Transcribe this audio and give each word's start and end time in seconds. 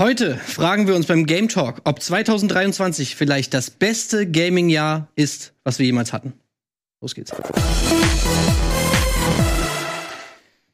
Heute 0.00 0.38
fragen 0.38 0.86
wir 0.86 0.96
uns 0.96 1.04
beim 1.04 1.26
Game 1.26 1.50
Talk, 1.50 1.82
ob 1.84 2.00
2023 2.00 3.16
vielleicht 3.16 3.52
das 3.52 3.68
beste 3.68 4.26
Gaming-Jahr 4.26 5.08
ist, 5.14 5.52
was 5.62 5.78
wir 5.78 5.84
jemals 5.84 6.14
hatten. 6.14 6.32
Los 7.02 7.14
geht's. 7.14 7.30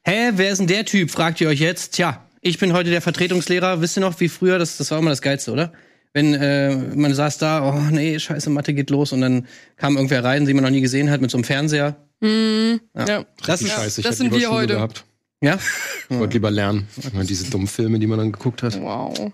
Hä, 0.05 0.31
wer 0.35 0.49
ist 0.49 0.59
denn 0.59 0.67
der 0.67 0.85
Typ, 0.85 1.11
fragt 1.11 1.41
ihr 1.41 1.49
euch 1.49 1.59
jetzt. 1.59 1.95
Tja, 1.95 2.25
ich 2.39 2.57
bin 2.57 2.71
heute 2.71 2.89
der 2.89 3.01
Vertretungslehrer. 3.01 3.81
Wisst 3.81 3.97
ihr 3.97 4.01
noch, 4.01 4.17
wie 4.21 4.29
früher, 4.29 4.59
das, 4.59 4.77
das 4.77 4.91
war 4.91 4.99
immer 4.99 5.09
das 5.09 5.21
Geilste, 5.21 5.51
oder? 5.51 5.73
Wenn 6.13 6.33
äh, 6.33 6.73
man 6.95 7.13
saß 7.13 7.37
da, 7.37 7.67
oh 7.69 7.81
nee, 7.91 8.17
scheiße, 8.19 8.49
Mathe 8.49 8.73
geht 8.73 8.89
los 8.89 9.11
und 9.11 9.19
dann 9.19 9.45
kam 9.75 9.97
irgendwer 9.97 10.23
rein, 10.23 10.45
den 10.45 10.55
man 10.55 10.63
noch 10.63 10.71
nie 10.71 10.79
gesehen 10.79 11.11
hat, 11.11 11.19
mit 11.19 11.31
so 11.31 11.37
einem 11.37 11.43
Fernseher. 11.43 11.97
Mhm. 12.21 12.79
Ja. 12.95 13.05
Ja. 13.05 13.25
Das 13.45 13.61
ist, 13.61 13.73
Scheiße, 13.73 13.99
ich 13.99 14.07
das 14.07 14.19
sind 14.19 14.33
wir 14.33 14.49
heute. 14.51 14.75
Gehabt. 14.75 15.03
Ja? 15.41 15.57
Ich 16.09 16.17
wollte 16.17 16.35
lieber 16.35 16.51
lernen. 16.51 16.87
Immer 17.11 17.25
diese 17.25 17.49
dummen 17.49 17.67
Filme, 17.67 17.99
die 17.99 18.07
man 18.07 18.17
dann 18.17 18.31
geguckt 18.31 18.63
hat. 18.63 18.79
Wow. 18.81 19.33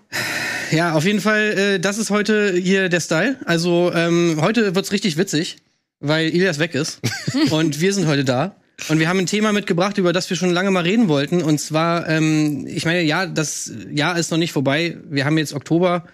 Ja, 0.72 0.94
auf 0.94 1.04
jeden 1.04 1.20
Fall, 1.20 1.52
äh, 1.56 1.78
das 1.78 1.98
ist 1.98 2.10
heute 2.10 2.52
hier 2.52 2.88
der 2.88 2.98
Style. 2.98 3.36
Also 3.44 3.92
ähm, 3.94 4.38
heute 4.40 4.74
wird's 4.74 4.90
richtig 4.90 5.16
witzig, 5.16 5.58
weil 6.00 6.30
Ilias 6.30 6.58
weg 6.58 6.74
ist 6.74 7.00
und 7.50 7.80
wir 7.80 7.92
sind 7.92 8.08
heute 8.08 8.24
da. 8.24 8.56
Und 8.88 8.98
wir 8.98 9.08
haben 9.08 9.20
ein 9.20 9.26
Thema 9.26 9.52
mitgebracht, 9.52 9.98
über 9.98 10.12
das 10.12 10.28
wir 10.30 10.36
schon 10.36 10.50
lange 10.50 10.72
mal 10.72 10.82
reden 10.82 11.06
wollten. 11.06 11.42
Und 11.42 11.60
zwar, 11.60 12.08
ähm, 12.08 12.66
ich 12.66 12.84
meine, 12.84 13.02
ja, 13.02 13.26
das 13.26 13.70
Jahr 13.92 14.18
ist 14.18 14.32
noch 14.32 14.38
nicht 14.38 14.52
vorbei. 14.52 14.96
Wir 15.08 15.24
haben 15.24 15.38
jetzt 15.38 15.54
Oktober, 15.54 16.04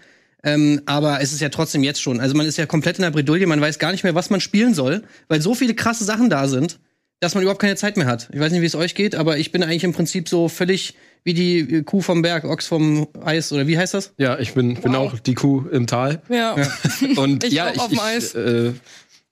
ähm, 0.45 0.82
aber 0.84 1.23
es 1.23 1.32
ist 1.32 1.41
ja 1.41 1.48
trotzdem 1.48 1.82
jetzt 1.82 2.02
schon. 2.02 2.20
Also 2.20 2.37
man 2.37 2.45
ist 2.45 2.59
ja 2.59 2.66
komplett 2.66 2.98
in 2.98 3.02
der 3.02 3.12
Bredouille, 3.12 3.46
man 3.46 3.60
weiß 3.62 3.79
gar 3.79 3.93
nicht 3.93 4.04
mehr, 4.04 4.15
was 4.15 4.29
man 4.29 4.41
spielen 4.41 4.74
soll, 4.74 5.04
weil 5.29 5.41
so 5.41 5.54
viele 5.54 5.74
krasse 5.74 6.04
Sachen 6.04 6.29
da 6.29 6.48
sind, 6.48 6.79
dass 7.20 7.34
man 7.34 7.42
überhaupt 7.42 7.60
keine 7.60 7.77
Zeit 7.77 7.97
mehr 7.97 8.06
hat. 8.06 8.29
Ich 8.33 8.41
weiß 8.41 8.51
nicht, 8.52 8.62
wie 8.62 8.66
es 8.66 8.74
euch 8.74 8.95
geht, 8.95 9.15
aber 9.15 9.38
ich 9.38 9.52
bin 9.52 9.62
eigentlich 9.62 9.84
im 9.84 9.92
Prinzip 9.92 10.29
so 10.29 10.48
völlig 10.48 10.95
wie 11.23 11.34
die 11.34 11.83
Kuh 11.83 12.01
vom 12.01 12.23
Berg, 12.23 12.45
Ochs 12.45 12.66
vom 12.66 13.06
Eis 13.23 13.52
oder 13.52 13.66
wie 13.66 13.77
heißt 13.77 13.93
das? 13.93 14.15
Ja, 14.16 14.38
ich 14.38 14.55
bin, 14.55 14.74
bin 14.80 14.93
Wow. 14.95 15.12
auch 15.12 15.19
die 15.19 15.34
Kuh 15.34 15.66
im 15.70 15.87
Tal. 15.87 16.23
Ja. 16.30 16.56
Und 17.16 17.45
Ich 17.45 17.52
ja, 17.52 17.71
ich, 17.73 17.79
auf 17.79 17.88
dem 17.88 17.98
ich, 18.18 18.35
äh, 18.35 18.73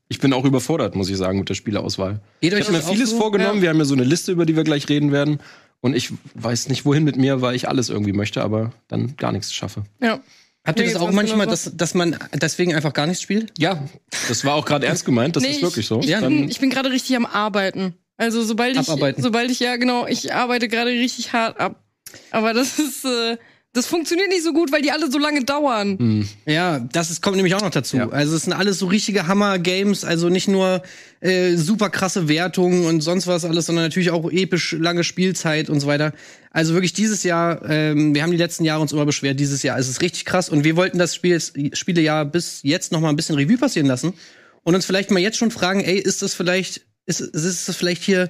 ich 0.08 0.18
bin 0.18 0.34
auch 0.34 0.44
überfordert, 0.44 0.94
muss 0.96 1.08
ich 1.08 1.16
sagen, 1.16 1.38
mit 1.38 1.48
der 1.48 1.54
Spieleauswahl. 1.54 2.20
Geht 2.42 2.52
Ich 2.52 2.60
habe 2.60 2.72
mir 2.72 2.82
vieles 2.82 3.10
so? 3.10 3.16
vorgenommen. 3.18 3.56
Ja. 3.56 3.62
Wir 3.62 3.68
haben 3.70 3.78
ja 3.78 3.84
so 3.86 3.94
eine 3.94 4.04
Liste, 4.04 4.32
über 4.32 4.44
die 4.44 4.54
wir 4.54 4.64
gleich 4.64 4.86
reden 4.90 5.10
werden. 5.12 5.38
Und 5.80 5.96
ich 5.96 6.12
weiß 6.34 6.68
nicht, 6.68 6.84
wohin 6.84 7.04
mit 7.04 7.16
mir, 7.16 7.40
weil 7.40 7.54
ich 7.54 7.68
alles 7.68 7.88
irgendwie 7.88 8.12
möchte, 8.12 8.42
aber 8.42 8.72
dann 8.88 9.16
gar 9.16 9.32
nichts 9.32 9.52
schaffe. 9.54 9.84
ja. 10.02 10.20
Habt 10.68 10.78
ihr 10.80 10.86
das 10.86 10.96
auch 10.96 11.10
manchmal, 11.10 11.46
dass, 11.46 11.70
dass 11.74 11.94
man 11.94 12.16
deswegen 12.34 12.74
einfach 12.74 12.92
gar 12.92 13.06
nichts 13.06 13.22
spielt? 13.22 13.52
Ja, 13.58 13.82
das 14.28 14.44
war 14.44 14.54
auch 14.54 14.64
gerade 14.64 14.86
ernst 14.86 15.04
gemeint. 15.04 15.34
Das 15.34 15.42
Nee, 15.42 15.50
ist 15.50 15.62
wirklich 15.62 15.86
so. 15.86 15.98
Ich, 15.98 16.04
ich 16.06 16.10
Ja, 16.10 16.20
bin, 16.20 16.48
ich 16.48 16.60
bin 16.60 16.70
gerade 16.70 16.90
richtig 16.90 17.16
am 17.16 17.26
Arbeiten. 17.26 17.94
Also 18.16 18.42
sobald 18.42 18.72
ich, 18.72 18.78
Abarbeiten. 18.80 19.22
sobald 19.22 19.50
ich, 19.50 19.60
ja 19.60 19.76
genau, 19.76 20.06
ich 20.06 20.34
arbeite 20.34 20.68
gerade 20.68 20.90
richtig 20.90 21.32
hart 21.32 21.58
ab. 21.58 21.82
Aber 22.30 22.52
das 22.54 22.78
ist, 22.78 23.04
äh, 23.04 23.36
das 23.78 23.86
funktioniert 23.86 24.28
nicht 24.28 24.42
so 24.42 24.52
gut, 24.52 24.72
weil 24.72 24.82
die 24.82 24.90
alle 24.90 25.10
so 25.10 25.18
lange 25.18 25.44
dauern. 25.44 25.96
Hm. 25.98 26.28
Ja, 26.46 26.80
das 26.80 27.10
ist, 27.10 27.22
kommt 27.22 27.36
nämlich 27.36 27.54
auch 27.54 27.62
noch 27.62 27.70
dazu. 27.70 27.96
Ja. 27.96 28.08
Also 28.08 28.34
es 28.34 28.42
sind 28.42 28.52
alles 28.52 28.80
so 28.80 28.86
richtige 28.86 29.28
Hammer-Games, 29.28 30.04
also 30.04 30.28
nicht 30.28 30.48
nur 30.48 30.82
äh, 31.20 31.54
super 31.54 31.88
krasse 31.88 32.28
Wertungen 32.28 32.86
und 32.86 33.00
sonst 33.02 33.28
was 33.28 33.44
alles, 33.44 33.66
sondern 33.66 33.84
natürlich 33.84 34.10
auch 34.10 34.30
episch 34.30 34.72
lange 34.72 35.04
Spielzeit 35.04 35.70
und 35.70 35.78
so 35.78 35.86
weiter. 35.86 36.12
Also 36.50 36.74
wirklich 36.74 36.92
dieses 36.92 37.22
Jahr, 37.22 37.64
ähm, 37.70 38.16
wir 38.16 38.22
haben 38.24 38.32
die 38.32 38.36
letzten 38.36 38.64
Jahre 38.64 38.82
uns 38.82 38.92
immer 38.92 39.06
beschwert, 39.06 39.38
dieses 39.38 39.62
Jahr 39.62 39.78
ist 39.78 39.88
es 39.88 40.00
richtig 40.00 40.24
krass 40.24 40.48
und 40.48 40.64
wir 40.64 40.74
wollten 40.74 40.98
das 40.98 41.14
Spiel, 41.14 41.40
Spielejahr 41.72 42.24
bis 42.24 42.60
jetzt 42.64 42.90
noch 42.90 43.00
mal 43.00 43.10
ein 43.10 43.16
bisschen 43.16 43.36
Revue 43.36 43.58
passieren 43.58 43.86
lassen 43.86 44.12
und 44.64 44.74
uns 44.74 44.86
vielleicht 44.86 45.12
mal 45.12 45.20
jetzt 45.20 45.36
schon 45.36 45.52
fragen, 45.52 45.80
ey, 45.80 45.98
ist 45.98 46.22
das 46.22 46.34
vielleicht, 46.34 46.80
ist, 47.06 47.20
ist 47.20 47.68
das 47.68 47.76
vielleicht 47.76 48.02
hier 48.02 48.28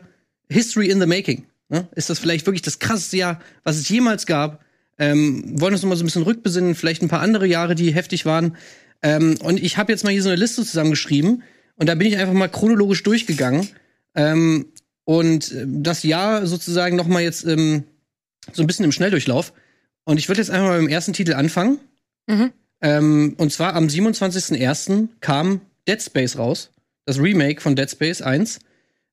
History 0.50 0.90
in 0.90 1.00
the 1.00 1.06
Making? 1.06 1.46
Ne? 1.70 1.88
Ist 1.94 2.10
das 2.10 2.18
vielleicht 2.18 2.44
wirklich 2.46 2.62
das 2.62 2.78
krasseste 2.78 3.16
Jahr, 3.16 3.40
was 3.64 3.76
es 3.76 3.88
jemals 3.88 4.26
gab? 4.26 4.62
Ähm, 4.98 5.60
wollen 5.60 5.72
uns 5.72 5.82
noch 5.82 5.88
mal 5.88 5.96
so 5.96 6.02
ein 6.02 6.06
bisschen 6.06 6.22
rückbesinnen, 6.22 6.74
vielleicht 6.74 7.02
ein 7.02 7.08
paar 7.08 7.20
andere 7.20 7.46
Jahre, 7.46 7.74
die 7.74 7.94
heftig 7.94 8.26
waren. 8.26 8.56
Ähm, 9.02 9.36
und 9.42 9.62
ich 9.62 9.76
habe 9.76 9.92
jetzt 9.92 10.04
mal 10.04 10.10
hier 10.10 10.22
so 10.22 10.28
eine 10.28 10.38
Liste 10.38 10.64
zusammengeschrieben 10.64 11.42
und 11.76 11.88
da 11.88 11.94
bin 11.94 12.08
ich 12.08 12.16
einfach 12.16 12.34
mal 12.34 12.48
chronologisch 12.48 13.02
durchgegangen 13.04 13.68
ähm, 14.14 14.66
und 15.04 15.52
äh, 15.52 15.64
das 15.66 16.02
Jahr 16.02 16.46
sozusagen 16.46 16.96
noch 16.96 17.06
mal 17.06 17.22
jetzt 17.22 17.44
ähm, 17.44 17.84
so 18.52 18.62
ein 18.62 18.66
bisschen 18.66 18.84
im 18.84 18.92
Schnelldurchlauf. 18.92 19.52
Und 20.04 20.18
ich 20.18 20.28
würde 20.28 20.40
jetzt 20.40 20.50
einfach 20.50 20.68
mal 20.68 20.80
mit 20.80 20.90
dem 20.90 20.92
ersten 20.92 21.12
Titel 21.12 21.34
anfangen. 21.34 21.78
Mhm. 22.26 22.52
Ähm, 22.80 23.34
und 23.38 23.52
zwar 23.52 23.74
am 23.74 23.86
27.01. 23.86 25.08
kam 25.20 25.60
Dead 25.86 26.02
Space 26.02 26.38
raus, 26.38 26.70
das 27.04 27.20
Remake 27.20 27.60
von 27.60 27.76
Dead 27.76 27.90
Space 27.90 28.22
1. 28.22 28.60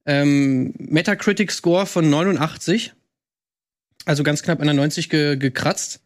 Ähm, 0.05 0.73
Metacritic 0.77 1.51
Score 1.51 1.85
von 1.85 2.09
89. 2.09 2.93
Also 4.05 4.23
ganz 4.23 4.43
knapp 4.43 4.59
an 4.61 4.67
der 4.67 4.75
90 4.75 5.09
ge 5.09 5.35
gekratzt. 5.37 6.01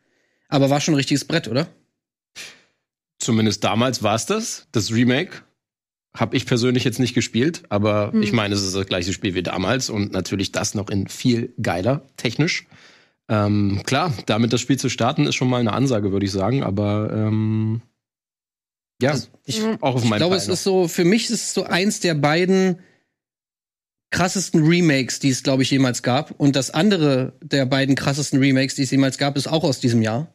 Aber 0.48 0.70
war 0.70 0.82
schon 0.82 0.94
ein 0.94 0.98
richtiges 0.98 1.26
Brett, 1.26 1.48
oder? 1.48 1.68
Zumindest 3.20 3.64
damals 3.64 4.02
war 4.02 4.16
es 4.16 4.26
das, 4.26 4.68
das 4.72 4.92
Remake. 4.92 5.44
Hab 6.16 6.34
ich 6.34 6.46
persönlich 6.48 6.84
jetzt 6.86 7.00
nicht 7.00 7.14
gespielt, 7.14 7.64
aber 7.70 8.12
Hm. 8.14 8.24
ich 8.24 8.32
meine, 8.34 8.56
es 8.56 8.64
ist 8.64 8.76
das 8.76 8.88
gleiche 8.88 9.14
Spiel 9.14 9.36
wie 9.36 9.44
damals 9.44 9.90
und 9.90 10.12
natürlich 10.12 10.52
das 10.52 10.74
noch 10.74 10.90
in 10.90 11.08
viel 11.08 11.54
geiler, 11.62 12.02
technisch. 12.18 12.66
Ähm, 13.28 13.82
klar, 13.86 14.12
damit 14.26 14.52
das 14.54 14.62
Spiel 14.62 14.80
zu 14.80 14.90
starten, 14.90 15.28
ist 15.28 15.36
schon 15.36 15.50
mal 15.50 15.60
eine 15.60 15.74
Ansage, 15.74 16.12
würde 16.12 16.26
ich 16.26 16.32
sagen, 16.32 16.64
aber 16.64 17.12
ähm, 17.14 17.82
ja, 19.02 19.12
Also, 19.12 19.28
ich 19.46 19.62
Mhm. 19.62 19.78
auch 19.82 19.96
auf 19.96 20.04
Ich 20.04 20.10
meinem 20.10 20.18
glaube, 20.20 20.36
es 20.36 20.48
ist 20.48 20.64
so, 20.64 20.88
für 20.88 21.06
mich 21.06 21.26
ist 21.26 21.32
es 21.32 21.54
so 21.54 21.64
eins 21.66 22.00
der 22.00 22.16
beiden 22.16 22.80
krassesten 24.12 24.66
Remakes, 24.66 25.20
die 25.20 25.30
es, 25.30 25.44
glaube 25.44 25.64
ich, 25.64 25.72
jemals 25.72 26.04
gab. 26.04 26.32
Und 26.32 26.56
das 26.56 26.72
andere 26.72 27.34
der 27.42 27.66
beiden 27.66 27.96
krassesten 27.96 28.40
Remakes, 28.40 28.76
die 28.76 28.84
es 28.84 28.92
jemals 28.92 29.18
gab, 29.18 29.38
ist 29.38 29.48
auch 29.48 29.64
aus 29.64 29.80
diesem 29.80 30.02
Jahr. 30.02 30.34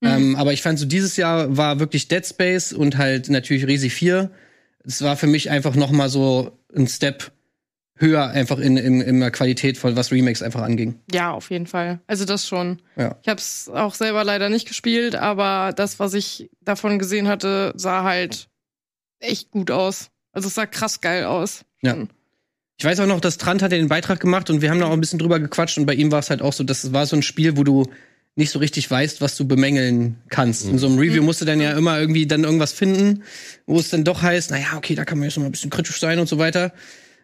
Mhm. 0.00 0.08
Ähm, 0.08 0.36
aber 0.36 0.52
ich 0.52 0.62
fand 0.62 0.78
so, 0.78 0.86
dieses 0.86 1.16
Jahr 1.16 1.56
war 1.56 1.80
wirklich 1.80 2.08
Dead 2.08 2.26
Space 2.26 2.72
und 2.72 2.98
halt 2.98 3.28
natürlich 3.28 3.66
Resi 3.66 3.90
4. 3.90 4.30
Es 4.84 5.02
war 5.02 5.16
für 5.16 5.26
mich 5.26 5.50
einfach 5.50 5.74
noch 5.74 5.90
mal 5.90 6.08
so 6.08 6.58
ein 6.74 6.88
Step 6.88 7.32
höher 7.96 8.30
einfach 8.30 8.58
in, 8.58 8.76
in, 8.76 9.00
in 9.00 9.20
der 9.20 9.30
Qualität 9.30 9.78
von 9.78 9.94
was 9.96 10.10
Remakes 10.10 10.42
einfach 10.42 10.62
anging. 10.62 10.98
Ja, 11.12 11.30
auf 11.30 11.50
jeden 11.50 11.66
Fall. 11.66 12.00
Also 12.06 12.24
das 12.24 12.48
schon. 12.48 12.82
Ja. 12.96 13.16
Ich 13.22 13.28
habe 13.28 13.38
es 13.38 13.70
auch 13.72 13.94
selber 13.94 14.24
leider 14.24 14.48
nicht 14.48 14.66
gespielt, 14.66 15.14
aber 15.14 15.72
das, 15.72 16.00
was 16.00 16.14
ich 16.14 16.50
davon 16.60 16.98
gesehen 16.98 17.28
hatte, 17.28 17.72
sah 17.76 18.02
halt 18.02 18.48
echt 19.20 19.50
gut 19.50 19.70
aus. 19.70 20.10
Also 20.32 20.48
es 20.48 20.54
sah 20.54 20.66
krass 20.66 21.00
geil 21.00 21.24
aus. 21.24 21.64
Ja. 21.82 21.96
Ich 22.82 22.84
weiß 22.84 22.98
auch 22.98 23.06
noch, 23.06 23.20
dass 23.20 23.38
Trant 23.38 23.62
hat 23.62 23.70
ja 23.70 23.78
den 23.78 23.86
Beitrag 23.86 24.18
gemacht 24.18 24.50
und 24.50 24.60
wir 24.60 24.68
haben 24.68 24.80
da 24.80 24.86
auch 24.86 24.92
ein 24.92 24.98
bisschen 24.98 25.20
drüber 25.20 25.38
gequatscht 25.38 25.78
und 25.78 25.86
bei 25.86 25.94
ihm 25.94 26.10
war 26.10 26.18
es 26.18 26.30
halt 26.30 26.42
auch 26.42 26.52
so, 26.52 26.64
das 26.64 26.92
war 26.92 27.06
so 27.06 27.14
ein 27.14 27.22
Spiel, 27.22 27.56
wo 27.56 27.62
du 27.62 27.86
nicht 28.34 28.50
so 28.50 28.58
richtig 28.58 28.90
weißt, 28.90 29.20
was 29.20 29.36
du 29.36 29.46
bemängeln 29.46 30.16
kannst. 30.30 30.66
In 30.66 30.78
so 30.78 30.88
einem 30.88 30.98
Review 30.98 31.22
musst 31.22 31.40
du 31.40 31.44
dann 31.44 31.60
ja 31.60 31.78
immer 31.78 32.00
irgendwie 32.00 32.26
dann 32.26 32.42
irgendwas 32.42 32.72
finden, 32.72 33.22
wo 33.66 33.78
es 33.78 33.90
dann 33.90 34.02
doch 34.02 34.22
heißt, 34.22 34.50
naja, 34.50 34.76
okay, 34.76 34.96
da 34.96 35.04
kann 35.04 35.16
man 35.18 35.28
jetzt 35.28 35.36
noch 35.36 35.42
mal 35.42 35.50
ein 35.50 35.52
bisschen 35.52 35.70
kritisch 35.70 36.00
sein 36.00 36.18
und 36.18 36.28
so 36.28 36.38
weiter. 36.38 36.72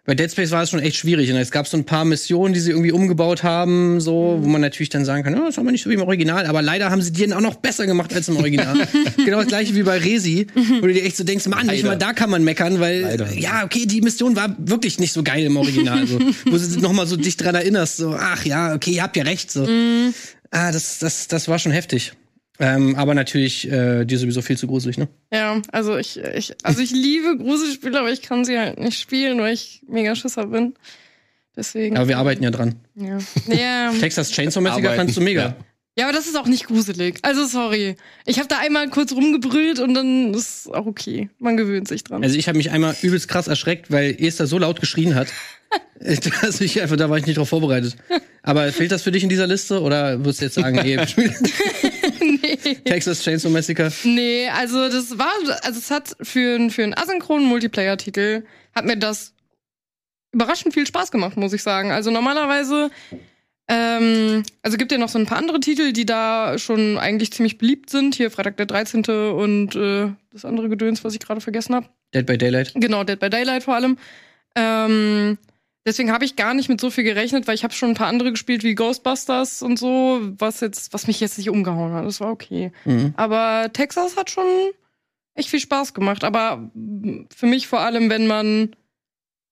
Bei 0.09 0.15
Dead 0.15 0.33
Space 0.33 0.53
war 0.53 0.63
es 0.63 0.71
schon 0.71 0.81
echt 0.81 0.97
schwierig. 0.97 1.31
Und 1.31 1.37
es 1.37 1.51
gab 1.51 1.69
so 1.69 1.77
ein 1.77 1.85
paar 1.85 2.07
Missionen, 2.07 2.55
die 2.55 2.61
sie 2.61 2.71
irgendwie 2.71 2.93
umgebaut 2.93 3.43
haben, 3.43 4.01
so, 4.01 4.39
wo 4.41 4.49
man 4.49 4.63
natürlich 4.63 4.89
dann 4.89 5.05
sagen 5.05 5.23
kann, 5.23 5.35
ja, 5.35 5.45
das 5.45 5.59
haben 5.59 5.67
wir 5.67 5.71
nicht 5.71 5.85
so 5.85 5.91
wie 5.91 5.95
im 5.97 6.01
Original, 6.01 6.47
aber 6.47 6.63
leider 6.63 6.91
haben 6.91 7.03
sie 7.03 7.13
die 7.13 7.27
dann 7.27 7.35
auch 7.35 7.43
noch 7.43 7.57
besser 7.57 7.85
gemacht 7.85 8.15
als 8.15 8.27
im 8.27 8.39
Original. 8.39 8.89
genau 9.23 9.41
das 9.41 9.49
gleiche 9.49 9.75
wie 9.75 9.83
bei 9.83 9.99
Resi, 9.99 10.47
wo 10.55 10.87
du 10.87 10.95
dir 10.95 11.05
echt 11.05 11.19
so 11.19 11.25
denkst, 11.25 11.47
Mann, 11.49 11.67
nicht 11.67 11.85
mal 11.85 11.99
da 11.99 12.15
kann 12.15 12.31
man 12.31 12.43
meckern, 12.43 12.81
weil 12.81 13.03
Leider. 13.03 13.31
ja, 13.35 13.67
okay, 13.67 13.85
die 13.85 14.01
Mission 14.01 14.35
war 14.35 14.57
wirklich 14.59 14.99
nicht 14.99 15.13
so 15.13 15.23
geil 15.23 15.45
im 15.45 15.59
Original, 15.59 16.07
so, 16.07 16.19
wo 16.47 16.57
du 16.57 16.81
noch 16.81 16.95
mal 16.95 17.07
so 17.07 17.19
dich 17.19 17.37
dran 17.37 17.55
erinnerst, 17.55 17.99
so, 17.99 18.17
ach 18.19 18.47
ja, 18.47 18.75
okay, 18.75 18.93
ihr 18.93 19.03
habt 19.03 19.15
ja 19.15 19.25
recht, 19.25 19.53
so. 19.53 19.69
Ah, 20.51 20.73
das, 20.73 21.01
das, 21.01 21.29
das 21.29 21.49
war 21.49 21.59
schon 21.59 21.73
heftig. 21.73 22.15
Ähm, 22.61 22.97
aber 22.97 23.15
natürlich 23.15 23.71
äh, 23.71 24.05
dir 24.05 24.19
sowieso 24.19 24.43
viel 24.43 24.59
zu 24.59 24.67
gruselig, 24.67 24.99
ne? 24.99 25.09
Ja, 25.33 25.63
also 25.71 25.97
ich, 25.97 26.19
ich, 26.19 26.55
also 26.65 26.83
ich 26.83 26.91
liebe 26.91 27.37
Gruselspiele, 27.39 27.99
aber 27.99 28.11
ich 28.11 28.23
kann 28.23 28.45
sie 28.45 28.59
halt 28.59 28.81
nicht 28.81 28.99
spielen, 28.99 29.39
weil 29.39 29.55
ich 29.55 29.83
mega 29.89 30.15
Schisser 30.17 30.47
bin. 30.47 30.75
Deswegen. 31.57 31.97
Aber 31.97 32.09
wir 32.09 32.19
arbeiten 32.19 32.43
ja 32.43 32.51
dran. 32.51 32.77
ja. 32.95 33.19
Ja. 33.47 33.93
Texas 33.99 34.31
Chainsaw 34.31 34.61
Massacre 34.61 34.95
fandst 34.95 35.17
du 35.17 35.21
mega. 35.21 35.43
ja. 35.43 35.57
ja, 35.99 36.05
aber 36.07 36.13
das 36.13 36.27
ist 36.27 36.37
auch 36.37 36.47
nicht 36.47 36.67
gruselig. 36.67 37.19
Also 37.23 37.47
sorry. 37.47 37.97
Ich 38.27 38.39
habe 38.39 38.49
da 38.49 38.59
einmal 38.59 38.89
kurz 38.91 39.13
rumgebrüllt 39.13 39.79
und 39.79 39.95
dann 39.95 40.35
ist 40.35 40.73
auch 40.73 40.87
okay. 40.87 41.31
Man 41.39 41.57
gewöhnt 41.57 41.87
sich 41.87 42.03
dran. 42.03 42.23
Also 42.25 42.37
ich 42.37 42.49
habe 42.49 42.59
mich 42.59 42.71
einmal 42.71 42.97
übelst 43.03 43.29
krass 43.29 43.47
erschreckt, 43.47 43.91
weil 43.91 44.17
Esther 44.21 44.47
so 44.47 44.59
laut 44.59 44.81
geschrien 44.81 45.15
hat. 45.15 45.29
dass 46.43 46.61
ich 46.61 46.81
einfach, 46.81 46.97
da 46.97 47.11
war 47.11 47.19
ich 47.19 47.27
nicht 47.27 47.39
drauf 47.39 47.49
vorbereitet. 47.49 47.97
Aber 48.43 48.71
fehlt 48.73 48.93
das 48.93 49.03
für 49.03 49.11
dich 49.11 49.23
in 49.23 49.29
dieser 49.29 49.47
Liste 49.47 49.83
oder 49.83 50.19
würdest 50.21 50.41
du 50.41 50.45
jetzt 50.47 50.55
sagen, 50.55 50.77
nee, 50.83 50.97
nee. 50.97 51.31
Texas 52.85 53.23
Chainsaw 53.23 53.51
Massacre? 53.51 53.91
Nee, 54.05 54.49
also 54.49 54.89
das 54.89 55.19
war, 55.19 55.33
also 55.63 55.79
es 55.79 55.91
hat 55.91 56.17
für, 56.23 56.55
einen- 56.57 56.71
für 56.71 56.83
einen 56.83 56.95
asynchronen 56.95 57.47
Multiplayer-Titel 57.47 58.45
hat 58.75 58.85
mir 58.85 58.97
das 58.97 59.35
überraschend 60.33 60.75
viel 60.75 60.87
Spaß 60.87 61.11
gemacht, 61.11 61.37
muss 61.37 61.53
ich 61.53 61.63
sagen. 61.63 61.91
Also 61.91 62.11
normalerweise, 62.11 62.91
ähm, 63.69 64.43
also 64.63 64.77
gibt 64.77 64.93
ja 64.93 64.99
noch 64.99 65.09
so 65.09 65.19
ein 65.19 65.27
paar 65.27 65.39
andere 65.39 65.61
Titel, 65.61 65.93
die 65.93 66.07
da 66.07 66.59
schon 66.59 66.99
eigentlich 66.99 67.33
ziemlich 67.33 67.59
beliebt 67.59 67.91
sind. 67.91 68.15
Hier 68.15 68.31
Freitag 68.31 68.57
der 68.57 68.67
13. 68.67 69.05
und 69.07 69.75
äh, 69.75 70.11
das 70.33 70.45
andere 70.45 70.69
Gedöns, 70.69 71.05
was 71.05 71.15
ich 71.15 71.21
gerade 71.21 71.41
vergessen 71.41 71.75
habe. 71.75 71.87
Dead 72.15 72.25
by 72.27 72.39
Daylight. 72.39 72.73
Genau, 72.75 73.05
Dead 73.05 73.19
by 73.19 73.29
Daylight 73.31 73.65
vor 73.65 73.75
allem. 73.75 73.99
Ähm, 74.55 75.39
Deswegen 75.89 76.13
habe 76.13 76.27
ich 76.27 76.37
gar 76.37 76.53
nicht 76.53 76.69
mit 76.69 76.83
so 76.83 76.91
viel 76.91 77.03
gerechnet, 77.03 77.47
weil 77.47 77.55
ich 77.55 77.65
habe 77.65 77.73
schon 77.73 77.89
ein 77.89 77.95
paar 77.95 78.09
andere 78.09 78.31
gespielt 78.31 78.63
wie 78.63 78.75
Ghostbusters 78.75 79.63
und 79.63 79.79
so, 79.79 80.21
was 80.37 80.61
jetzt, 80.61 80.93
was 80.93 81.07
mich 81.07 81.19
jetzt 81.19 81.39
nicht 81.39 81.49
umgehauen 81.49 81.95
hat. 81.95 82.05
Das 82.05 82.21
war 82.21 82.31
okay. 82.31 82.73
Mhm. 82.85 83.15
Aber 83.17 83.71
Texas 83.73 84.19
hat 84.19 84.29
schon 84.29 84.45
echt 85.35 85.49
viel 85.49 85.61
Spaß 85.61 85.95
gemacht. 85.95 86.25
Aber 86.25 86.71
für 87.35 87.47
mich 87.47 87.69
vor 87.69 87.81
allem, 87.81 88.11
wenn 88.11 88.27
man 88.27 88.77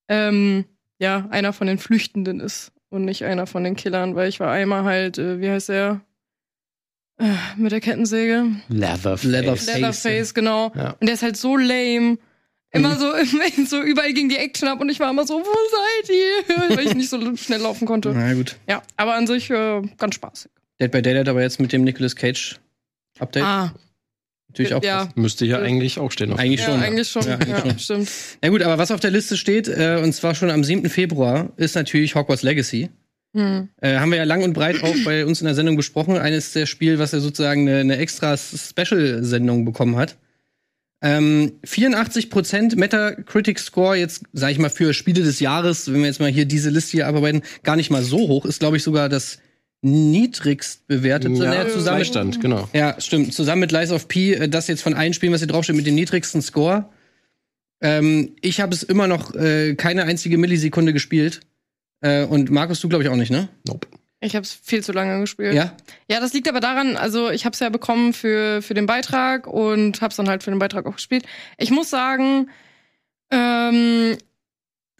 ähm, 0.08 0.66
ja 0.98 1.26
einer 1.30 1.54
von 1.54 1.68
den 1.68 1.78
Flüchtenden 1.78 2.40
ist 2.40 2.70
und 2.90 3.06
nicht 3.06 3.24
einer 3.24 3.46
von 3.46 3.64
den 3.64 3.74
Killern, 3.74 4.14
weil 4.14 4.28
ich 4.28 4.38
war 4.38 4.52
einmal 4.52 4.84
halt, 4.84 5.16
äh, 5.16 5.40
wie 5.40 5.48
heißt 5.48 5.70
der? 5.70 6.02
Äh, 7.18 7.32
mit 7.56 7.72
der 7.72 7.80
Kettensäge. 7.80 8.44
Leatherface. 8.68 9.22
Leatherface. 9.24 9.66
Leatherface, 9.74 10.34
genau. 10.34 10.70
Ja. 10.74 10.96
Und 11.00 11.06
der 11.06 11.14
ist 11.14 11.22
halt 11.22 11.38
so 11.38 11.56
lame. 11.56 12.18
Immer 12.76 12.96
so, 12.98 13.12
so 13.66 13.82
überall 13.82 14.12
ging 14.12 14.28
die 14.28 14.36
Action 14.36 14.68
ab 14.68 14.80
und 14.80 14.88
ich 14.88 15.00
war 15.00 15.10
immer 15.10 15.26
so, 15.26 15.34
wo 15.34 15.44
seid 15.44 16.10
ihr? 16.16 16.76
Weil 16.76 16.86
ich 16.86 16.94
nicht 16.94 17.10
so 17.10 17.36
schnell 17.36 17.60
laufen 17.60 17.86
konnte. 17.86 18.12
Na 18.14 18.34
gut. 18.34 18.56
Ja, 18.68 18.82
aber 18.96 19.14
an 19.14 19.26
sich 19.26 19.50
äh, 19.50 19.82
ganz 19.98 20.14
spaßig. 20.14 20.50
Dead 20.80 20.90
by 20.90 21.02
Daylight 21.02 21.28
aber 21.28 21.42
jetzt 21.42 21.58
mit 21.60 21.72
dem 21.72 21.84
Nicolas 21.84 22.14
Cage 22.16 22.58
Update. 23.18 23.42
Ah, 23.44 23.72
Natürlich 24.48 24.74
auch 24.74 24.82
ja. 24.82 25.08
Müsste 25.16 25.44
ja 25.44 25.58
eigentlich 25.58 25.98
auch 25.98 26.10
stehen. 26.10 26.32
auf- 26.32 26.38
Eigentlich 26.38 26.60
ja, 26.60 26.66
schon. 26.66 26.82
eigentlich 26.82 27.08
schon. 27.08 27.22
Ja, 27.24 27.30
Ja, 27.30 27.56
eigentlich 27.56 27.84
schon. 27.84 28.06
stimmt. 28.06 28.10
Na 28.42 28.48
gut, 28.50 28.62
aber 28.62 28.78
was 28.78 28.90
auf 28.90 29.00
der 29.00 29.10
Liste 29.10 29.36
steht, 29.36 29.68
äh, 29.68 30.00
und 30.02 30.12
zwar 30.14 30.34
schon 30.34 30.50
am 30.50 30.64
7. 30.64 30.88
Februar, 30.88 31.50
ist 31.56 31.74
natürlich 31.74 32.14
Hogwarts 32.14 32.42
Legacy. 32.42 32.88
Hm. 33.34 33.68
Äh, 33.82 33.96
haben 33.98 34.10
wir 34.10 34.16
ja 34.18 34.24
lang 34.24 34.42
und 34.44 34.54
breit 34.54 34.82
auch 34.82 34.94
bei 35.04 35.26
uns 35.26 35.40
in 35.42 35.46
der 35.46 35.54
Sendung 35.54 35.76
besprochen. 35.76 36.16
Eines 36.16 36.52
der 36.52 36.64
Spiele, 36.64 36.98
was 36.98 37.12
ja 37.12 37.20
sozusagen 37.20 37.68
eine, 37.68 37.80
eine 37.80 37.96
extra 37.98 38.34
Special-Sendung 38.36 39.64
bekommen 39.66 39.96
hat. 39.96 40.16
Ähm, 41.02 41.52
84% 41.64 42.76
Metacritic-Score, 42.76 43.96
jetzt 43.96 44.22
sage 44.32 44.52
ich 44.52 44.58
mal 44.58 44.70
für 44.70 44.94
Spiele 44.94 45.22
des 45.22 45.40
Jahres, 45.40 45.92
wenn 45.92 46.00
wir 46.00 46.06
jetzt 46.06 46.20
mal 46.20 46.30
hier 46.30 46.46
diese 46.46 46.70
Liste 46.70 46.92
hier 46.92 47.06
abarbeiten, 47.06 47.42
gar 47.62 47.76
nicht 47.76 47.90
mal 47.90 48.02
so 48.02 48.18
hoch. 48.18 48.46
Ist, 48.46 48.60
glaube 48.60 48.78
ich, 48.78 48.82
sogar 48.82 49.08
das 49.08 49.38
niedrigst 49.82 50.86
bewertete. 50.86 51.44
Ja, 51.44 51.68
zusammen, 51.68 51.98
Beistand, 51.98 52.40
genau. 52.40 52.68
ja, 52.72 53.00
stimmt. 53.00 53.34
Zusammen 53.34 53.60
mit 53.60 53.72
Lies 53.72 53.92
of 53.92 54.08
P, 54.08 54.34
äh, 54.34 54.48
das 54.48 54.68
jetzt 54.68 54.82
von 54.82 54.94
allen 54.94 55.14
Spielen, 55.14 55.32
was 55.32 55.40
hier 55.40 55.48
draufsteht, 55.48 55.76
mit 55.76 55.86
dem 55.86 55.94
niedrigsten 55.94 56.42
Score. 56.42 56.88
Ähm, 57.80 58.34
ich 58.40 58.60
habe 58.60 58.74
es 58.74 58.82
immer 58.82 59.06
noch 59.06 59.34
äh, 59.34 59.74
keine 59.74 60.04
einzige 60.04 60.38
Millisekunde 60.38 60.92
gespielt. 60.92 61.40
Äh, 62.00 62.24
und 62.24 62.50
Markus, 62.50 62.80
du 62.80 62.88
glaube 62.88 63.04
ich 63.04 63.10
auch 63.10 63.16
nicht, 63.16 63.30
ne? 63.30 63.48
Nope. 63.66 63.86
Ich 64.20 64.34
habe 64.34 64.44
es 64.44 64.52
viel 64.52 64.82
zu 64.82 64.92
lange 64.92 65.20
gespielt. 65.20 65.54
Ja? 65.54 65.76
Ja, 66.08 66.20
das 66.20 66.32
liegt 66.32 66.48
aber 66.48 66.60
daran, 66.60 66.96
also 66.96 67.30
ich 67.30 67.44
habe 67.44 67.52
es 67.52 67.60
ja 67.60 67.68
bekommen 67.68 68.12
für, 68.12 68.62
für 68.62 68.74
den 68.74 68.86
Beitrag 68.86 69.46
und 69.46 70.00
habe 70.00 70.10
es 70.10 70.16
dann 70.16 70.28
halt 70.28 70.42
für 70.42 70.50
den 70.50 70.58
Beitrag 70.58 70.86
auch 70.86 70.96
gespielt. 70.96 71.26
Ich 71.58 71.70
muss 71.70 71.90
sagen, 71.90 72.48
ähm, 73.30 74.16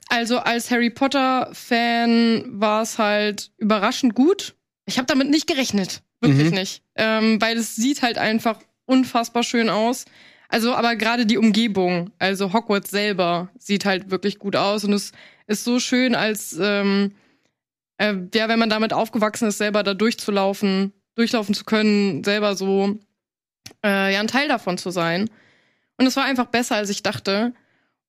also 0.09 0.39
als 0.39 0.71
Harry 0.71 0.91
Potter-Fan 0.91 2.45
war 2.61 2.83
es 2.83 2.99
halt 2.99 3.51
überraschend 3.59 4.15
gut. 4.15 4.55
Ich 4.85 4.99
habe 4.99 5.07
damit 5.07 5.31
nicht 5.31 5.47
gerechnet. 5.47 6.03
Wirklich 6.21 6.51
Mhm. 6.51 6.55
nicht. 6.59 6.83
Ähm, 6.95 7.41
weil 7.41 7.57
es 7.57 7.77
sieht 7.77 8.03
halt 8.03 8.19
einfach 8.19 8.59
unfassbar 8.87 9.43
schön 9.43 9.69
aus. 9.69 10.05
Also, 10.49 10.75
aber 10.75 10.95
gerade 10.95 11.27
die 11.27 11.39
Umgebung, 11.39 12.11
also 12.19 12.53
Hogwarts 12.53 12.91
selber, 12.91 13.49
sieht 13.59 13.85
halt 13.85 14.11
wirklich 14.11 14.39
gut 14.39 14.55
aus 14.57 14.85
und 14.85 14.93
es 14.93 15.13
ist 15.49 15.65
so 15.65 15.81
schön, 15.81 16.15
als 16.15 16.57
ähm, 16.61 17.13
äh, 17.99 18.15
ja, 18.35 18.49
wenn 18.49 18.59
man 18.59 18.71
damit 18.71 18.93
aufgewachsen 18.93 19.49
ist, 19.49 19.59
selber 19.59 19.83
da 19.83 19.95
durchzulaufen, 19.95 20.93
durchlaufen 21.15 21.55
zu 21.55 21.65
können, 21.65 22.25
selber 22.25 22.57
so 22.57 22.99
äh, 23.85 24.13
ja 24.13 24.21
ein 24.21 24.29
Teil 24.29 24.49
davon 24.49 24.79
zu 24.79 24.91
sein. 24.91 25.31
Und 25.97 26.07
es 26.07 26.17
war 26.17 26.25
einfach 26.25 26.47
besser, 26.47 26.77
als 26.77 26.91
ich 26.91 27.03
dachte. 27.03 27.55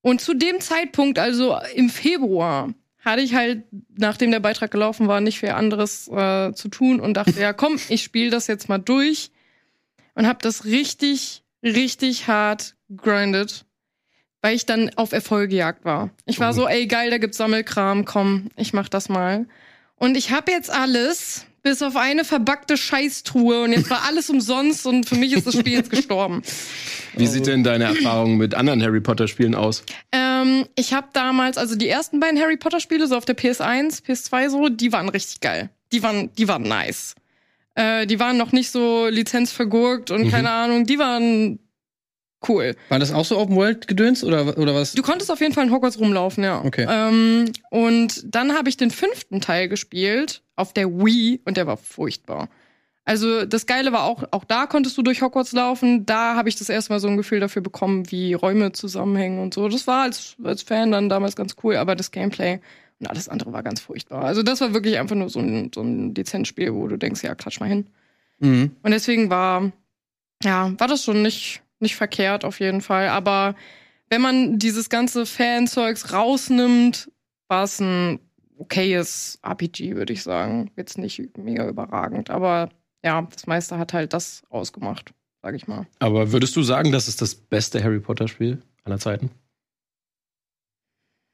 Und 0.02 0.22
zu 0.22 0.34
dem 0.34 0.60
Zeitpunkt, 0.60 1.20
also 1.20 1.58
im 1.76 1.90
Februar, 1.90 2.74
hatte 3.04 3.22
ich 3.22 3.34
halt, 3.34 3.64
nachdem 3.98 4.32
der 4.32 4.40
Beitrag 4.42 4.70
gelaufen 4.72 5.08
war, 5.08 5.22
nicht 5.22 5.40
viel 5.40 5.50
anderes 5.50 6.08
äh, 6.10 6.52
zu 6.54 6.68
tun 6.70 7.00
und 7.00 7.16
dachte, 7.16 7.32
ja 7.40 7.54
komm, 7.54 7.80
ich 7.90 8.04
spiele 8.04 8.30
das 8.30 8.48
jetzt 8.48 8.70
mal 8.70 8.78
durch 8.78 9.32
und 10.14 10.28
habe 10.28 10.40
das 10.42 10.66
richtig, 10.66 11.44
richtig 11.64 12.28
hart 12.28 12.76
grindet, 12.96 13.66
weil 14.42 14.56
ich 14.56 14.66
dann 14.66 14.92
auf 14.96 15.14
Erfolgejagd 15.14 15.86
war. 15.86 16.10
Ich 16.26 16.40
war 16.40 16.54
so, 16.54 16.68
ey 16.68 16.88
geil, 16.88 17.10
da 17.10 17.18
gibt's 17.18 17.38
Sammelkram, 17.38 18.06
komm, 18.06 18.50
ich 18.56 18.74
mach 18.74 18.90
das 18.90 19.10
mal. 19.10 19.48
Und 19.98 20.16
ich 20.16 20.32
habe 20.32 20.52
jetzt 20.52 20.70
alles, 20.70 21.46
bis 21.64 21.82
auf 21.82 21.96
eine 21.96 22.24
verbackte 22.24 22.78
Scheißtruhe 22.78 23.64
und 23.64 23.74
jetzt 23.74 23.90
war 23.90 24.04
alles 24.08 24.30
umsonst 24.30 24.86
und 24.86 25.10
für 25.10 25.16
mich 25.16 25.34
ist 25.34 25.48
das 25.48 25.56
Spiel 25.56 25.74
jetzt 25.74 25.90
gestorben. 25.90 26.42
Wie 27.16 27.28
sieht 27.28 27.48
denn 27.48 27.64
deine 27.64 27.86
Erfahrung 27.86 28.38
mit 28.38 28.54
anderen 28.54 28.82
Harry 28.84 29.02
Potter 29.02 29.28
Spielen 29.28 29.56
aus? 29.56 29.84
Ähm, 30.12 30.66
ich 30.76 30.94
habe 30.94 31.08
damals, 31.14 31.58
also 31.58 31.76
die 31.76 31.90
ersten 31.90 32.20
beiden 32.20 32.40
Harry 32.40 32.58
Potter 32.58 32.80
Spiele, 32.80 33.08
so 33.08 33.18
auf 33.18 33.26
der 33.26 33.36
PS1, 33.36 34.04
PS2 34.06 34.50
so, 34.50 34.70
die 34.70 34.92
waren 34.94 35.10
richtig 35.10 35.42
geil. 35.42 35.70
Die 35.92 36.04
waren, 36.04 36.32
die 36.38 36.48
waren 36.48 36.64
nice. 36.64 37.16
Äh, 37.76 38.06
die 38.08 38.20
waren 38.20 38.38
noch 38.38 38.52
nicht 38.52 38.72
so 38.72 39.08
lizenzvergurkt 39.08 40.12
und 40.12 40.26
Mhm. 40.26 40.32
keine 40.32 40.52
Ahnung, 40.52 40.86
die 40.86 41.00
waren 41.00 41.60
cool. 42.48 42.76
War 42.90 43.00
das 43.00 43.14
auch 43.14 43.26
so 43.26 43.38
Open 43.38 43.56
World 43.56 43.88
gedöns 43.88 44.24
oder, 44.24 44.58
oder 44.58 44.76
was? 44.76 44.94
Du 44.94 45.02
konntest 45.02 45.32
auf 45.32 45.40
jeden 45.40 45.54
Fall 45.54 45.66
in 45.66 45.72
Hogwarts 45.72 46.00
rumlaufen, 46.00 46.44
ja. 46.44 46.64
Okay. 46.64 46.86
Ähm, 46.90 47.52
und 47.70 48.24
dann 48.26 48.54
habe 48.54 48.70
ich 48.70 48.78
den 48.78 48.92
fünften 48.92 49.42
Teil 49.42 49.68
gespielt 49.68 50.44
auf 50.56 50.74
der 50.74 50.90
Wii 50.90 51.42
und 51.46 51.58
der 51.58 51.68
war 51.68 51.78
furchtbar. 51.78 52.50
Also 53.06 53.46
das 53.46 53.66
Geile 53.66 53.94
war 53.94 54.04
auch, 54.04 54.26
auch 54.32 54.44
da 54.44 54.66
konntest 54.66 54.98
du 54.98 55.02
durch 55.02 55.22
Hogwarts 55.22 55.54
laufen. 55.54 56.06
Da 56.06 56.36
habe 56.36 56.50
ich 56.50 56.58
das 56.58 56.68
erste 56.68 56.92
Mal 56.92 57.00
so 57.00 57.08
ein 57.08 57.16
Gefühl 57.16 57.40
dafür 57.40 57.62
bekommen, 57.62 58.12
wie 58.12 58.34
Räume 58.34 58.74
zusammenhängen 58.74 59.40
und 59.40 59.54
so. 59.54 59.70
Das 59.70 59.88
war 59.88 60.04
als, 60.04 60.36
als 60.44 60.62
Fan 60.62 60.92
dann 60.92 61.08
damals 61.08 61.38
ganz 61.38 61.56
cool, 61.64 61.78
aber 61.78 61.96
das 61.96 62.12
Gameplay 62.12 62.60
und 63.00 63.08
alles 63.08 63.30
andere 63.30 63.54
war 63.54 63.64
ganz 63.64 63.80
furchtbar. 63.80 64.24
Also 64.24 64.44
das 64.44 64.60
war 64.60 64.74
wirklich 64.74 64.98
einfach 64.98 65.16
nur 65.16 65.30
so 65.30 65.40
ein, 65.40 65.72
so 65.74 65.82
ein 65.82 66.16
Lizenzspiel, 66.16 66.74
wo 66.74 66.88
du 66.88 66.98
denkst, 66.98 67.24
ja, 67.24 67.34
klatsch 67.34 67.62
mal 67.62 67.70
hin. 67.70 67.88
Mhm. 68.40 68.72
Und 68.84 68.92
deswegen 68.92 69.30
war, 69.30 69.72
ja, 70.44 70.74
war 70.78 70.88
das 70.88 71.06
schon 71.06 71.22
nicht, 71.22 71.62
nicht 71.80 71.96
verkehrt 71.96 72.46
auf 72.46 72.60
jeden 72.60 72.82
Fall. 72.82 73.10
Aber 73.10 73.56
wenn 74.10 74.22
man 74.22 74.60
dieses 74.60 74.90
ganze 74.90 75.26
Fanzeugs 75.26 76.14
rausnimmt, 76.14 77.12
war 77.48 77.64
es 77.64 77.80
ein 77.80 78.20
okayes 78.58 79.40
RPG, 79.44 79.96
würde 79.96 80.14
ich 80.14 80.24
sagen. 80.24 80.72
Jetzt 80.76 80.98
nicht 80.98 81.38
mega 81.38 81.68
überragend, 81.68 82.30
aber 82.30 82.70
ja, 83.04 83.28
das 83.32 83.48
meiste 83.48 83.78
hat 83.78 83.94
halt 83.94 84.14
das 84.14 84.44
ausgemacht, 84.50 85.14
sag 85.42 85.56
ich 85.56 85.68
mal. 85.68 85.86
Aber 86.00 86.32
würdest 86.32 86.56
du 86.56 86.64
sagen, 86.64 86.92
das 86.92 87.08
ist 87.08 87.22
das 87.22 87.36
beste 87.36 87.84
Harry 87.84 88.00
Potter 88.00 88.28
Spiel 88.28 88.62
aller 88.84 89.00
Zeiten? 89.00 89.30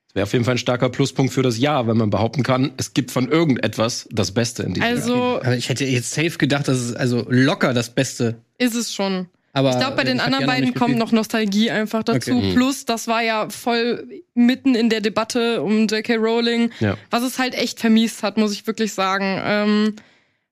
Das 0.08 0.16
wäre 0.16 0.24
auf 0.24 0.34
jeden 0.34 0.46
Fall 0.46 0.56
ein 0.56 0.60
starker 0.60 0.90
Pluspunkt 0.90 1.34
für 1.34 1.42
das 1.42 1.58
Jahr, 1.58 1.88
wenn 1.88 1.98
man 1.98 2.10
behaupten 2.10 2.44
kann, 2.44 2.74
es 2.78 2.94
gibt 2.94 3.10
von 3.10 3.30
irgendetwas 3.30 4.08
das 4.12 4.32
Beste 4.32 4.64
in 4.64 4.76
diesem 4.76 4.88
Jahr. 4.88 5.42
Also 5.42 5.52
ich 5.58 5.70
hätte 5.70 5.86
jetzt 5.86 6.12
safe 6.12 6.38
gedacht, 6.38 6.68
das 6.68 6.80
ist 6.80 6.96
also 6.96 7.26
locker 7.30 7.74
das 7.74 7.90
Beste. 7.90 8.36
ist 8.58 8.76
es 8.76 8.94
schon. 8.94 9.28
Aber 9.56 9.70
Ich 9.70 9.78
glaube, 9.78 9.96
bei 9.96 10.04
den 10.04 10.20
anderen 10.20 10.48
beiden 10.48 10.74
kommt 10.74 10.98
noch 10.98 11.12
Nostalgie 11.12 11.70
einfach 11.70 12.02
dazu. 12.04 12.32
Okay. 12.36 12.50
Mhm. 12.50 12.54
Plus, 12.56 12.86
das 12.86 13.08
war 13.08 13.22
ja 13.22 13.50
voll 13.50 14.08
mitten 14.34 14.74
in 14.74 14.90
der 14.90 15.00
Debatte 15.00 15.62
um 15.62 15.88
J.K. 15.88 16.16
Rowling, 16.16 16.72
Ja. 16.80 16.98
was 17.12 17.22
es 17.22 17.38
halt 17.38 17.54
echt 17.54 17.80
vermiest 17.80 18.24
hat, 18.24 18.36
muss 18.38 18.52
ich 18.52 18.66
wirklich 18.66 18.94
sagen. 18.94 19.40
Ähm, 19.46 19.96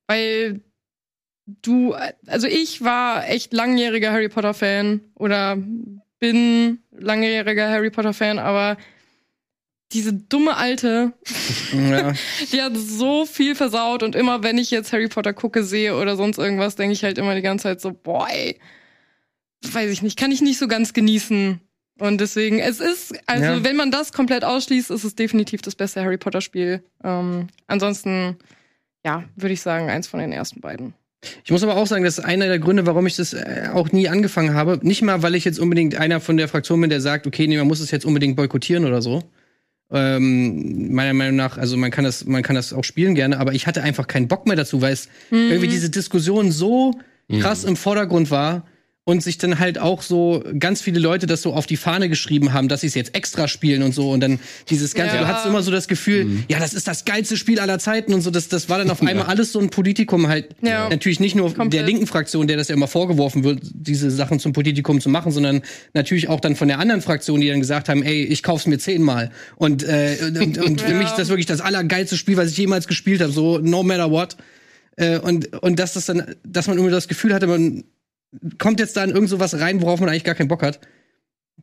weil 0.07 0.61
du, 1.47 1.95
also 2.27 2.45
ich 2.47 2.83
war 2.83 3.27
echt 3.27 3.53
langjähriger 3.53 4.11
Harry 4.11 4.29
Potter 4.29 4.53
Fan 4.53 5.01
oder 5.15 5.57
bin 6.19 6.79
langjähriger 6.91 7.69
Harry 7.69 7.89
Potter 7.89 8.13
Fan, 8.13 8.37
aber 8.37 8.77
diese 9.93 10.13
dumme 10.13 10.55
Alte, 10.57 11.13
Ja. 11.73 12.13
die 12.53 12.61
hat 12.61 12.77
so 12.77 13.25
viel 13.25 13.55
versaut 13.55 14.03
und 14.03 14.15
immer 14.15 14.43
wenn 14.43 14.59
ich 14.59 14.69
jetzt 14.69 14.93
Harry 14.93 15.07
Potter 15.07 15.33
gucke, 15.33 15.63
sehe 15.63 15.97
oder 15.97 16.15
sonst 16.15 16.37
irgendwas, 16.37 16.75
denke 16.75 16.93
ich 16.93 17.03
halt 17.03 17.17
immer 17.17 17.33
die 17.33 17.41
ganze 17.41 17.63
Zeit 17.63 17.81
so, 17.81 17.91
boah, 17.91 18.27
ey, 18.29 18.59
weiß 19.69 19.91
ich 19.91 20.01
nicht, 20.01 20.17
kann 20.17 20.31
ich 20.31 20.41
nicht 20.41 20.57
so 20.59 20.67
ganz 20.67 20.93
genießen. 20.93 21.59
Und 21.99 22.19
deswegen, 22.19 22.59
es 22.59 22.79
ist, 22.79 23.13
also 23.27 23.43
Ja. 23.45 23.63
wenn 23.63 23.75
man 23.75 23.91
das 23.91 24.11
komplett 24.11 24.43
ausschließt, 24.43 24.89
ist 24.89 25.03
es 25.03 25.15
definitiv 25.15 25.61
das 25.61 25.75
beste 25.75 26.01
Harry 26.03 26.17
Potter 26.17 26.41
Spiel. 26.41 26.83
Ähm, 27.03 27.47
ansonsten, 27.67 28.37
ja, 29.05 29.23
würde 29.35 29.53
ich 29.53 29.61
sagen, 29.61 29.89
eins 29.89 30.07
von 30.07 30.19
den 30.19 30.31
ersten 30.31 30.61
beiden. 30.61 30.93
Ich 31.43 31.51
muss 31.51 31.61
aber 31.61 31.75
auch 31.77 31.85
sagen, 31.85 32.03
das 32.03 32.17
ist 32.17 32.25
einer 32.25 32.47
der 32.47 32.57
Gründe, 32.57 32.87
warum 32.87 33.05
ich 33.05 33.15
das 33.15 33.33
äh, 33.33 33.69
auch 33.71 33.91
nie 33.91 34.09
angefangen 34.09 34.55
habe. 34.55 34.79
Nicht 34.81 35.03
mal, 35.03 35.21
weil 35.21 35.35
ich 35.35 35.45
jetzt 35.45 35.59
unbedingt 35.59 35.95
einer 35.95 36.19
von 36.19 36.37
der 36.37 36.47
Fraktion 36.47 36.81
bin, 36.81 36.89
der 36.89 37.01
sagt, 37.01 37.27
okay, 37.27 37.45
nee, 37.45 37.57
man 37.57 37.67
muss 37.67 37.79
es 37.79 37.91
jetzt 37.91 38.05
unbedingt 38.05 38.35
boykottieren 38.35 38.85
oder 38.85 39.03
so. 39.03 39.21
Ähm, 39.91 40.93
meiner 40.93 41.13
Meinung 41.13 41.35
nach, 41.35 41.57
also 41.57 41.75
man 41.77 41.91
kann 41.91 42.05
das, 42.05 42.25
man 42.25 42.43
kann 42.43 42.55
das 42.55 42.71
auch 42.73 42.83
spielen 42.83 43.13
gerne, 43.13 43.37
aber 43.37 43.53
ich 43.53 43.67
hatte 43.67 43.83
einfach 43.83 44.07
keinen 44.07 44.27
Bock 44.27 44.47
mehr 44.47 44.55
dazu, 44.55 44.81
weil 44.81 44.93
es 44.93 45.09
irgendwie 45.29 45.67
diese 45.67 45.89
Diskussion 45.89 46.51
so 46.51 46.95
krass 47.41 47.63
im 47.65 47.75
Vordergrund 47.75 48.31
war 48.31 48.65
und 49.03 49.23
sich 49.23 49.39
dann 49.39 49.57
halt 49.57 49.79
auch 49.79 50.03
so 50.03 50.43
ganz 50.59 50.79
viele 50.79 50.99
Leute 50.99 51.25
das 51.25 51.41
so 51.41 51.53
auf 51.53 51.65
die 51.65 51.75
Fahne 51.75 52.07
geschrieben 52.07 52.53
haben, 52.53 52.67
dass 52.67 52.81
sie 52.81 52.87
es 52.87 52.93
jetzt 52.93 53.15
extra 53.15 53.47
spielen 53.47 53.81
und 53.81 53.95
so 53.95 54.11
und 54.11 54.19
dann 54.19 54.39
dieses 54.69 54.93
ganze, 54.93 55.15
Ja. 55.15 55.21
du 55.23 55.27
hattest 55.27 55.47
immer 55.47 55.63
so 55.63 55.71
das 55.71 55.87
Gefühl, 55.87 56.25
Mhm. 56.25 56.43
ja, 56.49 56.59
das 56.59 56.75
ist 56.75 56.87
das 56.87 57.03
geilste 57.03 57.35
Spiel 57.35 57.59
aller 57.59 57.79
Zeiten 57.79 58.13
und 58.13 58.21
so, 58.21 58.29
das, 58.29 58.47
das 58.47 58.69
war 58.69 58.77
dann 58.77 58.91
auf 58.91 59.01
einmal 59.01 59.25
alles 59.25 59.53
so 59.53 59.59
ein 59.59 59.71
Politikum 59.71 60.27
halt, 60.27 60.49
Ja. 60.61 60.87
natürlich 60.87 61.19
nicht 61.19 61.35
nur 61.35 61.47
Komplett. 61.51 61.73
der 61.73 61.83
linken 61.83 62.05
Fraktion, 62.05 62.45
der 62.47 62.57
das 62.57 62.67
ja 62.67 62.75
immer 62.75 62.87
vorgeworfen 62.87 63.43
wird, 63.43 63.59
diese 63.73 64.11
Sachen 64.11 64.39
zum 64.39 64.53
Politikum 64.53 65.01
zu 65.01 65.09
machen, 65.09 65.31
sondern 65.31 65.61
natürlich 65.95 66.29
auch 66.29 66.39
dann 66.39 66.55
von 66.55 66.67
der 66.67 66.77
anderen 66.77 67.01
Fraktion, 67.01 67.41
die 67.41 67.47
dann 67.47 67.59
gesagt 67.59 67.89
haben, 67.89 68.03
ey, 68.03 68.23
ich 68.23 68.43
kauf's 68.43 68.67
mir 68.67 68.77
zehnmal 68.77 69.31
und, 69.55 69.81
äh, 69.83 70.17
und, 70.39 70.59
und 70.59 70.79
für 70.79 70.91
Ja. 70.91 70.97
mich 70.97 71.07
ist 71.07 71.17
das 71.17 71.29
wirklich 71.29 71.47
das 71.47 71.59
allergeilste 71.59 72.17
Spiel, 72.17 72.37
was 72.37 72.51
ich 72.51 72.57
jemals 72.57 72.87
gespielt 72.87 73.21
habe, 73.21 73.31
so 73.31 73.57
no 73.57 73.81
matter 73.81 74.11
what. 74.11 74.37
Äh, 74.95 75.17
und, 75.17 75.51
und 75.63 75.79
dass 75.79 75.93
das 75.93 76.05
dann, 76.05 76.35
dass 76.45 76.67
man 76.67 76.77
immer 76.77 76.91
das 76.91 77.07
Gefühl 77.07 77.33
hatte, 77.33 77.47
man 77.47 77.83
kommt 78.57 78.79
jetzt 78.79 78.97
da 78.97 79.03
in 79.03 79.11
irgend 79.11 79.29
so 79.29 79.39
was 79.39 79.59
rein, 79.59 79.81
worauf 79.81 79.99
man 79.99 80.09
eigentlich 80.09 80.23
gar 80.23 80.35
keinen 80.35 80.47
Bock 80.47 80.63
hat. 80.63 80.79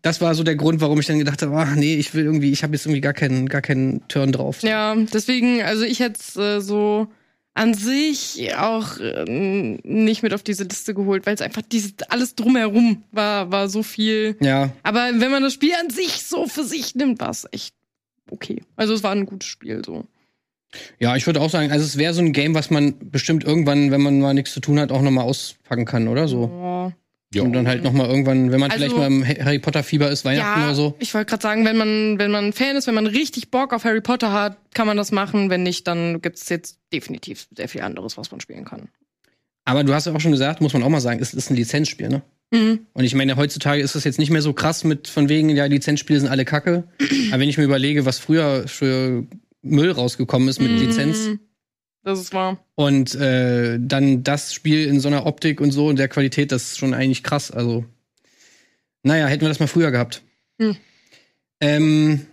Das 0.02 0.20
war 0.20 0.34
so 0.34 0.44
der 0.44 0.56
Grund, 0.56 0.80
warum 0.80 1.00
ich 1.00 1.06
dann 1.06 1.18
gedacht 1.18 1.42
habe, 1.42 1.56
ach 1.56 1.74
nee, 1.74 1.96
ich 1.96 2.14
will 2.14 2.24
irgendwie, 2.24 2.52
ich 2.52 2.62
habe 2.62 2.74
jetzt 2.74 2.86
irgendwie 2.86 3.00
gar 3.00 3.14
keinen, 3.14 3.48
gar 3.48 3.62
keinen 3.62 4.06
Turn 4.08 4.32
drauf. 4.32 4.62
Ja, 4.62 4.94
deswegen, 4.94 5.62
also 5.62 5.84
ich 5.84 6.00
hätte 6.00 6.20
es 6.20 6.36
äh, 6.36 6.60
so 6.60 7.08
an 7.54 7.74
sich 7.74 8.54
auch 8.56 8.98
äh, 8.98 9.24
nicht 9.24 10.22
mit 10.22 10.32
auf 10.32 10.44
diese 10.44 10.62
Liste 10.62 10.94
geholt, 10.94 11.26
weil 11.26 11.34
es 11.34 11.40
einfach 11.40 11.62
dieses 11.62 11.94
alles 12.08 12.36
drumherum 12.36 13.02
war, 13.10 13.50
war 13.50 13.68
so 13.68 13.82
viel. 13.82 14.36
Ja, 14.40 14.70
Aber 14.84 15.10
wenn 15.14 15.32
man 15.32 15.42
das 15.42 15.54
Spiel 15.54 15.72
an 15.74 15.90
sich 15.90 16.22
so 16.22 16.46
für 16.46 16.62
sich 16.62 16.94
nimmt, 16.94 17.20
war 17.20 17.30
es 17.30 17.46
echt 17.50 17.74
okay. 18.30 18.62
Also 18.76 18.94
es 18.94 19.02
war 19.02 19.10
ein 19.10 19.26
gutes 19.26 19.48
Spiel 19.48 19.82
so. 19.84 20.06
Ja, 20.98 21.16
ich 21.16 21.26
würde 21.26 21.40
auch 21.40 21.50
sagen, 21.50 21.70
also 21.72 21.84
es 21.84 21.96
wäre 21.98 22.12
so 22.14 22.20
ein 22.20 22.32
Game, 22.32 22.54
was 22.54 22.70
man 22.70 22.94
bestimmt 23.10 23.44
irgendwann, 23.44 23.90
wenn 23.90 24.00
man 24.02 24.20
mal 24.20 24.34
nichts 24.34 24.52
zu 24.52 24.60
tun 24.60 24.78
hat, 24.80 24.92
auch 24.92 25.02
noch 25.02 25.10
mal 25.10 25.22
auspacken 25.22 25.84
kann, 25.84 26.08
oder 26.08 26.28
so. 26.28 26.50
Ja. 26.52 26.92
Ja. 27.34 27.42
Und 27.42 27.52
dann 27.52 27.68
halt 27.68 27.84
noch 27.84 27.92
mal 27.92 28.08
irgendwann, 28.08 28.52
wenn 28.52 28.58
man 28.60 28.70
Also- 28.70 28.84
vielleicht 28.84 28.96
mal 28.96 29.06
im 29.06 29.22
Ha- 29.26 29.44
Harry 29.44 29.58
Potter 29.58 29.82
Fieber 29.82 30.10
ist, 30.10 30.24
Weihnachten 30.24 30.60
Ja, 30.60 30.66
oder 30.66 30.74
so. 30.74 30.94
ich 30.98 31.12
wollte 31.12 31.28
gerade 31.28 31.42
sagen, 31.42 31.66
wenn 31.66 31.76
man, 31.76 32.18
wenn 32.18 32.30
man 32.30 32.46
ein 32.46 32.52
Fan 32.54 32.74
ist, 32.74 32.86
wenn 32.86 32.94
man 32.94 33.06
richtig 33.06 33.50
Bock 33.50 33.74
auf 33.74 33.84
Harry 33.84 34.00
Potter 34.00 34.32
hat, 34.32 34.56
kann 34.72 34.86
man 34.86 34.96
das 34.96 35.12
machen. 35.12 35.50
Wenn 35.50 35.62
nicht, 35.62 35.86
dann 35.86 36.22
gibt 36.22 36.38
es 36.38 36.48
jetzt 36.48 36.78
definitiv 36.90 37.46
sehr 37.54 37.68
viel 37.68 37.82
anderes, 37.82 38.16
was 38.16 38.30
man 38.30 38.40
spielen 38.40 38.64
kann. 38.64 38.88
Aber 39.66 39.84
du 39.84 39.92
hast 39.92 40.06
ja 40.06 40.14
auch 40.14 40.20
schon 40.20 40.32
gesagt, 40.32 40.62
muss 40.62 40.72
man 40.72 40.82
auch 40.82 40.88
mal 40.88 41.00
sagen, 41.02 41.20
es 41.20 41.34
ist 41.34 41.50
ein 41.50 41.56
Lizenzspiel, 41.56 42.08
ne? 42.08 42.22
Mhm. 42.50 42.86
Und 42.94 43.04
ich 43.04 43.14
meine, 43.14 43.36
heutzutage 43.36 43.82
ist 43.82 43.94
das 43.94 44.04
jetzt 44.04 44.18
nicht 44.18 44.30
mehr 44.30 44.40
so 44.40 44.54
krass 44.54 44.82
mit 44.84 45.06
von 45.08 45.28
wegen, 45.28 45.50
ja, 45.50 45.66
Lizenzspiele 45.66 46.20
sind 46.20 46.30
alle 46.30 46.46
Kacke. 46.46 46.84
Aber 47.30 47.40
wenn 47.40 47.48
ich 47.50 47.58
mir 47.58 47.64
überlege, 47.64 48.06
was 48.06 48.18
früher 48.18 48.66
für 48.66 49.26
Müll 49.62 49.90
rausgekommen 49.90 50.48
ist 50.48 50.60
mit 50.60 50.70
Mhm. 50.72 50.78
Lizenz 50.78 51.28
Das 52.04 52.20
ist 52.20 52.32
wahr. 52.32 52.64
und 52.74 53.14
äh, 53.16 53.78
dann 53.80 54.22
das 54.22 54.54
Spiel 54.54 54.86
in 54.86 55.00
so 55.00 55.08
einer 55.08 55.26
Optik 55.26 55.60
und 55.60 55.72
so 55.72 55.88
und 55.88 55.98
der 55.98 56.08
Qualität, 56.08 56.52
das 56.52 56.62
ist 56.72 56.78
schon 56.78 56.94
eigentlich 56.94 57.22
krass. 57.22 57.50
Also, 57.50 57.84
naja, 59.02 59.26
hätten 59.26 59.42
wir 59.42 59.48
das 59.48 59.60
mal 59.60 59.66
früher 59.66 59.90
gehabt. 59.90 60.22
Hm. 60.60 60.76
Ähm, 61.60 62.26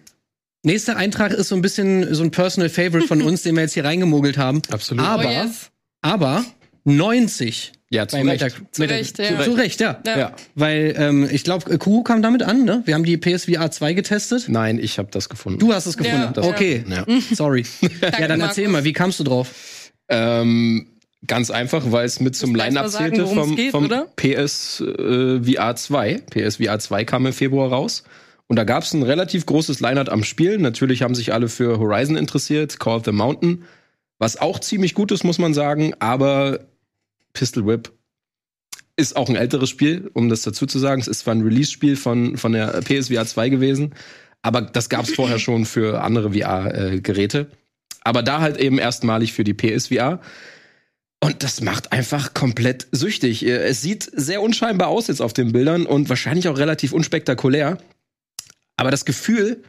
nächster 0.63 0.97
Eintrag 0.97 1.31
ist 1.31 1.47
so 1.49 1.55
ein 1.55 1.61
bisschen 1.61 2.13
so 2.13 2.23
ein 2.23 2.31
Personal 2.31 2.69
Favorite 2.69 3.07
von 3.07 3.21
uns, 3.23 3.41
den 3.43 3.55
wir 3.55 3.61
jetzt 3.61 3.73
hier 3.73 3.85
reingemogelt 3.85 4.37
haben. 4.37 4.61
Absolut. 4.69 5.03
Aber- 5.05 5.25
oh 5.25 5.31
yes. 5.31 5.71
Aber 6.01 6.45
90 6.83 7.71
ja, 7.89 8.07
zu 8.07 8.17
Recht. 8.17 8.25
Meta 8.25 8.47
Zu 8.71 8.83
Recht, 8.83 9.19
ja. 9.19 9.43
Zu 9.43 9.51
Recht, 9.51 9.79
ja. 9.79 9.99
Ja. 10.05 10.17
Ja. 10.17 10.35
Weil 10.55 10.95
ähm, 10.97 11.29
ich 11.31 11.43
glaube, 11.43 11.77
Kuhu 11.77 12.03
kam 12.03 12.21
damit 12.21 12.41
an, 12.43 12.65
ne? 12.65 12.81
Wir 12.85 12.95
haben 12.95 13.03
die 13.03 13.17
PSVR 13.17 13.69
2 13.69 13.93
getestet. 13.93 14.45
Nein, 14.47 14.79
ich 14.79 14.97
habe 14.97 15.09
das 15.11 15.29
gefunden. 15.29 15.59
Du 15.59 15.73
hast 15.73 15.85
es 15.85 15.95
gefunden. 15.97 16.33
Ja, 16.35 16.43
okay, 16.43 16.83
Ja. 16.89 17.05
sorry. 17.33 17.63
ja, 18.01 18.27
dann 18.27 18.41
erzähl 18.41 18.65
Markus. 18.65 18.71
mal, 18.81 18.83
wie 18.85 18.93
kamst 18.93 19.19
du 19.19 19.23
drauf? 19.23 19.91
Ähm, 20.09 20.87
ganz 21.27 21.51
einfach, 21.51 21.91
weil 21.91 22.05
es 22.05 22.19
mit 22.19 22.35
zum 22.35 22.55
Line-Up 22.55 22.89
zählte 22.89 23.27
vom, 23.27 23.55
geht, 23.55 23.71
vom 23.71 23.85
oder? 23.85 24.07
PS 24.15 24.81
äh, 24.81 25.41
VR 25.43 25.75
2. 25.75 26.21
PS 26.29 26.57
VR 26.57 26.79
2 26.79 27.03
kam 27.05 27.25
im 27.25 27.33
Februar 27.33 27.69
raus. 27.69 28.03
Und 28.47 28.57
da 28.57 28.63
gab 28.63 28.83
es 28.83 28.93
ein 28.93 29.03
relativ 29.03 29.45
großes 29.45 29.79
Line-Up 29.79 30.11
am 30.11 30.23
Spiel. 30.23 30.57
Natürlich 30.57 31.01
haben 31.01 31.15
sich 31.15 31.33
alle 31.33 31.49
für 31.49 31.79
Horizon 31.79 32.15
interessiert, 32.15 32.79
Call 32.79 32.97
of 32.97 33.05
the 33.05 33.11
Mountain, 33.11 33.63
was 34.19 34.39
auch 34.39 34.59
ziemlich 34.59 34.93
gut 34.93 35.11
ist, 35.11 35.23
muss 35.23 35.39
man 35.39 35.53
sagen. 35.53 35.93
Aber 35.99 36.59
Pistol 37.35 37.67
Whip 37.67 37.91
ist 38.97 39.15
auch 39.15 39.29
ein 39.29 39.35
älteres 39.35 39.69
Spiel, 39.69 40.09
um 40.13 40.29
das 40.29 40.41
dazu 40.41 40.65
zu 40.65 40.79
sagen. 40.79 41.01
Es 41.01 41.07
ist 41.07 41.19
zwar 41.19 41.35
ein 41.35 41.41
Release-Spiel 41.41 41.95
von, 41.97 42.37
von 42.37 42.53
der 42.53 42.81
PSVR 42.81 43.25
2 43.25 43.49
gewesen, 43.49 43.93
aber 44.41 44.61
das 44.61 44.89
gab 44.89 45.05
es 45.05 45.13
vorher 45.13 45.37
schon 45.37 45.65
für 45.65 46.01
andere 46.01 46.33
VR-Geräte. 46.33 47.47
aber 48.03 48.23
da 48.23 48.39
halt 48.39 48.57
eben 48.57 48.77
erstmalig 48.77 49.33
für 49.33 49.43
die 49.43 49.53
PSVR. 49.53 50.21
Und 51.19 51.41
das 51.43 51.59
macht 51.61 51.91
einfach 51.91 52.33
komplett 52.33 52.87
süchtig. 52.91 53.43
Es 53.43 53.81
sieht 53.81 54.03
sehr 54.13 54.41
unscheinbar 54.41 54.89
aus 54.89 55.07
jetzt 55.07 55.21
auf 55.21 55.33
den 55.33 55.51
Bildern 55.51 55.87
und 55.87 56.07
wahrscheinlich 56.07 56.47
auch 56.47 56.57
relativ 56.57 56.93
unspektakulär. 56.93 57.79
Aber 58.77 58.91
das 58.91 59.05
Gefühl 59.05 59.63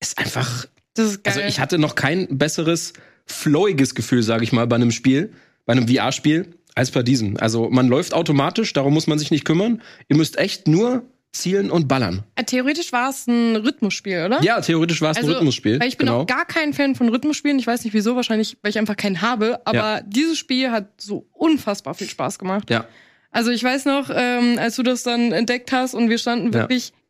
ist 0.00 0.18
einfach. 0.18 0.66
Das 0.94 1.06
ist 1.06 1.24
geil. 1.24 1.34
Also 1.34 1.46
ich 1.46 1.60
hatte 1.60 1.78
noch 1.78 1.94
kein 1.94 2.26
besseres, 2.38 2.94
flowiges 3.26 3.94
Gefühl, 3.94 4.24
sage 4.24 4.42
ich 4.42 4.52
mal, 4.52 4.66
bei 4.66 4.76
einem 4.76 4.90
Spiel, 4.90 5.32
bei 5.66 5.72
einem 5.72 5.86
VR-Spiel, 5.86 6.56
als 6.76 6.92
bei 6.92 7.02
diesem. 7.02 7.36
Also 7.38 7.68
man 7.70 7.88
läuft 7.88 8.14
automatisch, 8.14 8.72
darum 8.72 8.94
muss 8.94 9.08
man 9.08 9.18
sich 9.18 9.32
nicht 9.32 9.44
kümmern. 9.44 9.82
Ihr 10.08 10.16
müsst 10.16 10.38
echt 10.38 10.68
nur 10.68 11.02
zielen 11.32 11.70
und 11.70 11.88
ballern. 11.88 12.22
Äh, 12.36 12.44
Theoretisch 12.44 12.92
war 12.92 13.10
es 13.10 13.26
ein 13.26 13.56
Rhythmusspiel, 13.56 14.24
oder? 14.24 14.42
Ja, 14.42 14.60
theoretisch 14.60 15.02
war 15.02 15.10
es 15.10 15.18
ein 15.18 15.24
Rhythmusspiel. 15.26 15.72
Also, 15.72 15.80
Weil 15.82 15.88
ich 15.88 15.98
bin 15.98 16.06
genau. 16.06 16.20
auch 16.22 16.26
gar 16.26 16.46
kein 16.46 16.72
Fan 16.72 16.94
von 16.94 17.08
Rhythmusspielen. 17.08 17.58
Ich 17.58 17.66
weiß 17.66 17.84
nicht 17.84 17.92
wieso, 17.92 18.16
wahrscheinlich, 18.16 18.56
weil 18.62 18.70
ich 18.70 18.78
einfach 18.78 18.96
keinen 18.96 19.20
habe. 19.20 19.60
Aber 19.66 19.76
Ja. 19.76 20.00
dieses 20.02 20.38
Spiel 20.38 20.70
hat 20.70 20.88
so 20.98 21.26
unfassbar 21.32 21.94
viel 21.94 22.08
Spaß 22.08 22.38
gemacht. 22.38 22.70
ja. 22.70 22.86
Also 23.32 23.50
ich 23.50 23.62
weiß 23.62 23.84
noch, 23.84 24.08
ähm, 24.14 24.58
als 24.58 24.76
du 24.76 24.82
das 24.82 25.02
dann 25.02 25.32
entdeckt 25.32 25.70
hast 25.70 25.92
und 25.94 26.08
wir 26.08 26.16
standen 26.16 26.52
Ja. 26.52 26.62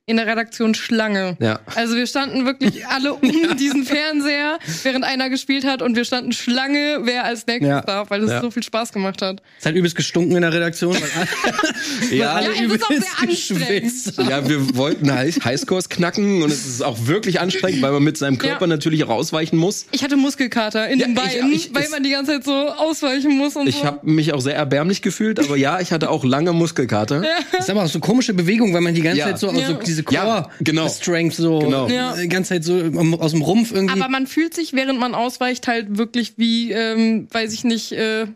In 0.08 0.18
der 0.18 0.26
Redaktion 0.28 0.72
Schlange. 0.76 1.36
Ja. 1.40 1.58
Also 1.74 1.96
wir 1.96 2.06
standen 2.06 2.46
wirklich 2.46 2.86
alle 2.88 3.14
um 3.14 3.56
diesen 3.58 3.84
Fernseher, 3.84 4.58
während 4.84 5.04
einer 5.04 5.28
gespielt 5.30 5.64
hat 5.64 5.82
und 5.82 5.96
wir 5.96 6.04
standen 6.04 6.30
Schlange, 6.32 7.00
wer 7.02 7.24
als 7.24 7.44
nächstes 7.48 7.68
Ja. 7.68 7.80
darf, 7.80 8.08
weil 8.10 8.22
es 8.22 8.30
Ja. 8.30 8.40
so 8.40 8.52
viel 8.52 8.62
Spaß 8.62 8.92
gemacht 8.92 9.20
hat. 9.20 9.42
Es 9.58 9.66
hat 9.66 9.74
übelst 9.74 9.96
gestunken 9.96 10.36
in 10.36 10.42
der 10.42 10.52
Redaktion, 10.52 10.94
weil 10.94 11.02
Ja, 12.16 12.36
weil 12.36 12.44
alle 12.46 12.54
Ja, 12.54 12.62
es 12.66 12.72
ist 12.72 12.82
auch 12.84 12.88
sehr 12.88 12.96
übelst 12.98 13.10
anstrengend. 13.20 13.82
geschwitzt. 13.82 14.18
Ja, 14.18 14.48
wir 14.48 14.76
wollten 14.76 15.12
High- 15.12 15.44
Highscores 15.44 15.88
knacken 15.88 16.42
und 16.44 16.52
es 16.52 16.66
ist 16.66 16.82
auch 16.84 17.06
wirklich 17.06 17.40
anstrengend, 17.40 17.82
weil 17.82 17.90
man 17.90 18.04
mit 18.04 18.16
seinem 18.16 18.38
Körper 18.38 18.62
Ja. 18.62 18.66
natürlich 18.68 19.02
auch 19.02 19.08
ausweichen 19.10 19.56
muss. 19.56 19.86
Ich 19.90 20.04
hatte 20.04 20.16
Muskelkater 20.16 20.88
in 20.88 21.00
Ja, 21.00 21.06
den 21.08 21.16
ich- 21.16 21.20
Beinen, 21.22 21.52
ich- 21.52 21.74
weil 21.74 21.82
es- 21.82 21.90
man 21.90 22.04
die 22.04 22.10
ganze 22.10 22.30
Zeit 22.34 22.44
so 22.44 22.52
ausweichen 22.52 23.36
muss 23.36 23.56
und 23.56 23.66
Ich 23.68 23.76
so. 23.78 23.84
habe 23.84 24.08
mich 24.08 24.32
auch 24.32 24.40
sehr 24.40 24.54
erbärmlich 24.54 25.02
gefühlt, 25.02 25.40
aber 25.40 25.56
ja, 25.56 25.80
ich 25.80 25.90
hatte 25.90 26.10
auch 26.10 26.24
lange 26.24 26.52
Muskelkater. 26.52 27.24
Das 27.50 27.62
ist 27.64 27.70
aber 27.70 27.82
auch 27.82 27.88
so 27.88 27.98
komische 27.98 28.34
Bewegung, 28.34 28.72
weil 28.72 28.82
man 28.82 28.94
die 28.94 29.02
ganze 29.02 29.18
Ja. 29.18 29.26
Zeit 29.26 29.40
so, 29.40 29.50
Ja. 29.50 29.66
so 29.66 29.74
diese 29.96 30.14
Ja, 30.14 30.22
Core 30.42 30.50
genau. 30.60 30.88
Strength 30.88 31.34
so 31.34 31.58
Genau. 31.58 31.88
Ja. 31.88 32.14
die 32.16 32.28
ganze 32.28 32.50
Zeit 32.50 32.64
so 32.64 32.74
aus 33.18 33.32
dem 33.32 33.42
Rumpf 33.42 33.72
irgendwie. 33.72 34.00
Aber 34.00 34.08
man 34.10 34.26
fühlt 34.26 34.54
sich, 34.54 34.72
während 34.72 35.00
man 35.00 35.14
ausweicht, 35.14 35.66
halt 35.68 35.98
wirklich 35.98 36.34
wie, 36.36 36.72
ähm, 36.72 37.28
weiß 37.30 37.52
ich 37.52 37.64
nicht, 37.64 37.92
äh, 37.92 38.26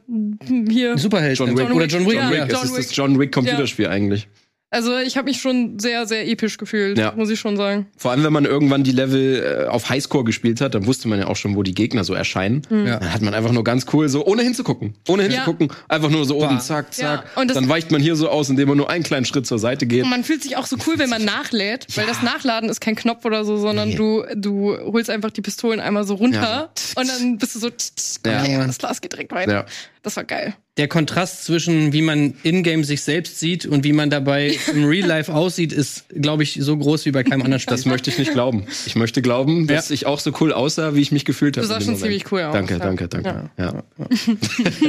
hier. 0.68 0.98
Superheld. 0.98 1.38
John 1.38 1.56
Wick. 1.56 1.70
Oder 1.70 1.86
John 1.86 2.06
Wick. 2.06 2.14
Ja, 2.14 2.22
John 2.22 2.30
Wick, 2.32 2.38
ja. 2.38 2.44
das 2.46 2.52
John 2.58 2.62
ist 2.64 2.78
das 2.78 2.88
Wick. 2.90 2.96
John 2.96 3.18
Wick 3.18 3.32
Computerspiel 3.32 3.86
eigentlich. 3.88 4.28
Also 4.72 4.96
ich 4.98 5.16
habe 5.16 5.24
mich 5.28 5.40
schon 5.40 5.80
sehr, 5.80 6.06
sehr 6.06 6.28
episch 6.28 6.56
gefühlt, 6.56 6.96
Ja. 6.96 7.12
muss 7.16 7.28
ich 7.28 7.40
schon 7.40 7.56
sagen. 7.56 7.88
Vor 7.96 8.12
allem, 8.12 8.22
wenn 8.22 8.32
man 8.32 8.44
irgendwann 8.44 8.84
die 8.84 8.92
Level 8.92 9.64
äh, 9.66 9.68
auf 9.68 9.88
Highscore 9.90 10.22
gespielt 10.22 10.60
hat, 10.60 10.76
dann 10.76 10.86
wusste 10.86 11.08
man 11.08 11.18
ja 11.18 11.26
auch 11.26 11.34
schon, 11.34 11.56
wo 11.56 11.64
die 11.64 11.74
Gegner 11.74 12.04
so 12.04 12.14
erscheinen. 12.14 12.62
Ja. 12.70 12.98
Dann 13.00 13.12
hat 13.12 13.20
man 13.20 13.34
einfach 13.34 13.50
nur 13.50 13.64
ganz 13.64 13.86
cool 13.92 14.08
so, 14.08 14.24
ohne 14.24 14.42
hinzugucken. 14.42 14.94
Ohne 15.08 15.24
Ja. 15.24 15.28
hinzugucken, 15.30 15.72
einfach 15.88 16.08
nur 16.08 16.24
so 16.24 16.36
oben, 16.36 16.60
zack, 16.60 16.96
Ja, 16.98 17.24
zack. 17.24 17.36
und 17.36 17.52
dann 17.54 17.68
weicht 17.68 17.90
man 17.90 18.00
hier 18.00 18.14
so 18.14 18.28
aus, 18.28 18.48
indem 18.48 18.68
man 18.68 18.76
nur 18.76 18.88
einen 18.88 19.02
kleinen 19.02 19.24
Schritt 19.24 19.44
zur 19.44 19.58
Seite 19.58 19.86
geht. 19.86 20.04
Und 20.04 20.10
man 20.10 20.22
fühlt 20.22 20.44
sich 20.44 20.56
auch 20.56 20.66
so 20.66 20.76
cool, 20.86 20.94
wenn 20.98 21.10
man 21.10 21.24
nachlädt, 21.24 21.86
weil 21.96 22.06
das 22.06 22.22
Nachladen 22.22 22.70
ist 22.70 22.80
kein 22.80 22.94
Knopf 22.94 23.24
oder 23.24 23.44
so, 23.44 23.56
sondern 23.56 23.88
Nee. 23.88 23.96
du, 23.96 24.22
du 24.36 24.76
holst 24.92 25.10
einfach 25.10 25.30
die 25.32 25.42
Pistolen 25.42 25.80
einmal 25.80 26.04
so 26.04 26.14
runter 26.14 26.70
und 26.94 27.08
dann 27.08 27.38
bist 27.38 27.56
du 27.56 27.58
so, 27.58 27.70
tsch, 27.70 27.90
tsch, 27.96 28.18
Ja. 28.24 28.44
ja. 28.44 28.66
das 28.66 28.78
Glas 28.78 29.00
geht 29.00 29.12
direkt 29.14 29.32
weiter. 29.32 29.66
Ja. 30.00 30.02
Das 30.02 30.16
war 30.16 30.24
geil. 30.24 30.54
Der 30.76 30.88
Kontrast 30.88 31.44
zwischen 31.44 31.92
wie 31.92 32.00
man 32.00 32.32
in-game 32.42 32.84
sich 32.84 33.02
selbst 33.02 33.38
sieht 33.38 33.66
und 33.66 33.84
wie 33.84 33.92
man 33.92 34.08
dabei 34.08 34.56
im 34.74 34.84
Real 34.86 35.06
Life 35.06 35.32
aussieht, 35.34 35.72
ist, 35.74 36.06
glaube 36.08 36.42
ich, 36.42 36.58
so 36.60 36.76
groß 36.76 37.04
wie 37.04 37.10
bei 37.10 37.22
keinem 37.22 37.42
anderen 37.42 37.60
Spiel. 37.60 37.76
Das 37.76 37.84
möchte 37.84 38.08
ich 38.08 38.18
nicht 38.18 38.32
glauben. 38.32 38.64
Ich 38.86 38.96
möchte 38.96 39.20
glauben, 39.20 39.66
dass 39.66 39.90
Ja. 39.90 39.94
ich 39.94 40.06
auch 40.06 40.20
so 40.20 40.32
cool 40.40 40.52
aussah, 40.54 40.94
wie 40.94 41.00
ich 41.02 41.12
mich 41.12 41.24
gefühlt 41.26 41.56
habe. 41.58 41.66
Du 41.66 41.68
sahst 41.72 41.84
schon 41.84 41.94
Moment. 41.94 42.02
ziemlich 42.02 42.32
cool 42.32 42.40
aus, 42.42 42.54
Danke, 42.54 42.74
ja. 42.74 42.78
danke, 42.78 43.08
danke. 43.08 43.50
Ja. 43.58 43.82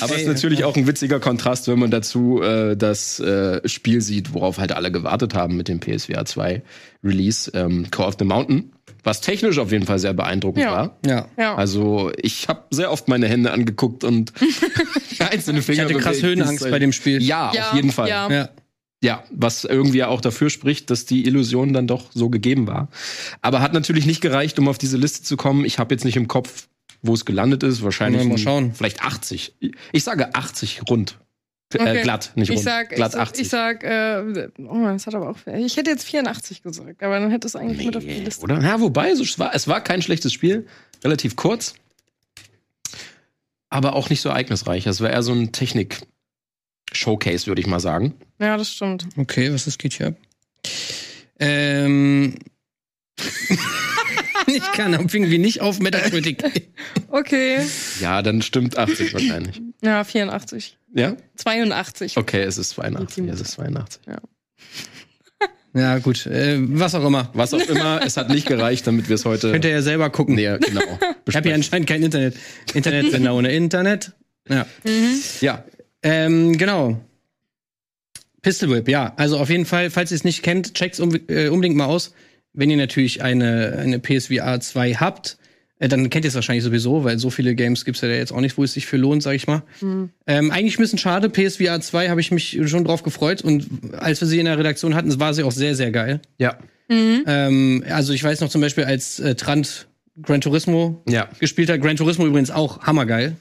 Aber 0.00 0.14
es 0.14 0.20
ist 0.22 0.26
natürlich 0.26 0.64
auch 0.64 0.76
ein 0.76 0.86
witziger 0.86 1.20
Kontrast, 1.20 1.68
wenn 1.68 1.78
man 1.78 1.90
dazu 1.90 2.42
äh, 2.42 2.76
das 2.76 3.20
äh, 3.20 3.66
Spiel 3.68 4.00
sieht, 4.00 4.34
worauf 4.34 4.58
halt 4.58 4.72
alle 4.72 4.90
gewartet 4.92 5.34
haben 5.34 5.56
mit 5.56 5.68
dem 5.68 5.80
PSVR 5.80 6.24
2 6.24 6.62
Release, 7.04 7.50
ähm, 7.54 7.90
Call 7.90 8.06
of 8.08 8.16
the 8.18 8.24
Mountain, 8.24 8.72
was 9.04 9.20
technisch 9.20 9.58
auf 9.58 9.72
jeden 9.72 9.84
Fall 9.86 9.98
sehr 9.98 10.12
beeindruckend 10.14 10.64
Ja. 10.64 10.72
war. 10.72 10.98
Ja. 11.06 11.26
Ja. 11.36 11.54
Also 11.56 12.12
ich 12.16 12.48
habe 12.48 12.62
sehr 12.70 12.90
oft 12.92 13.08
meine 13.08 13.28
Hände 13.28 13.50
angeguckt 13.52 14.04
und 14.04 14.32
einzelne 15.18 15.62
Finger. 15.62 15.86
Ich 15.88 15.94
hatte 15.94 16.02
krass. 16.02 16.22
Höhenangst 16.22 16.70
bei 16.70 16.78
dem 16.78 16.92
Spiel. 16.92 17.22
Ja, 17.22 17.52
Ja, 17.54 17.70
auf 17.70 17.74
jeden 17.76 17.90
Fall. 17.92 18.08
ja. 18.08 18.30
Ja. 18.30 18.48
Ja, 19.04 19.24
was 19.32 19.64
irgendwie 19.64 19.98
ja 19.98 20.06
auch 20.06 20.20
dafür 20.20 20.48
spricht, 20.48 20.88
dass 20.88 21.04
die 21.06 21.26
Illusion 21.26 21.72
dann 21.72 21.88
doch 21.88 22.10
so 22.14 22.30
gegeben 22.30 22.68
war. 22.68 22.86
Aber 23.40 23.60
hat 23.60 23.72
natürlich 23.72 24.06
nicht 24.06 24.20
gereicht, 24.20 24.60
um 24.60 24.68
auf 24.68 24.78
diese 24.78 24.96
Liste 24.96 25.24
zu 25.24 25.36
kommen. 25.36 25.64
Ich 25.64 25.80
habe 25.80 25.92
jetzt 25.92 26.04
nicht 26.04 26.16
im 26.16 26.28
Kopf, 26.28 26.68
wo 27.02 27.12
es 27.12 27.24
gelandet 27.24 27.64
ist. 27.64 27.82
Wahrscheinlich 27.82 28.24
Mal 28.24 28.38
schauen. 28.38 28.74
vielleicht 28.74 29.02
80. 29.02 29.56
Ich 29.90 30.04
sage 30.04 30.32
80 30.36 30.82
rund. 30.88 31.18
Äh, 31.74 31.78
Okay. 31.82 32.02
glatt, 32.02 32.32
nicht 32.34 32.48
Ich 32.50 32.56
rund. 32.56 32.64
sag, 32.64 32.88
glatt 32.90 33.08
ich, 33.08 33.12
sag- 33.14 33.20
80. 33.22 33.40
ich 33.42 33.48
sag, 33.48 33.84
äh, 33.84 34.48
oh, 34.66 34.84
das 34.84 35.06
hat 35.06 35.14
aber 35.14 35.30
auch, 35.30 35.36
ich 35.46 35.76
hätte 35.76 35.90
jetzt 35.90 36.04
84 36.04 36.62
gesagt, 36.62 37.02
aber 37.02 37.18
dann 37.20 37.30
hätte 37.30 37.46
es 37.46 37.56
eigentlich 37.56 37.86
mit 37.86 37.96
auf 37.96 38.02
die 38.02 38.08
Nee, 38.10 38.20
Liste. 38.24 38.42
oder? 38.42 38.60
Ja, 38.60 38.80
wobei, 38.80 39.14
so, 39.14 39.22
es, 39.22 39.38
war, 39.38 39.54
es 39.54 39.68
war 39.68 39.80
kein 39.82 40.02
schlechtes 40.02 40.32
Spiel. 40.32 40.66
Relativ 41.04 41.36
kurz. 41.36 41.74
Aber 43.70 43.94
auch 43.94 44.10
nicht 44.10 44.20
so 44.20 44.28
ereignisreich. 44.28 44.86
Es 44.86 45.00
war 45.00 45.10
eher 45.10 45.22
so 45.22 45.32
ein 45.32 45.50
Technik-Showcase, 45.52 47.46
würde 47.46 47.60
ich 47.60 47.66
mal 47.66 47.80
sagen. 47.80 48.14
Ja, 48.38 48.56
das 48.56 48.70
stimmt. 48.70 49.06
Okay, 49.16 49.52
was 49.52 49.66
ist 49.66 49.78
geht 49.78 49.94
hier 49.94 50.08
ab? 50.08 50.14
Ähm. 51.40 52.34
ich 54.46 54.62
kann 54.72 54.92
irgendwie 54.92 55.38
nicht 55.38 55.60
auf 55.60 55.80
Metacritic. 55.80 56.42
Okay. 57.14 57.58
Ja, 58.00 58.22
dann 58.22 58.40
stimmt 58.40 58.78
80 58.78 59.12
wahrscheinlich. 59.12 59.60
Ja, 59.82 60.02
84. 60.02 60.78
Ja? 60.94 61.16
82. 61.36 62.16
Okay, 62.16 62.42
es 62.42 62.58
ist 62.58 62.70
82. 62.70 63.28
Es 63.28 63.40
ist 63.40 63.52
82. 63.52 64.02
ja, 65.74 65.98
gut. 65.98 66.26
Äh, 66.26 66.58
was 66.60 66.94
auch 66.94 67.04
immer. 67.04 67.30
Was 67.34 67.54
auch 67.54 67.66
immer, 67.68 68.00
es 68.04 68.16
hat 68.16 68.28
nicht 68.28 68.46
gereicht, 68.46 68.86
damit 68.86 69.08
wir 69.08 69.14
es 69.14 69.24
heute. 69.24 69.52
Könnt 69.52 69.64
ihr 69.64 69.70
ja 69.70 69.82
selber 69.82 70.10
gucken. 70.10 70.34
Nee, 70.34 70.58
genau. 70.58 70.58
ich 70.60 70.76
habe 70.76 70.98
hier 70.98 71.22
besprechen. 71.24 71.52
anscheinend 71.54 71.88
kein 71.88 72.02
Internet. 72.02 72.36
Internetsender 72.74 73.34
ohne 73.34 73.52
Internet. 73.52 74.12
Ja. 74.48 74.66
Ja, 75.40 75.64
Ähm, 76.02 76.58
genau. 76.58 77.00
Pistol 78.42 78.70
Whip, 78.70 78.88
ja. 78.88 79.12
Also 79.16 79.38
auf 79.38 79.48
jeden 79.48 79.66
Fall, 79.66 79.88
falls 79.90 80.10
ihr 80.10 80.16
es 80.16 80.24
nicht 80.24 80.42
kennt, 80.42 80.74
checkt's 80.74 80.98
um, 80.98 81.14
äh, 81.28 81.48
unbedingt 81.48 81.76
mal 81.76 81.84
aus. 81.86 82.12
Wenn 82.52 82.70
ihr 82.70 82.76
natürlich 82.76 83.22
eine, 83.22 83.78
eine 83.78 84.00
PSVR 84.00 84.60
2 84.60 84.94
habt, 84.94 85.38
äh, 85.38 85.41
dann 85.88 86.10
kennt 86.10 86.24
ihr 86.24 86.28
es 86.28 86.34
wahrscheinlich 86.34 86.64
sowieso, 86.64 87.04
weil 87.04 87.18
so 87.18 87.30
viele 87.30 87.54
Games 87.54 87.84
gibt's 87.84 88.00
ja 88.00 88.08
jetzt 88.08 88.32
auch 88.32 88.40
nicht, 88.40 88.56
wo 88.56 88.64
es 88.64 88.72
sich 88.72 88.86
für 88.86 88.96
lohnt, 88.96 89.22
sag 89.22 89.34
ich 89.34 89.46
mal. 89.46 89.62
Ähm, 90.26 90.50
eigentlich 90.50 90.78
ein 90.78 90.82
bisschen 90.82 90.98
schade. 90.98 91.28
PSVR 91.28 91.80
2 91.80 92.08
habe 92.08 92.20
ich 92.20 92.30
mich 92.30 92.58
schon 92.66 92.84
drauf 92.84 93.02
gefreut 93.02 93.42
und 93.42 93.66
als 93.98 94.20
wir 94.20 94.28
sie 94.28 94.38
in 94.38 94.44
der 94.46 94.58
Redaktion 94.58 94.94
hatten, 94.94 95.18
war 95.18 95.34
sie 95.34 95.42
auch 95.42 95.52
sehr, 95.52 95.74
sehr 95.74 95.90
geil. 95.90 96.20
ja, 96.38 96.56
Ähm, 97.26 97.84
also 97.88 98.12
ich 98.12 98.22
weiß 98.22 98.40
noch 98.40 98.48
zum 98.48 98.60
Beispiel, 98.60 98.84
als 98.84 99.18
äh, 99.18 99.34
Trant 99.34 99.86
Gran 100.20 100.40
Turismo 100.40 101.02
ja. 101.08 101.28
gespielt 101.40 101.70
hat. 101.70 101.80
Gran 101.80 101.96
Turismo 101.96 102.26
übrigens 102.26 102.50
auch 102.50 102.82
hammergeil 102.82 103.36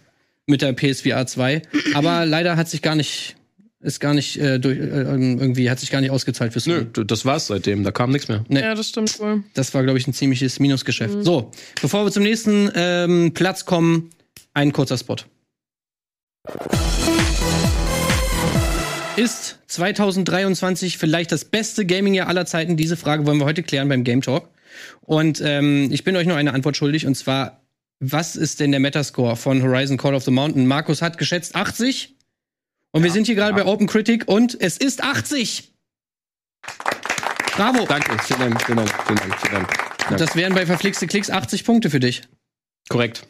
mit 0.48 0.62
der 0.62 0.74
PSVR 0.74 1.26
2. 1.28 1.62
Aber 1.94 2.26
leider 2.26 2.56
hat 2.56 2.70
sich 2.70 2.82
gar 2.82 2.96
nicht, 2.96 3.36
ist 3.82 4.00
gar 4.00 4.14
nicht 4.14 4.38
äh, 4.38 4.60
durch, 4.60 4.78
äh, 4.78 4.82
irgendwie 4.82 5.70
hat 5.70 5.80
sich 5.80 5.90
gar 5.90 6.02
nicht 6.02 6.12
ausgezahlt 6.12 6.54
fürs 6.54 6.68
Nö, 6.68 6.86
das 6.86 7.26
war's 7.26 7.48
seitdem. 7.48 7.84
Da 7.84 7.92
kam 7.92 8.12
nichts 8.12 8.28
mehr. 8.28 8.44
Nee. 8.48 8.62
Ja, 8.62 8.76
das 8.76 8.90
stimmt 8.90 9.20
wohl. 9.20 9.44
Das 9.54 9.74
war, 9.74 9.84
glaube 9.84 9.98
ich, 9.98 10.08
ein 10.08 10.14
ziemliches 10.14 10.60
Minusgeschäft. 10.60 11.24
So, 11.24 11.52
bevor 11.82 12.06
wir 12.06 12.12
zum 12.12 12.24
nächsten 12.24 12.70
ähm, 12.76 13.34
Platz 13.34 13.66
kommen, 13.66 14.12
ein 14.54 14.72
kurzer 14.72 14.98
Spot. 14.98 15.18
Ist 19.16 19.60
2023 19.68 20.98
vielleicht 20.98 21.32
das 21.32 21.46
beste 21.46 21.86
Gaming-Jahr 21.86 22.28
aller 22.28 22.46
Zeiten? 22.46 22.78
Diese 22.78 22.98
Frage 22.98 23.26
wollen 23.26 23.40
wir 23.40 23.46
heute 23.46 23.64
klären 23.64 23.90
beim 23.90 24.04
Game 24.04 24.22
Talk. 24.22 24.50
Und 25.02 25.42
ähm, 25.44 25.90
ich 25.92 26.04
bin 26.04 26.16
euch 26.16 26.28
noch 26.28 26.36
eine 26.36 26.54
Antwort 26.54 26.78
schuldig, 26.78 27.06
und 27.06 27.16
zwar, 27.16 27.62
was 28.00 28.36
ist 28.36 28.60
denn 28.60 28.72
der 28.72 28.80
Metascore 28.80 29.36
von 29.36 29.62
Horizon 29.62 29.98
Call 29.98 30.16
of 30.16 30.24
the 30.24 30.32
Mountain? 30.32 30.66
Markus 30.66 31.02
hat 31.02 31.18
geschätzt 31.18 31.56
80. 31.56 32.16
Und 32.92 33.04
wir 33.04 33.12
sind 33.12 33.26
hier 33.26 33.36
gerade 33.36 33.58
ja. 33.58 33.64
bei 33.64 33.70
Open 33.70 33.88
Critic 33.88 34.28
und 34.28 34.60
es 34.60 34.78
ist 34.78 35.04
80. 35.04 35.72
Bravo. 37.56 37.86
Danke, 37.86 38.18
vielen 38.24 38.40
Dank, 38.40 38.64
vielen 38.64 38.78
Dank, 38.78 38.90
vielen 39.06 39.18
Dank, 39.18 39.40
vielen 39.40 39.54
Dank. 39.54 40.18
Das 40.18 40.36
wären 40.36 40.54
bei 40.54 40.66
verflixte 40.66 41.08
Klicks 41.08 41.30
80 41.30 41.64
Punkte 41.64 41.90
für 41.90 42.00
dich. 42.00 42.22
Korrekt. 42.90 43.26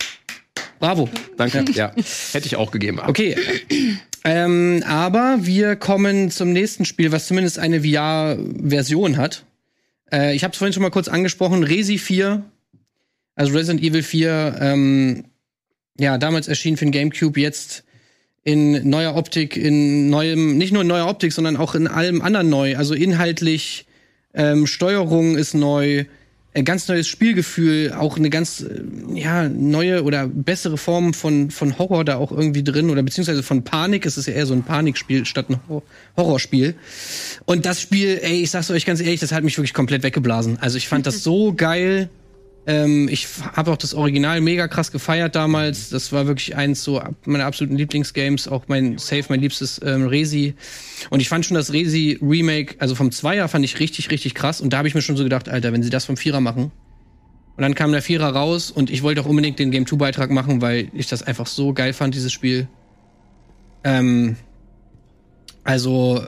Bravo. 0.80 1.10
Danke. 1.38 1.66
Ja. 1.74 1.94
Hätte 2.32 2.48
ich 2.48 2.56
auch 2.56 2.72
gegeben. 2.72 3.00
Okay. 3.00 3.36
ähm, 4.24 4.84
aber 4.88 5.40
wir 5.42 5.76
kommen 5.76 6.32
zum 6.32 6.52
nächsten 6.52 6.86
Spiel, 6.86 7.12
was 7.12 7.28
zumindest 7.28 7.60
eine 7.60 7.82
VR-Version 7.82 9.18
hat. 9.18 9.46
Äh, 10.12 10.36
ich 10.36 10.44
habe 10.44 10.54
es 10.54 10.58
vorhin 10.58 10.74
schon 10.74 10.84
mal 10.84 10.90
kurz 10.90 11.08
angesprochen. 11.08 11.64
Resi 11.64 12.00
4, 12.00 12.44
also 13.36 13.54
Resident 13.54 13.84
Evil 13.84 14.04
4, 14.04 14.58
ähm, 14.60 15.26
ja, 16.00 16.18
damals 16.18 16.48
erschienen 16.48 16.78
für 16.78 16.86
den 16.86 16.92
GameCube, 16.92 17.40
jetzt 17.40 17.84
in 18.44 18.90
neuer 18.90 19.16
Optik, 19.16 19.56
in 19.56 20.10
neuem, 20.10 20.58
nicht 20.58 20.74
nur 20.74 20.82
in 20.82 20.88
neuer 20.88 21.08
Optik, 21.08 21.32
sondern 21.34 21.58
auch 21.58 21.76
in 21.76 21.88
allem 21.88 22.22
anderen 22.22 22.50
neu. 22.50 22.76
Also 22.76 22.94
inhaltlich, 22.94 23.86
ähm, 24.34 24.66
Steuerung 24.66 25.36
ist 25.38 25.54
neu, 25.54 26.06
ein 26.54 26.66
ganz 26.66 26.88
neues 26.88 27.08
Spielgefühl, 27.08 27.94
auch 27.94 28.18
eine 28.18 28.30
ganz 28.30 28.62
äh, 28.62 28.82
ja 29.14 29.48
neue 29.48 30.04
oder 30.04 30.28
bessere 30.28 30.78
Form 30.78 31.14
von 31.14 31.50
von 31.50 31.78
Horror 31.78 32.04
da 32.04 32.18
auch 32.18 32.32
irgendwie 32.32 32.64
drin 32.64 32.90
oder 32.90 33.04
beziehungsweise 33.04 33.42
von 33.44 33.64
Panik. 33.64 34.06
Es 34.06 34.18
ist 34.18 34.26
ja 34.28 34.34
eher 34.34 34.46
so 34.46 34.54
ein 34.54 34.64
Panikspiel 34.64 35.26
statt 35.26 35.50
ein 35.50 35.60
Hor- 35.70 35.84
Horrorspiel. 36.18 36.76
Und 37.46 37.66
das 37.66 37.80
Spiel, 37.80 38.20
ey, 38.22 38.42
ich 38.42 38.52
sag's 38.52 38.70
euch 38.72 38.86
ganz 38.86 39.00
ehrlich, 39.00 39.20
das 39.22 39.32
hat 39.32 39.44
mich 39.44 39.58
wirklich 39.58 39.74
komplett 39.74 40.04
weggeblasen. 40.04 40.58
Also 40.60 40.78
ich 40.78 40.88
fand 40.88 41.06
das 41.08 41.24
so 41.24 41.54
geil. 41.54 42.10
Ähm, 42.72 43.10
ich 43.10 43.28
habe 43.54 43.70
auch 43.70 43.76
das 43.76 43.94
Original 43.94 44.40
mega 44.40 44.70
krass 44.70 44.94
gefeiert 44.94 45.36
damals. 45.36 45.90
Das 45.90 46.14
war 46.14 46.26
wirklich 46.26 46.56
eins 46.56 46.82
so 46.82 47.02
meiner 47.26 47.46
absoluten 47.46 47.76
Lieblingsgames, 47.76 48.48
auch 48.48 48.64
mein 48.68 48.98
Safe, 48.98 49.26
mein 49.28 49.42
liebstes 49.42 49.82
ähm, 49.84 50.08
Resi. 50.08 50.56
Und 51.10 51.20
ich 51.20 51.28
fand 51.28 51.46
schon 51.46 51.56
das 51.56 51.74
Resi 51.74 52.18
Remake, 52.22 52.76
also 52.80 52.96
vom 52.96 53.12
Zweier 53.12 53.50
fand 53.50 53.66
ich 53.66 53.82
richtig, 53.82 54.10
richtig 54.10 54.36
krass. 54.36 54.62
Und 54.62 54.72
da 54.72 54.78
habe 54.78 54.88
ich 54.88 54.96
mir 54.96 55.02
schon 55.02 55.18
so 55.18 55.24
gedacht, 55.24 55.50
Alter, 55.50 55.74
wenn 55.74 55.84
sie 55.84 55.90
das 55.90 56.06
vom 56.06 56.16
Vierer 56.16 56.40
machen. 56.40 56.72
Und 57.58 57.62
dann 57.62 57.76
kam 57.76 57.92
der 57.92 58.02
Vierer 58.02 58.30
raus 58.30 58.72
und 58.72 58.90
ich 58.90 59.04
wollte 59.04 59.20
auch 59.20 59.26
unbedingt 59.26 59.60
den 59.60 59.70
Game 59.72 59.86
2 59.86 59.98
Beitrag 59.98 60.32
machen, 60.32 60.62
weil 60.62 60.88
ich 60.94 61.08
das 61.08 61.24
einfach 61.24 61.48
so 61.48 61.74
geil 61.74 61.92
fand, 61.92 62.16
dieses 62.16 62.32
Spiel. 62.32 62.70
Ähm, 63.84 64.38
also, 65.66 66.26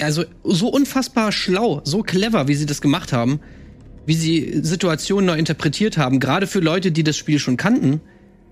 also 0.00 0.24
so 0.42 0.68
unfassbar 0.68 1.30
schlau, 1.30 1.82
so 1.84 2.02
clever, 2.02 2.48
wie 2.48 2.56
sie 2.56 2.66
das 2.66 2.80
gemacht 2.80 3.12
haben 3.12 3.38
wie 4.08 4.14
sie 4.14 4.60
Situationen 4.62 5.26
neu 5.26 5.38
interpretiert 5.38 5.98
haben, 5.98 6.18
gerade 6.18 6.46
für 6.46 6.60
Leute, 6.60 6.92
die 6.92 7.04
das 7.04 7.18
Spiel 7.18 7.38
schon 7.38 7.58
kannten, 7.58 8.00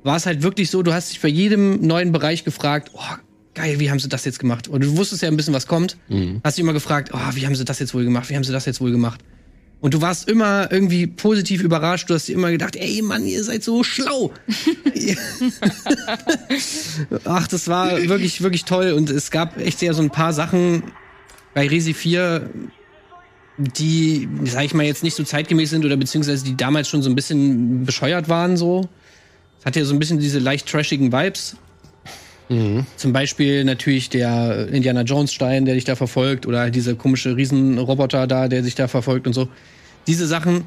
war 0.05 0.17
es 0.17 0.27
halt 0.27 0.43
wirklich 0.43 0.71
so, 0.71 0.83
du 0.83 0.93
hast 0.93 1.13
dich 1.13 1.21
bei 1.23 1.29
jedem 1.29 1.81
neuen 1.81 2.13
Bereich 2.13 2.45
gefragt, 2.45 2.91
oh, 2.93 3.01
geil, 3.55 3.81
wie 3.81 3.91
haben 3.91 3.99
sie 3.99 4.11
das 4.11 4.27
jetzt 4.27 4.39
gemacht? 4.39 4.69
Und 4.69 4.85
du 4.85 4.99
wusstest 4.99 5.23
ja 5.23 5.29
ein 5.29 5.37
bisschen, 5.37 5.55
was 5.55 5.67
kommt. 5.67 5.97
Hast 6.45 6.59
dich 6.59 6.63
immer 6.63 6.75
gefragt, 6.75 7.13
oh, 7.15 7.19
wie 7.35 7.47
haben 7.47 7.55
sie 7.55 7.65
das 7.65 7.79
jetzt 7.79 7.95
wohl 7.95 8.05
gemacht? 8.05 8.29
Wie 8.29 8.37
haben 8.37 8.45
sie 8.45 8.53
das 8.53 8.67
jetzt 8.67 8.83
wohl 8.83 8.93
gemacht? 8.93 9.21
Und 9.81 9.95
du 9.95 10.03
warst 10.03 10.29
immer 10.29 10.71
irgendwie 10.71 11.07
positiv 11.07 11.63
überrascht. 11.63 12.11
Du 12.11 12.15
hast 12.15 12.29
dir 12.29 12.35
immer 12.35 12.51
gedacht, 12.51 12.77
ey 12.77 13.01
Mann, 13.01 13.25
ihr 13.25 13.43
seid 13.43 13.65
so 13.65 13.83
schlau. 13.83 14.35
Ach, 17.25 17.49
das 17.49 17.67
war 17.69 17.97
wirklich, 18.09 18.43
wirklich 18.43 18.67
toll. 18.67 18.93
Und 18.93 19.09
es 19.09 19.31
gab 19.31 19.57
echt 19.59 19.79
sehr 19.79 19.95
so 19.95 20.03
ein 20.03 20.11
paar 20.11 20.35
Sachen 20.35 20.83
bei 21.55 21.67
Resi 21.67 21.95
4, 21.95 22.51
die, 23.59 24.29
sag 24.45 24.65
ich 24.65 24.75
mal, 24.75 24.85
jetzt 24.85 25.03
nicht 25.03 25.17
so 25.17 25.23
zeitgemäß 25.23 25.71
sind 25.71 25.85
oder 25.85 25.97
beziehungsweise 25.97 26.45
die 26.45 26.57
damals 26.57 26.89
schon 26.89 27.03
so 27.03 27.09
ein 27.09 27.15
bisschen 27.15 27.85
bescheuert 27.85 28.29
waren 28.29 28.57
so. 28.57 28.89
Es 29.61 29.67
hatte 29.67 29.81
ja 29.81 29.85
so 29.85 29.95
ein 29.95 29.99
bisschen 29.99 30.19
diese 30.19 30.39
leicht 30.39 30.69
trashigen 30.69 31.13
Vibes. 31.13 31.57
Zum 32.97 33.13
Beispiel 33.13 33.65
natürlich 33.65 34.09
der 34.09 34.69
Indiana 34.69 35.03
Jones 35.03 35.33
Stein, 35.33 35.65
der 35.65 35.75
dich 35.75 35.85
da 35.85 35.97
verfolgt, 35.97 36.47
oder 36.47 36.71
diese 36.71 36.95
komische 36.95 37.37
Riesenroboter 37.37 38.27
da, 38.27 38.47
der 38.47 38.63
dich 38.63 38.77
da 38.77 38.87
verfolgt 38.87 39.27
und 39.27 39.33
so. 39.33 39.49
Diese 40.07 40.27
Sachen. 40.27 40.65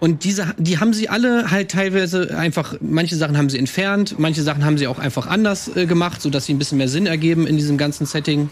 Und 0.00 0.24
diese, 0.24 0.54
die 0.58 0.78
haben 0.78 0.94
sie 0.94 1.08
alle 1.08 1.50
halt 1.50 1.70
teilweise 1.70 2.36
einfach, 2.36 2.74
manche 2.80 3.14
Sachen 3.14 3.36
haben 3.36 3.50
sie 3.50 3.58
entfernt, 3.58 4.16
manche 4.18 4.42
Sachen 4.42 4.64
haben 4.64 4.78
sie 4.78 4.86
auch 4.86 4.98
einfach 4.98 5.26
anders 5.26 5.76
äh, 5.76 5.86
gemacht, 5.86 6.20
sodass 6.22 6.46
sie 6.46 6.54
ein 6.54 6.58
bisschen 6.58 6.78
mehr 6.78 6.88
Sinn 6.88 7.06
ergeben 7.06 7.46
in 7.46 7.56
diesem 7.56 7.76
ganzen 7.76 8.06
Setting. 8.06 8.50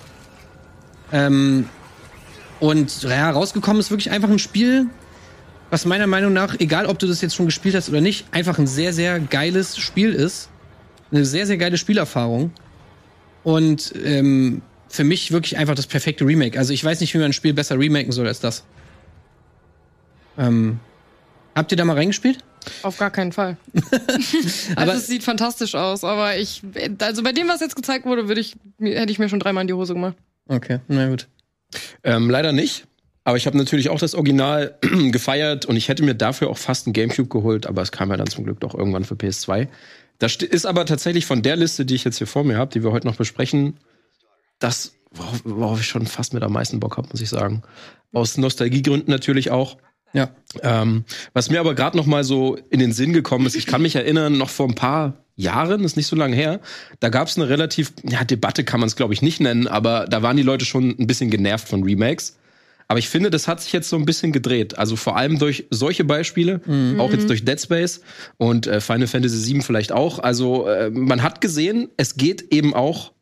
Ähm, 1.13 1.65
und 2.61 3.03
ja, 3.03 3.31
rausgekommen 3.31 3.81
ist 3.81 3.91
wirklich 3.91 4.11
einfach 4.11 4.29
ein 4.31 4.39
Spiel, 4.39 4.87
was 5.71 5.85
meiner 5.85 6.07
Meinung 6.07 6.33
nach, 6.33 6.59
egal 6.59 6.87
ob 6.87 6.99
du 6.99 7.07
das 7.07 7.21
jetzt 7.21 7.35
schon 7.35 7.47
gespielt 7.47 7.75
hast 7.75 7.89
oder 7.89 8.01
nicht, 8.01 8.27
einfach 8.33 8.59
ein 8.59 8.67
sehr, 8.67 8.93
sehr 8.93 9.19
geiles 9.21 9.77
Spiel 9.79 10.13
ist. 10.13 10.49
Eine 11.13 11.25
sehr, 11.25 11.47
sehr 11.47 11.57
geile 11.57 11.77
Spielerfahrung. 11.79 12.53
Und 13.43 13.93
ähm, 14.05 14.63
für 14.89 15.05
mich 15.05 15.33
wirklich 15.33 15.57
einfach 15.57 15.75
das 15.75 15.87
perfekte 15.87 16.25
Remake. 16.27 16.59
Also 16.59 16.73
ich 16.73 16.85
weiß 16.85 17.01
nicht, 17.01 17.15
wie 17.15 17.19
man 17.19 17.27
ein 17.27 17.33
Spiel 17.33 17.55
besser 17.55 17.79
remaken 17.79 18.13
soll 18.13 18.27
als 18.27 18.41
das. 18.41 18.65
Ähm, 20.39 20.79
habt 21.55 21.71
ihr 21.73 21.77
da 21.77 21.85
mal 21.85 21.97
reingespielt? 21.97 22.39
Auf 22.83 22.99
gar 22.99 23.11
keinen 23.11 23.33
Fall. 23.33 23.57
Aber- 24.77 24.93
also 24.93 24.93
es 24.93 25.07
sieht 25.07 25.23
fantastisch 25.25 25.75
aus, 25.75 26.05
aber 26.05 26.37
ich, 26.37 26.63
also 27.01 27.23
bei 27.23 27.33
dem, 27.33 27.49
was 27.49 27.61
jetzt 27.61 27.75
gezeigt 27.75 28.05
wurde, 28.05 28.29
würde 28.29 28.41
ich, 28.41 28.55
hätte 28.81 29.11
ich 29.11 29.19
mir 29.19 29.29
schon 29.29 29.41
dreimal 29.41 29.63
in 29.63 29.69
die 29.69 29.75
Hose 29.75 29.95
gemacht. 29.95 30.17
Okay, 30.49 30.81
na 30.89 31.09
gut. 31.09 31.27
Ähm, 32.03 32.31
leider 32.31 32.53
nicht. 32.53 32.87
Aber 33.25 33.37
ich 33.37 33.47
habe 33.47 33.59
natürlich 33.59 33.91
auch 33.91 33.99
das 33.99 34.15
Original 34.15 34.79
gefeiert 35.11 35.67
und 35.67 35.77
ich 35.77 35.89
hätte 35.89 36.03
mir 36.03 36.15
dafür 36.15 36.49
auch 36.49 36.59
fast 36.59 36.87
ein 36.87 36.93
Gamecube 36.93 37.29
geholt, 37.29 37.67
aber 37.67 37.83
es 37.83 37.93
kam 37.93 38.11
ja 38.11 38.17
dann 38.17 38.27
zum 38.29 38.45
Glück 38.45 38.61
doch 38.61 38.75
irgendwann 38.75 39.05
für 39.05 39.15
PS2. 39.15 39.69
Das 40.19 40.33
st- 40.33 40.45
ist 40.45 40.67
aber 40.67 40.87
tatsächlich 40.87 41.27
von 41.27 41.43
der 41.43 41.57
Liste, 41.57 41.85
die 41.85 41.95
ich 41.95 42.05
jetzt 42.05 42.19
hier 42.19 42.27
vor 42.27 42.45
mir 42.45 42.57
habe, 42.57 42.73
die 42.73 42.83
wir 42.83 42.93
heute 42.93 43.07
noch 43.07 43.17
besprechen, 43.17 43.79
das, 44.59 44.95
worauf, 45.11 45.41
worauf 45.45 45.81
ich 45.81 45.87
schon 45.87 46.07
fast 46.07 46.35
mit 46.35 46.43
am 46.43 46.53
meisten 46.53 46.81
Bock 46.81 46.97
habe, 46.97 47.09
muss 47.09 47.21
ich 47.21 47.29
sagen. 47.29 47.63
Aus 48.13 48.37
Nostalgiegründen 48.37 49.11
natürlich 49.11 49.51
auch. 49.51 49.77
Ja. 50.13 50.31
Ähm, 50.63 51.05
was 51.35 51.51
mir 51.51 51.61
aber 51.61 51.75
gerade 51.75 51.97
noch 51.97 52.07
mal 52.07 52.25
so 52.25 52.57
in 52.71 52.81
den 52.81 52.93
Sinn 52.93 53.13
gekommen 53.13 53.47
ist, 53.47 53.55
ich 53.55 53.67
kann 53.67 53.83
mich 53.83 53.95
erinnern, 53.97 54.37
noch 54.39 54.51
vor 54.51 54.67
ein 54.69 54.75
paar 54.75 55.25
Jahren, 55.41 55.83
ist 55.85 55.97
nicht 55.97 56.07
so 56.07 56.17
lange 56.17 56.37
her. 56.37 56.61
Da 57.01 57.09
gab 57.09 57.29
es 57.29 57.37
eine 57.37 57.49
relativ, 57.49 57.93
ja, 58.09 58.25
Debatte 58.25 58.65
kann 58.65 58.81
man 58.81 58.87
es 58.89 58.97
glaube 58.97 59.15
ich 59.15 59.23
nicht 59.23 59.41
nennen, 59.41 59.67
aber 59.67 60.07
da 60.09 60.23
waren 60.23 60.37
die 60.37 60.43
Leute 60.43 60.65
schon 60.65 60.95
ein 60.99 61.07
bisschen 61.07 61.31
genervt 61.31 61.69
von 61.69 61.83
Remakes. 61.83 62.37
Aber 62.89 62.99
ich 62.99 63.09
finde, 63.09 63.31
das 63.31 63.47
hat 63.47 63.61
sich 63.61 63.73
jetzt 63.73 63.89
so 63.89 63.95
ein 63.97 64.05
bisschen 64.05 64.33
gedreht. 64.33 64.77
Also 64.77 64.97
vor 64.97 65.17
allem 65.17 65.39
durch 65.39 65.67
solche 65.71 66.03
Beispiele, 66.03 66.61
Mhm. 66.67 66.99
auch 67.01 67.13
jetzt 67.13 67.29
durch 67.29 67.45
Dead 67.45 67.61
Space 67.61 68.01
und 68.37 68.67
äh, 68.67 68.81
Final 68.81 69.07
Fantasy 69.07 69.53
VII 69.55 69.63
vielleicht 69.63 69.93
auch. 69.93 70.19
Also 70.19 70.67
äh, 70.67 70.91
man 70.91 71.23
hat 71.23 71.41
gesehen, 71.41 71.89
es 71.97 72.17
geht 72.17 72.53
eben 72.53 72.75
auch 72.75 73.13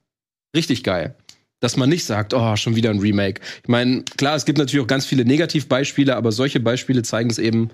richtig 0.57 0.85
geil. 0.85 1.16
Dass 1.61 1.76
man 1.76 1.88
nicht 1.90 2.04
sagt, 2.07 2.33
oh, 2.35 2.57
schon 2.57 2.76
wieder 2.76 2.88
ein 2.88 3.00
Remake. 3.00 3.42
Ich 3.62 3.68
meine, 3.68 4.04
klar, 4.16 4.37
es 4.37 4.44
gibt 4.46 4.59
natürlich 4.59 4.83
auch 4.83 4.87
ganz 4.88 5.04
viele 5.04 5.24
Negativbeispiele, 5.26 6.16
aber 6.16 6.33
solche 6.33 6.61
Beispiele 6.61 7.02
zeigen 7.02 7.28
es 7.31 7.38
eben, 7.38 7.68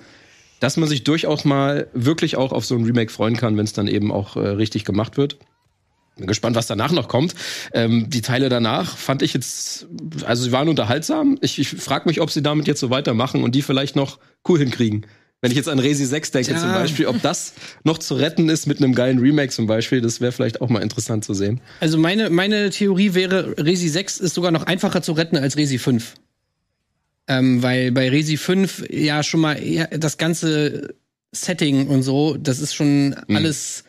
dass 0.61 0.77
man 0.77 0.89
sich 0.89 1.05
durchaus 1.05 1.45
mal 1.45 1.89
wirklich 1.93 2.37
auch 2.37 2.53
auf 2.53 2.65
so 2.65 2.75
ein 2.77 2.85
Remake 2.85 3.11
freuen 3.13 3.37
kann, 3.37 3.57
wenn 3.57 3.65
es 3.65 3.73
dann 3.73 3.89
eben 3.89 4.13
auch 4.13 4.37
äh, 4.37 4.41
richtig 4.41 4.85
gemacht 4.85 5.17
wird. 5.17 5.39
Bin 6.17 6.27
gespannt, 6.29 6.55
was 6.55 6.69
danach 6.69 6.93
noch 6.93 7.09
kommt. 7.09 7.35
Ähm, 7.73 8.09
die 8.09 8.23
Teile 8.23 8.49
danach 8.49 8.97
fand 8.97 9.23
ich 9.23 9.35
jetzt, 9.35 9.89
also 10.25 10.45
sie 10.45 10.53
waren 10.53 10.69
unterhaltsam. 10.69 11.39
Ich, 11.41 11.59
ich 11.59 11.69
frage 11.69 12.09
mich, 12.09 12.21
ob 12.21 12.31
sie 12.31 12.41
damit 12.43 12.69
jetzt 12.69 12.81
so 12.81 12.89
weitermachen 12.91 13.43
und 13.43 13.55
die 13.55 13.63
vielleicht 13.63 13.97
noch 13.97 14.19
cool 14.49 14.61
hinkriegen. 14.61 15.07
Wenn 15.41 15.51
ich 15.51 15.57
jetzt 15.59 15.69
an 15.69 15.79
Resi 15.79 16.07
6 16.07 16.31
denke 16.31 16.53
Ja. 16.53 16.59
zum 16.59 16.73
Beispiel, 16.73 17.07
ob 17.07 17.21
das 17.21 17.53
noch 17.83 17.99
zu 17.99 18.15
retten 18.15 18.49
ist 18.49 18.67
mit 18.67 18.79
einem 18.79 18.95
geilen 18.95 19.19
Remake 19.19 19.51
zum 19.51 19.67
Beispiel, 19.67 20.01
das 20.01 20.21
wäre 20.23 20.33
vielleicht 20.33 20.63
auch 20.63 20.71
mal 20.71 20.81
interessant 20.83 21.25
zu 21.25 21.35
sehen. 21.35 21.61
Also 21.81 21.99
meine, 21.99 22.31
meine 22.31 22.71
Theorie 22.71 23.13
wäre, 23.13 23.55
Resi 23.59 23.89
6 23.89 24.21
ist 24.21 24.35
sogar 24.35 24.53
noch 24.53 24.63
einfacher 24.63 25.03
zu 25.03 25.13
retten 25.13 25.37
als 25.37 25.57
Resi 25.57 25.77
5. 25.79 26.15
Ähm, 27.27 27.63
weil 27.63 27.91
bei 27.93 28.11
Resi 28.11 28.37
5 28.37 28.85
ja 28.91 29.23
schon 29.23 29.41
mal 29.41 29.55
eher 29.55 29.87
das 29.87 30.19
ganze 30.19 30.95
Setting 31.33 31.89
und 31.89 32.03
so, 32.03 32.37
das 32.37 32.61
ist 32.61 32.75
schon 32.75 33.17
Mhm. 33.27 33.37
alles 33.37 33.85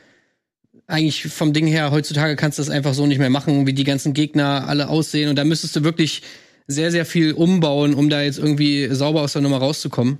eigentlich 0.87 1.23
vom 1.27 1.51
Ding 1.53 1.67
her, 1.67 1.91
heutzutage 1.91 2.35
kannst 2.35 2.59
du 2.59 2.61
das 2.61 2.69
einfach 2.69 2.93
so 2.93 3.07
nicht 3.07 3.17
mehr 3.17 3.29
machen, 3.29 3.65
wie 3.65 3.73
die 3.73 3.83
ganzen 3.83 4.13
Gegner 4.13 4.67
alle 4.67 4.87
aussehen. 4.89 5.29
Und 5.29 5.35
da 5.35 5.43
müsstest 5.43 5.75
du 5.75 5.83
wirklich 5.83 6.21
sehr, 6.67 6.91
sehr 6.91 7.05
viel 7.05 7.33
umbauen, 7.33 7.93
um 7.93 8.09
da 8.09 8.21
jetzt 8.21 8.37
irgendwie 8.39 8.87
sauber 8.91 9.21
aus 9.21 9.33
der 9.33 9.41
Nummer 9.41 9.57
rauszukommen. 9.57 10.19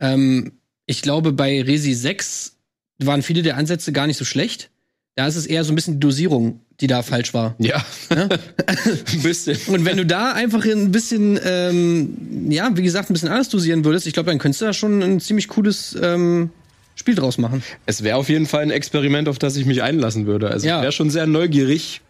Ähm, 0.00 0.52
ich 0.86 1.02
glaube, 1.02 1.32
bei 1.32 1.62
Resi 1.62 1.94
6 1.94 2.56
waren 2.98 3.22
viele 3.22 3.42
der 3.42 3.56
Ansätze 3.56 3.92
gar 3.92 4.06
nicht 4.06 4.16
so 4.16 4.24
schlecht. 4.24 4.70
Da 5.16 5.28
ist 5.28 5.36
es 5.36 5.46
eher 5.46 5.62
so 5.62 5.72
ein 5.72 5.76
bisschen 5.76 5.94
die 5.94 6.00
Dosierung, 6.00 6.60
die 6.80 6.88
da 6.88 7.02
falsch 7.02 7.32
war. 7.34 7.54
Ja, 7.58 7.84
Ja? 8.10 8.28
ein 8.66 9.22
bisschen. 9.22 9.56
Und 9.68 9.84
wenn 9.84 9.96
du 9.96 10.04
da 10.04 10.32
einfach 10.32 10.64
ein 10.64 10.90
bisschen, 10.90 11.38
ähm, 11.44 12.50
ja, 12.50 12.70
wie 12.76 12.82
gesagt, 12.82 13.10
ein 13.10 13.12
bisschen 13.12 13.28
anders 13.28 13.48
dosieren 13.48 13.84
würdest, 13.84 14.06
ich 14.08 14.12
glaube, 14.12 14.30
dann 14.30 14.38
könntest 14.40 14.60
du 14.60 14.64
da 14.64 14.72
schon 14.72 15.00
ein 15.02 15.20
ziemlich 15.20 15.46
cooles 15.46 15.96
ähm, 16.02 16.50
Spiel 16.96 17.14
draus 17.14 17.38
machen. 17.38 17.62
Es 17.86 18.02
wäre 18.02 18.16
auf 18.16 18.28
jeden 18.28 18.46
Fall 18.46 18.62
ein 18.62 18.70
Experiment, 18.72 19.28
auf 19.28 19.38
das 19.38 19.54
ich 19.56 19.66
mich 19.66 19.82
einlassen 19.84 20.26
würde. 20.26 20.50
Also 20.50 20.66
Ja. 20.66 20.78
ich 20.78 20.82
wäre 20.82 20.92
schon 20.92 21.10
sehr 21.10 21.26
neugierig, 21.28 22.00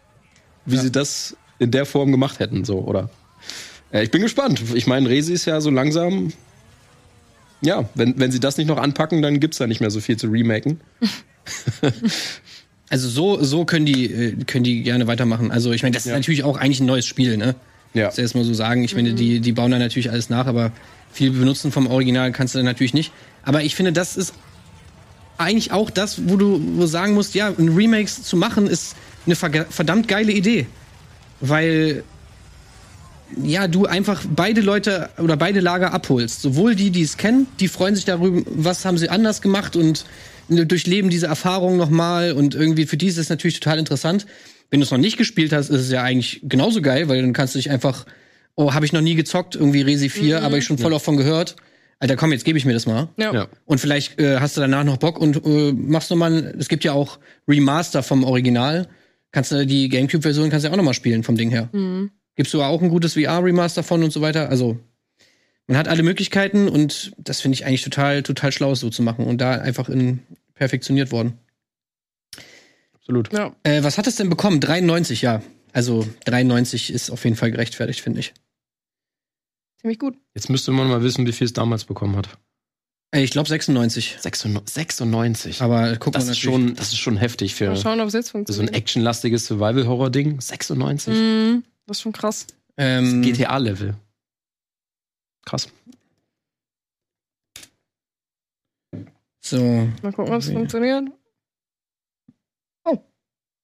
wie 0.65 0.75
Ja. 0.77 0.81
sie 0.81 0.91
das 0.91 1.35
in 1.59 1.69
der 1.69 1.85
Form 1.85 2.11
gemacht 2.11 2.39
hätten, 2.39 2.65
so, 2.65 2.79
oder? 2.79 3.09
Äh, 3.91 4.03
ich 4.03 4.09
bin 4.11 4.23
gespannt. 4.23 4.63
Ich 4.73 4.87
meine, 4.87 5.07
Resi 5.09 5.31
ist 5.33 5.45
ja 5.45 5.61
so 5.61 5.69
langsam. 5.69 6.33
Ja, 7.61 7.87
wenn, 7.93 8.19
wenn 8.19 8.31
sie 8.31 8.39
das 8.39 8.57
nicht 8.57 8.67
noch 8.67 8.77
anpacken, 8.77 9.21
dann 9.21 9.39
gibt's 9.39 9.59
da 9.59 9.67
nicht 9.67 9.79
mehr 9.79 9.91
so 9.91 9.99
viel 10.01 10.17
zu 10.17 10.27
remaken. 10.27 10.79
Also 12.89 13.09
so, 13.09 13.43
so 13.43 13.65
können 13.65 13.85
die, 13.85 14.05
äh, 14.05 14.35
können 14.45 14.63
die 14.63 14.83
gerne 14.83 15.07
weitermachen. 15.07 15.51
Also 15.51 15.71
ich 15.71 15.83
meine, 15.83 15.93
das 15.93 16.05
ist 16.05 16.11
Ja. 16.11 16.17
natürlich 16.17 16.43
auch 16.43 16.57
eigentlich 16.57 16.79
ein 16.79 16.85
neues 16.85 17.05
Spiel, 17.05 17.37
ne? 17.37 17.55
Ja. 17.93 18.05
Das 18.07 18.17
erstmal 18.17 18.43
so 18.43 18.53
sagen. 18.53 18.83
Ich 18.83 18.95
meine, 18.95 19.13
die, 19.13 19.39
die 19.39 19.51
bauen 19.53 19.71
da 19.71 19.79
natürlich 19.79 20.11
alles 20.11 20.29
nach, 20.29 20.45
aber 20.47 20.71
viel 21.11 21.31
benutzen 21.31 21.71
vom 21.71 21.87
Original 21.87 22.31
kannst 22.31 22.53
du 22.55 22.61
natürlich 22.61 22.93
nicht. 22.93 23.11
Aber 23.43 23.63
ich 23.63 23.73
finde, 23.75 23.93
das 23.93 24.17
ist 24.17 24.33
eigentlich 25.37 25.71
auch 25.71 25.89
das, 25.89 26.27
wo 26.27 26.35
du 26.37 26.61
wo 26.75 26.85
sagen 26.85 27.13
musst, 27.13 27.35
ja, 27.35 27.47
ein 27.47 27.69
Remakes 27.69 28.23
zu 28.23 28.37
machen, 28.37 28.67
ist 28.67 28.95
eine 29.25 29.35
verdammt 29.35 30.07
geile 30.07 30.31
Idee. 30.31 30.67
Weil 31.41 32.03
ja, 33.43 33.67
du 33.67 33.85
einfach 33.85 34.23
beide 34.35 34.61
Leute 34.61 35.09
oder 35.17 35.35
beide 35.35 35.59
Lager 35.59 35.93
abholst. 35.93 36.41
Sowohl 36.41 36.75
die, 36.75 36.91
die 36.91 37.01
es 37.01 37.17
kennen, 37.17 37.47
die 37.59 37.67
freuen 37.67 37.95
sich 37.95 38.05
darüber, 38.05 38.43
was 38.45 38.85
haben 38.85 38.97
sie 38.97 39.09
anders 39.09 39.41
gemacht 39.41 39.75
und 39.75 40.05
durchleben 40.49 41.09
diese 41.09 41.27
Erfahrung 41.27 41.77
nochmal 41.77 42.31
und 42.33 42.55
irgendwie 42.55 42.85
für 42.85 42.97
die 42.97 43.07
ist 43.07 43.17
es 43.17 43.29
natürlich 43.29 43.59
total 43.59 43.79
interessant. 43.79 44.25
Wenn 44.69 44.79
du 44.79 44.83
es 44.85 44.91
noch 44.91 44.97
nicht 44.97 45.17
gespielt 45.17 45.53
hast, 45.53 45.69
ist 45.69 45.81
es 45.81 45.91
ja 45.91 46.01
eigentlich 46.03 46.41
genauso 46.43 46.81
geil, 46.81 47.07
weil 47.07 47.21
dann 47.21 47.33
kannst 47.33 47.55
du 47.55 47.59
dich 47.59 47.69
einfach, 47.69 48.05
oh, 48.55 48.73
habe 48.73 48.85
ich 48.85 48.93
noch 48.93 49.01
nie 49.01 49.15
gezockt, 49.15 49.55
irgendwie 49.55 49.81
Resi 49.81 50.09
4, 50.09 50.41
aber 50.41 50.57
ich 50.57 50.65
schon 50.65 50.77
voll 50.77 50.91
davon 50.91 51.17
gehört. 51.17 51.55
Alter, 51.99 52.15
komm, 52.17 52.31
jetzt 52.33 52.43
gebe 52.45 52.57
ich 52.57 52.65
mir 52.65 52.73
das 52.73 52.85
mal. 52.85 53.09
Ja. 53.17 53.33
Ja. 53.33 53.47
Und 53.65 53.79
vielleicht 53.79 54.19
äh, 54.19 54.39
hast 54.39 54.57
du 54.57 54.61
danach 54.61 54.83
noch 54.83 54.97
Bock 54.97 55.17
und 55.19 55.45
äh, 55.45 55.71
machst 55.71 56.09
noch 56.09 56.17
mal, 56.17 56.31
ein- 56.33 56.59
es 56.59 56.67
gibt 56.67 56.83
ja 56.83 56.91
auch 56.93 57.19
Remaster 57.47 58.03
vom 58.03 58.23
Original. 58.23 58.87
Kannst 59.31 59.51
du 59.51 59.65
die 59.65 59.87
GameCube-Version 59.89 60.49
kannst 60.49 60.63
du 60.63 60.67
ja 60.67 60.73
auch 60.73 60.77
noch 60.77 60.83
mal 60.83 60.93
spielen 60.93 61.23
vom 61.23 61.37
Ding 61.37 61.51
her. 61.51 61.69
Mhm. 61.71 62.11
Gibst 62.35 62.53
du 62.53 62.61
auch 62.61 62.81
ein 62.81 62.89
gutes 62.89 63.13
VR-Remaster 63.13 63.81
von 63.83 64.03
und 64.03 64.11
so 64.11 64.19
weiter. 64.21 64.49
Also 64.49 64.77
man 65.67 65.77
hat 65.77 65.87
alle 65.87 66.03
Möglichkeiten 66.03 66.67
und 66.67 67.13
das 67.17 67.41
finde 67.41 67.55
ich 67.55 67.65
eigentlich 67.65 67.83
total, 67.83 68.23
total 68.23 68.51
schlau, 68.51 68.71
es 68.71 68.79
so 68.79 68.89
zu 68.89 69.01
machen 69.01 69.25
und 69.25 69.39
da 69.39 69.53
einfach 69.53 69.89
in 69.89 70.19
perfektioniert 70.53 71.11
worden. 71.11 71.39
Absolut. 72.93 73.31
ja. 73.33 73.55
Äh, 73.63 73.83
was 73.83 73.97
hat 73.97 74.07
es 74.07 74.15
denn 74.15 74.29
bekommen? 74.29 74.59
93, 74.59 75.21
ja. 75.21 75.41
Also 75.73 76.07
93 76.25 76.91
ist 76.91 77.09
auf 77.09 77.23
jeden 77.23 77.35
Fall 77.35 77.51
gerechtfertigt, 77.51 78.01
finde 78.01 78.21
ich. 78.21 78.33
Ziemlich 79.81 79.99
gut. 79.99 80.15
Jetzt 80.33 80.49
müsste 80.49 80.71
man 80.71 80.87
mal 80.87 81.03
wissen, 81.03 81.27
wie 81.27 81.31
viel 81.31 81.45
es 81.45 81.53
damals 81.53 81.83
bekommen 81.83 82.15
hat. 82.15 82.29
Äh, 83.11 83.21
ich 83.21 83.31
glaube 83.31 83.49
96. 83.49 84.17
96. 84.19 85.61
Aber 85.61 85.97
guck 85.97 86.13
das 86.13 86.25
mal 86.25 86.31
ist 86.31 86.39
schon, 86.39 86.75
das 86.75 86.87
ist 86.87 86.97
schon 86.97 87.17
heftig 87.17 87.55
für, 87.55 87.67
Mal 87.67 87.77
schauen, 87.77 87.99
ob 87.99 88.07
es 88.07 88.13
jetzt 88.13 88.33
so 88.47 88.61
ein 88.61 88.69
actionlastiges 88.69 89.45
Survival-Horror-Ding. 89.45 90.39
96. 90.39 91.13
Mhm. 91.13 91.63
Das 91.85 91.97
ist 91.97 92.01
schon 92.01 92.13
krass. 92.13 92.47
ähm, 92.77 93.21
GTA-Level. 93.21 93.95
Krass. 95.45 95.69
So. 99.39 99.61
Mal 100.01 100.11
gucken, 100.13 100.33
ob 100.33 100.39
es 100.39 100.49
funktioniert. 100.49 101.05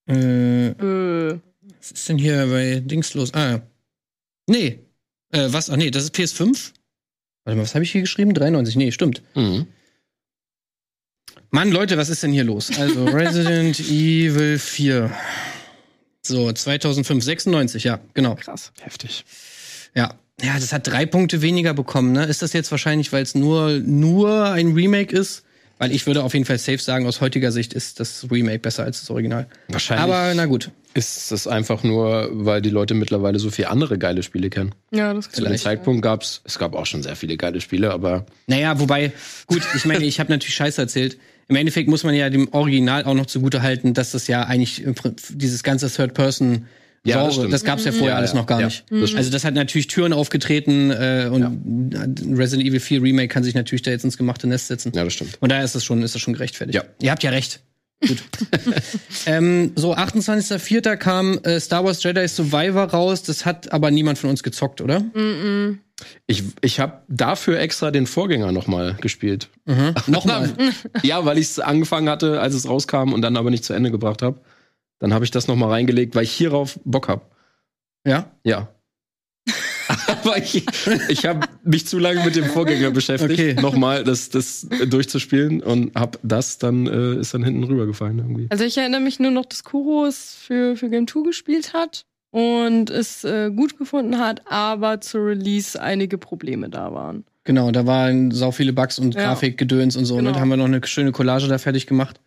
Äh, 0.08 0.67
Äh. 0.67 1.39
Was 1.80 1.91
ist 1.91 2.10
denn 2.10 2.17
hier 2.17 2.46
bei 2.48 2.80
Dings 2.80 3.13
los? 3.13 3.34
Ah. 3.34 3.62
Nee. 4.48 4.80
Äh, 5.32 5.48
was? 5.52 5.70
Ach 5.70 5.78
nee, 5.78 5.89
das 5.91 6.04
ist 6.04 6.15
PS5? 6.15 6.74
Warte 7.44 7.58
mal, 7.58 7.63
was 7.63 7.74
habe 7.76 7.84
ich 7.84 7.91
hier 7.91 8.02
geschrieben? 8.02 8.34
93. 8.34 8.76
Nee, 8.76 8.91
stimmt. 8.91 9.24
Mhm. 9.36 9.67
Mann, 11.50 11.72
Leute, 11.72 11.98
was 11.98 12.10
ist 12.10 12.24
denn 12.24 12.32
hier 12.34 12.44
los? 12.44 12.78
Also 12.78 13.06
Resident 13.06 13.80
Evil 13.80 14.60
4. 14.60 15.12
So, 16.24 16.52
2005, 16.52 17.24
96, 17.24 17.84
ja, 17.84 18.00
genau. 18.13 18.36
Krass. 18.36 18.72
Heftig. 18.82 19.26
Ja. 19.96 20.13
Ja, 20.41 20.56
das 20.56 20.74
hat 20.74 20.88
drei 20.88 21.06
Punkte 21.06 21.41
weniger 21.41 21.74
bekommen, 21.74 22.13
ne? 22.13 22.26
Ist 22.26 22.41
das 22.41 22.54
jetzt 22.54 22.72
wahrscheinlich, 22.72 23.12
weil 23.13 23.24
es 23.24 23.36
nur, 23.36 23.80
nur 23.80 24.46
ein 24.52 24.74
Remake 24.74 25.15
ist? 25.15 25.44
Weil 25.78 25.91
ich 25.91 26.06
würde 26.06 26.24
auf 26.24 26.34
jeden 26.34 26.46
Fall 26.46 26.60
safe 26.60 26.78
sagen, 26.78 27.08
aus 27.08 27.22
heutiger 27.22 27.52
Sicht 27.52 27.74
ist 27.74 28.00
das 28.00 28.28
Remake 28.30 28.60
besser 28.60 28.84
als 28.84 29.00
das 29.00 29.10
Original. 29.10 29.48
Wahrscheinlich 29.67 30.04
Aber 30.04 30.32
na 30.36 30.46
gut. 30.46 30.70
ist 30.94 31.32
es 31.32 31.48
einfach 31.48 31.82
nur, 31.84 32.30
weil 32.32 32.62
die 32.62 32.70
Leute 32.70 32.94
mittlerweile 32.94 33.39
so 33.39 33.50
viele 33.50 33.70
andere 33.72 33.98
geile 33.98 34.22
Spiele 34.22 34.52
kennen. 34.52 34.76
Ja, 34.91 35.12
das 35.15 35.32
kann 35.32 35.44
Zu 35.44 35.50
dem. 35.50 35.58
Zeitpunkt 35.58 36.04
gab's, 36.04 36.41
es 36.44 36.60
gab 36.60 36.76
auch 36.76 36.86
schon 36.86 37.02
sehr 37.02 37.15
viele 37.15 37.36
geile 37.36 37.62
Spiele, 37.62 37.91
aber 37.91 38.28
Naja, 38.46 38.80
wobei, 38.80 39.12
gut, 39.48 39.63
ich 39.76 39.86
meine, 39.86 40.06
ich 40.06 40.20
habe 40.20 40.32
natürlich 40.32 40.54
Scheiße 40.54 40.80
erzählt. 40.82 41.17
Im 41.48 41.56
Endeffekt 41.56 41.89
muss 41.89 42.04
man 42.04 42.13
ja 42.13 42.30
dem 42.30 42.54
Original 42.54 43.04
auch 43.06 43.15
noch 43.15 43.26
zugute 43.26 43.63
halten, 43.63 43.96
dass 43.96 44.12
das 44.12 44.28
ja 44.28 44.44
eigentlich 44.44 44.84
dieses 45.32 45.63
ganze 45.63 45.89
Third-Person 45.91 46.67
Ja, 47.03 47.15
das 47.15 47.23
Genre, 47.23 47.33
stimmt. 47.33 47.53
das 47.53 47.63
gab's 47.63 47.83
ja 47.83 47.91
vorher 47.91 48.09
Ja, 48.09 48.15
alles 48.17 48.31
ja, 48.33 48.37
noch 48.37 48.45
gar 48.45 48.59
ja, 48.59 48.67
nicht. 48.67 48.85
das. 48.89 49.15
Also 49.15 49.31
das 49.31 49.43
hat 49.43 49.55
natürlich 49.55 49.87
Türen 49.87 50.13
aufgetreten 50.13 50.91
äh, 50.91 51.29
und 51.31 51.95
Resident 52.37 52.67
Evil 52.67 52.79
4 52.79 53.01
Remake 53.01 53.27
kann 53.27 53.43
sich 53.43 53.55
natürlich 53.55 53.81
da 53.81 53.89
jetzt 53.91 54.03
ins 54.03 54.17
gemachte 54.17 54.45
Nest 54.47 54.67
setzen. 54.67 54.91
ja, 54.95 55.03
das 55.03 55.13
stimmt. 55.13 55.37
Und 55.39 55.51
daher 55.51 55.63
ist 55.65 55.73
das 55.73 55.83
schon, 55.83 56.03
ist 56.03 56.13
das 56.13 56.21
schon 56.21 56.33
gerechtfertigt. 56.33 56.75
Ja. 56.75 56.83
Ihr 57.01 57.09
habt 57.11 57.23
ja 57.23 57.31
recht. 57.31 57.61
Gut. 58.07 58.17
ähm, 59.25 59.71
so, 59.75 59.95
28.04. 59.95 60.95
kam 60.97 61.37
äh, 61.43 61.59
Star 61.59 61.83
Wars 61.85 62.01
Jedi 62.03 62.27
Survivor 62.27 62.83
raus. 62.85 63.23
Das 63.23 63.45
hat 63.45 63.71
aber 63.71 63.91
niemand 63.91 64.17
von 64.17 64.29
uns 64.29 64.43
gezockt, 64.43 64.81
oder? 64.81 65.01
Mhm. 65.01 65.79
Ich, 66.25 66.43
ich 66.61 66.79
habe 66.79 67.01
dafür 67.09 67.59
extra 67.59 67.91
den 67.91 68.07
Vorgänger 68.07 68.51
nochmal 68.51 68.97
gespielt. 69.01 69.49
Mhm. 69.65 69.93
Nochmal. 70.07 70.49
ja, 71.03 71.25
weil 71.25 71.37
ich 71.37 71.45
es 71.47 71.59
angefangen 71.59 72.09
hatte, 72.09 72.41
als 72.41 72.55
es 72.55 72.67
rauskam 72.67 73.13
und 73.13 73.21
dann 73.21 73.37
aber 73.37 73.51
nicht 73.51 73.63
zu 73.63 73.73
Ende 73.73 73.91
gebracht 73.91 74.23
habe. 74.23 74.39
Dann 75.01 75.13
habe 75.13 75.25
ich 75.25 75.31
das 75.31 75.47
nochmal 75.47 75.69
reingelegt, 75.69 76.15
weil 76.15 76.23
ich 76.23 76.31
hierauf 76.31 76.79
Bock 76.85 77.09
hab. 77.09 77.35
ja? 78.07 78.31
Ja. 78.45 78.69
aber 80.07 80.37
ich, 80.37 80.63
ich 81.09 81.25
habe 81.25 81.47
mich 81.63 81.85
zu 81.87 81.99
lange 81.99 82.23
mit 82.23 82.35
dem 82.35 82.45
Vorgänger 82.45 82.91
beschäftigt, 82.91 83.33
Okay. 83.33 83.53
nochmal 83.55 84.03
das, 84.03 84.29
das 84.29 84.67
durchzuspielen 84.87 85.61
und 85.61 85.93
hab 85.95 86.17
das 86.23 86.59
dann, 86.59 86.87
äh, 86.87 87.15
ist 87.19 87.33
dann 87.33 87.43
hinten 87.43 87.63
rübergefallen 87.63 88.19
irgendwie. 88.19 88.47
Also 88.51 88.63
ich 88.63 88.77
erinnere 88.77 89.01
mich 89.01 89.19
nur 89.19 89.31
noch, 89.31 89.45
dass 89.45 89.63
Kuro 89.63 90.05
es 90.05 90.35
für, 90.35 90.75
für 90.77 90.89
Game 90.89 91.07
2 91.07 91.23
gespielt 91.23 91.73
hat 91.73 92.05
und 92.29 92.89
es 92.89 93.23
äh, 93.25 93.49
gut 93.49 93.77
gefunden 93.77 94.17
hat, 94.19 94.43
aber 94.49 95.01
zu 95.01 95.17
Release 95.17 95.81
einige 95.81 96.17
Probleme 96.17 96.69
da 96.69 96.93
waren. 96.93 97.25
Genau, 97.43 97.71
da 97.71 97.87
waren 97.87 98.29
sau 98.31 98.51
viele 98.51 98.71
Bugs 98.71 98.99
und 98.99 99.15
Ja. 99.15 99.23
Grafikgedöns 99.23 99.97
und 99.97 100.05
so. 100.05 100.15
Ne? 100.15 100.21
Genau. 100.21 100.33
Da 100.33 100.39
haben 100.39 100.49
wir 100.49 100.57
noch 100.57 100.65
eine 100.65 100.85
schöne 100.85 101.11
Collage 101.11 101.47
da 101.47 101.57
fertig 101.57 101.87
gemacht. 101.87 102.19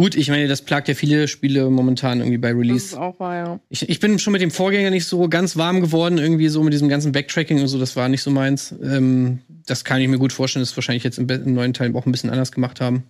Gut, 0.00 0.14
ich 0.14 0.30
meine, 0.30 0.48
das 0.48 0.62
plagt 0.62 0.88
ja 0.88 0.94
viele 0.94 1.28
Spiele 1.28 1.68
momentan 1.68 2.20
irgendwie 2.20 2.38
bei 2.38 2.52
Das 2.52 2.58
Release. 2.58 2.86
ist 2.86 2.94
auch 2.94 3.20
wahr, 3.20 3.36
ja. 3.36 3.60
Ich, 3.68 3.86
ich 3.86 4.00
bin 4.00 4.18
schon 4.18 4.32
mit 4.32 4.40
dem 4.40 4.50
Vorgänger 4.50 4.88
nicht 4.88 5.04
so 5.04 5.28
ganz 5.28 5.58
warm 5.58 5.82
geworden, 5.82 6.16
irgendwie 6.16 6.48
so 6.48 6.62
mit 6.62 6.72
diesem 6.72 6.88
ganzen 6.88 7.12
Backtracking 7.12 7.60
und 7.60 7.68
so, 7.68 7.78
das 7.78 7.96
war 7.96 8.08
nicht 8.08 8.22
so 8.22 8.30
meins. 8.30 8.74
Ähm, 8.82 9.40
das 9.66 9.84
kann 9.84 10.00
ich 10.00 10.08
mir 10.08 10.16
gut 10.16 10.32
vorstellen, 10.32 10.62
dass 10.62 10.74
wahrscheinlich 10.74 11.04
jetzt 11.04 11.18
im, 11.18 11.28
im 11.28 11.52
neuen 11.52 11.74
Teil 11.74 11.94
auch 11.94 12.06
ein 12.06 12.12
bisschen 12.12 12.30
anders 12.30 12.50
gemacht 12.50 12.80
haben. 12.80 13.02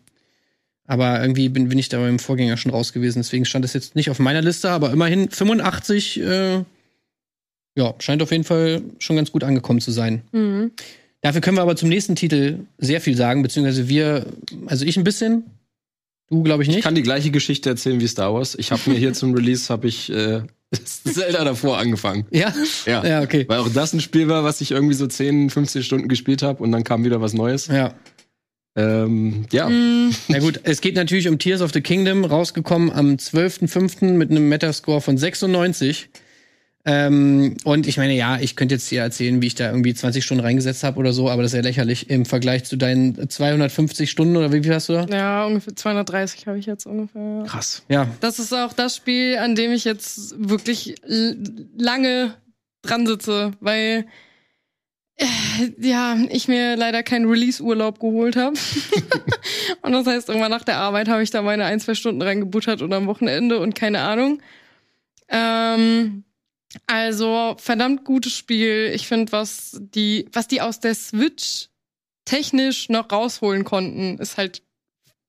Aber 0.85 1.21
irgendwie 1.21 1.49
bin, 1.49 1.69
bin 1.69 1.79
ich 1.79 1.91
da 1.91 2.01
beim 2.01 2.19
Vorgänger 2.19 2.57
schon 2.57 2.73
raus 2.73 2.93
gewesen, 2.93 3.21
deswegen 3.21 3.45
stand 3.45 3.65
das 3.65 3.73
jetzt 3.73 3.95
nicht 3.95 4.11
auf 4.11 4.19
meiner 4.19 4.43
Liste, 4.43 4.71
aber 4.71 4.91
immerhin 4.91 5.31
85, 5.31 6.21
äh, 6.21 6.65
ja, 7.77 7.95
scheint 8.01 8.21
auf 8.21 8.33
jeden 8.33 8.43
Fall 8.43 8.83
schon 8.99 9.15
ganz 9.15 9.31
gut 9.31 9.45
angekommen 9.45 9.81
zu 9.81 9.93
sein. 9.93 10.23
Mhm. 10.33 10.73
Dafür 11.21 11.41
können 11.41 11.57
wir 11.57 11.63
aber 11.63 11.77
zum 11.77 11.89
nächsten 11.89 12.17
Titel 12.17 12.59
sehr 12.79 13.01
viel 13.01 13.17
sagen, 13.17 13.45
beziehungsweise 13.45 13.89
wir, 13.89 14.27
also 14.67 14.85
ich 14.85 14.97
ein 14.97 15.05
bisschen, 15.05 15.45
du 16.31 16.43
glaube 16.43 16.63
ich 16.63 16.69
nicht. 16.69 16.79
Ich 16.79 16.85
kann 16.85 16.95
die 16.95 17.03
gleiche 17.03 17.31
Geschichte 17.31 17.69
erzählen 17.69 18.01
wie 18.01 18.09
Star 18.09 18.33
Wars. 18.33 18.55
Ich 18.55 18.73
habe 18.73 18.81
mir 18.87 18.97
hier 18.97 19.13
zum 19.13 19.35
Release 19.35 19.69
habe 19.73 19.89
ich 19.89 20.11
äh, 20.11 20.43
Zelda 20.85 21.45
davor 21.45 21.79
angefangen. 21.79 22.27
ja? 22.31 22.55
Ja. 22.87 23.05
Ja, 23.05 23.23
okay. 23.23 23.45
Weil 23.49 23.59
auch 23.59 23.69
das 23.69 23.93
ein 23.93 24.01
Spiel 24.01 24.29
war, 24.29 24.45
was 24.45 24.61
ich 24.61 24.71
irgendwie 24.71 24.95
so 24.95 25.07
10, 25.07 25.51
15 25.51 25.83
Stunden 25.83 26.09
gespielt 26.09 26.43
habe 26.43 26.63
und 26.63 26.73
dann 26.73 26.85
kam 26.85 27.05
wieder 27.05 27.21
was 27.21 27.33
Neues. 27.35 27.67
Ja. 27.67 27.95
Ähm, 28.77 29.47
ja. 29.53 29.69
Mhm. 29.69 30.15
Na 30.29 30.39
gut, 30.39 30.61
es 30.63 30.81
geht 30.81 30.95
natürlich 30.95 31.29
um 31.29 31.39
Tears 31.39 31.61
of 31.61 31.73
the 31.73 31.81
Kingdom, 31.81 32.25
rausgekommen 32.25 32.93
am 32.93 33.17
12.05. 33.17 34.13
mit 34.13 34.31
einem 34.31 34.49
Metascore 34.49 35.01
von 35.01 35.19
96. 35.19 36.09
Ähm, 36.87 37.57
und 37.65 37.87
ich 37.87 37.99
meine, 37.99 38.15
ja, 38.15 38.39
ich 38.41 38.57
könnte 38.57 38.75
jetzt 38.75 38.89
hier 38.89 39.03
erzählen, 39.03 39.43
wie 39.43 39.49
ich 39.49 39.55
da 39.55 39.71
irgendwie 39.71 39.93
20 39.93 40.25
Stunden 40.25 40.43
reingesetzt 40.43 40.83
habe 40.83 40.99
oder 40.99 41.13
so, 41.13 41.29
aber 41.29 41.43
das 41.43 41.53
ist 41.53 41.57
ja 41.57 41.63
lächerlich 41.63 42.09
im 42.09 42.25
Vergleich 42.25 42.65
zu 42.65 42.77
deinen 42.77 43.29
250 43.29 44.11
Stunden 44.11 44.37
oder 44.37 44.51
wie 44.53 44.63
viel 44.63 44.75
hast 44.75 44.89
du 44.89 44.95
da? 44.95 45.05
Ja, 45.05 45.45
ungefähr 45.45 45.77
230 45.77 46.47
habe 46.47 46.59
ich 46.59 46.65
jetzt 46.65 46.87
ungefähr. 46.87 47.45
Krass. 47.47 47.85
Ja, 47.89 48.09
Das 48.21 48.39
ist 48.39 48.55
auch 48.55 48.73
das 48.73 48.97
Spiel, 48.97 49.37
an 49.37 49.55
dem 49.55 49.73
ich 49.73 49.85
jetzt 49.85 50.35
wirklich 50.39 50.95
lange 51.77 52.35
dran 52.83 53.07
sitze, 53.07 53.51
weil 53.61 54.07
äh, 55.17 55.27
ja, 55.79 56.17
ich 56.31 56.49
mir 56.49 56.77
leider 56.77 57.03
keinen 57.03 57.29
Release-Urlaub 57.29 58.01
geholt 58.01 58.37
habe. 58.37 58.57
und 59.83 59.93
das 59.93 60.07
heißt, 60.07 60.31
irgendwann 60.31 60.51
nach 60.51 60.65
der 60.65 60.79
Arbeit 60.79 61.09
habe 61.09 61.23
ich 61.23 61.31
da 61.31 61.43
meine 61.43 61.67
ein, 61.67 61.79
zwei 61.79 61.95
Stunden 61.95 62.23
reingebuttert 62.23 62.81
oder 62.81 62.97
am 62.97 63.07
Wochenende 63.07 63.59
und 63.59 63.75
keine 63.75 64.01
Ahnung. 64.01 64.41
Ähm, 65.29 66.25
also, 66.87 67.57
verdammt 67.59 68.05
gutes 68.05 68.37
Spiel. 68.37 68.93
Ich 68.95 69.09
finde, 69.09 69.33
was 69.33 69.79
die, 69.81 70.29
was 70.33 70.49
die 70.49 70.61
aus 70.61 70.81
der 70.81 70.95
Switch 70.95 71.69
technisch 72.25 72.89
noch 72.89 73.11
rausholen 73.11 73.65
konnten, 73.65 74.19
ist 74.19 74.37
halt, 74.37 74.63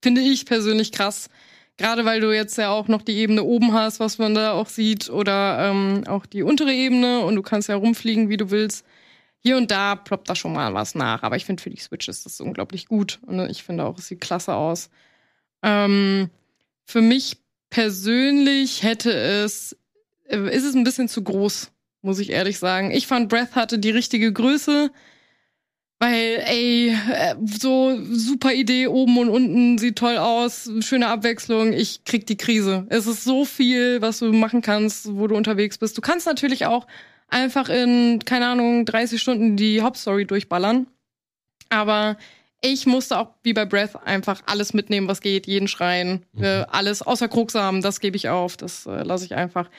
finde 0.03 0.21
ich 0.21 0.45
persönlich 0.45 0.91
krass. 0.91 1.29
Gerade 1.77 2.05
weil 2.05 2.19
du 2.19 2.31
jetzt 2.31 2.57
ja 2.57 2.69
auch 2.69 2.87
noch 2.87 3.01
die 3.01 3.15
Ebene 3.17 3.43
oben 3.43 3.73
hast, 3.73 3.99
was 3.99 4.19
man 4.19 4.35
da 4.35 4.51
auch 4.51 4.67
sieht, 4.67 5.09
oder 5.09 5.71
ähm, 5.71 6.03
auch 6.07 6.27
die 6.27 6.43
untere 6.43 6.73
Ebene 6.73 7.21
und 7.21 7.35
du 7.35 7.41
kannst 7.41 7.69
ja 7.69 7.75
rumfliegen, 7.75 8.29
wie 8.29 8.37
du 8.37 8.51
willst. 8.51 8.85
Hier 9.39 9.57
und 9.57 9.71
da 9.71 9.95
ploppt 9.95 10.29
da 10.29 10.35
schon 10.35 10.53
mal 10.53 10.75
was 10.75 10.93
nach, 10.93 11.23
aber 11.23 11.37
ich 11.37 11.45
finde 11.45 11.63
für 11.63 11.71
die 11.71 11.79
Switch 11.79 12.07
ist 12.07 12.27
das 12.27 12.39
unglaublich 12.39 12.85
gut 12.85 13.19
und 13.25 13.39
ich 13.49 13.63
finde 13.63 13.85
auch, 13.85 13.97
es 13.97 14.07
sieht 14.07 14.21
klasse 14.21 14.53
aus. 14.53 14.91
Ähm, 15.63 16.29
für 16.85 17.01
mich 17.01 17.37
persönlich 17.71 18.83
hätte 18.83 19.11
es, 19.11 19.75
ist 20.35 20.63
es 20.63 20.75
ein 20.75 20.83
bisschen 20.83 21.07
zu 21.07 21.23
groß, 21.23 21.71
muss 22.01 22.19
ich 22.19 22.31
ehrlich 22.31 22.59
sagen. 22.59 22.91
Ich 22.91 23.07
fand 23.07 23.29
Breath 23.29 23.55
hatte 23.55 23.79
die 23.79 23.91
richtige 23.91 24.31
Größe. 24.31 24.91
Weil, 25.99 26.41
ey, 26.47 26.97
äh, 27.13 27.35
so 27.45 27.95
super 28.11 28.51
Idee, 28.53 28.87
oben 28.87 29.19
und 29.19 29.29
unten, 29.29 29.77
sieht 29.77 29.97
toll 29.97 30.17
aus, 30.17 30.67
schöne 30.79 31.07
Abwechslung, 31.07 31.73
ich 31.73 32.05
krieg 32.05 32.25
die 32.25 32.37
Krise. 32.37 32.87
Es 32.89 33.05
ist 33.05 33.23
so 33.23 33.45
viel, 33.45 34.01
was 34.01 34.17
du 34.17 34.33
machen 34.33 34.63
kannst, 34.63 35.13
wo 35.15 35.27
du 35.27 35.35
unterwegs 35.35 35.77
bist. 35.77 35.95
Du 35.95 36.01
kannst 36.01 36.25
natürlich 36.25 36.65
auch 36.65 36.87
einfach 37.27 37.69
in, 37.69 38.17
keine 38.25 38.47
Ahnung, 38.47 38.85
30 38.85 39.21
Stunden 39.21 39.57
die 39.57 39.83
Hauptstory 39.83 40.25
durchballern. 40.25 40.87
Aber 41.69 42.17
ich 42.61 42.87
musste 42.87 43.19
auch, 43.19 43.35
wie 43.43 43.53
bei 43.53 43.65
Breath, 43.65 43.95
einfach 44.03 44.41
alles 44.47 44.73
mitnehmen, 44.73 45.07
was 45.07 45.21
geht, 45.21 45.45
jeden 45.45 45.67
Schrein, 45.67 46.25
äh, 46.39 46.65
alles, 46.67 47.03
außer 47.03 47.27
Krugsamen, 47.27 47.83
das 47.83 47.99
gebe 47.99 48.17
ich 48.17 48.27
auf, 48.27 48.57
das 48.57 48.87
äh, 48.87 49.03
lasse 49.03 49.25
ich 49.25 49.35
einfach. 49.35 49.69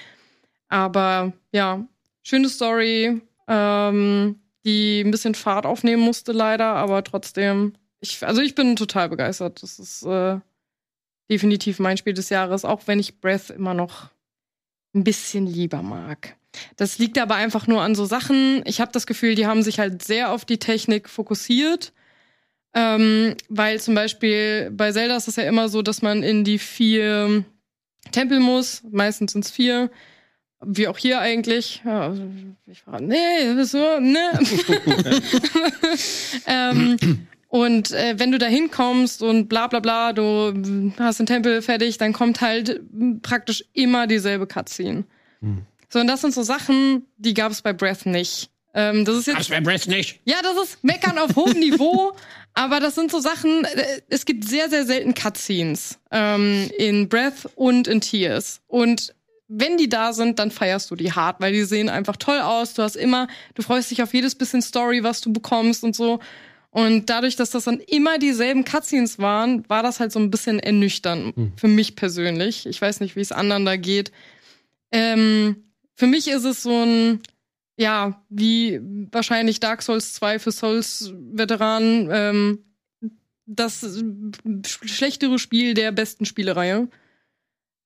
Aber 0.72 1.34
ja, 1.52 1.86
schöne 2.22 2.48
Story, 2.48 3.20
ähm, 3.46 4.40
die 4.64 5.02
ein 5.02 5.10
bisschen 5.10 5.34
Fahrt 5.34 5.66
aufnehmen 5.66 6.02
musste, 6.02 6.32
leider, 6.32 6.64
aber 6.64 7.04
trotzdem. 7.04 7.74
Ich, 8.00 8.26
also 8.26 8.40
ich 8.40 8.54
bin 8.54 8.74
total 8.74 9.10
begeistert. 9.10 9.62
Das 9.62 9.78
ist 9.78 10.02
äh, 10.04 10.40
definitiv 11.30 11.78
mein 11.78 11.98
Spiel 11.98 12.14
des 12.14 12.30
Jahres, 12.30 12.64
auch 12.64 12.86
wenn 12.86 12.98
ich 12.98 13.20
Breath 13.20 13.50
immer 13.50 13.74
noch 13.74 14.08
ein 14.94 15.04
bisschen 15.04 15.46
lieber 15.46 15.82
mag. 15.82 16.36
Das 16.76 16.98
liegt 16.98 17.18
aber 17.18 17.34
einfach 17.34 17.66
nur 17.66 17.82
an 17.82 17.94
so 17.94 18.06
Sachen. 18.06 18.62
Ich 18.64 18.80
habe 18.80 18.92
das 18.92 19.06
Gefühl, 19.06 19.34
die 19.34 19.46
haben 19.46 19.62
sich 19.62 19.78
halt 19.78 20.02
sehr 20.02 20.32
auf 20.32 20.46
die 20.46 20.58
Technik 20.58 21.10
fokussiert. 21.10 21.92
Ähm, 22.72 23.36
weil 23.50 23.78
zum 23.78 23.94
Beispiel 23.94 24.70
bei 24.70 24.90
Zelda 24.90 25.16
ist 25.18 25.28
es 25.28 25.36
ja 25.36 25.42
immer 25.42 25.68
so, 25.68 25.82
dass 25.82 26.00
man 26.00 26.22
in 26.22 26.44
die 26.44 26.58
vier 26.58 27.44
Tempel 28.10 28.40
muss. 28.40 28.82
Meistens 28.90 29.32
sind 29.32 29.44
es 29.44 29.50
vier. 29.50 29.90
Wie 30.64 30.88
auch 30.88 30.98
hier 30.98 31.20
eigentlich. 31.20 31.82
Ja, 31.84 32.02
also 32.02 32.22
ich 32.66 32.86
war, 32.86 33.00
nee, 33.00 33.62
so, 33.64 34.00
ne. 34.00 34.38
ähm, 36.46 36.96
und 37.48 37.90
äh, 37.90 38.14
wenn 38.18 38.32
du 38.32 38.38
da 38.38 38.46
hinkommst 38.46 39.22
und 39.22 39.48
bla 39.48 39.66
bla 39.66 39.80
bla, 39.80 40.12
du 40.12 40.92
hast 40.98 41.18
den 41.18 41.26
Tempel 41.26 41.62
fertig, 41.62 41.98
dann 41.98 42.12
kommt 42.12 42.40
halt 42.40 42.80
praktisch 43.22 43.64
immer 43.72 44.06
dieselbe 44.06 44.46
Cutscene. 44.46 45.04
So, 45.88 45.98
und 46.00 46.06
das 46.06 46.22
sind 46.22 46.32
so 46.32 46.42
Sachen, 46.42 47.06
die 47.18 47.34
gab 47.34 47.52
es 47.52 47.60
bei 47.60 47.72
Breath 47.72 48.06
nicht. 48.06 48.50
Ähm, 48.74 49.04
das 49.04 49.16
ist 49.16 49.26
jetzt 49.26 49.38
das 49.38 49.50
wäre 49.50 49.60
Breath 49.60 49.86
nicht. 49.86 50.20
ja, 50.24 50.36
das 50.42 50.56
ist 50.64 50.82
Meckern 50.82 51.18
auf 51.18 51.36
hohem 51.36 51.58
Niveau, 51.58 52.12
aber 52.54 52.80
das 52.80 52.94
sind 52.94 53.10
so 53.10 53.20
Sachen, 53.20 53.64
äh, 53.64 54.00
es 54.08 54.24
gibt 54.24 54.48
sehr, 54.48 54.70
sehr 54.70 54.86
selten 54.86 55.14
Cutscenes 55.14 55.98
ähm, 56.10 56.70
in 56.78 57.08
Breath 57.08 57.50
und 57.54 57.86
in 57.86 58.00
Tears. 58.00 58.62
Und 58.68 59.14
wenn 59.54 59.76
die 59.76 59.88
da 59.88 60.12
sind, 60.12 60.38
dann 60.38 60.50
feierst 60.50 60.90
du 60.90 60.96
die 60.96 61.12
hart, 61.12 61.40
weil 61.40 61.52
die 61.52 61.64
sehen 61.64 61.88
einfach 61.88 62.16
toll 62.16 62.38
aus. 62.38 62.74
Du 62.74 62.82
hast 62.82 62.96
immer, 62.96 63.28
du 63.54 63.62
freust 63.62 63.90
dich 63.90 64.02
auf 64.02 64.14
jedes 64.14 64.34
bisschen 64.34 64.62
Story, 64.62 65.02
was 65.02 65.20
du 65.20 65.32
bekommst 65.32 65.84
und 65.84 65.94
so. 65.94 66.20
Und 66.70 67.10
dadurch, 67.10 67.36
dass 67.36 67.50
das 67.50 67.64
dann 67.64 67.80
immer 67.80 68.18
dieselben 68.18 68.64
Cutscenes 68.64 69.18
waren, 69.18 69.68
war 69.68 69.82
das 69.82 70.00
halt 70.00 70.10
so 70.10 70.18
ein 70.18 70.30
bisschen 70.30 70.58
ernüchternd 70.58 71.34
für 71.56 71.68
mich 71.68 71.96
persönlich. 71.96 72.64
Ich 72.66 72.80
weiß 72.80 73.00
nicht, 73.00 73.14
wie 73.14 73.20
es 73.20 73.30
anderen 73.30 73.66
da 73.66 73.76
geht. 73.76 74.10
Ähm, 74.90 75.64
für 75.96 76.06
mich 76.06 76.28
ist 76.28 76.44
es 76.44 76.62
so 76.62 76.82
ein, 76.82 77.20
ja, 77.76 78.22
wie 78.30 78.80
wahrscheinlich 79.12 79.60
Dark 79.60 79.82
Souls 79.82 80.14
2 80.14 80.38
für 80.38 80.50
Souls-Veteranen, 80.50 82.08
ähm, 82.10 82.58
das 83.44 84.02
schlechtere 84.64 85.38
Spiel 85.38 85.74
der 85.74 85.92
besten 85.92 86.24
Spielereihe. 86.24 86.88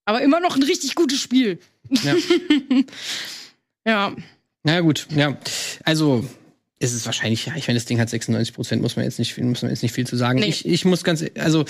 Aber 0.07 0.23
immer 0.23 0.41
noch 0.41 0.57
ein 0.57 0.63
richtig 0.63 0.95
gutes 0.95 1.21
Spiel. 1.21 1.59
Ja. 2.03 2.15
Ja, 3.87 4.15
Na 4.65 4.81
gut, 4.81 5.07
ja. 5.15 5.39
Also, 5.85 6.29
ist 6.81 6.93
es 6.93 7.07
wahrscheinlich, 7.07 7.47
ja, 7.47 7.55
ich 7.57 7.69
meine, 7.69 7.79
das 7.79 7.85
Ding 7.87 8.01
hat 8.01 8.11
96 8.11 8.53
Prozent, 8.55 8.83
muss 8.83 8.97
man 8.97 9.05
jetzt 9.05 9.19
nicht, 9.21 9.33
viel- 9.33 9.45
muss 9.45 9.63
man 9.63 9.71
jetzt 9.71 9.83
nicht 9.83 9.93
viel 9.93 10.07
zu 10.07 10.17
sagen. 10.17 10.41
Nee. 10.41 10.47
Ich, 10.49 10.67
ich 10.67 10.85
muss 10.85 11.05
ganz, 11.05 11.25
also, 11.39 11.65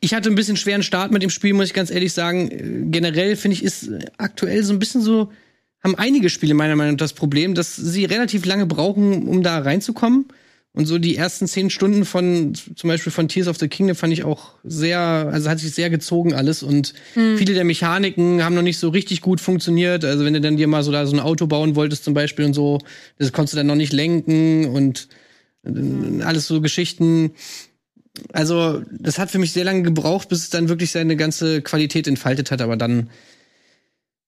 ich 0.00 0.12
hatte 0.12 0.28
ein 0.28 0.34
bisschen 0.34 0.58
schweren 0.58 0.82
Start 0.82 1.10
mit 1.12 1.22
dem 1.22 1.30
Spiel, 1.30 1.54
muss 1.54 1.66
ich 1.68 1.74
ganz 1.74 1.90
ehrlich 1.90 2.12
sagen. 2.12 2.90
Generell 2.90 3.36
finde 3.36 3.56
ich, 3.56 3.64
ist 3.64 3.88
aktuell 4.18 4.62
so 4.64 4.72
ein 4.74 4.78
bisschen 4.78 5.00
so, 5.00 5.32
haben 5.82 5.94
einige 5.94 6.28
Spiele 6.28 6.52
meiner 6.54 6.76
Meinung 6.76 6.92
nach 6.94 6.98
das 6.98 7.14
Problem, 7.14 7.54
dass 7.54 7.74
sie 7.74 8.04
relativ 8.04 8.44
lange 8.44 8.66
brauchen, 8.66 9.26
um 9.26 9.42
da 9.42 9.58
reinzukommen. 9.58 10.26
Und 10.74 10.86
so 10.86 10.98
die 10.98 11.16
ersten 11.16 11.46
zehn 11.46 11.68
Stunden 11.68 12.06
von, 12.06 12.54
zum 12.54 12.88
Beispiel 12.88 13.12
von 13.12 13.28
Tears 13.28 13.46
of 13.46 13.58
the 13.58 13.68
Kingdom 13.68 13.94
fand 13.94 14.12
ich 14.14 14.24
auch 14.24 14.54
sehr, 14.64 14.98
also 14.98 15.50
hat 15.50 15.58
sich 15.58 15.74
sehr 15.74 15.90
gezogen 15.90 16.32
alles 16.32 16.62
und 16.62 16.94
viele 17.36 17.52
der 17.52 17.64
Mechaniken 17.64 18.42
haben 18.42 18.54
noch 18.54 18.62
nicht 18.62 18.78
so 18.78 18.88
richtig 18.88 19.20
gut 19.20 19.42
funktioniert. 19.42 20.02
Also 20.02 20.24
wenn 20.24 20.32
du 20.32 20.40
dann 20.40 20.56
dir 20.56 20.68
mal 20.68 20.82
so 20.82 20.90
da 20.90 21.04
so 21.04 21.14
ein 21.14 21.20
Auto 21.20 21.46
bauen 21.46 21.76
wolltest 21.76 22.04
zum 22.04 22.14
Beispiel 22.14 22.46
und 22.46 22.54
so, 22.54 22.78
das 23.18 23.32
konntest 23.32 23.52
du 23.52 23.58
dann 23.58 23.66
noch 23.66 23.74
nicht 23.74 23.92
lenken 23.92 24.64
und 24.64 25.08
äh, 25.64 26.22
alles 26.22 26.46
so 26.46 26.62
Geschichten. 26.62 27.32
Also 28.32 28.82
das 28.90 29.18
hat 29.18 29.30
für 29.30 29.38
mich 29.38 29.52
sehr 29.52 29.64
lange 29.64 29.82
gebraucht, 29.82 30.30
bis 30.30 30.38
es 30.38 30.50
dann 30.50 30.70
wirklich 30.70 30.90
seine 30.90 31.16
ganze 31.16 31.60
Qualität 31.60 32.06
entfaltet 32.06 32.50
hat, 32.50 32.62
aber 32.62 32.78
dann 32.78 33.10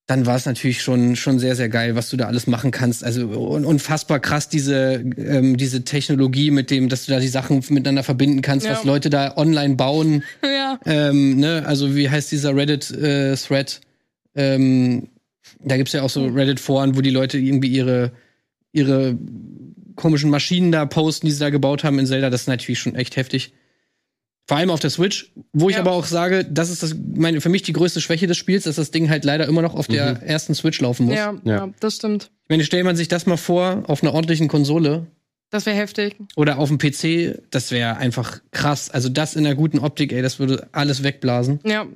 dann 0.07 0.25
war 0.27 0.35
es 0.35 0.45
natürlich 0.45 0.81
schon 0.83 1.15
schon 1.15 1.39
sehr 1.39 1.55
sehr 1.55 1.67
geil, 1.69 1.95
was 1.95 2.09
du 2.11 2.17
da 2.17 2.25
alles 2.27 2.45
machen 2.45 2.69
kannst. 2.71 3.03
Also 3.03 3.27
un 3.27 3.65
unfassbar 3.65 4.19
krass 4.19 4.49
diese 4.49 5.03
ähm, 5.17 5.57
diese 5.57 5.83
Technologie 5.83 6.51
mit 6.51 6.69
dem, 6.69 6.89
dass 6.89 7.05
du 7.05 7.11
da 7.11 7.19
die 7.19 7.27
Sachen 7.27 7.63
miteinander 7.69 8.03
verbinden 8.03 8.41
kannst, 8.41 8.65
Ja. 8.67 8.73
was 8.73 8.83
Leute 8.83 9.09
da 9.09 9.35
online 9.35 9.75
bauen. 9.75 10.23
ja. 10.43 10.79
Ähm, 10.85 11.37
ne, 11.37 11.63
also 11.65 11.95
wie 11.95 12.09
heißt 12.09 12.31
dieser 12.31 12.55
Reddit-Thread? 12.55 13.81
ähm, 14.35 15.07
da 15.63 15.77
gibt's 15.77 15.93
ja 15.93 16.01
auch 16.03 16.09
so 16.09 16.25
Reddit-Foren, 16.27 16.95
wo 16.95 17.01
die 17.01 17.09
Leute 17.11 17.37
irgendwie 17.37 17.69
ihre, 17.69 18.11
ihre 18.71 19.17
komischen 19.95 20.29
Maschinen 20.29 20.71
da 20.71 20.85
posten, 20.85 21.27
die 21.27 21.31
sie 21.31 21.39
da 21.39 21.49
gebaut 21.49 21.83
haben 21.83 21.97
in 21.99 22.05
Zelda. 22.05 22.29
Das 22.29 22.41
ist 22.41 22.47
natürlich 22.47 22.79
schon 22.79 22.95
echt 22.95 23.15
heftig. 23.15 23.53
Vor 24.47 24.57
allem 24.57 24.69
auf 24.69 24.79
der 24.79 24.91
Switch, 24.91 25.31
wo 25.53 25.69
ich 25.69 25.75
Ja. 25.75 25.81
aber 25.81 25.91
auch 25.93 26.05
sage, 26.05 26.45
das 26.45 26.69
ist 26.69 26.83
das, 26.83 26.95
meine, 27.15 27.41
für 27.41 27.49
mich 27.49 27.63
die 27.63 27.73
größte 27.73 27.99
Schwäche 27.99 28.27
des 28.27 28.37
Spiels, 28.37 28.65
dass 28.65 28.75
das 28.75 28.91
Ding 28.91 29.09
halt 29.09 29.25
leider 29.25 29.47
immer 29.47 29.63
noch 29.63 29.73
auf 29.73 29.87
der 29.87 30.21
ersten 30.21 30.53
Switch 30.53 30.79
laufen 30.81 31.07
muss. 31.07 31.15
Ja, 31.15 31.33
Ja. 31.43 31.55
ja. 31.65 31.69
das 31.79 31.95
stimmt. 31.95 32.29
Ich 32.43 32.49
meine, 32.49 32.63
stellt 32.63 32.85
man 32.85 32.95
sich 32.95 33.07
das 33.07 33.25
mal 33.25 33.37
vor 33.37 33.83
auf 33.87 34.03
einer 34.03 34.13
ordentlichen 34.13 34.47
Konsole 34.47 35.07
Das 35.49 35.65
wäre 35.65 35.75
heftig. 35.77 36.15
oder 36.35 36.59
auf 36.59 36.69
dem 36.69 36.77
PC, 36.77 37.41
das 37.49 37.71
wäre 37.71 37.97
einfach 37.97 38.39
krass. 38.51 38.91
Also 38.91 39.09
das 39.09 39.35
in 39.35 39.45
einer 39.47 39.55
guten 39.55 39.79
Optik, 39.79 40.11
ey, 40.13 40.21
das 40.21 40.37
würde 40.37 40.67
alles 40.73 41.01
wegblasen. 41.01 41.59
Ja, 41.65 41.87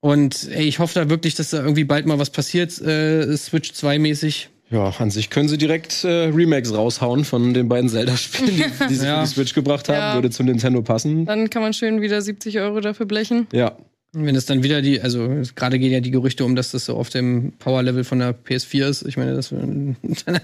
Und 0.00 0.48
ey, 0.52 0.64
ich 0.68 0.78
hoffe 0.78 0.94
da 1.00 1.08
wirklich, 1.10 1.34
dass 1.34 1.50
da 1.50 1.58
irgendwie 1.62 1.84
bald 1.84 2.06
mal 2.06 2.18
was 2.18 2.30
passiert, 2.30 2.80
äh, 2.80 3.36
Switch 3.36 3.72
2 3.72 3.98
mäßig. 3.98 4.50
Ja, 4.74 4.92
an 4.98 5.10
sich 5.10 5.30
können 5.30 5.48
sie 5.48 5.56
direkt 5.56 6.02
äh, 6.04 6.08
Remakes 6.26 6.74
raushauen 6.74 7.24
von 7.24 7.54
den 7.54 7.68
beiden 7.68 7.88
Zelda-Spielen, 7.88 8.56
die, 8.56 8.64
die 8.88 8.94
sie 8.96 9.06
Ja. 9.06 9.20
für 9.20 9.28
die 9.28 9.34
Switch 9.34 9.54
gebracht 9.54 9.88
haben. 9.88 9.96
Ja. 9.96 10.14
Würde 10.14 10.30
zu 10.30 10.42
Nintendo 10.42 10.82
passen. 10.82 11.26
dann 11.26 11.48
kann 11.48 11.62
man 11.62 11.72
schön 11.72 12.00
wieder 12.00 12.20
70 12.20 12.58
Euro 12.58 12.80
dafür 12.80 13.06
blechen. 13.06 13.46
Ja. 13.52 13.76
Wenn 14.16 14.36
es 14.36 14.46
dann 14.46 14.62
wieder 14.62 14.80
die, 14.80 15.00
also 15.00 15.28
gerade 15.56 15.78
gehen 15.78 15.92
ja 15.92 15.98
die 16.00 16.12
Gerüchte 16.12 16.44
um, 16.44 16.54
dass 16.54 16.70
das 16.70 16.84
so 16.84 16.94
auf 16.96 17.08
dem 17.10 17.52
Power-Level 17.58 18.04
von 18.04 18.20
der 18.20 18.32
PS4 18.32 18.86
ist. 18.88 19.02
Ich 19.06 19.16
meine, 19.16 19.34
das 19.34 19.48
dann 19.48 19.96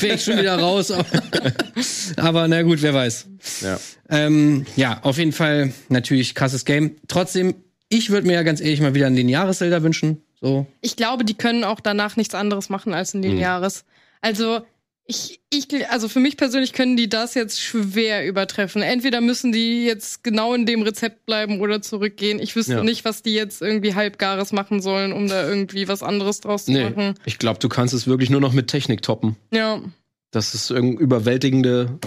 wäre 0.00 0.14
ich 0.14 0.24
schon 0.24 0.38
wieder 0.38 0.58
raus. 0.58 0.90
Aber, 0.90 1.04
aber 2.16 2.48
na 2.48 2.62
gut, 2.62 2.80
wer 2.80 2.94
weiß. 2.94 3.26
Ja. 3.62 3.78
Ähm, 4.08 4.64
ja, 4.76 5.00
auf 5.02 5.18
jeden 5.18 5.32
Fall 5.32 5.72
natürlich 5.90 6.34
krasses 6.34 6.64
Game. 6.64 6.92
Trotzdem, 7.08 7.54
ich 7.90 8.08
würde 8.10 8.26
mir 8.26 8.34
ja 8.34 8.42
ganz 8.42 8.60
ehrlich 8.62 8.80
mal 8.80 8.94
wieder 8.94 9.06
einen 9.06 9.16
Lineares-Zelda 9.16 9.82
wünschen. 9.82 10.22
So. 10.40 10.66
Ich 10.80 10.96
glaube, 10.96 11.24
die 11.24 11.34
können 11.34 11.64
auch 11.64 11.80
danach 11.80 12.16
nichts 12.16 12.34
anderes 12.34 12.68
machen 12.68 12.94
als 12.94 13.14
ein 13.14 13.22
lineares. 13.22 13.84
Also, 14.20 14.60
ich, 15.06 15.40
ich, 15.52 15.66
also 15.90 16.08
für 16.08 16.20
mich 16.20 16.36
persönlich 16.36 16.72
können 16.72 16.96
die 16.96 17.08
das 17.08 17.34
jetzt 17.34 17.60
schwer 17.60 18.24
übertreffen. 18.26 18.80
Entweder 18.80 19.20
müssen 19.20 19.50
die 19.50 19.84
jetzt 19.84 20.22
genau 20.22 20.54
in 20.54 20.66
dem 20.66 20.82
Rezept 20.82 21.26
bleiben 21.26 21.60
oder 21.60 21.82
zurückgehen. 21.82 22.38
Ich 22.38 22.54
wüsste 22.54 22.74
Ja. 22.74 22.84
nicht, 22.84 23.04
was 23.04 23.22
die 23.22 23.34
jetzt 23.34 23.60
irgendwie 23.60 23.94
halbgares 23.96 24.52
machen 24.52 24.80
sollen, 24.80 25.12
um 25.12 25.26
da 25.26 25.48
irgendwie 25.48 25.88
was 25.88 26.02
anderes 26.04 26.40
draus 26.40 26.66
zu 26.66 26.72
Nee, 26.72 26.84
machen. 26.90 27.14
ich 27.24 27.38
glaube, 27.38 27.58
du 27.58 27.68
kannst 27.68 27.92
es 27.92 28.06
wirklich 28.06 28.30
nur 28.30 28.40
noch 28.40 28.52
mit 28.52 28.68
Technik 28.68 29.02
toppen. 29.02 29.36
Ja. 29.52 29.82
Das 30.30 30.54
ist 30.54 30.70
irgendeine 30.70 31.00
überwältigende 31.00 31.98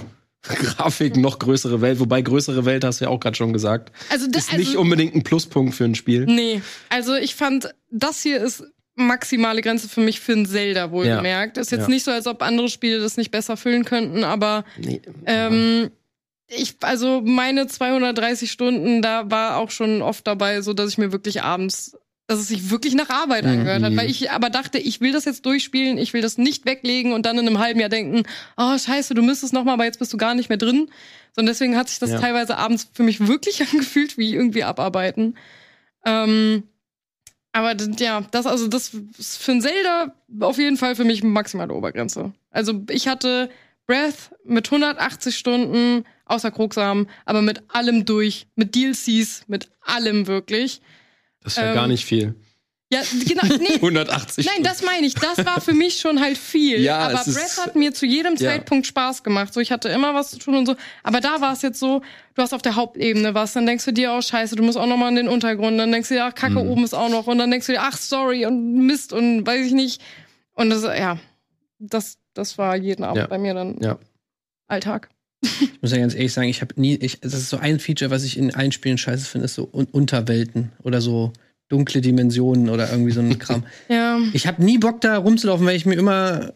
Grafik, 0.48 1.16
noch 1.18 1.40
größere 1.40 1.82
Welt. 1.82 2.00
Wobei 2.00 2.22
größere 2.22 2.66
Welt, 2.66 2.84
hast 2.84 3.00
du 3.02 3.06
ja 3.06 3.10
auch 3.12 3.20
gerade 3.20 3.36
schon 3.36 3.54
gesagt, 3.54 3.92
Also, 4.10 4.28
das, 4.28 4.46
ist 4.50 4.54
nicht 4.58 4.68
also, 4.70 4.82
unbedingt 4.82 5.16
ein 5.16 5.24
Pluspunkt 5.24 5.74
für 5.74 5.86
ein 5.86 5.96
Spiel. 5.96 6.26
Nee, 6.26 6.62
also 6.90 7.16
ich 7.16 7.36
fand, 7.36 7.74
das 7.92 8.22
hier 8.22 8.42
ist 8.42 8.64
maximale 8.96 9.62
Grenze 9.62 9.90
für 9.90 10.02
mich 10.02 10.20
für 10.20 10.34
ein 10.34 10.46
Zelda 10.46 10.92
wohlgemerkt. 10.92 11.58
Ist 11.58 11.72
jetzt 11.72 11.84
Ja. 11.84 11.88
nicht 11.90 12.04
so, 12.04 12.12
als 12.12 12.28
ob 12.28 12.44
andere 12.44 12.70
Spiele 12.70 13.00
das 13.00 13.18
nicht 13.18 13.32
besser 13.32 13.58
füllen 13.58 13.86
könnten, 13.86 14.24
aber 14.24 14.66
Nee. 14.78 15.02
ähm, 15.26 15.90
ich, 16.48 16.76
also 16.82 17.22
meine 17.22 17.66
230 17.68 18.52
Stunden, 18.52 19.02
da 19.02 19.32
war 19.32 19.58
auch 19.58 19.72
schon 19.72 20.02
oft 20.04 20.28
dabei, 20.28 20.62
so 20.62 20.74
dass 20.74 20.90
ich 20.92 20.98
mir 21.00 21.12
wirklich 21.12 21.42
abends, 21.42 21.98
dass 22.28 22.40
es 22.40 22.48
sich 22.48 22.70
wirklich 22.72 22.96
nach 22.96 23.10
Arbeit 23.10 23.46
angehört 23.46 23.84
hat, 23.84 23.92
Mhm. 23.92 23.98
weil 23.98 24.10
ich 24.10 24.32
aber 24.32 24.50
dachte, 24.50 24.78
ich 24.80 25.02
will 25.02 25.12
das 25.12 25.26
jetzt 25.26 25.46
durchspielen, 25.46 25.98
ich 25.98 26.14
will 26.14 26.22
das 26.22 26.38
nicht 26.38 26.66
weglegen 26.66 27.12
und 27.14 27.26
dann 27.26 27.38
in 27.38 27.46
einem 27.48 27.60
halben 27.60 27.80
Jahr 27.80 27.90
denken, 27.90 28.24
oh 28.58 28.78
scheiße, 28.78 29.14
du 29.14 29.22
müsstest 29.22 29.52
noch 29.54 29.66
mal, 29.66 29.74
aber 29.74 29.86
jetzt 29.86 30.00
bist 30.00 30.14
du 30.14 30.18
gar 30.18 30.34
nicht 30.34 30.48
mehr 30.50 30.58
drin. 30.58 30.90
Sondern 31.36 31.52
deswegen 31.54 31.76
hat 31.76 31.90
sich 31.90 32.00
das 32.00 32.12
Ja. 32.12 32.20
teilweise 32.20 32.58
abends 32.58 32.88
für 32.94 33.04
mich 33.04 33.28
wirklich 33.28 33.62
angefühlt, 33.72 34.18
wie 34.18 34.34
irgendwie 34.34 34.64
abarbeiten. 34.64 35.36
Ähm, 36.06 36.64
aber 37.52 37.76
ja, 38.00 38.22
das 38.32 38.46
also 38.46 38.68
das 38.68 38.92
ist 39.18 39.38
für 39.38 39.52
ein 39.52 39.62
Zelda 39.62 40.14
auf 40.40 40.58
jeden 40.58 40.78
Fall 40.78 40.96
für 40.96 41.04
mich 41.06 41.24
maximale 41.24 41.74
Obergrenze. 41.74 42.34
Also 42.52 42.84
ich 42.90 43.08
hatte 43.08 43.50
Breath 43.86 44.32
mit 44.46 44.68
180 44.72 45.38
Stunden 45.38 46.04
außer 46.26 46.52
Krogsam, 46.52 47.08
aber 47.26 47.42
mit 47.42 47.62
allem 47.68 48.06
durch, 48.06 48.48
mit 48.56 48.76
DLCs, 48.76 49.44
mit 49.48 49.70
allem 49.82 50.26
wirklich. 50.28 50.82
Das 51.44 51.54
ist 51.54 51.58
ja 51.58 51.70
ähm, 51.70 51.76
gar 51.76 51.88
nicht 51.88 52.06
viel. 52.06 52.36
Ja, 52.92 53.02
genau, 53.28 53.44
nee, 53.58 53.74
180. 53.76 54.46
Nein, 54.46 54.62
das 54.64 54.84
meine 54.84 55.08
ich. 55.08 55.16
Das 55.16 55.44
war 55.46 55.60
für 55.62 55.74
mich 55.74 55.98
schon 56.00 56.20
halt 56.22 56.38
viel. 56.38 56.80
Ja, 56.80 57.00
aber 57.00 57.22
es 57.26 57.34
Breath 57.34 57.58
hat 57.66 57.76
mir 57.76 57.92
zu 57.94 58.06
jedem 58.06 58.36
Ja. 58.36 58.52
Zeitpunkt 58.52 58.86
Spaß 58.86 59.24
gemacht. 59.24 59.52
So, 59.52 59.60
ich 59.62 59.72
hatte 59.72 59.90
immer 59.90 60.14
was 60.14 60.30
zu 60.30 60.38
tun 60.38 60.56
und 60.56 60.68
so. 60.68 60.76
Aber 61.02 61.20
da 61.20 61.42
war 61.42 61.54
es 61.54 61.64
jetzt 61.64 61.80
so, 61.80 62.02
du 62.36 62.42
hast 62.42 62.54
auf 62.54 62.62
der 62.62 62.76
Hauptebene 62.76 63.34
was, 63.34 63.54
dann 63.54 63.66
denkst 63.66 63.86
du 63.86 63.94
dir, 63.94 64.14
oh 64.16 64.22
scheiße, 64.22 64.56
du 64.56 64.62
musst 64.62 64.78
auch 64.78 64.86
noch 64.86 64.98
mal 64.98 65.10
in 65.10 65.16
den 65.16 65.28
Untergrund. 65.28 65.80
Dann 65.80 65.92
denkst 65.92 66.10
du 66.10 66.16
dir, 66.16 66.26
ach, 66.26 66.36
Kacke, 66.36 66.64
Mhm. 66.64 66.70
oben 66.70 66.84
ist 66.84 66.94
auch 66.94 67.10
noch. 67.10 67.26
Und 67.26 67.40
dann 67.40 67.50
denkst 67.50 67.66
du 67.66 67.72
dir, 67.74 67.82
ach, 67.82 67.98
sorry 67.98 68.46
und 68.46 68.86
Mist 68.86 69.12
und 69.12 69.46
weiß 69.48 69.66
ich 69.66 69.74
nicht. 69.74 70.00
Und 70.54 70.70
das, 70.70 70.84
ja, 70.84 71.18
das, 71.80 72.20
das 72.36 72.60
war 72.60 72.76
jeden 72.76 73.04
Abend 73.04 73.18
Ja. 73.18 73.28
bei 73.28 73.40
mir 73.40 73.56
dann 73.56 73.78
Ja. 73.82 73.98
Alltag. 74.68 75.10
Ich 75.44 75.82
muss 75.82 75.92
ja 75.92 75.98
ganz 75.98 76.16
ehrlich 76.16 76.34
sagen, 76.34 76.48
ich 76.48 76.62
habe 76.62 76.80
nie, 76.80 76.96
ich, 76.96 77.20
das 77.20 77.34
ist 77.34 77.50
so 77.50 77.58
ein 77.58 77.80
Feature, 77.80 78.12
was 78.12 78.24
ich 78.24 78.38
in 78.38 78.54
allen 78.56 78.72
Spielen 78.72 78.98
scheiße 78.98 79.26
finde, 79.26 79.46
ist 79.46 79.56
so 79.56 79.70
Un 79.72 79.86
Unterwelten 79.92 80.72
oder 80.84 81.02
so 81.02 81.34
dunkle 81.70 82.02
Dimensionen 82.02 82.70
oder 82.70 82.90
irgendwie 82.90 83.12
so 83.12 83.22
ein 83.22 83.38
Kram. 83.40 83.66
Ja. 83.90 84.20
Ich 84.34 84.48
habe 84.48 84.64
nie 84.64 84.78
Bock 84.78 85.02
da 85.02 85.18
rumzulaufen, 85.18 85.66
weil 85.66 85.76
ich 85.76 85.86
mir 85.86 85.96
immer 85.96 86.54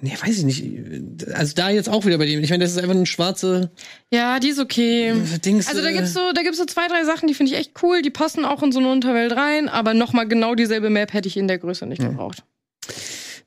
Nee, 0.00 0.12
weiß 0.20 0.38
ich 0.38 0.44
nicht. 0.44 1.32
Also 1.32 1.54
da 1.54 1.70
jetzt 1.70 1.88
auch 1.88 2.04
wieder 2.04 2.18
bei 2.18 2.26
dem. 2.26 2.42
Ich 2.42 2.50
meine, 2.50 2.64
das 2.64 2.72
ist 2.72 2.78
einfach 2.78 2.94
ein 2.94 3.06
schwarze 3.06 3.70
Ja, 4.12 4.38
die 4.40 4.48
ist 4.48 4.58
okay. 4.58 5.14
Dings. 5.44 5.68
Also 5.68 5.80
da 5.80 5.88
äh, 5.88 5.94
gibt's 5.94 6.12
so, 6.12 6.32
da 6.34 6.42
gibt's 6.42 6.58
so 6.58 6.66
zwei, 6.66 6.86
drei 6.88 7.04
Sachen, 7.04 7.28
die 7.28 7.34
finde 7.34 7.52
ich 7.52 7.58
echt 7.58 7.82
cool. 7.82 8.02
Die 8.02 8.10
passen 8.10 8.44
auch 8.44 8.62
in 8.62 8.72
so 8.72 8.78
eine 8.78 8.90
Unterwelt 8.90 9.32
rein, 9.32 9.68
aber 9.68 9.94
nochmal 9.94 10.28
genau 10.28 10.54
dieselbe 10.54 10.90
Map 10.90 11.14
hätte 11.14 11.28
ich 11.28 11.36
in 11.36 11.48
der 11.48 11.58
Größe 11.58 11.86
nicht 11.86 12.02
gebraucht. 12.02 12.42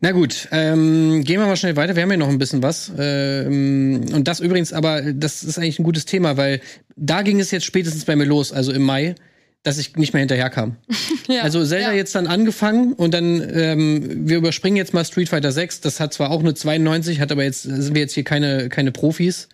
Na 0.01 0.11
gut, 0.11 0.47
ähm, 0.51 1.23
gehen 1.25 1.41
wir 1.41 1.47
mal 1.47 1.57
schnell 1.57 1.75
weiter. 1.75 1.95
Wir 1.95 2.03
haben 2.03 2.11
ja 2.11 2.17
noch 2.17 2.29
ein 2.29 2.37
bisschen 2.37 2.63
was. 2.63 2.91
Ähm, 2.97 4.05
und 4.13 4.29
das 4.29 4.39
übrigens, 4.39 4.71
aber 4.71 5.01
das 5.01 5.43
ist 5.43 5.57
eigentlich 5.57 5.79
ein 5.79 5.83
gutes 5.83 6.05
Thema, 6.05 6.37
weil 6.37 6.61
da 6.95 7.21
ging 7.21 7.39
es 7.39 7.51
jetzt 7.51 7.65
spätestens 7.65 8.05
bei 8.05 8.15
mir 8.15 8.23
los, 8.23 8.53
also 8.53 8.71
im 8.71 8.83
Mai, 8.83 9.15
dass 9.63 9.77
ich 9.77 9.97
nicht 9.97 10.13
mehr 10.13 10.21
hinterherkam. 10.21 10.77
Ja, 11.27 11.43
Also 11.43 11.63
Zelda 11.63 11.91
ja. 11.91 11.95
jetzt 11.97 12.15
dann 12.15 12.25
angefangen 12.25 12.93
und 12.93 13.13
dann, 13.13 13.47
ähm, 13.53 14.27
wir 14.27 14.37
überspringen 14.37 14.77
jetzt 14.77 14.95
mal 14.95 15.05
Street 15.05 15.29
Fighter 15.29 15.51
6. 15.51 15.81
Das 15.81 15.99
hat 15.99 16.11
zwar 16.11 16.31
auch 16.31 16.39
eine 16.39 16.55
92, 16.55 17.19
hat 17.19 17.31
aber 17.31 17.43
jetzt, 17.43 17.61
sind 17.61 17.93
wir 17.93 18.01
jetzt 18.01 18.13
hier 18.13 18.23
keine, 18.23 18.69
keine 18.69 18.91
Profis. 18.91 19.47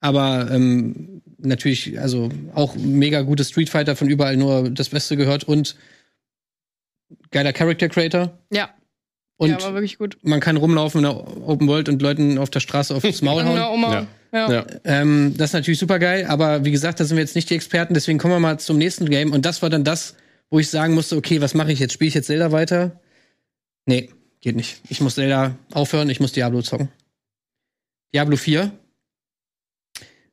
Aber 0.00 0.48
ähm, 0.50 1.20
natürlich, 1.36 2.00
also 2.00 2.30
auch 2.54 2.74
mega 2.74 3.20
gute 3.20 3.44
Street 3.44 3.68
Fighter 3.68 3.96
von 3.96 4.08
überall 4.08 4.38
nur 4.38 4.70
das 4.70 4.88
Beste 4.88 5.18
gehört 5.18 5.44
und 5.44 5.76
geiler 7.30 7.52
Character 7.52 7.90
Creator. 7.90 8.38
Ja, 8.50 8.70
Und 9.40 9.48
ja, 9.48 9.62
war 9.62 9.72
wirklich 9.72 9.96
gut. 9.96 10.18
man 10.20 10.38
kann 10.38 10.58
rumlaufen 10.58 10.98
in 10.98 11.04
der 11.04 11.48
Open 11.48 11.66
World 11.66 11.88
und 11.88 12.02
Leuten 12.02 12.36
auf 12.36 12.50
der 12.50 12.60
Straße 12.60 12.94
aufs 12.94 13.22
Maul 13.22 13.42
hauen. 13.42 13.58
Oma. 13.58 13.94
Ja. 13.94 14.06
Ja. 14.32 14.52
Ja. 14.52 14.66
Ähm, 14.84 15.32
das 15.34 15.48
ist 15.48 15.52
natürlich 15.54 15.80
super 15.80 15.98
geil, 15.98 16.26
aber 16.28 16.66
wie 16.66 16.70
gesagt, 16.70 17.00
da 17.00 17.06
sind 17.06 17.16
wir 17.16 17.22
jetzt 17.22 17.34
nicht 17.34 17.48
die 17.48 17.54
Experten, 17.54 17.94
deswegen 17.94 18.18
kommen 18.18 18.34
wir 18.34 18.38
mal 18.38 18.60
zum 18.60 18.76
nächsten 18.76 19.08
Game. 19.08 19.32
Und 19.32 19.46
das 19.46 19.62
war 19.62 19.70
dann 19.70 19.82
das, 19.82 20.14
wo 20.50 20.58
ich 20.58 20.68
sagen 20.68 20.92
musste, 20.92 21.16
okay, 21.16 21.40
was 21.40 21.54
mache 21.54 21.72
ich 21.72 21.78
jetzt? 21.78 21.94
Spiele 21.94 22.08
ich 22.08 22.14
jetzt 22.14 22.26
Zelda 22.26 22.52
weiter? 22.52 23.00
Nee, 23.86 24.10
geht 24.42 24.56
nicht. 24.56 24.82
Ich 24.90 25.00
muss 25.00 25.14
Zelda 25.14 25.56
aufhören, 25.72 26.10
ich 26.10 26.20
muss 26.20 26.32
Diablo 26.32 26.60
zocken. 26.60 26.90
Diablo 28.12 28.36
4. 28.36 28.70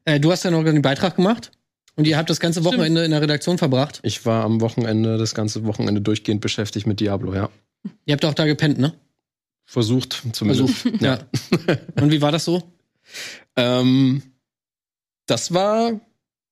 Äh, 0.03 0.19
du 0.19 0.33
hast 0.33 0.43
ja 0.43 0.51
noch 0.51 0.65
den 0.65 0.81
Beitrag 0.81 1.15
gemacht 1.15 1.51
und 1.95 2.05
ihr 2.07 2.17
habt 2.17 2.29
das 2.29 2.41
ganze 2.41 2.59
Stimmt. 2.59 2.73
Wochenende 2.75 3.05
in 3.05 3.11
der 3.11 3.21
Redaktion 3.21 3.57
verbracht. 3.57 4.01
Ich 4.03 4.25
war 4.25 4.43
am 4.43 4.59
Wochenende, 4.59 5.17
das 5.17 5.33
ganze 5.33 5.63
Wochenende 5.63 6.01
durchgehend 6.01 6.41
beschäftigt 6.41 6.87
mit 6.87 6.99
Diablo, 6.99 7.33
ja. 7.33 7.49
Ihr 8.05 8.13
habt 8.13 8.25
auch 8.25 8.33
da 8.33 8.45
gepennt, 8.45 8.79
ne? 8.79 8.93
Versucht 9.65 10.23
zumindest. 10.33 10.79
Versucht. 10.79 11.01
ja. 11.01 11.19
und 12.01 12.11
wie 12.11 12.21
war 12.21 12.31
das 12.31 12.45
so? 12.45 12.63
Ähm, 13.55 14.21
das 15.25 15.53
war 15.53 15.99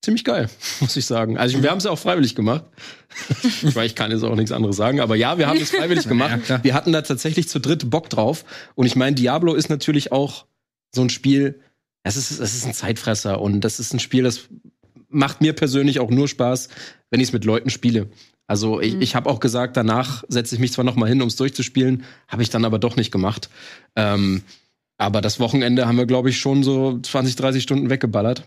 ziemlich 0.02 0.24
geil, 0.24 0.50
muss 0.80 0.96
ich 0.96 1.06
sagen. 1.06 1.38
Also 1.38 1.62
wir 1.62 1.72
haben 1.72 1.80
es 1.80 1.86
ja 1.86 1.92
auch 1.92 2.00
freiwillig 2.00 2.36
gemacht. 2.36 2.66
Weil 3.62 3.88
ich 3.88 3.96
kann 3.96 4.12
jetzt 4.12 4.24
auch 4.24 4.36
nichts 4.36 4.52
anderes 4.52 4.76
sagen, 4.76 5.00
aber 5.00 5.16
ja, 5.16 5.38
wir 5.38 5.48
haben 5.48 5.60
es 5.60 5.72
freiwillig 5.72 6.08
gemacht. 6.08 6.50
Ja, 6.50 6.64
wir 6.64 6.74
hatten 6.74 6.92
da 6.92 7.02
tatsächlich 7.02 7.48
zu 7.48 7.60
dritt 7.60 7.90
Bock 7.90 8.10
drauf. 8.10 8.44
Und 8.76 8.86
ich 8.86 8.96
meine, 8.96 9.16
Diablo 9.16 9.54
ist 9.54 9.70
natürlich 9.70 10.12
auch 10.12 10.46
so 10.94 11.02
ein 11.02 11.10
Spiel, 11.10 11.62
es 12.04 12.18
ist, 12.18 12.32
es 12.32 12.54
ist 12.54 12.66
ein 12.66 12.74
Zeitfresser 12.74 13.42
und 13.42 13.62
das 13.62 13.80
ist 13.80 13.94
ein 13.94 14.00
Spiel, 14.00 14.24
das 14.24 14.50
macht 15.10 15.42
mir 15.42 15.54
persönlich 15.54 16.00
auch 16.00 16.10
nur 16.10 16.28
Spaß, 16.28 16.70
wenn 17.10 17.20
ich 17.20 17.30
es 17.30 17.34
mit 17.34 17.46
Leuten 17.46 17.70
spiele. 17.70 18.10
Also 18.47 18.79
ich, 18.79 18.95
Mhm. 18.95 19.01
ich 19.01 19.15
habe 19.15 19.29
auch 19.29 19.39
gesagt, 19.39 19.75
danach 19.77 20.23
setze 20.27 20.55
ich 20.55 20.62
mich 20.62 20.71
zwar 20.71 20.86
noch 20.86 20.95
mal 20.95 21.10
hin, 21.10 21.21
um 21.21 21.27
es 21.27 21.36
durchzuspielen, 21.36 22.03
habe 22.27 22.43
ich 22.43 22.49
dann 22.49 22.65
aber 22.65 22.77
doch 22.79 22.95
nicht 22.95 23.12
gemacht. 23.12 23.49
Ähm, 23.95 24.43
aber 24.97 25.21
das 25.21 25.39
Wochenende 25.39 25.88
haben 25.88 25.97
wir, 25.97 26.05
glaube 26.05 26.29
ich, 26.29 26.38
schon 26.39 26.63
so 26.63 26.99
20, 26.99 27.36
30 27.36 27.63
Stunden 27.63 27.89
weggeballert. 27.89 28.43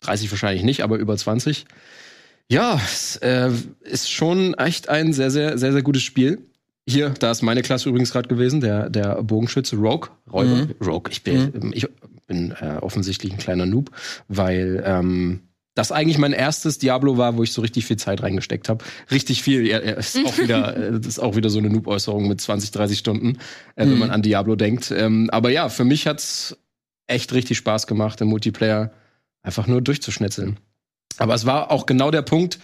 30 0.00 0.30
wahrscheinlich 0.30 0.64
nicht, 0.64 0.82
aber 0.82 0.96
über 0.96 1.16
20. 1.16 1.66
Ja, 2.50 2.80
es 2.84 3.16
äh, 3.18 3.50
ist 3.82 4.10
schon 4.10 4.54
echt 4.54 4.88
ein 4.88 5.12
sehr, 5.12 5.30
sehr, 5.30 5.58
sehr, 5.58 5.72
sehr 5.72 5.82
gutes 5.82 6.02
Spiel. 6.02 6.38
Hier, 6.88 7.10
da 7.10 7.30
ist 7.30 7.42
meine 7.42 7.62
Klasse 7.62 7.88
übrigens 7.88 8.10
gerade 8.10 8.28
gewesen, 8.28 8.60
der, 8.60 8.90
der 8.90 9.22
Bogenschütze 9.22 9.76
Rogue. 9.76 10.08
Räuber. 10.32 10.56
Mhm. 10.56 10.74
Rogue. 10.84 11.12
Ich 11.12 11.22
bin, 11.22 11.70
ich 11.72 11.86
bin 12.26 12.52
äh, 12.60 12.78
offensichtlich 12.80 13.32
ein 13.32 13.38
kleiner 13.38 13.66
Noob, 13.66 13.92
weil 14.26 14.82
ähm, 14.84 15.40
das 15.74 15.90
eigentlich 15.92 16.18
mein 16.18 16.32
erstes 16.34 16.78
Diablo 16.78 17.16
war, 17.16 17.36
wo 17.36 17.42
ich 17.42 17.52
so 17.52 17.62
richtig 17.62 17.86
viel 17.86 17.96
Zeit 17.96 18.22
reingesteckt 18.22 18.68
habe. 18.68 18.84
Richtig 19.10 19.42
viel. 19.42 19.66
Ja, 19.66 19.78
ist 19.78 20.18
auch 20.24 20.36
wieder, 20.38 20.76
äh, 20.88 20.92
das 20.92 21.06
ist 21.06 21.18
auch 21.18 21.34
wieder 21.36 21.48
so 21.50 21.58
eine 21.58 21.70
Noob-Äußerung 21.70 22.28
mit 22.28 22.40
20, 22.40 22.70
30 22.72 22.98
Stunden, 22.98 23.36
äh, 23.76 23.84
wenn 23.86 23.92
Mhm. 23.94 23.98
man 24.00 24.10
an 24.10 24.22
Diablo 24.22 24.54
denkt. 24.56 24.90
Ähm, 24.90 25.30
aber 25.30 25.50
ja, 25.50 25.68
für 25.70 25.84
mich 25.84 26.06
hat's 26.06 26.56
echt 27.06 27.32
richtig 27.32 27.56
Spaß 27.58 27.86
gemacht, 27.86 28.20
im 28.20 28.28
Multiplayer 28.28 28.92
einfach 29.42 29.66
nur 29.66 29.80
durchzuschnetzeln. 29.80 30.58
Aber 31.18 31.34
es 31.34 31.46
war 31.46 31.70
auch 31.70 31.86
genau 31.86 32.10
der 32.10 32.22
Punkt, 32.22 32.58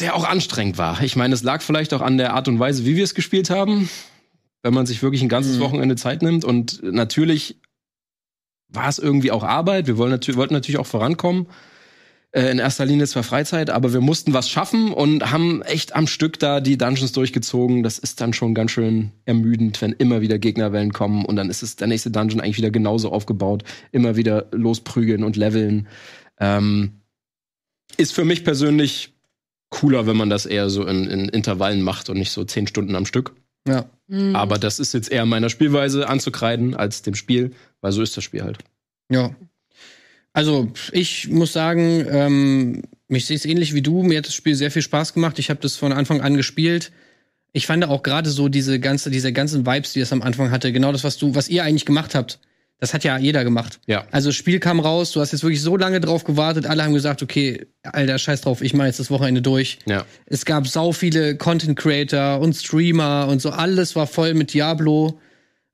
der 0.00 0.14
auch 0.16 0.24
anstrengend 0.26 0.78
war. 0.78 1.02
Ich 1.02 1.14
meine, 1.16 1.34
es 1.34 1.42
lag 1.42 1.60
vielleicht 1.62 1.92
auch 1.92 2.00
an 2.00 2.16
der 2.16 2.32
Art 2.32 2.48
und 2.48 2.58
Weise, 2.58 2.84
wie 2.86 2.96
wir 2.96 3.04
es 3.04 3.14
gespielt 3.14 3.50
haben, 3.50 3.90
wenn 4.62 4.72
man 4.74 4.86
sich 4.86 5.02
wirklich 5.02 5.22
ein 5.22 5.28
ganzes 5.28 5.56
Mhm. 5.56 5.60
Wochenende 5.60 5.96
Zeit 5.96 6.22
nimmt. 6.22 6.44
Und 6.44 6.82
natürlich 6.82 7.56
war 8.72 8.88
es 8.88 8.98
irgendwie 8.98 9.30
auch 9.30 9.44
Arbeit. 9.44 9.86
Wir 9.86 9.98
wollen 9.98 10.10
natürlich, 10.10 10.38
wollten 10.38 10.54
natürlich 10.54 10.78
auch 10.78 10.86
vorankommen. 10.86 11.46
Äh, 12.32 12.50
in 12.50 12.58
erster 12.58 12.86
Linie 12.86 13.06
zwar 13.06 13.24
Freizeit, 13.24 13.70
aber 13.70 13.92
wir 13.92 14.00
mussten 14.00 14.32
was 14.32 14.48
schaffen 14.48 14.92
und 14.92 15.32
haben 15.32 15.62
echt 15.62 15.96
am 15.96 16.06
Stück 16.06 16.38
da 16.38 16.60
die 16.60 16.78
Dungeons 16.78 17.12
durchgezogen. 17.12 17.82
Das 17.82 17.98
ist 17.98 18.20
dann 18.20 18.32
schon 18.32 18.54
ganz 18.54 18.70
schön 18.70 19.10
ermüdend, 19.24 19.82
wenn 19.82 19.92
immer 19.92 20.20
wieder 20.20 20.38
Gegnerwellen 20.38 20.92
kommen 20.92 21.24
und 21.24 21.34
dann 21.36 21.50
ist 21.50 21.62
es 21.62 21.74
der 21.74 21.88
nächste 21.88 22.10
Dungeon 22.10 22.40
eigentlich 22.40 22.58
wieder 22.58 22.70
genauso 22.70 23.10
aufgebaut. 23.10 23.64
Immer 23.90 24.14
wieder 24.14 24.46
losprügeln 24.52 25.24
und 25.24 25.36
leveln. 25.36 25.88
Ähm, 26.38 27.00
ist 27.96 28.12
für 28.12 28.24
mich 28.24 28.44
persönlich 28.44 29.12
cooler, 29.70 30.06
wenn 30.06 30.16
man 30.16 30.30
das 30.30 30.46
eher 30.46 30.70
so 30.70 30.86
in, 30.86 31.06
in 31.06 31.28
Intervallen 31.28 31.82
macht 31.82 32.10
und 32.10 32.18
nicht 32.18 32.30
so 32.30 32.44
zehn 32.44 32.68
Stunden 32.68 32.94
am 32.94 33.06
Stück. 33.06 33.34
Ja. 33.66 33.86
Mhm. 34.06 34.36
Aber 34.36 34.58
das 34.58 34.78
ist 34.78 34.94
jetzt 34.94 35.10
eher 35.10 35.26
meiner 35.26 35.50
Spielweise 35.50 36.08
anzukreiden 36.08 36.74
als 36.74 37.02
dem 37.02 37.14
Spiel, 37.14 37.52
weil 37.80 37.92
so 37.92 38.02
ist 38.02 38.16
das 38.16 38.24
Spiel 38.24 38.42
halt. 38.42 38.58
Ja. 39.10 39.34
Also, 40.32 40.70
ich 40.92 41.28
muss 41.28 41.52
sagen, 41.52 42.06
ähm, 42.08 42.82
ich 43.08 43.26
sehe 43.26 43.36
es 43.36 43.44
ähnlich 43.44 43.74
wie 43.74 43.82
du. 43.82 44.02
Mir 44.02 44.18
hat 44.18 44.26
das 44.26 44.34
Spiel 44.34 44.54
sehr 44.54 44.70
viel 44.70 44.82
Spaß 44.82 45.12
gemacht. 45.12 45.38
Ich 45.38 45.50
habe 45.50 45.60
das 45.60 45.76
von 45.76 45.92
Anfang 45.92 46.20
an 46.20 46.36
gespielt. 46.36 46.92
Ich 47.52 47.66
fand 47.66 47.84
auch 47.84 48.04
gerade 48.04 48.30
so 48.30 48.48
diese 48.48 48.78
ganze, 48.78 49.10
diese 49.10 49.32
ganzen 49.32 49.66
Vibes, 49.66 49.92
die 49.92 50.00
es 50.00 50.12
am 50.12 50.22
Anfang 50.22 50.52
hatte, 50.52 50.72
genau 50.72 50.92
das, 50.92 51.02
was 51.02 51.18
du, 51.18 51.34
was 51.34 51.48
ihr 51.48 51.64
eigentlich 51.64 51.84
gemacht 51.84 52.14
habt. 52.14 52.38
Das 52.80 52.94
hat 52.94 53.04
ja 53.04 53.18
jeder 53.18 53.44
gemacht. 53.44 53.78
Ja. 53.86 54.06
Also 54.10 54.30
das 54.30 54.36
Spiel 54.36 54.58
kam 54.58 54.80
raus, 54.80 55.12
du 55.12 55.20
hast 55.20 55.32
jetzt 55.32 55.42
wirklich 55.42 55.60
so 55.60 55.76
lange 55.76 56.00
drauf 56.00 56.24
gewartet, 56.24 56.64
alle 56.64 56.82
haben 56.82 56.94
gesagt, 56.94 57.22
okay, 57.22 57.66
Alter, 57.82 58.18
scheiß 58.18 58.40
drauf, 58.40 58.62
ich 58.62 58.72
mache 58.72 58.86
jetzt 58.86 58.98
das 58.98 59.10
Wochenende 59.10 59.42
durch. 59.42 59.78
Ja. 59.84 60.06
Es 60.24 60.46
gab 60.46 60.66
sau 60.66 60.92
viele 60.92 61.36
Content 61.36 61.78
Creator 61.78 62.40
und 62.40 62.54
Streamer 62.54 63.28
und 63.28 63.42
so, 63.42 63.50
alles 63.50 63.96
war 63.96 64.06
voll 64.06 64.32
mit 64.32 64.54
Diablo, 64.54 65.20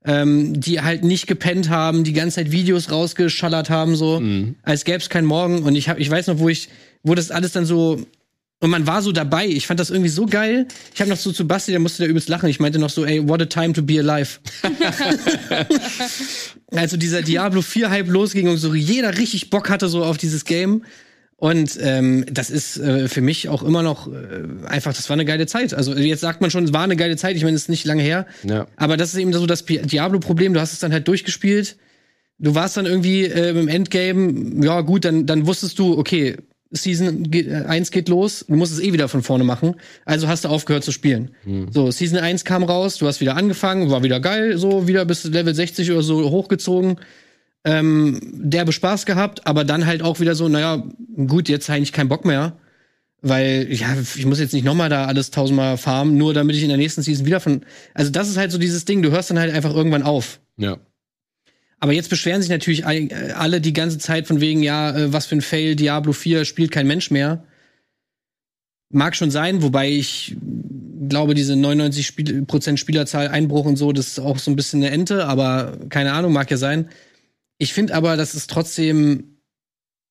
ähm, 0.05 0.59
die 0.59 0.81
halt 0.81 1.03
nicht 1.03 1.27
gepennt 1.27 1.69
haben, 1.69 2.03
die 2.03 2.13
ganze 2.13 2.35
Zeit 2.35 2.51
Videos 2.51 2.91
rausgeschallert 2.91 3.69
haben, 3.69 3.95
so, 3.95 4.19
Mhm. 4.19 4.55
als 4.63 4.85
gäbe 4.85 4.99
es 4.99 5.09
keinen 5.09 5.25
Morgen. 5.25 5.63
Und 5.63 5.75
ich 5.75 5.89
hab, 5.89 5.99
ich 5.99 6.09
weiß 6.09 6.27
noch, 6.27 6.39
wo 6.39 6.49
ich, 6.49 6.69
wo 7.03 7.15
das 7.15 7.31
alles 7.31 7.51
dann 7.51 7.65
so. 7.65 8.01
Und 8.59 8.71
man 8.71 8.87
war 8.87 9.03
so 9.03 9.11
dabei. 9.11 9.45
Ich 9.45 9.67
fand 9.67 9.79
das 9.79 9.91
irgendwie 9.91 10.09
so 10.09 10.25
geil. 10.25 10.67
Ich 10.95 10.99
habe 10.99 11.11
noch 11.11 11.17
so 11.17 11.31
zu 11.31 11.47
Basti, 11.47 11.69
der 11.69 11.79
musste 11.79 12.01
da 12.03 12.09
übelst 12.09 12.27
lachen. 12.27 12.49
Ich 12.49 12.59
meinte 12.59 12.79
noch 12.79 12.89
so, 12.89 13.05
ey, 13.05 13.27
what 13.29 13.39
a 13.39 13.45
time 13.45 13.71
to 13.73 13.83
be 13.83 13.99
alive. 13.99 14.39
also 16.71 16.97
dieser 16.97 17.21
Diablo 17.21 17.61
4 17.61 17.89
Hype 17.89 18.07
losging 18.07 18.47
und 18.47 18.57
so 18.57 18.73
jeder 18.73 19.17
richtig 19.17 19.49
Bock 19.51 19.69
hatte 19.69 19.87
so 19.89 20.03
auf 20.03 20.17
dieses 20.17 20.43
Game. 20.45 20.83
Und 21.39 21.77
ähm, 21.81 22.25
das 22.31 22.49
ist 22.49 22.77
äh, 22.77 23.07
für 23.07 23.21
mich 23.21 23.47
auch 23.47 23.61
immer 23.61 23.83
noch 23.83 24.07
äh, 24.11 24.65
einfach, 24.65 24.93
das 24.93 25.07
war 25.07 25.13
eine 25.13 25.23
geile 25.25 25.45
Zeit. 25.45 25.71
Also 25.73 25.95
jetzt 25.95 26.21
sagt 26.21 26.41
man 26.41 26.49
schon, 26.49 26.63
es 26.63 26.73
war 26.73 26.83
eine 26.83 26.95
geile 26.95 27.15
Zeit. 27.15 27.35
Ich 27.35 27.43
meine, 27.43 27.55
es 27.55 27.63
ist 27.63 27.69
nicht 27.69 27.85
lange 27.85 28.01
her. 28.01 28.25
Ja. 28.43 28.65
Aber 28.75 28.97
das 28.97 29.13
ist 29.13 29.19
eben 29.19 29.31
so 29.33 29.45
das 29.45 29.63
Diablo-Problem. 29.63 30.55
Du 30.55 30.59
hast 30.59 30.73
es 30.73 30.79
dann 30.79 30.91
halt 30.91 31.07
durchgespielt. 31.07 31.77
Du 32.39 32.55
warst 32.55 32.75
dann 32.75 32.87
irgendwie 32.87 33.25
äh, 33.25 33.49
im 33.51 33.67
Endgame. 33.67 34.65
Ja, 34.65 34.81
gut, 34.81 35.05
dann, 35.05 35.27
dann 35.27 35.45
wusstest 35.45 35.77
du, 35.77 35.97
okay, 35.99 36.37
Season 36.71 37.29
ge- 37.29 37.47
äh, 37.47 37.65
1 37.65 37.91
geht 37.91 38.09
los. 38.09 38.43
Du 38.47 38.55
musst 38.55 38.73
es 38.73 38.79
eh 38.79 38.91
wieder 38.91 39.07
von 39.07 39.21
vorne 39.21 39.43
machen. 39.43 39.75
Also 40.05 40.27
hast 40.27 40.43
du 40.43 40.49
aufgehört 40.49 40.83
zu 40.83 40.91
spielen. 40.91 41.31
So, 41.71 41.91
Season 41.91 42.17
1 42.17 42.45
kam 42.45 42.63
raus. 42.63 42.97
Du 42.97 43.05
hast 43.05 43.21
wieder 43.21 43.35
angefangen. 43.37 43.91
War 43.91 44.01
wieder 44.01 44.19
geil. 44.19 44.57
So, 44.57 44.87
wieder 44.87 45.05
bis 45.05 45.23
Level 45.23 45.53
60 45.53 45.91
oder 45.91 46.01
so 46.01 46.31
hochgezogen. 46.31 46.97
Ähm, 47.67 48.19
derbe 48.23 48.71
Spaß 48.71 49.05
gehabt. 49.05 49.45
Aber 49.45 49.65
dann 49.65 49.85
halt 49.85 50.01
auch 50.01 50.19
wieder 50.19 50.35
so, 50.35 50.47
naja, 50.47 50.83
gut, 51.27 51.49
jetzt 51.49 51.69
eigentlich 51.69 51.91
keinen 51.91 52.09
Bock 52.09 52.23
mehr. 52.23 52.57
Weil, 53.21 53.67
ja, 53.71 53.97
ich 54.15 54.25
muss 54.25 54.39
jetzt 54.39 54.53
nicht 54.53 54.63
nochmal 54.63 54.89
da 54.89 55.05
alles 55.05 55.31
tausendmal 55.31 55.77
farmen, 55.77 56.17
nur 56.17 56.33
damit 56.33 56.55
ich 56.55 56.61
in 56.63 56.69
der 56.69 56.77
nächsten 56.77 57.01
Season 57.01 57.25
wieder 57.25 57.39
von. 57.39 57.61
Also, 57.93 58.11
das 58.11 58.29
ist 58.29 58.37
halt 58.37 58.51
so 58.51 58.57
dieses 58.57 58.85
Ding, 58.85 59.01
du 59.01 59.11
hörst 59.11 59.29
dann 59.29 59.39
halt 59.39 59.53
einfach 59.53 59.73
irgendwann 59.73 60.03
auf. 60.03 60.39
Ja. 60.55 60.77
Aber 61.79 61.93
jetzt 61.93 62.09
beschweren 62.09 62.41
sich 62.41 62.49
natürlich 62.49 62.85
äh, 62.85 63.33
alle 63.35 63.59
die 63.59 63.73
ganze 63.73 63.97
Zeit 63.97 64.27
von 64.27 64.39
wegen, 64.39 64.63
ja, 64.63 64.95
äh, 64.95 65.13
was 65.13 65.25
für 65.25 65.35
ein 65.35 65.41
Fail, 65.41 65.75
Diablo 65.75 66.13
4 66.13 66.45
spielt 66.45 66.71
kein 66.71 66.87
Mensch 66.87 67.11
mehr. 67.11 67.43
Mag 68.89 69.15
schon 69.15 69.31
sein, 69.31 69.61
wobei 69.61 69.89
ich 69.89 70.37
glaube, 71.09 71.33
diese 71.33 71.53
99% 71.53 72.03
Spiel 72.03 72.45
Prozent 72.45 72.79
Spielerzahl, 72.79 73.27
Einbruch 73.27 73.65
und 73.65 73.75
so, 73.75 73.91
das 73.91 74.07
ist 74.07 74.19
auch 74.19 74.39
so 74.39 74.51
ein 74.51 74.55
bisschen 74.55 74.81
eine 74.81 74.91
Ente, 74.91 75.25
aber 75.25 75.77
keine 75.89 76.13
Ahnung, 76.13 76.33
mag 76.33 76.49
ja 76.49 76.57
sein. 76.57 76.89
Ich 77.57 77.73
finde 77.73 77.95
aber, 77.95 78.17
das 78.17 78.35
ist 78.35 78.49
trotzdem, 78.49 79.39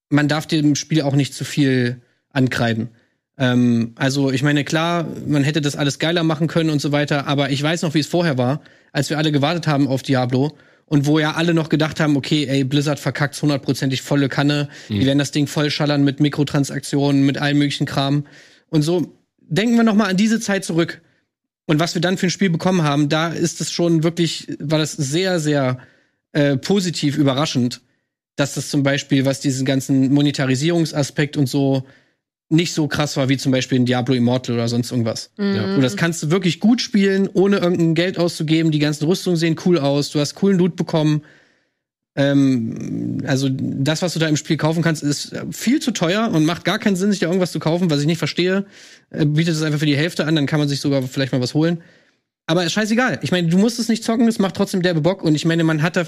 man 0.09 0.29
darf 0.29 0.47
dem 0.47 0.75
Spiel 0.75 1.03
auch 1.03 1.15
nicht 1.15 1.35
zu 1.35 1.45
viel 1.45 2.03
ankreiden. 2.31 2.91
Ähm, 3.39 3.93
also, 3.97 4.31
ich 4.31 4.43
meine, 4.43 4.65
klar, 4.65 5.07
man 5.27 5.45
hätte 5.45 5.61
das 5.61 5.77
alles 5.77 5.99
geiler 5.99 6.23
machen 6.23 6.49
können 6.49 6.71
und 6.71 6.81
so 6.81 6.93
weiter, 6.93 7.27
aber 7.27 7.51
ich 7.51 7.63
weiß 7.63 7.83
noch, 7.83 7.95
wie 7.95 8.01
es 8.01 8.07
vorher 8.07 8.39
war, 8.39 8.63
als 8.93 9.11
wir 9.11 9.19
alle 9.19 9.33
gewartet 9.33 9.67
haben 9.67 9.89
auf 9.89 10.03
Diablo 10.03 10.57
und 10.87 11.07
wo 11.07 11.19
ja 11.19 11.33
alle 11.35 11.53
noch 11.53 11.69
gedacht 11.69 12.01
haben, 12.01 12.17
okay, 12.17 12.47
ey, 12.47 12.65
Blizzard 12.65 12.99
verkackt's 12.99 13.43
hundertprozentig 13.43 14.03
volle 14.03 14.29
Kanne, 14.29 14.69
die 14.89 15.05
werden 15.05 15.19
das 15.19 15.33
Ding 15.33 15.47
vollschallern 15.47 16.05
mit 16.05 16.21
Mikrotransaktionen, 16.21 17.27
mit 17.27 17.39
allem 17.39 17.59
möglichen 17.59 17.87
Kram. 17.87 18.27
Und 18.71 18.83
so 18.83 19.13
denken 19.41 19.77
wir 19.77 19.83
noch 19.83 19.95
mal 19.95 20.09
an 20.09 20.17
diese 20.17 20.41
Zeit 20.41 20.65
zurück. 20.65 21.03
Und 21.67 21.81
was 21.81 21.95
wir 21.95 22.01
dann 22.01 22.17
für 22.17 22.29
ein 22.29 22.31
Spiel 22.31 22.51
bekommen 22.51 22.85
haben, 22.85 23.09
da 23.09 23.29
ist 23.29 23.61
es 23.61 23.73
schon 23.73 24.05
wirklich, 24.05 24.57
war 24.61 24.79
das 24.79 24.93
sehr, 24.93 25.41
sehr 25.41 25.79
äh, 26.33 26.57
positiv 26.57 27.17
überraschend, 27.17 27.81
dass 28.37 28.55
das 28.55 28.71
zum 28.71 28.83
Beispiel, 28.83 29.25
was 29.25 29.41
diesen 29.41 29.65
ganzen 29.65 30.13
Monetarisierungsaspekt 30.13 31.37
und 31.37 31.49
so 31.49 31.85
nicht 32.49 32.73
so 32.75 32.87
krass 32.87 33.17
war 33.17 33.29
wie 33.29 33.37
zum 33.37 33.51
Beispiel 33.51 33.77
in 33.77 33.87
Diablo 33.87 34.15
Immortal 34.15 34.55
oder 34.55 34.69
sonst 34.69 34.93
irgendwas. 34.93 35.33
Ja. 35.37 35.75
So, 35.75 35.81
das 35.81 35.97
kannst 35.97 36.23
du 36.23 36.31
wirklich 36.31 36.61
gut 36.61 36.81
spielen, 36.81 37.29
ohne 37.33 37.57
irgendein 37.57 37.95
Geld 37.95 38.19
auszugeben. 38.19 38.71
Die 38.71 38.79
ganzen 38.79 39.05
Rüstungen 39.07 39.37
sehen 39.37 39.57
cool 39.65 39.79
aus. 39.79 40.11
Du 40.11 40.21
hast 40.21 40.37
coolen 40.37 40.59
Loot 40.59 40.77
bekommen. 40.77 41.23
Ähm, 42.15 43.23
also 43.27 43.49
das, 43.51 44.01
was 44.03 44.15
du 44.15 44.21
da 44.21 44.29
im 44.29 44.37
Spiel 44.37 44.57
kaufen 44.57 44.83
kannst, 44.83 45.03
ist 45.03 45.35
viel 45.51 45.81
zu 45.81 45.91
teuer 45.91 46.31
und 46.33 46.45
macht 46.45 46.65
gar 46.65 46.79
keinen 46.79 46.97
Sinn, 46.97 47.11
sich 47.11 47.21
da 47.21 47.27
irgendwas 47.27 47.53
zu 47.53 47.59
kaufen, 47.59 47.91
was 47.91 48.01
ich 48.01 48.07
nicht 48.07 48.19
verstehe. 48.19 48.65
Äh, 49.11 49.27
bietet 49.27 49.55
es 49.55 49.63
einfach 49.63 49.81
für 49.81 49.87
die 49.87 49.97
Hälfte 49.97 50.25
an, 50.25 50.37
dann 50.37 50.47
kann 50.47 50.61
man 50.61 50.69
sich 50.69 50.81
sogar 50.81 51.03
vielleicht 51.03 51.33
mal 51.33 51.41
was 51.41 51.55
holen. 51.55 51.83
Aber 52.47 52.65
ist 52.65 52.73
scheißegal. 52.73 53.19
Ich 53.23 53.33
meine, 53.33 53.49
du 53.49 53.59
musst 53.59 53.79
es 53.79 53.89
nicht 53.89 54.05
zocken, 54.05 54.29
es 54.29 54.39
macht 54.39 54.57
trotzdem 54.57 54.83
derbe 54.83 55.01
Bock. 55.01 55.23
Und 55.23 55.35
ich 55.35 55.45
meine, 55.45 55.65
man 55.65 55.83
hat 55.83 55.97
da. 55.97 56.07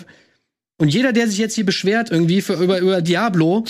Und 0.81 0.89
jeder, 0.89 1.13
der 1.13 1.27
sich 1.27 1.39
jetzt 1.39 1.55
hier 1.55 1.67
beschwert, 1.67 2.11
irgendwie 2.11 2.41
für, 2.41 2.55
über, 2.55 2.79
über 2.79 3.03
Diablo, 3.03 3.65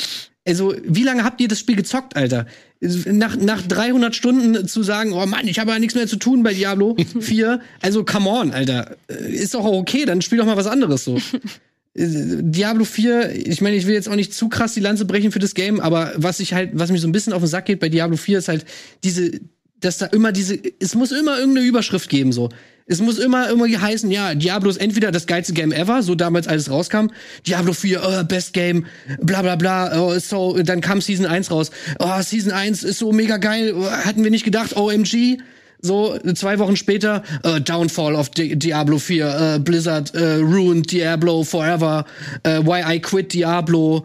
also, 0.48 0.74
wie 0.82 1.02
lange 1.02 1.24
habt 1.24 1.42
ihr 1.42 1.48
das 1.48 1.58
Spiel 1.58 1.76
gezockt, 1.76 2.16
Alter? 2.16 2.46
Nach, 2.80 3.36
nach 3.36 3.60
300 3.60 4.16
Stunden 4.16 4.66
zu 4.66 4.82
sagen, 4.82 5.12
oh 5.12 5.26
Mann, 5.26 5.46
ich 5.46 5.58
habe 5.58 5.72
ja 5.72 5.78
nichts 5.78 5.94
mehr 5.94 6.06
zu 6.06 6.16
tun 6.16 6.42
bei 6.42 6.54
Diablo 6.54 6.96
4. 7.20 7.60
Also, 7.82 8.02
come 8.02 8.30
on, 8.30 8.52
Alter. 8.52 8.96
Ist 9.08 9.52
doch 9.52 9.64
auch 9.66 9.76
okay, 9.76 10.06
dann 10.06 10.22
spiel 10.22 10.38
doch 10.38 10.46
mal 10.46 10.56
was 10.56 10.66
anderes 10.66 11.04
so. 11.04 11.18
Diablo 11.94 12.84
4, 12.84 13.46
ich 13.48 13.60
meine, 13.60 13.76
ich 13.76 13.86
will 13.86 13.94
jetzt 13.94 14.08
auch 14.08 14.14
nicht 14.14 14.32
zu 14.32 14.48
krass 14.48 14.72
die 14.72 14.80
Lanze 14.80 15.04
brechen 15.04 15.32
für 15.32 15.40
das 15.40 15.54
Game, 15.54 15.80
aber 15.80 16.12
was 16.16 16.38
ich 16.38 16.54
halt, 16.54 16.70
was 16.74 16.92
mir 16.92 16.98
so 16.98 17.08
ein 17.08 17.12
bisschen 17.12 17.32
auf 17.32 17.42
den 17.42 17.48
Sack 17.48 17.66
geht 17.66 17.80
bei 17.80 17.88
Diablo 17.88 18.16
4 18.16 18.38
ist 18.38 18.48
halt 18.48 18.64
diese, 19.02 19.32
dass 19.80 19.98
da 19.98 20.06
immer 20.06 20.32
diese, 20.32 20.58
es 20.80 20.94
muss 20.94 21.12
immer 21.12 21.38
irgendeine 21.38 21.66
Überschrift 21.66 22.08
geben, 22.08 22.32
so. 22.32 22.48
Es 22.90 23.02
muss 23.02 23.18
immer 23.18 23.48
irgendwie 23.50 23.76
heißen, 23.76 24.10
ja, 24.10 24.34
Diablo 24.34 24.70
ist 24.70 24.78
entweder 24.78 25.12
das 25.12 25.26
geilste 25.26 25.52
Game 25.52 25.72
ever, 25.72 26.02
so 26.02 26.14
damals 26.14 26.48
als 26.48 26.62
es 26.62 26.70
rauskam, 26.70 27.08
Diablo 27.46 27.74
4, 27.74 28.02
oh, 28.02 28.24
best 28.24 28.54
Game, 28.54 28.86
bla 29.20 29.42
bla 29.42 29.56
bla, 29.56 30.00
oh, 30.00 30.18
so, 30.18 30.56
dann 30.62 30.80
kam 30.80 31.02
Season 31.02 31.26
1 31.26 31.50
raus, 31.50 31.70
oh, 31.98 32.22
Season 32.22 32.50
1 32.50 32.84
ist 32.84 32.98
so 32.98 33.12
mega 33.12 33.36
geil, 33.36 33.74
oh, 33.76 33.90
hatten 33.90 34.24
wir 34.24 34.30
nicht 34.30 34.44
gedacht, 34.44 34.74
OMG, 34.74 35.36
so, 35.82 36.18
zwei 36.34 36.58
Wochen 36.58 36.76
später, 36.76 37.22
äh, 37.42 37.60
Downfall 37.60 38.14
of 38.14 38.30
Di 38.30 38.56
Diablo 38.56 38.98
4, 38.98 39.54
äh, 39.56 39.58
Blizzard 39.60 40.14
äh, 40.14 40.36
ruined 40.36 40.90
Diablo 40.90 41.44
forever, 41.44 42.06
why 42.42 42.82
I 42.86 42.98
quit 43.00 43.34
Diablo, 43.34 44.04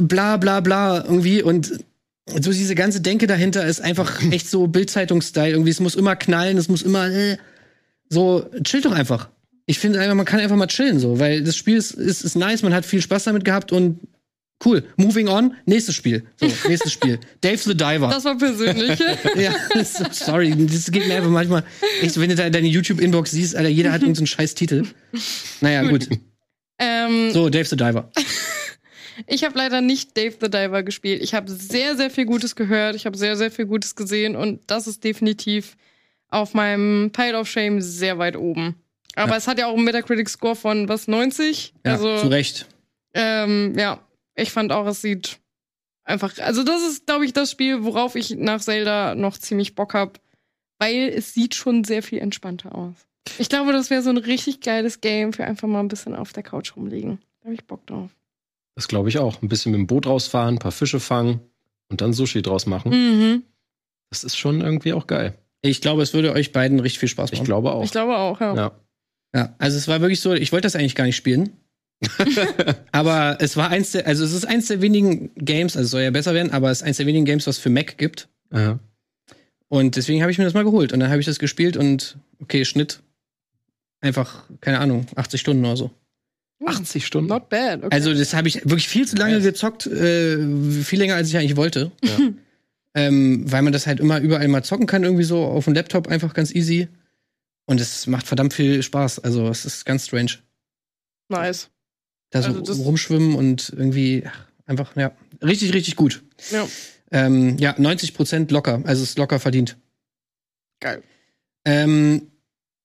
bla 0.00 0.36
bla 0.38 0.60
bla, 0.60 1.04
irgendwie. 1.04 1.42
Und 1.42 1.80
so 2.40 2.52
diese 2.52 2.74
ganze 2.74 3.00
Denke 3.00 3.26
dahinter 3.26 3.64
ist 3.66 3.80
einfach 3.80 4.20
echt 4.30 4.48
so 4.48 4.66
Bildzeitung-Style. 4.66 5.50
Irgendwie, 5.52 5.70
es 5.70 5.80
muss 5.80 5.94
immer 5.94 6.16
knallen, 6.16 6.56
es 6.58 6.68
muss 6.68 6.82
immer 6.82 7.08
äh, 7.10 7.36
so, 8.08 8.48
chill 8.64 8.80
doch 8.80 8.92
einfach. 8.92 9.28
Ich 9.66 9.78
finde 9.78 10.00
einfach, 10.00 10.14
man 10.16 10.26
kann 10.26 10.40
einfach 10.40 10.56
mal 10.56 10.66
chillen, 10.66 10.98
so, 10.98 11.18
weil 11.20 11.44
das 11.44 11.56
Spiel 11.56 11.76
ist, 11.76 11.92
ist, 11.92 12.22
ist 12.22 12.34
nice, 12.34 12.62
man 12.62 12.74
hat 12.74 12.84
viel 12.84 13.00
Spaß 13.02 13.24
damit 13.24 13.44
gehabt 13.44 13.70
und 13.70 14.00
cool. 14.64 14.82
Moving 14.96 15.28
on, 15.28 15.54
nächstes 15.64 15.94
Spiel. 15.94 16.24
So, 16.40 16.46
nächstes 16.68 16.92
Spiel. 16.92 17.20
Dave 17.40 17.58
the 17.58 17.74
Diver. 17.76 18.08
Das 18.08 18.24
war 18.24 18.36
persönlich. 18.36 18.98
Ja, 19.36 19.54
so- 19.84 20.04
sorry, 20.10 20.54
das 20.66 20.90
geht 20.90 21.06
mir 21.06 21.16
einfach 21.16 21.30
manchmal. 21.30 21.62
Echt, 22.02 22.14
so, 22.14 22.20
wenn 22.20 22.30
du 22.30 22.34
da 22.34 22.50
deine 22.50 22.66
YouTube-Inbox 22.66 23.30
siehst, 23.30 23.54
Alter, 23.54 23.68
jeder 23.68 23.92
hat 23.92 24.00
irgendeinen 24.02 24.26
scheiß 24.26 24.54
Titel. 24.56 24.82
Naja, 25.60 25.82
gut. 25.84 26.08
ähm, 26.80 27.30
So, 27.32 27.48
Dave 27.48 27.64
the 27.68 27.76
Diver. 27.76 28.10
Ich 29.26 29.44
habe 29.44 29.56
leider 29.56 29.80
nicht 29.80 30.16
Dave 30.16 30.34
the 30.40 30.50
Diver 30.50 30.82
gespielt. 30.82 31.22
Ich 31.22 31.34
habe 31.34 31.50
sehr, 31.50 31.96
sehr 31.96 32.10
viel 32.10 32.26
Gutes 32.26 32.56
gehört. 32.56 32.94
Ich 32.96 33.06
habe 33.06 33.16
sehr, 33.16 33.36
sehr 33.36 33.50
viel 33.50 33.66
Gutes 33.66 33.94
gesehen 33.96 34.36
und 34.36 34.60
das 34.68 34.86
ist 34.86 35.02
definitiv 35.04 35.76
auf 36.28 36.54
meinem 36.54 37.10
Pile 37.12 37.38
of 37.38 37.48
Shame 37.48 37.80
sehr 37.80 38.18
weit 38.18 38.36
oben. 38.36 38.76
Aber 39.16 39.32
Ja. 39.32 39.36
es 39.38 39.48
hat 39.48 39.58
ja 39.58 39.66
auch 39.66 39.74
einen 39.74 39.84
Metacritic-Score 39.84 40.54
von 40.56 40.88
was 40.88 41.08
90. 41.08 41.74
Ja, 41.84 41.92
also 41.92 42.16
zu 42.18 42.28
Recht. 42.28 42.66
ähm, 43.14 43.74
ja, 43.76 44.00
ich 44.36 44.52
fand 44.52 44.70
auch, 44.72 44.86
es 44.86 45.02
sieht 45.02 45.38
einfach, 46.04 46.38
also 46.38 46.62
das 46.62 46.82
ist, 46.82 47.06
glaube 47.06 47.24
ich, 47.24 47.32
das 47.32 47.50
Spiel, 47.50 47.82
worauf 47.84 48.14
ich 48.14 48.30
nach 48.36 48.60
Zelda 48.60 49.14
noch 49.16 49.36
ziemlich 49.36 49.74
Bock 49.74 49.94
hab, 49.94 50.20
weil 50.78 51.08
es 51.08 51.34
sieht 51.34 51.54
schon 51.54 51.82
sehr 51.84 52.02
viel 52.02 52.20
entspannter 52.20 52.74
aus. 52.74 52.94
Ich 53.38 53.48
glaube, 53.48 53.72
das 53.72 53.90
wäre 53.90 54.02
so 54.02 54.10
ein 54.10 54.16
richtig 54.16 54.60
geiles 54.60 55.00
Game 55.00 55.32
für 55.32 55.44
einfach 55.44 55.68
mal 55.68 55.80
ein 55.80 55.88
bisschen 55.88 56.14
auf 56.14 56.32
der 56.32 56.42
Couch 56.42 56.74
rumliegen. 56.76 57.18
Da 57.40 57.46
habe 57.46 57.54
ich 57.54 57.64
Bock 57.64 57.84
drauf. 57.86 58.10
Das 58.80 58.88
glaube 58.88 59.10
ich 59.10 59.18
auch. 59.18 59.42
Ein 59.42 59.48
bisschen 59.50 59.72
mit 59.72 59.78
dem 59.78 59.86
Boot 59.86 60.06
rausfahren, 60.06 60.54
ein 60.54 60.58
paar 60.58 60.72
Fische 60.72 61.00
fangen 61.00 61.40
und 61.90 62.00
dann 62.00 62.14
Sushi 62.14 62.40
draus 62.40 62.64
machen. 62.64 62.92
Mhm. 62.92 63.42
Das 64.08 64.24
ist 64.24 64.38
schon 64.38 64.62
irgendwie 64.62 64.94
auch 64.94 65.06
geil. 65.06 65.34
Ich 65.60 65.82
glaube, 65.82 66.00
es 66.00 66.14
würde 66.14 66.32
euch 66.32 66.52
beiden 66.52 66.80
richtig 66.80 66.98
viel 66.98 67.10
Spaß 67.10 67.30
Ich 67.30 67.40
machen. 67.40 67.44
glaube 67.44 67.72
auch. 67.72 67.84
Ich 67.84 67.90
glaube 67.90 68.16
auch, 68.16 68.40
ja. 68.40 68.56
ja. 68.56 68.80
Ja, 69.34 69.54
also 69.58 69.76
es 69.76 69.86
war 69.86 70.00
wirklich 70.00 70.22
so, 70.22 70.32
ich 70.32 70.50
wollte 70.52 70.64
das 70.64 70.76
eigentlich 70.76 70.94
gar 70.94 71.04
nicht 71.04 71.16
spielen. 71.16 71.58
aber 72.90 73.36
es 73.40 73.58
war 73.58 73.68
eins 73.68 73.92
der, 73.92 74.06
also 74.06 74.24
es 74.24 74.32
ist 74.32 74.46
eins 74.46 74.68
der 74.68 74.80
wenigen 74.80 75.30
Games, 75.34 75.76
also 75.76 75.84
es 75.84 75.90
soll 75.90 76.00
ja 76.00 76.10
besser 76.10 76.32
werden, 76.32 76.50
aber 76.50 76.70
es 76.70 76.78
ist 76.80 76.86
eins 76.86 76.96
der 76.96 77.04
wenigen 77.04 77.26
Games, 77.26 77.46
was 77.46 77.58
für 77.58 77.68
Mac 77.68 77.98
gibt. 77.98 78.30
Ja. 78.50 78.78
Und 79.68 79.96
deswegen 79.96 80.22
habe 80.22 80.32
ich 80.32 80.38
mir 80.38 80.44
das 80.44 80.54
mal 80.54 80.64
geholt. 80.64 80.94
Und 80.94 81.00
dann 81.00 81.10
habe 81.10 81.20
ich 81.20 81.26
das 81.26 81.38
gespielt 81.38 81.76
und 81.76 82.16
okay, 82.40 82.64
Schnitt 82.64 83.02
einfach, 84.00 84.44
keine 84.62 84.78
Ahnung, 84.78 85.04
80 85.16 85.38
Stunden 85.38 85.66
oder 85.66 85.76
so. 85.76 85.90
80 86.64 87.06
Stunden. 87.06 87.28
Not 87.28 87.48
bad. 87.48 87.78
Okay. 87.84 87.88
Also, 87.94 88.12
das 88.12 88.34
habe 88.34 88.48
ich 88.48 88.56
wirklich 88.56 88.88
viel 88.88 89.06
zu 89.08 89.16
lange 89.16 89.34
Nice. 89.36 89.44
gezockt, 89.44 89.86
äh, 89.86 90.36
viel 90.82 90.98
länger 90.98 91.14
als 91.14 91.28
ich 91.28 91.36
eigentlich 91.36 91.56
wollte. 91.56 91.90
Ja. 92.04 92.18
ähm, 92.94 93.50
weil 93.50 93.62
man 93.62 93.72
das 93.72 93.86
halt 93.86 94.00
immer 94.00 94.20
überall 94.20 94.46
mal 94.48 94.62
zocken 94.64 94.86
kann, 94.86 95.04
irgendwie 95.04 95.24
so 95.24 95.42
auf 95.44 95.64
dem 95.64 95.74
Laptop 95.74 96.08
einfach 96.08 96.34
ganz 96.34 96.54
easy. 96.54 96.88
Und 97.66 97.80
es 97.80 98.06
macht 98.06 98.26
verdammt 98.26 98.52
viel 98.52 98.82
Spaß. 98.82 99.20
Also, 99.20 99.48
es 99.48 99.64
ist 99.64 99.84
ganz 99.86 100.06
strange. 100.06 100.32
nice. 101.28 101.70
Da 102.32 102.42
so 102.42 102.48
Also 102.48 102.60
das- 102.60 102.78
rumschwimmen 102.78 103.34
und 103.34 103.72
irgendwie 103.76 104.22
ach, 104.26 104.46
einfach, 104.66 104.94
ja, 104.96 105.12
richtig, 105.42 105.72
richtig 105.74 105.96
gut. 105.96 106.22
Ja. 106.52 106.68
Ähm, 107.10 107.58
ja, 107.58 107.74
90 107.76 108.14
Prozent 108.14 108.50
locker. 108.52 108.82
Also, 108.84 109.02
es 109.02 109.10
ist 109.10 109.18
locker 109.18 109.40
verdient. 109.40 109.76
Geil. 110.80 111.02
Ähm, 111.64 112.29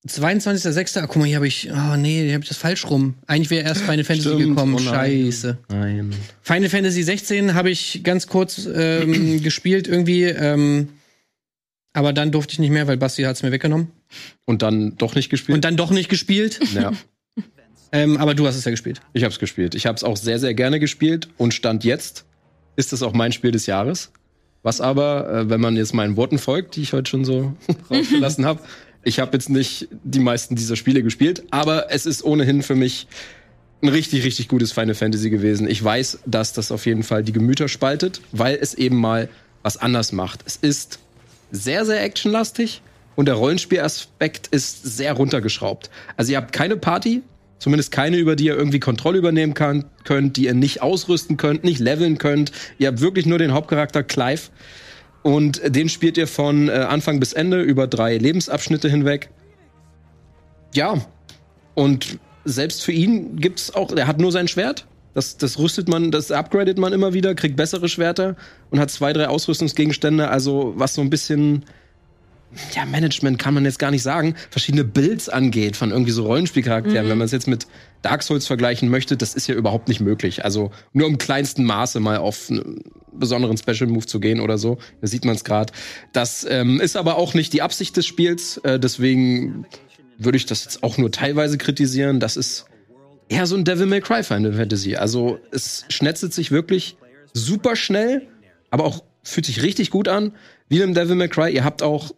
22.06. 0.08 1.00
Ah, 1.02 1.08
guck 1.08 1.18
mal, 1.18 1.26
hier 1.26 1.38
habe 1.38 1.48
ich, 1.48 1.70
oh 1.72 1.96
nee, 1.98 2.24
hier 2.24 2.34
habe 2.34 2.44
ich 2.44 2.50
das 2.50 2.58
falsch 2.58 2.86
rum. 2.90 3.16
Eigentlich 3.26 3.50
wäre 3.50 3.66
erst 3.66 3.82
Final 3.82 4.04
Fantasy 4.04 4.30
Stimmt, 4.30 4.56
gekommen. 4.56 4.76
oh. 4.76 4.80
Scheiße. 4.80 5.58
Nein. 5.70 6.12
Final 6.42 6.70
Fantasy 6.70 7.02
16 7.04 7.54
habe 7.56 7.72
ich 7.72 8.02
ganz 8.04 8.28
kurz 8.28 8.68
ähm, 8.72 9.42
gespielt 9.44 9.88
irgendwie, 9.88 10.26
ähm, 10.26 10.90
aber 11.94 12.14
dann 12.14 12.32
durfte 12.32 12.54
ich 12.54 12.60
nicht 12.60 12.72
mehr, 12.72 12.88
weil 12.88 12.98
Basti 12.98 13.24
hat 13.24 13.36
es 13.36 13.44
mir 13.44 13.52
weggenommen. 13.52 13.88
Und 14.46 14.62
dann 14.62 14.96
doch 14.98 15.16
nicht 15.16 15.30
gespielt. 15.30 15.56
Und 15.56 15.66
dann 15.66 15.78
doch 15.78 15.92
nicht 15.92 16.10
gespielt. 16.10 16.60
ja, 16.74 16.92
ähm, 17.92 18.18
aber 18.18 18.36
du 18.36 18.46
hast 18.46 18.58
es 18.58 18.66
ja 18.66 18.72
gespielt. 18.72 19.02
ich 19.14 19.24
habe 19.24 19.32
es 19.32 19.40
gespielt. 19.40 19.74
Ich 19.74 19.86
habe 19.88 19.96
es 19.96 20.04
auch 20.04 20.18
sehr, 20.18 20.38
sehr 20.38 20.54
gerne 20.54 20.80
gespielt. 20.80 21.30
Und 21.38 21.54
Stand 21.54 21.84
jetzt 21.84 22.26
ist 22.76 22.94
es 22.94 23.02
auch 23.02 23.14
mein 23.14 23.32
Spiel 23.32 23.52
des 23.52 23.66
Jahres. 23.66 24.12
Was 24.62 24.82
aber, 24.82 25.32
äh, 25.32 25.50
wenn 25.50 25.62
man 25.62 25.78
jetzt 25.78 25.94
meinen 25.94 26.18
Worten 26.18 26.38
folgt, 26.38 26.76
die 26.76 26.82
ich 26.82 26.94
heute 26.94 27.10
schon 27.10 27.24
so 27.24 27.54
rausgelassen 27.90 28.46
habe, 28.46 28.62
ich 29.06 29.20
habe 29.20 29.32
jetzt 29.34 29.50
nicht 29.50 29.88
die 30.04 30.20
meisten 30.20 30.56
dieser 30.56 30.76
Spiele 30.76 31.04
gespielt, 31.04 31.44
aber 31.52 31.92
es 31.92 32.06
ist 32.06 32.24
ohnehin 32.24 32.64
für 32.64 32.76
mich 32.76 33.08
ein 33.82 33.90
richtig, 33.90 34.26
richtig 34.26 34.48
gutes 34.48 34.72
Final 34.72 34.96
Fantasy 34.96 35.30
gewesen. 35.30 35.70
Ich 35.70 35.82
weiß, 35.82 36.20
dass 36.26 36.54
das 36.54 36.72
auf 36.72 36.86
jeden 36.86 37.04
Fall 37.04 37.24
die 37.24 37.32
Gemüter 37.32 37.68
spaltet, 37.68 38.20
weil 38.32 38.58
es 38.60 38.74
eben 38.74 38.98
mal 38.98 39.30
was 39.62 39.78
anders 39.78 40.12
macht. 40.12 40.42
Es 40.46 40.56
ist 40.56 41.00
sehr, 41.52 41.86
sehr 41.86 42.04
actionlastig 42.04 42.82
und 43.16 43.28
der 43.28 43.36
Rollenspielaspekt 43.36 44.48
ist 44.48 44.98
sehr 44.98 45.14
runtergeschraubt. 45.14 45.92
Also 46.18 46.32
ihr 46.32 46.38
habt 46.38 46.52
keine 46.52 46.76
Party, 46.76 47.22
zumindest 47.60 47.92
keine, 47.92 48.18
über 48.18 48.36
die 48.36 48.46
ihr 48.46 48.56
irgendwie 48.56 48.80
Kontrolle 48.80 49.20
übernehmen 49.20 49.54
kann, 49.54 49.86
könnt, 50.04 50.36
die 50.38 50.46
ihr 50.46 50.56
nicht 50.56 50.82
ausrüsten 50.82 51.38
könnt, 51.38 51.64
nicht 51.64 51.80
leveln 51.80 52.18
könnt. 52.18 52.52
Ihr 52.80 52.88
habt 52.88 53.02
wirklich 53.02 53.28
nur 53.28 53.38
den 53.38 53.54
Hauptcharakter 53.54 54.02
Clive 54.02 54.50
und 55.26 55.60
den 55.76 55.90
spielt 55.90 56.20
ihr 56.20 56.28
von 56.28 56.70
äh, 56.70 56.74
Anfang 56.74 57.20
bis 57.20 57.34
Ende 57.34 57.60
über 57.64 57.88
drei 57.88 58.16
Lebensabschnitte 58.16 58.88
hinweg. 58.88 59.32
Ja, 60.76 61.04
und 61.74 62.20
selbst 62.44 62.84
für 62.84 62.92
ihn 62.92 63.38
gibt's 63.38 63.74
auch, 63.74 63.92
er 63.92 64.06
hat 64.06 64.20
nur 64.20 64.32
sein 64.32 64.48
Schwert. 64.48 64.86
Das, 65.16 65.38
das 65.38 65.58
rüstet 65.58 65.90
man, 65.90 66.12
das 66.12 66.30
upgradet 66.30 66.78
man 66.78 66.94
immer 66.94 67.14
wieder, 67.14 67.34
kriegt 67.34 67.56
bessere 67.56 67.90
Schwerter 67.90 68.36
und 68.70 68.80
hat 68.80 68.92
zwei, 68.92 69.14
drei 69.14 69.28
Ausrüstungsgegenstände, 69.28 70.30
also 70.30 70.74
was 70.76 70.94
so 70.94 71.02
ein 71.02 71.10
bisschen, 71.10 71.66
ja, 72.76 72.86
Management 72.86 73.40
kann 73.40 73.56
man 73.56 73.66
jetzt 73.66 73.80
gar 73.80 73.90
nicht 73.90 74.04
sagen, 74.04 74.36
verschiedene 74.52 74.84
Builds 74.84 75.28
angeht 75.28 75.76
von 75.76 75.90
irgendwie 75.90 76.12
so 76.12 76.24
Rollenspielcharakteren. 76.24 77.10
Wenn 77.10 77.18
man 77.18 77.26
es 77.26 77.32
jetzt 77.32 77.48
mit 77.48 77.66
Dark 78.06 78.22
Souls 78.22 78.46
vergleichen 78.46 78.90
möchte, 78.90 79.18
das 79.18 79.34
ist 79.34 79.48
ja 79.48 79.56
überhaupt 79.56 79.88
nicht 79.88 80.00
möglich. 80.00 80.46
Also 80.46 80.70
nur 80.94 81.08
im 81.08 81.18
kleinsten 81.18 81.64
Maße 81.64 82.00
mal 82.00 82.18
auf 82.18 82.52
einen 82.52 82.84
besonderen 83.12 83.58
Special 83.58 83.88
Move 83.88 84.06
zu 84.06 84.20
gehen 84.20 84.40
oder 84.40 84.60
so. 84.60 84.78
Da 85.02 85.08
sieht 85.08 85.26
man 85.26 85.36
es 85.36 85.44
gerade. 85.44 85.74
Das 86.14 86.46
ähm, 86.48 86.80
ist 86.80 86.98
aber 86.98 87.18
auch 87.18 87.34
nicht 87.34 87.52
die 87.54 87.64
Absicht 87.64 87.98
des 87.98 88.06
Spiels. 88.06 88.58
Äh, 88.58 88.80
deswegen 88.80 89.66
würde 90.20 90.38
ich 90.38 90.46
das 90.46 90.66
jetzt 90.66 90.84
auch 90.84 91.00
nur 91.00 91.12
teilweise 91.12 91.58
kritisieren. 91.58 92.20
Das 92.20 92.38
ist 92.38 92.68
eher 93.28 93.48
so 93.48 93.56
ein 93.56 93.66
Devil 93.66 93.88
May 93.88 94.02
Cry 94.02 94.22
Final 94.22 94.54
Fantasy. 94.54 94.96
Also 94.98 95.40
es 95.52 95.86
schnetzelt 95.90 96.32
sich 96.32 96.52
wirklich 96.52 96.98
super 97.34 97.76
schnell, 97.76 98.28
aber 98.70 98.84
auch 98.86 99.04
fühlt 99.24 99.48
sich 99.48 99.64
richtig 99.64 99.90
gut 99.90 100.08
an. 100.08 100.34
Wie 100.70 100.80
im 100.82 100.94
Devil 100.94 101.16
May 101.16 101.28
Cry. 101.28 101.52
Ihr 101.52 101.64
habt 101.64 101.82
auch 101.82 102.12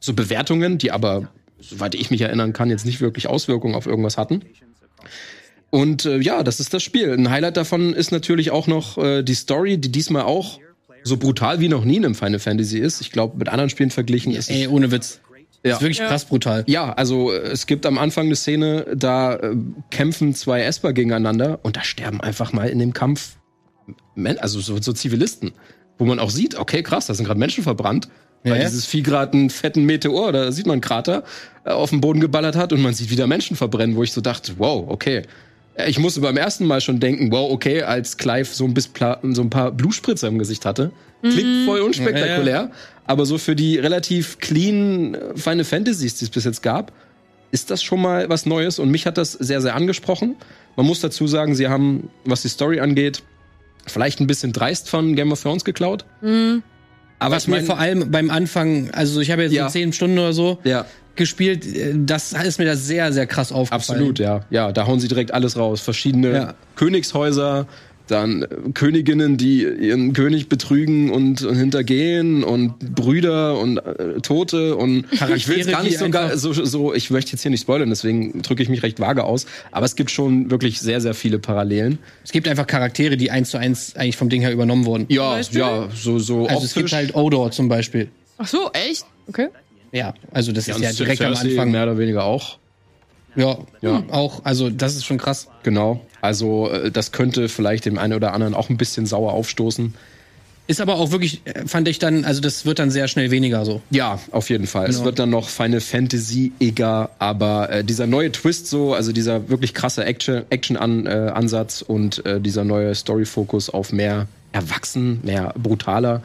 so 0.00 0.14
Bewertungen, 0.14 0.78
die 0.78 0.90
aber, 0.90 1.30
soweit 1.60 1.94
ich 1.94 2.10
mich 2.10 2.22
erinnern 2.22 2.54
kann, 2.54 2.70
jetzt 2.70 2.86
nicht 2.86 3.02
wirklich 3.02 3.26
Auswirkungen 3.28 3.74
auf 3.74 3.84
irgendwas 3.84 4.16
hatten. 4.16 4.42
Und 5.70 6.04
äh, 6.04 6.18
ja, 6.18 6.42
das 6.42 6.58
ist 6.60 6.74
das 6.74 6.82
Spiel. 6.82 7.12
Ein 7.12 7.30
Highlight 7.30 7.56
davon 7.56 7.92
ist 7.94 8.10
natürlich 8.10 8.50
auch 8.50 8.66
noch 8.66 8.98
äh, 8.98 9.22
die 9.22 9.34
Story, 9.34 9.78
die 9.78 9.92
diesmal 9.92 10.22
auch 10.22 10.58
so 11.04 11.16
brutal 11.16 11.60
wie 11.60 11.68
noch 11.68 11.84
nie 11.84 11.96
in 11.96 12.04
einem 12.04 12.14
Final 12.14 12.40
Fantasy 12.40 12.78
ist. 12.78 13.00
Ich 13.00 13.10
glaube, 13.12 13.38
mit 13.38 13.48
anderen 13.48 13.70
Spielen 13.70 13.90
verglichen 13.90 14.32
ist 14.32 14.50
Ey, 14.50 14.66
ohne 14.66 14.90
Witz. 14.90 15.20
Ja. 15.64 15.74
Ist 15.76 15.82
wirklich 15.82 15.98
Ja. 15.98 16.08
krass 16.08 16.24
brutal. 16.24 16.64
Ja, 16.66 16.92
also 16.92 17.32
äh, 17.32 17.36
es 17.48 17.66
gibt 17.66 17.86
am 17.86 17.98
Anfang 17.98 18.26
eine 18.26 18.36
Szene, 18.36 18.86
da 18.96 19.36
äh, 19.36 19.54
kämpfen 19.90 20.34
zwei 20.34 20.62
Esper 20.62 20.92
gegeneinander 20.92 21.60
und 21.62 21.76
da 21.76 21.84
sterben 21.84 22.20
einfach 22.20 22.52
mal 22.52 22.68
in 22.68 22.78
dem 22.78 22.92
Kampf, 22.92 23.36
also 24.38 24.60
so, 24.60 24.80
so 24.80 24.92
Zivilisten, 24.92 25.52
wo 25.98 26.04
man 26.06 26.18
auch 26.18 26.30
sieht, 26.30 26.56
okay, 26.56 26.82
krass, 26.82 27.06
da 27.06 27.14
sind 27.14 27.26
gerade 27.26 27.38
Menschen 27.38 27.62
verbrannt, 27.62 28.08
Ja, 28.42 28.52
weil 28.52 28.60
ja. 28.60 28.66
dieses 28.66 28.86
Vieh 28.86 29.02
gerade 29.02 29.34
einen 29.34 29.50
fetten 29.50 29.84
Meteor, 29.84 30.32
da 30.32 30.52
sieht 30.52 30.66
man 30.66 30.74
einen 30.74 30.80
Krater, 30.80 31.24
äh, 31.64 31.70
auf 31.70 31.90
den 31.90 32.00
Boden 32.00 32.20
geballert 32.20 32.56
hat 32.56 32.72
und 32.72 32.80
man 32.80 32.94
sieht 32.94 33.10
wieder 33.10 33.26
Menschen 33.26 33.56
verbrennen, 33.56 33.96
wo 33.96 34.02
ich 34.02 34.12
so 34.12 34.20
dachte, 34.20 34.54
wow, 34.58 34.84
okay. 34.88 35.22
Ich 35.86 35.98
musste 35.98 36.20
beim 36.20 36.36
ersten 36.36 36.66
Mal 36.66 36.80
schon 36.80 37.00
denken, 37.00 37.30
wow, 37.30 37.50
okay, 37.50 37.82
als 37.82 38.16
Clive 38.16 38.46
so 38.52 38.64
ein, 38.64 38.74
bisschen 38.74 39.34
so 39.34 39.42
ein 39.42 39.50
paar 39.50 39.70
Bluspritzer 39.72 40.28
im 40.28 40.38
Gesicht 40.38 40.66
hatte. 40.66 40.90
Klingt 41.22 41.66
voll 41.66 41.80
unspektakulär, 41.80 42.70
aber 43.06 43.26
so 43.26 43.36
für 43.38 43.54
die 43.54 43.76
relativ 43.78 44.38
clean 44.38 45.14
äh, 45.14 45.36
Final 45.36 45.64
Fantasies, 45.64 46.16
die 46.16 46.24
es 46.24 46.30
bis 46.30 46.44
jetzt 46.44 46.62
gab, 46.62 46.92
ist 47.50 47.70
das 47.70 47.82
schon 47.82 48.00
mal 48.00 48.28
was 48.28 48.46
Neues 48.46 48.78
und 48.78 48.90
mich 48.90 49.06
hat 49.06 49.18
das 49.18 49.32
sehr, 49.32 49.60
sehr 49.60 49.74
angesprochen. 49.74 50.36
Man 50.76 50.86
muss 50.86 51.00
dazu 51.00 51.26
sagen, 51.26 51.54
sie 51.54 51.68
haben, 51.68 52.08
was 52.24 52.42
die 52.42 52.48
Story 52.48 52.80
angeht, 52.80 53.22
vielleicht 53.86 54.20
ein 54.20 54.26
bisschen 54.26 54.52
dreist 54.52 54.88
von 54.88 55.14
Game 55.14 55.32
of 55.32 55.42
Thrones 55.42 55.64
geklaut. 55.64 56.04
Aber 57.20 57.36
Was 57.36 57.46
mir 57.46 57.62
vor 57.62 57.78
allem 57.78 58.10
beim 58.10 58.30
Anfang, 58.30 58.90
also 58.92 59.20
ich 59.20 59.30
habe 59.30 59.42
jetzt 59.42 59.52
Ja. 59.52 59.68
so 59.68 59.72
zehn 59.72 59.92
Stunden 59.92 60.18
oder 60.18 60.32
so 60.32 60.58
Ja, 60.64 60.86
gespielt, 61.16 61.64
äh, 61.66 61.92
das 61.94 62.32
ist 62.32 62.58
mir 62.58 62.64
da 62.64 62.76
sehr, 62.76 63.12
sehr 63.12 63.26
krass 63.26 63.52
aufgefallen. 63.52 63.98
absolut, 64.00 64.18
ja. 64.18 64.40
Ja, 64.50 64.72
da 64.72 64.86
hauen 64.86 64.98
sie 65.00 65.06
direkt 65.08 65.32
alles 65.32 65.56
raus. 65.56 65.80
Verschiedene 65.82 66.32
Ja. 66.32 66.54
Königshäuser, 66.76 67.66
dann 68.10 68.42
äh, 68.42 68.46
Königinnen, 68.74 69.36
die 69.36 69.62
ihren 69.62 70.12
König 70.12 70.48
betrügen 70.48 71.10
und, 71.10 71.42
und 71.42 71.56
hintergehen 71.56 72.44
und 72.44 72.78
Brüder 72.94 73.58
und 73.58 73.78
äh, 73.78 74.20
Tote 74.20 74.76
und 74.76 75.06
ich 75.12 75.48
will 75.48 75.58
jetzt 75.58 75.70
Charaktere, 75.70 76.10
gar 76.10 76.24
nicht 76.28 76.34
die 76.34 76.38
so, 76.38 76.52
so, 76.52 76.64
so, 76.64 76.94
ich 76.94 77.10
möchte 77.10 77.32
jetzt 77.32 77.42
hier 77.42 77.50
nicht 77.50 77.62
spoilern, 77.62 77.88
deswegen 77.88 78.42
drücke 78.42 78.62
ich 78.62 78.68
mich 78.68 78.82
recht 78.82 79.00
vage 79.00 79.24
aus, 79.24 79.46
aber 79.72 79.86
es 79.86 79.96
gibt 79.96 80.10
schon 80.10 80.50
wirklich 80.50 80.80
sehr, 80.80 81.00
sehr 81.00 81.14
viele 81.14 81.38
Parallelen. 81.38 81.98
Es 82.24 82.32
gibt 82.32 82.46
einfach 82.48 82.66
Charaktere, 82.66 83.16
die 83.16 83.30
eins 83.30 83.50
zu 83.50 83.58
eins 83.58 83.96
eigentlich 83.96 84.16
vom 84.16 84.28
Ding 84.28 84.40
her 84.42 84.52
übernommen 84.52 84.84
wurden. 84.84 85.06
Ja, 85.08 85.30
Beispiel? 85.32 85.60
ja, 85.60 85.88
so, 85.94 86.18
so 86.18 86.46
Also 86.46 86.64
es 86.64 86.74
gibt 86.74 86.84
optisch. 86.84 86.92
halt 86.92 87.14
Odor 87.14 87.50
zum 87.50 87.68
Beispiel. 87.68 88.08
Ach 88.38 88.46
so, 88.46 88.70
echt? 88.72 89.04
Okay. 89.26 89.48
Ja, 89.92 90.14
also 90.30 90.52
das 90.52 90.66
Ja, 90.68 90.76
ist 90.76 90.82
ja 90.82 90.92
direkt 90.92 91.20
am 91.22 91.34
Cersei 91.34 91.50
Anfang. 91.50 91.72
mehr 91.72 91.82
oder 91.82 91.98
weniger 91.98 92.22
auch. 92.24 92.59
Ja, 93.36 93.58
Ja. 93.80 94.02
auch. 94.10 94.44
Also 94.44 94.70
das 94.70 94.96
ist 94.96 95.04
schon 95.04 95.18
krass. 95.18 95.48
Genau. 95.62 96.00
Also 96.20 96.70
äh, 96.70 96.90
das 96.90 97.12
könnte 97.12 97.48
vielleicht 97.48 97.84
dem 97.84 97.98
einen 97.98 98.14
oder 98.14 98.32
anderen 98.32 98.54
auch 98.54 98.68
ein 98.70 98.76
bisschen 98.76 99.06
sauer 99.06 99.32
aufstoßen. 99.32 99.94
Ist 100.66 100.80
aber 100.80 100.96
auch 100.96 101.10
wirklich, 101.10 101.40
äh, 101.46 101.66
fand 101.66 101.88
ich 101.88 101.98
dann, 101.98 102.24
also 102.24 102.40
das 102.40 102.64
wird 102.64 102.78
dann 102.78 102.90
sehr 102.92 103.08
schnell 103.08 103.30
weniger 103.32 103.64
so. 103.64 103.80
Ja, 103.90 104.20
auf 104.30 104.50
jeden 104.50 104.66
Fall. 104.68 104.88
Es 104.88 104.96
Genau. 104.96 105.06
wird 105.06 105.18
dann 105.18 105.30
noch 105.30 105.48
Final 105.48 105.80
Fantasy 105.80 106.52
eger, 106.60 107.10
aber 107.18 107.70
äh, 107.70 107.84
dieser 107.84 108.06
neue 108.06 108.30
Twist 108.30 108.68
so, 108.68 108.94
also 108.94 109.10
dieser 109.12 109.48
wirklich 109.48 109.74
krasse 109.74 110.04
Action, 110.04 110.42
Action 110.50 110.76
äh, 111.06 111.32
und 111.88 112.24
äh, 112.24 112.40
dieser 112.40 112.64
neue 112.64 112.94
Story-Fokus 112.94 113.70
auf 113.70 113.92
mehr 113.92 114.28
erwachsen, 114.52 115.20
mehr 115.24 115.54
brutaler, 115.60 116.22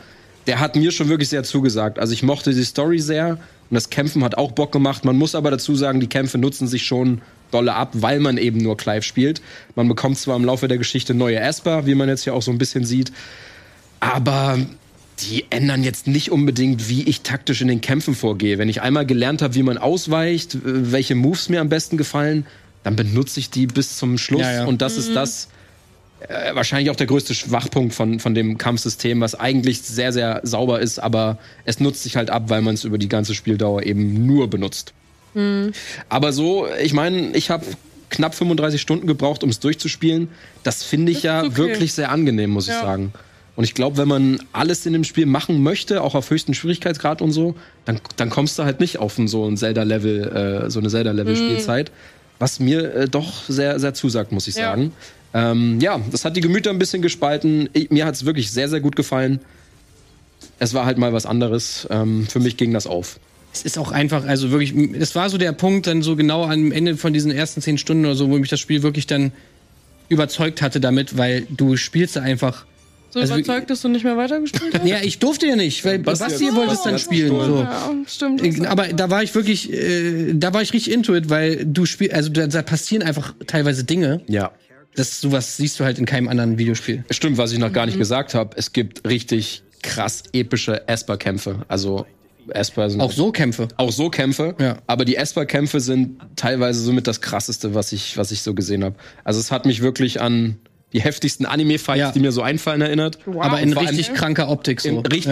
der 0.48 0.60
hat 0.60 0.76
mir 0.76 0.92
schon 0.92 1.10
wirklich 1.10 1.30
sehr 1.30 1.44
zugesagt. 1.44 2.00
Also 2.00 2.14
ich 2.14 2.24
mochte 2.24 2.54
die 2.54 2.64
Story 2.64 3.00
sehr 3.00 3.32
und 3.70 3.76
das 3.76 3.90
Kämpfen 3.90 4.24
hat 4.24 4.38
auch 4.38 4.52
Bock 4.52 4.72
gemacht. 4.72 5.06
Man 5.06 5.16
muss 5.16 5.36
aber 5.36 5.52
dazu 5.52 5.76
sagen, 5.76 6.00
die 6.00 6.08
Kämpfe 6.08 6.38
nutzen 6.38 6.68
sich 6.68 6.86
schon 6.86 7.22
dolle 7.52 7.74
ab, 7.74 7.92
weil 7.94 8.20
man 8.20 8.38
eben 8.38 8.60
nur 8.60 8.78
Clive 8.78 9.02
spielt. 9.02 9.42
Man 9.76 9.88
bekommt 9.88 10.18
zwar 10.18 10.36
im 10.36 10.46
Laufe 10.46 10.68
der 10.68 10.78
Geschichte 10.78 11.14
neue 11.14 11.40
Esper, 11.40 11.86
wie 11.86 11.96
man 11.96 12.10
jetzt 12.10 12.24
hier 12.24 12.34
auch 12.34 12.42
so 12.42 12.52
ein 12.52 12.58
bisschen 12.58 12.86
sieht, 12.86 13.12
Aber 14.00 14.60
die 15.20 15.46
ändern 15.50 15.84
jetzt 15.84 16.08
nicht 16.08 16.32
unbedingt, 16.32 16.90
wie 16.90 17.04
ich 17.04 17.22
taktisch 17.22 17.62
in 17.62 17.68
den 17.68 17.82
Kämpfen 17.82 18.16
vorgehe. 18.16 18.58
Wenn 18.58 18.70
ich 18.70 18.82
einmal 18.82 19.06
gelernt 19.06 19.42
habe, 19.42 19.56
wie 19.56 19.64
man 19.64 19.78
ausweicht, 19.78 20.58
welche 20.64 21.16
Moves 21.16 21.50
mir 21.50 21.62
am 21.62 21.70
besten 21.70 21.98
gefallen, 21.98 22.46
dann 22.84 22.96
benutze 22.96 23.40
ich 23.40 23.50
die 23.50 23.66
bis 23.66 23.98
zum 23.98 24.18
Schluss. 24.18 24.42
Ja, 24.42 24.54
ja. 24.54 24.66
Und 24.66 24.82
das 24.82 24.98
ist 24.98 25.16
das 25.16 25.48
äh, 26.28 26.56
wahrscheinlich 26.56 26.90
auch 26.90 26.96
der 26.96 27.08
größte 27.08 27.34
Schwachpunkt 27.34 27.94
von, 27.94 28.20
von 28.20 28.34
dem 28.36 28.58
Kampfsystem, 28.58 29.22
was 29.22 29.36
eigentlich 29.36 29.82
sehr, 29.82 30.12
sehr 30.14 30.42
sauber 30.44 30.80
ist, 30.80 31.00
aber 31.00 31.38
es 31.66 31.80
nutzt 31.80 32.04
sich 32.04 32.16
halt 32.16 32.30
ab, 32.30 32.44
weil 32.48 32.62
man 32.62 32.76
es 32.76 32.84
über 32.84 32.98
die 32.98 33.10
ganze 33.10 33.34
Spieldauer 33.36 33.84
eben 33.84 34.26
nur 34.26 34.50
benutzt. 34.50 34.94
Aber 36.08 36.32
so, 36.32 36.66
ich 36.82 36.94
meine, 36.94 37.36
ich 37.36 37.50
habe 37.50 37.66
knapp 38.10 38.34
35 38.36 38.80
Stunden 38.80 39.06
gebraucht, 39.06 39.44
um 39.44 39.50
es 39.50 39.60
durchzuspielen. 39.60 40.30
Das 40.64 40.84
finde 40.84 41.12
ich 41.12 41.18
Das 41.20 41.24
ja 41.26 41.44
okay. 41.44 41.58
wirklich 41.58 41.94
sehr 41.94 42.10
angenehm, 42.10 42.52
muss 42.52 42.68
ich 42.70 42.74
Ja. 42.74 42.82
sagen. 42.82 43.12
Und 43.58 43.64
ich 43.66 43.74
glaube, 43.74 43.98
wenn 43.98 44.08
man 44.08 44.40
alles 44.54 44.86
in 44.86 44.94
dem 44.94 45.04
Spiel 45.04 45.26
machen 45.26 45.62
möchte, 45.62 46.02
auch 46.04 46.16
auf 46.16 46.30
höchsten 46.30 46.54
Schwierigkeitsgrad 46.54 47.22
und 47.22 47.32
so, 47.34 47.56
dann, 47.86 48.00
dann 48.16 48.30
kommst 48.30 48.58
du 48.60 48.64
halt 48.64 48.80
nicht 48.80 48.98
auf 49.00 49.16
so 49.26 49.46
ein 49.46 49.58
Zelda-Level, 49.58 50.64
äh, 50.68 50.70
so 50.70 50.80
eine 50.80 50.90
Zelda-Level-Spielzeit. 50.90 51.92
Was 52.40 52.60
mir 52.62 52.94
äh, 52.94 53.08
doch 53.10 53.44
sehr, 53.50 53.80
sehr 53.80 53.94
zusagt, 53.94 54.32
muss 54.34 54.48
ich 54.48 54.56
Ja. 54.56 54.72
sagen. 54.72 54.94
Ähm, 55.36 55.82
ja, 55.82 56.00
das 56.12 56.24
hat 56.24 56.38
die 56.38 56.42
Gemüter 56.42 56.70
ein 56.70 56.80
bisschen 56.80 57.02
gespalten. 57.02 57.70
Ich, 57.74 57.92
mir 57.92 58.06
hat 58.06 58.16
es 58.16 58.26
wirklich 58.26 58.52
sehr, 58.52 58.70
sehr 58.70 58.80
gut 58.80 58.96
gefallen. 58.96 59.42
Es 60.60 60.74
war 60.74 60.86
halt 60.86 60.98
mal 60.98 61.12
was 61.12 61.26
anderes. 61.26 61.86
Ähm, 61.92 62.26
für 62.26 62.40
mich 62.40 62.56
ging 62.56 62.72
das 62.72 62.88
auf. 62.88 63.20
Es 63.54 63.64
ist 63.64 63.78
auch 63.78 63.92
einfach, 63.92 64.26
also 64.26 64.52
wirklich, 64.52 64.74
es 64.98 65.14
war 65.14 65.30
so 65.30 65.38
der 65.38 65.52
Punkt 65.52 65.88
dann 65.88 66.02
so 66.02 66.16
genau 66.16 66.46
am 66.46 66.72
Ende 66.72 66.96
von 66.96 67.12
diesen 67.12 67.32
ersten 67.32 67.62
zehn 67.62 67.78
Stunden 67.78 68.06
oder 68.06 68.16
so, 68.16 68.30
wo 68.30 68.38
mich 68.38 68.50
das 68.50 68.62
Spiel 68.62 68.82
wirklich 68.82 69.08
dann 69.08 69.34
überzeugt 70.08 70.62
hatte 70.62 70.80
damit, 70.80 71.18
weil 71.18 71.46
du 71.50 71.76
spielst 71.76 72.16
da 72.16 72.22
einfach. 72.22 72.66
So 73.10 73.20
Also, 73.20 73.36
überzeugt, 73.36 73.70
dass 73.70 73.82
du 73.82 73.90
nicht 73.90 74.04
mehr 74.06 74.16
weitergespielt 74.16 74.74
hast? 74.80 74.88
Ja, 74.88 74.98
ich 75.02 75.20
durfte 75.20 75.48
ja 75.48 75.58
nicht, 75.58 75.84
weil 75.84 76.00
Basti 76.00 76.26
Basti, 76.26 76.56
wollte 76.56 76.74
es 76.74 76.84
dann 76.84 77.00
spielen. 77.00 77.30
So. 77.30 77.60
Ja, 77.60 77.92
stimmt. 78.08 78.42
Äh, 78.42 78.66
Aber 78.68 78.88
da 78.88 79.10
war 79.10 79.24
ich 79.24 79.36
wirklich, 79.36 79.72
äh, 79.74 80.34
da 80.34 80.54
war 80.54 80.62
ich 80.62 80.72
richtig 80.72 80.94
into 80.94 81.14
it, 81.14 81.30
weil 81.30 81.66
du 81.66 81.86
spielst, 81.86 82.14
also 82.14 82.30
da, 82.30 82.48
da 82.48 82.62
passieren 82.62 83.04
einfach 83.04 83.34
teilweise 83.48 83.84
Dinge. 83.84 84.22
Ja. 84.28 84.52
Das 84.96 85.20
sowas 85.22 85.58
siehst 85.58 85.80
du 85.80 85.84
halt 85.84 86.00
in 86.00 86.06
keinem 86.06 86.28
anderen 86.28 86.58
Videospiel. 86.58 87.04
Stimmt, 87.12 87.38
was 87.38 87.52
ich 87.52 87.60
noch 87.60 87.72
gar 87.74 87.86
nicht 87.86 87.98
gesagt 87.98 88.34
habe. 88.34 88.56
Es 88.58 88.72
gibt 88.74 89.08
richtig 89.08 89.64
krass 89.82 90.24
epische 90.34 90.88
Esper-Kämpfe. 90.88 91.66
Also 91.68 92.06
Esper 92.50 92.90
sind 92.90 93.02
Auch 93.02 93.12
so 93.12 93.32
Kämpfe. 93.32 93.68
auch 93.78 93.92
so 93.92 94.10
Kämpfe. 94.10 94.56
Ja. 94.60 94.78
Aber 94.88 95.06
die 95.06 95.16
Esper-Kämpfe 95.16 95.80
sind 95.80 96.20
teilweise 96.36 96.80
somit 96.80 97.08
das 97.08 97.22
krasseste, 97.22 97.74
was 97.74 97.92
ich, 97.92 98.18
was 98.18 98.32
ich 98.32 98.42
so 98.42 98.54
gesehen 98.54 98.84
habe. 98.84 98.96
Also 99.24 99.40
es 99.40 99.52
hat 99.52 99.66
mich 99.66 99.82
wirklich 99.82 100.22
an 100.22 100.58
die 100.96 101.02
heftigsten 101.02 101.46
Anime-Fights, 101.46 102.00
Ja. 102.00 102.12
die 102.12 102.20
mir 102.22 102.32
so 102.32 102.42
einfallen, 102.42 102.80
erinnert. 102.82 103.20
Aber 103.40 103.60
in 103.60 103.74
richtig 103.74 104.14
kranker 104.14 104.48
Optik 104.50 104.80
so. 104.80 104.88
In 104.90 104.98
richtig, 105.00 105.26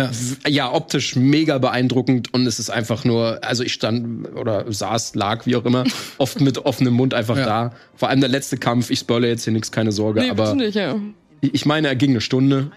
ja. 0.46 0.50
ja. 0.50 0.72
optisch 0.74 1.16
mega 1.16 1.58
beeindruckend 1.58 2.34
und 2.34 2.46
es 2.46 2.60
ist 2.60 2.70
einfach 2.70 3.06
nur, 3.06 3.40
also 3.44 3.64
ich 3.64 3.74
stand 3.74 4.28
oder 4.36 4.72
saß, 4.72 5.16
lag, 5.16 5.46
wie 5.46 5.56
auch 5.56 5.64
immer, 5.66 5.86
oft 6.18 6.42
mit 6.42 6.58
offenem 6.66 6.94
Mund 6.94 7.14
einfach 7.14 7.38
Ja. 7.38 7.46
da. 7.46 7.74
Vor 7.96 8.10
allem 8.10 8.20
der 8.20 8.30
letzte 8.30 8.58
Kampf, 8.58 8.90
ich 8.92 9.00
spoilere 9.00 9.30
jetzt 9.32 9.46
hier 9.46 9.54
nichts, 9.54 9.72
keine 9.72 9.92
Sorge, 9.94 10.20
nee, 10.22 10.30
aber 10.30 10.54
nicht, 10.54 10.76
ja. 10.76 10.96
ich 11.42 11.66
meine, 11.66 11.88
er 11.88 11.96
ging 11.96 12.10
eine 12.12 12.22
Stunde 12.22 12.72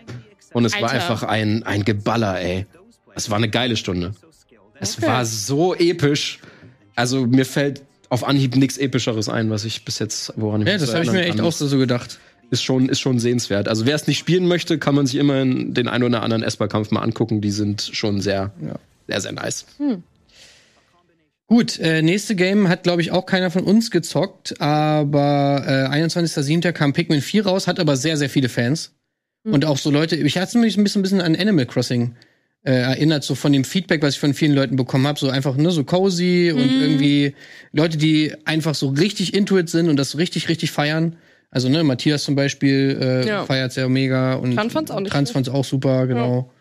und 0.53 0.65
es 0.65 0.75
war 0.75 0.85
Alter. 0.91 0.95
einfach 0.95 1.23
ein, 1.25 1.65
ein 1.65 1.85
Geballer, 1.85 2.41
ey. 2.41 2.67
Es 3.17 3.31
war 3.31 3.37
eine 3.39 3.49
geile 3.49 3.77
Stunde. 3.77 4.15
Es 4.79 4.97
Okay. 4.99 5.07
war 5.09 5.25
so 5.27 5.75
episch. 5.75 6.39
Also 6.95 7.27
mir 7.27 7.45
fällt 7.47 7.83
auf 8.11 8.23
Anhieb 8.29 8.55
nichts 8.57 8.79
Epischeres 8.79 9.29
ein, 9.29 9.51
was 9.51 9.65
ich 9.65 9.85
bis 9.85 9.99
jetzt, 9.99 10.33
woran 10.37 10.61
ich 10.63 10.69
Ja, 10.69 10.75
mich 10.75 10.83
das 10.83 10.91
so 10.91 10.95
habe 10.95 11.05
ich 11.05 11.11
mir 11.11 11.17
erinnern 11.19 11.31
echt 11.31 11.39
kann. 11.39 11.47
auch 11.47 11.53
so 11.53 11.79
gedacht. 11.79 12.19
Ist 12.51 12.63
schon, 12.63 12.89
ist 12.89 13.01
schon 13.01 13.19
sehenswert. 13.19 13.67
Also 13.69 13.87
wer 13.87 13.95
es 13.97 14.07
nicht 14.07 14.19
spielen 14.19 14.47
möchte, 14.47 14.79
kann 14.79 14.95
man 14.95 15.07
sich 15.07 15.17
immerhin 15.17 15.75
den 15.75 15.89
einen 15.89 16.05
oder 16.05 16.23
anderen 16.23 16.43
Esper-Kampf 16.43 16.91
mal 16.93 17.01
angucken. 17.01 17.41
Die 17.41 17.51
sind 17.51 17.91
schon 17.93 18.21
sehr, 18.21 18.53
Ja. 18.65 18.77
sehr, 19.09 19.21
sehr 19.21 19.33
nice. 19.33 19.67
Gut, 21.49 21.79
äh, 21.79 22.03
nächste 22.03 22.35
Game 22.35 22.69
hat, 22.69 22.83
glaube 22.83 23.03
ich, 23.03 23.13
auch 23.13 23.25
keiner 23.25 23.51
von 23.53 23.63
uns 23.63 23.91
gezockt, 23.93 24.61
aber 24.61 25.63
äh, 25.67 25.97
21.07. 25.97 26.73
kam 26.73 26.93
Pikmin 26.93 27.21
4 27.21 27.47
raus, 27.47 27.69
hat 27.69 27.79
aber 27.79 27.97
sehr, 27.97 28.17
sehr 28.17 28.29
viele 28.31 28.49
Fans. 28.49 28.93
Und 29.45 29.65
auch 29.65 29.79
so 29.79 29.93
Leute, 29.93 30.17
ich 30.17 30.39
hatte 30.39 30.59
mich 30.59 30.77
ein 30.77 30.83
bisschen, 30.83 31.01
ein 31.01 31.03
bisschen 31.05 31.21
an 31.21 31.37
Animal 31.37 31.67
Crossing 31.67 32.17
äh, 32.65 32.73
erinnert, 32.73 33.23
so 33.23 33.37
von 33.37 33.53
dem 33.53 33.63
Feedback, 33.63 34.03
was 34.03 34.15
ich 34.15 34.19
von 34.21 34.35
vielen 34.35 34.55
Leuten 34.55 34.75
bekommen 34.75 35.07
habe, 35.07 35.21
so 35.21 35.29
einfach, 35.29 35.57
ne, 35.57 35.71
so 35.71 35.85
cozy 35.85 36.51
und 36.53 36.69
irgendwie 36.69 37.33
Leute, 37.71 37.97
die 37.97 38.33
einfach 38.45 38.75
so 38.75 38.89
richtig 38.89 39.35
into 39.35 39.57
it 39.57 39.69
sind 39.71 39.89
und 39.89 39.97
das 39.99 40.11
so 40.11 40.19
richtig, 40.19 40.49
richtig 40.49 40.73
feiern. 40.73 41.15
Also, 41.57 41.71
ne, 41.71 41.83
Matthias 41.85 42.23
zum 42.25 42.35
Beispiel 42.35 42.99
äh, 43.01 43.27
Ja. 43.27 43.47
feiert 43.47 43.73
sehr 43.73 43.89
mega 43.89 44.35
und 44.35 44.55
Tran 44.57 44.69
fand's 44.69 44.91
auch 44.91 45.01
nicht 45.01 45.11
Trans 45.11 45.31
fand's 45.31 45.49
auch 45.49 45.65
super, 45.65 46.07
genau. 46.07 46.53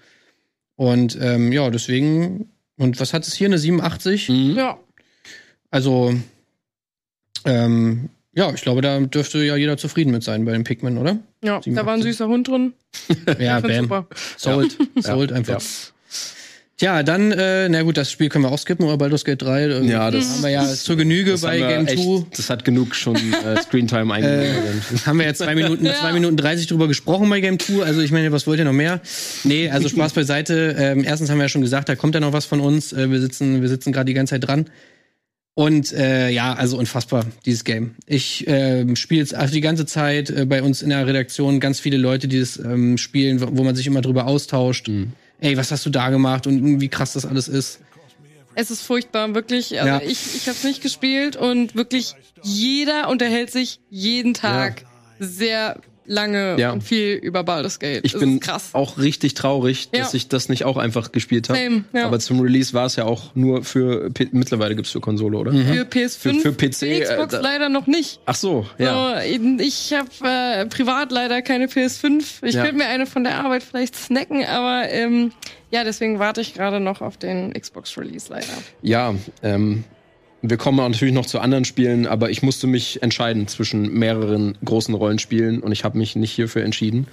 Und 0.77 1.17
ähm, 1.21 1.51
ja, 1.51 1.69
deswegen, 1.69 2.49
und 2.77 2.97
was 3.01 3.13
hat 3.13 3.27
es 3.27 3.33
hier, 3.33 3.47
eine 3.49 3.57
87? 3.57 4.29
Mhm. 4.29 4.55
Ja. 4.55 4.77
Also, 5.69 6.13
ähm, 7.43 8.07
ja, 8.33 8.53
ich 8.53 8.61
glaube, 8.61 8.79
da 8.81 8.97
dürfte 9.01 9.39
ja 9.43 9.57
jeder 9.57 9.75
zufrieden 9.75 10.11
mit 10.11 10.23
sein 10.23 10.45
bei 10.45 10.53
den 10.53 10.63
Pikmin, 10.63 10.97
oder? 10.97 11.17
Ja, 11.43 11.61
Sieben, 11.61 11.75
da 11.75 11.85
war 11.85 11.93
ein 11.95 12.01
süßer 12.01 12.29
Hund 12.29 12.47
drin. 12.47 12.71
Ja, 13.37 13.59
bam. 13.61 13.83
super. 13.83 14.07
Sold. 14.37 14.77
Sold 14.95 15.31
Ja. 15.31 15.35
einfach. 15.35 15.61
Ja. 16.81 16.95
Tja, 16.95 17.03
dann, 17.03 17.31
äh, 17.31 17.69
na 17.69 17.83
gut, 17.83 17.95
das 17.95 18.11
Spiel 18.11 18.27
können 18.27 18.43
wir 18.43 18.51
auch 18.51 18.59
skippen, 18.59 18.85
oder 18.85 18.97
Baldur's 18.97 19.23
Gate 19.23 19.41
3. 19.41 19.63
äh, 19.63 19.85
Ja, 19.85 20.11
das- 20.11 20.29
haben 20.29 20.43
wir 20.43 20.49
ja 20.49 20.65
zur 20.67 20.97
Genüge 20.97 21.31
Das 21.31 21.41
bei 21.41 21.57
Game 21.59 21.87
echt- 21.87 22.03
2. 22.03 22.25
Das 22.35 22.49
hat 22.49 22.65
genug 22.65 22.95
schon 22.95 23.15
äh, 23.15 23.61
Screentime 23.63 24.13
eingenommen. 24.13 24.81
Haben 25.05 25.19
wir 25.19 25.25
jetzt 25.25 25.37
zwei 25.37 25.55
Minuten, 25.55 25.85
Ja. 25.85 25.93
zwei 25.93 26.11
Minuten 26.11 26.35
30 26.35 26.67
drüber 26.67 26.89
gesprochen 26.89 27.29
bei 27.29 27.39
Game 27.39 27.59
2. 27.59 27.81
Also 27.83 28.01
ich 28.01 28.11
meine, 28.11 28.31
was 28.33 28.45
wollt 28.45 28.59
ihr 28.59 28.65
noch 28.65 28.73
mehr? 28.73 28.99
Nee, 29.45 29.69
also 29.69 29.87
Spaß 29.87 30.11
beiseite. 30.15 30.75
Ähm, 30.77 31.05
erstens 31.05 31.29
haben 31.29 31.37
wir 31.37 31.43
ja 31.45 31.49
schon 31.49 31.61
gesagt, 31.61 31.87
da 31.87 31.95
kommt 31.95 32.13
ja 32.13 32.19
noch 32.19 32.33
was 32.33 32.43
von 32.45 32.59
uns. 32.59 32.91
Äh, 32.91 33.09
wir 33.09 33.21
sitzen, 33.21 33.61
wir 33.61 33.69
sitzen 33.69 33.93
gerade 33.93 34.05
die 34.07 34.13
ganze 34.13 34.31
Zeit 34.31 34.45
dran. 34.45 34.65
Und 35.57 35.93
äh, 35.93 36.29
ja, 36.31 36.53
also 36.55 36.77
unfassbar, 36.77 37.25
dieses 37.45 37.63
Game. 37.63 37.95
Ich 38.05 38.43
ähm, 38.47 38.97
spiele 38.97 39.21
jetzt 39.21 39.33
also 39.33 39.53
die 39.53 39.61
ganze 39.61 39.85
Zeit 39.85 40.29
äh, 40.29 40.45
bei 40.45 40.61
uns 40.61 40.81
in 40.81 40.89
der 40.89 41.07
Redaktion 41.07 41.61
ganz 41.61 41.79
viele 41.79 41.95
Leute, 41.95 42.27
die 42.27 42.41
das 42.41 42.57
ähm, 42.59 42.97
spielen, 42.97 43.39
wo 43.39 43.47
wo 43.51 43.63
man 43.63 43.73
sich 43.77 43.87
immer 43.87 44.01
drüber 44.01 44.27
austauscht. 44.27 44.89
Ey, 45.39 45.57
was 45.57 45.71
hast 45.71 45.85
du 45.85 45.89
da 45.89 46.09
gemacht 46.09 46.47
und 46.47 46.79
wie 46.81 46.89
krass 46.89 47.13
das 47.13 47.25
alles 47.25 47.47
ist. 47.47 47.81
Es 48.55 48.71
ist 48.71 48.81
furchtbar, 48.81 49.35
wirklich. 49.35 49.79
Also 49.81 49.87
Ja. 49.87 50.01
ich, 50.01 50.35
ich 50.35 50.47
habe 50.47 50.57
es 50.57 50.63
nicht 50.63 50.81
gespielt 50.81 51.35
und 51.35 51.75
wirklich 51.75 52.15
jeder 52.41 53.09
unterhält 53.09 53.51
sich 53.51 53.81
jeden 53.89 54.33
Tag 54.33 54.85
sehr 55.19 55.79
lange 56.07 56.55
Ja. 56.59 56.71
und 56.71 56.83
viel 56.83 57.13
über 57.15 57.43
Baldur's 57.43 57.79
Gate. 57.79 58.01
Ich 58.03 58.13
Es 58.13 58.19
bin 58.19 58.39
auch 58.73 58.97
richtig 58.97 59.33
traurig, 59.33 59.89
dass 59.91 60.13
Ja. 60.13 60.17
ich 60.17 60.27
das 60.27 60.49
nicht 60.49 60.63
auch 60.65 60.77
einfach 60.77 61.11
gespielt 61.11 61.49
habe. 61.49 61.83
Ja. 61.93 62.05
Aber 62.05 62.19
zum 62.19 62.39
Release 62.39 62.73
war 62.73 62.85
es 62.85 62.95
ja 62.95 63.05
auch 63.05 63.33
nur 63.35 63.63
für 63.63 64.09
P 64.11 64.27
mittlerweile 64.31 64.75
gibt's 64.75 64.91
für 64.91 64.99
Konsole, 65.01 65.37
oder? 65.37 65.51
Für 65.51 65.83
PS5, 65.85 66.17
Für- 66.17 66.33
für 66.41 66.51
PC, 66.53 66.75
für 66.75 66.99
Xbox 67.03 67.33
äh, 67.33 67.41
leider 67.41 67.69
noch 67.69 67.87
nicht. 67.87 68.19
Ach 68.25 68.35
so, 68.35 68.65
ja. 68.77 69.21
So, 69.23 69.63
ich 69.63 69.93
habe 69.93 70.09
äh, 70.23 70.65
privat 70.67 71.11
leider 71.11 71.41
keine 71.41 71.65
PS5. 71.67 72.43
Ich 72.43 72.55
könnte 72.55 72.73
mir 72.75 72.87
eine 72.87 73.05
von 73.05 73.23
der 73.23 73.37
Arbeit 73.43 73.63
vielleicht 73.63 73.95
snacken, 73.95 74.45
aber 74.45 74.89
ähm, 74.89 75.31
ja, 75.71 75.83
deswegen 75.83 76.19
warte 76.19 76.41
ich 76.41 76.53
gerade 76.53 76.79
noch 76.79 77.01
auf 77.01 77.17
den 77.17 77.53
Xbox-Release 77.53 78.27
leider. 78.29 78.45
Ja, 78.81 79.13
ähm, 79.43 79.83
wir 80.49 80.57
kommen 80.57 80.79
auch 80.79 80.89
natürlich 80.89 81.13
noch 81.13 81.25
zu 81.25 81.39
anderen 81.39 81.65
Spielen, 81.65 82.07
aber 82.07 82.29
ich 82.29 82.41
musste 82.43 82.67
mich 82.67 83.01
entscheiden 83.03 83.47
zwischen 83.47 83.91
mehreren 83.93 84.57
großen 84.63 84.93
Rollenspielen 84.93 85.59
und 85.61 85.71
ich 85.71 85.83
habe 85.83 85.97
mich 85.97 86.15
nicht 86.15 86.31
hierfür 86.31 86.63
entschieden. 86.63 87.07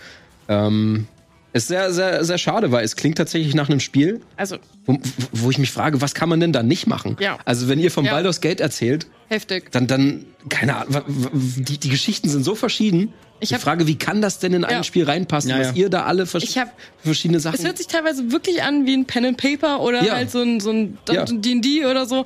Ähm, 0.48 1.06
ist 1.54 1.68
sehr, 1.68 1.92
sehr, 1.92 2.24
sehr 2.24 2.38
schade, 2.38 2.72
weil 2.72 2.82
es 2.84 2.96
klingt 2.96 3.18
tatsächlich 3.18 3.54
nach 3.54 3.68
einem 3.68 3.80
Spiel, 3.80 4.22
Also 4.36 4.56
wo, 4.86 4.98
wo 5.32 5.50
ich 5.50 5.58
mich 5.58 5.70
frage, 5.70 6.00
was 6.00 6.14
kann 6.14 6.28
man 6.30 6.40
denn 6.40 6.52
da 6.52 6.62
nicht 6.62 6.86
machen? 6.86 7.16
Ja. 7.20 7.38
Also 7.44 7.68
wenn 7.68 7.78
ihr 7.78 7.90
vom 7.90 8.06
Ja. 8.06 8.12
Baldur's 8.12 8.40
Gate 8.40 8.60
erzählt, 8.60 9.06
heftig. 9.28 9.70
dann, 9.70 9.86
dann, 9.86 10.24
keine 10.48 10.76
Ahnung, 10.76 11.02
die, 11.34 11.76
die 11.78 11.88
Geschichten 11.90 12.28
sind 12.30 12.42
so 12.42 12.54
verschieden. 12.54 13.12
Ich 13.40 13.50
Ich 13.50 13.54
hab- 13.54 13.60
frage, 13.60 13.86
wie 13.86 13.96
kann 13.98 14.22
das 14.22 14.38
denn 14.38 14.54
in 14.54 14.64
ein 14.64 14.76
Ja. 14.76 14.82
Spiel 14.84 15.04
reinpassen, 15.04 15.50
Ja, 15.50 15.58
dass 15.58 15.68
ja. 15.68 15.74
ihr 15.74 15.90
da 15.90 16.04
alle 16.04 16.24
vers 16.26 16.42
Ich 16.42 16.56
hab- 16.58 16.72
verschiedene 17.02 17.38
Sachen. 17.38 17.56
Es 17.58 17.64
hört 17.66 17.76
sich 17.76 17.86
teilweise 17.88 18.32
wirklich 18.32 18.62
an 18.62 18.86
wie 18.86 18.94
ein 18.94 19.04
Pen 19.04 19.26
and 19.26 19.36
Paper 19.36 19.80
oder 19.82 20.02
Ja. 20.02 20.14
halt 20.14 20.30
so 20.30 20.40
ein, 20.40 20.58
so 20.60 20.70
ein 20.70 20.96
Ja. 21.10 21.24
D&D 21.26 21.84
oder 21.84 22.06
so. 22.06 22.24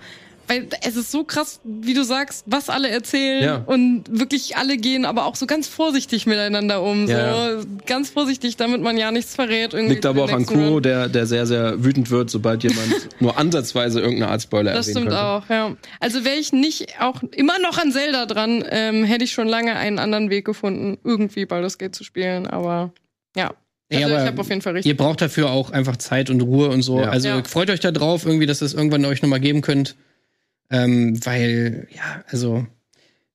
Weil 0.49 0.69
es 0.83 0.97
ist 0.97 1.11
so 1.11 1.25
krass, 1.25 1.61
wie 1.65 1.95
du 1.95 2.05
sagst, 2.05 2.45
was 2.47 2.69
alle 2.69 2.89
erzählen 2.89 3.43
Ja. 3.43 3.63
und 3.67 4.05
wirklich 4.09 4.57
alle 4.57 4.77
gehen 4.77 5.05
aber 5.05 5.25
auch 5.27 5.35
so 5.37 5.47
ganz 5.47 5.67
vorsichtig 5.69 6.27
miteinander 6.27 6.83
um. 6.83 7.07
Ja. 7.09 7.59
So 7.61 7.67
ganz 7.87 8.11
vorsichtig, 8.11 8.57
damit 8.57 8.81
man 8.81 8.97
ja 8.97 9.11
nichts 9.11 9.35
verrät. 9.35 9.73
Liegt 9.73 10.07
aber 10.07 10.25
auch 10.25 10.33
an 10.33 10.47
Kuro, 10.47 10.81
der, 10.81 11.09
der 11.09 11.27
sehr, 11.27 11.47
sehr 11.47 11.83
wütend 11.85 12.11
wird, 12.11 12.31
sobald 12.31 12.63
jemand 12.63 13.09
nur 13.21 13.37
ansatzweise 13.39 14.01
irgendeine 14.01 14.31
Art 14.33 14.43
Spoiler 14.43 14.73
Das 14.73 14.87
stimmt 14.91 15.07
könnte. 15.09 15.21
auch, 15.23 15.49
ja. 15.49 15.77
Also 16.01 16.25
wäre 16.25 16.37
ich 16.37 16.53
nicht 16.53 17.01
auch 17.01 17.23
immer 17.33 17.59
noch 17.59 17.79
an 17.79 17.93
Zelda 17.93 18.27
dran, 18.27 18.65
ähm, 18.71 19.05
hätte 19.05 19.25
ich 19.25 19.33
schon 19.33 19.49
lange 19.49 19.75
einen 19.77 19.99
anderen 19.99 20.31
Weg 20.31 20.45
gefunden, 20.45 20.99
irgendwie 21.05 21.47
Baldur's 21.47 21.79
Gate 21.79 21.95
zu 21.95 22.05
spielen. 22.05 22.47
Aber 22.47 22.93
ja. 23.37 23.53
Also 23.93 24.05
aber 24.07 24.21
ich 24.23 24.29
habe 24.29 24.41
auf 24.41 24.49
jeden 24.49 24.63
Fall 24.63 24.73
richtig. 24.73 24.91
Ihr 24.91 24.97
braucht 24.97 25.21
dafür 25.21 25.51
auch 25.51 25.71
einfach 25.71 25.97
Zeit 25.97 26.29
und 26.29 26.41
Ruhe 26.41 26.69
und 26.71 26.83
so. 26.83 27.01
Ja. 27.01 27.09
Also 27.11 27.29
Ja. 27.29 27.43
freut 27.45 27.71
euch 27.71 27.79
da 27.81 27.93
drauf, 27.93 28.27
irgendwie, 28.27 28.47
dass 28.47 28.61
ihr 28.61 28.67
es 28.67 28.75
irgendwann 28.75 29.05
euch 29.05 29.23
nochmal 29.23 29.39
geben 29.41 29.61
könnt. 29.61 29.95
Ähm, 30.71 31.25
weil, 31.25 31.87
ja, 31.95 32.25
also 32.29 32.67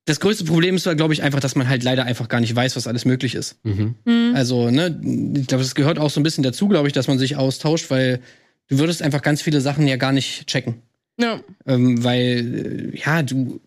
das 0.04 0.18
größte 0.18 0.44
Problem 0.44 0.74
ist, 0.74 0.84
glaube 0.96 1.14
ich, 1.14 1.22
einfach, 1.22 1.40
dass 1.40 1.54
man 1.54 1.68
halt 1.68 1.84
leider 1.84 2.04
einfach 2.04 2.28
gar 2.28 2.40
nicht 2.40 2.54
weiß, 2.54 2.74
was 2.74 2.86
alles 2.86 3.04
möglich 3.04 3.34
ist. 3.34 3.56
Mhm. 3.62 3.94
Hm. 4.04 4.32
Also, 4.34 4.70
ne, 4.70 5.00
ich 5.36 5.46
glaube, 5.46 5.62
das 5.62 5.74
gehört 5.74 5.98
auch 5.98 6.10
so 6.10 6.18
ein 6.18 6.24
bisschen 6.24 6.42
dazu, 6.42 6.68
glaube 6.68 6.88
ich, 6.88 6.92
dass 6.92 7.06
man 7.08 7.18
sich 7.18 7.36
austauscht, 7.36 7.90
weil 7.90 8.20
du 8.68 8.78
würdest 8.78 9.02
einfach 9.02 9.22
ganz 9.22 9.42
viele 9.42 9.60
Sachen 9.60 9.86
ja 9.86 9.96
gar 9.96 10.12
nicht 10.12 10.46
checken. 10.48 10.82
Ja. 11.20 11.40
Ähm, 11.66 12.02
weil, 12.02 12.92
äh, 12.92 12.98
ja, 12.98 13.22
du, 13.22 13.60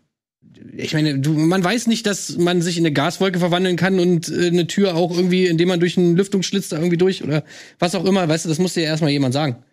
ich 0.75 0.93
meine, 0.93 1.19
du, 1.19 1.31
man 1.31 1.63
weiß 1.63 1.87
nicht, 1.87 2.05
dass 2.05 2.37
man 2.37 2.61
sich 2.61 2.77
in 2.77 2.85
eine 2.85 2.93
Gaswolke 2.93 3.39
verwandeln 3.39 3.77
kann 3.77 3.99
und 3.99 4.29
äh, 4.29 4.47
eine 4.47 4.67
Tür 4.67 4.95
auch 4.95 5.15
irgendwie, 5.15 5.45
indem 5.45 5.69
man 5.69 5.79
durch 5.79 5.97
einen 5.97 6.17
Lüftungsschlitz 6.17 6.69
da 6.69 6.77
irgendwie 6.77 6.97
durch 6.97 7.23
oder 7.23 7.43
was 7.79 7.95
auch 7.95 8.05
immer, 8.05 8.27
weißt 8.27 8.45
du, 8.45 8.49
das 8.49 8.59
muss 8.59 8.73
dir 8.73 8.83
ja 8.83 8.89
erstmal 8.89 9.11
jemand 9.11 9.33
sagen. 9.33 9.63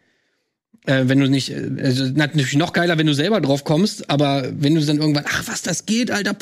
Äh, 0.84 1.04
wenn 1.06 1.20
du 1.20 1.30
nicht, 1.30 1.50
äh, 1.50 1.70
also 1.80 2.06
natürlich 2.06 2.56
noch 2.56 2.72
geiler, 2.72 2.98
wenn 2.98 3.06
du 3.06 3.14
selber 3.14 3.40
drauf 3.40 3.62
kommst, 3.62 4.10
aber 4.10 4.50
wenn 4.52 4.74
du 4.74 4.84
dann 4.84 4.98
irgendwann, 4.98 5.24
ach 5.28 5.46
was, 5.46 5.62
das 5.62 5.86
geht, 5.86 6.10
Alter, 6.10 6.36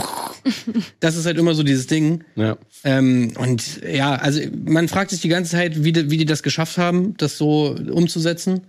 das 1.01 1.17
ist 1.17 1.27
halt 1.27 1.37
immer 1.37 1.55
so 1.55 1.63
dieses 1.63 1.87
Ding. 1.87 2.25
Ja. 2.37 2.57
Ähm, 2.83 3.33
und 3.37 3.83
ja, 3.83 4.15
also 4.15 4.41
man 4.65 4.89
fragt 4.89 5.11
sich 5.11 5.21
die 5.21 5.29
ganze 5.29 5.51
Zeit, 5.51 5.85
wie 5.85 5.93
die, 5.93 6.11
wie 6.11 6.17
die 6.17 6.25
das 6.25 6.43
geschafft 6.43 6.79
haben, 6.79 7.15
das 7.19 7.37
so 7.37 7.77
umzusetzen. 7.93 8.63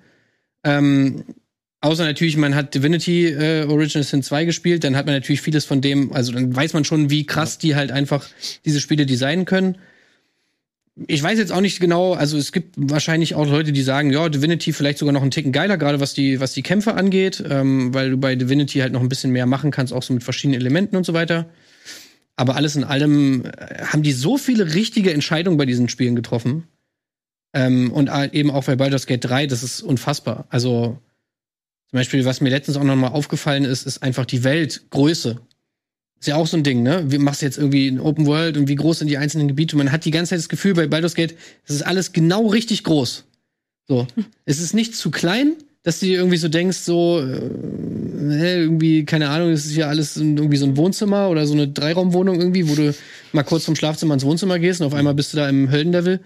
Ähm, 0.66 1.24
außer 1.80 2.04
natürlich, 2.04 2.36
man 2.36 2.54
hat 2.54 2.76
Divinity 2.76 3.28
äh, 3.28 3.66
Original 3.66 4.04
Sin 4.04 4.24
2 4.24 4.44
gespielt, 4.44 4.84
dann 4.84 4.98
hat 4.98 5.06
man 5.06 5.16
natürlich 5.16 5.42
vieles 5.42 5.64
von 5.64 5.80
dem, 5.80 6.12
also 6.12 6.34
dann 6.34 6.54
weiß 6.54 6.74
man 6.74 6.84
schon, 6.84 7.10
wie 7.10 7.26
krass 7.26 7.60
die 7.60 7.76
halt 7.76 7.94
einfach 7.94 8.28
diese 8.66 8.82
Spiele 8.82 9.06
designen 9.06 9.46
können. 9.46 9.78
Ich 11.08 11.24
weiß 11.24 11.40
jetzt 11.40 11.52
auch 11.52 11.62
nicht 11.62 11.80
genau, 11.80 12.14
also 12.14 12.38
es 12.38 12.52
gibt 12.52 12.76
wahrscheinlich 12.78 13.34
auch 13.36 13.48
Leute, 13.48 13.72
die 13.72 13.82
sagen, 13.82 14.12
ja, 14.12 14.28
Divinity 14.28 14.74
vielleicht 14.74 14.98
sogar 14.98 15.14
noch 15.14 15.22
einen 15.22 15.32
Ticken 15.32 15.54
geiler, 15.54 15.78
gerade 15.78 16.02
was 16.02 16.14
die, 16.14 16.40
was 16.42 16.52
die 16.54 16.64
Kämpfe 16.64 16.96
angeht, 16.96 17.42
ähm, 17.50 17.94
weil 17.94 18.12
du 18.12 18.18
bei 18.18 18.36
Divinity 18.36 18.80
halt 18.80 18.92
noch 18.92 19.02
ein 19.02 19.08
bisschen 19.08 19.32
mehr 19.32 19.46
machen 19.46 19.72
kannst, 19.72 19.94
auch 19.94 20.04
so 20.04 20.14
mit 20.14 20.24
verschiedenen 20.24 20.60
Elementen 20.60 20.98
und 20.98 21.06
so 21.06 21.14
weiter. 21.14 21.50
Aber 22.36 22.56
alles 22.56 22.76
in 22.76 22.84
allem 22.84 23.46
äh, 23.46 23.84
haben 23.86 24.04
die 24.04 24.12
so 24.12 24.38
viele 24.38 24.74
richtige 24.74 25.14
Entscheidungen 25.14 25.58
bei 25.58 25.66
diesen 25.66 25.88
Spielen 25.90 26.16
getroffen. 26.16 26.68
Ähm, 27.54 27.92
und 27.92 28.10
eben 28.34 28.52
auch 28.52 28.66
bei 28.66 28.76
Baldur's 28.76 29.08
Gate 29.08 29.26
3, 29.26 29.48
das 29.48 29.64
ist 29.64 29.82
unfassbar. 29.82 30.46
Also, 30.50 31.00
zum 31.90 31.98
Beispiel, 31.98 32.24
was 32.26 32.42
mir 32.42 32.50
letztens 32.50 32.78
auch 32.78 32.84
noch 32.84 32.96
mal 32.96 33.10
aufgefallen 33.10 33.66
ist, 33.66 33.86
ist 33.86 34.02
einfach 34.04 34.26
die 34.26 34.44
Weltgröße. 34.44 35.42
Ist 36.22 36.28
ja 36.28 36.36
auch 36.36 36.46
so 36.46 36.56
ein 36.56 36.62
Ding, 36.62 36.84
ne? 36.84 37.04
Wie 37.08 37.18
machst 37.18 37.42
du 37.42 37.48
jetzt 37.48 37.58
irgendwie 37.58 37.88
ein 37.88 38.00
Open 38.00 38.28
World 38.28 38.56
und 38.56 38.68
wie 38.68 38.76
groß 38.76 39.00
sind 39.00 39.08
die 39.08 39.18
einzelnen 39.18 39.48
Gebiete? 39.48 39.76
Man 39.76 39.92
hat 39.92 40.06
die 40.06 40.12
ganze 40.12 40.30
Zeit 40.30 40.38
das 40.38 40.50
Gefühl 40.50 40.76
bei 40.76 40.86
Baldur's 40.86 41.16
Gate, 41.16 41.36
es 41.66 41.74
ist 41.74 41.82
alles 41.82 42.14
genau 42.14 42.46
richtig 42.46 42.84
groß. 42.84 43.24
So. 43.88 44.06
es 44.46 44.62
ist 44.62 44.76
nicht 44.76 44.96
zu 44.96 45.10
klein, 45.10 45.54
dass 45.82 46.00
du 46.00 46.06
dir 46.06 46.20
irgendwie 46.20 46.38
so 46.38 46.48
denkst, 46.48 46.78
so, 46.78 47.20
äh, 47.20 48.62
irgendwie, 48.62 49.04
keine 49.04 49.30
Ahnung, 49.30 49.50
das 49.50 49.66
ist 49.66 49.76
ja 49.76 49.88
alles 49.88 50.16
irgendwie 50.16 50.58
so 50.58 50.68
ein 50.68 50.78
Wohnzimmer 50.78 51.28
oder 51.28 51.48
so 51.48 51.54
eine 51.54 51.68
Dreiraumwohnung 51.68 52.40
irgendwie, 52.40 52.70
wo 52.70 52.76
du 52.76 52.94
mal 53.32 53.42
kurz 53.42 53.66
vom 53.66 53.76
Schlafzimmer 53.76 54.14
ins 54.14 54.24
Wohnzimmer 54.24 54.60
gehst 54.60 54.80
und 54.80 54.86
auf 54.88 54.94
einmal 54.94 55.16
bist 55.16 55.34
du 55.34 55.38
da 55.38 55.50
im 55.50 55.72
Höllenlevel. 55.72 56.20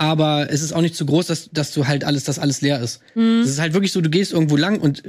Aber 0.00 0.48
es 0.50 0.62
ist 0.62 0.72
auch 0.72 0.80
nicht 0.80 0.96
zu 0.96 1.04
groß, 1.04 1.26
dass, 1.26 1.50
dass 1.52 1.74
du 1.74 1.86
halt 1.86 2.04
alles, 2.04 2.24
dass 2.24 2.38
alles 2.38 2.62
leer 2.62 2.80
ist. 2.80 3.00
Hm. 3.12 3.42
Es 3.42 3.50
ist 3.50 3.60
halt 3.60 3.74
wirklich 3.74 3.92
so, 3.92 4.00
du 4.00 4.08
gehst 4.08 4.32
irgendwo 4.32 4.56
lang 4.56 4.80
und 4.80 5.02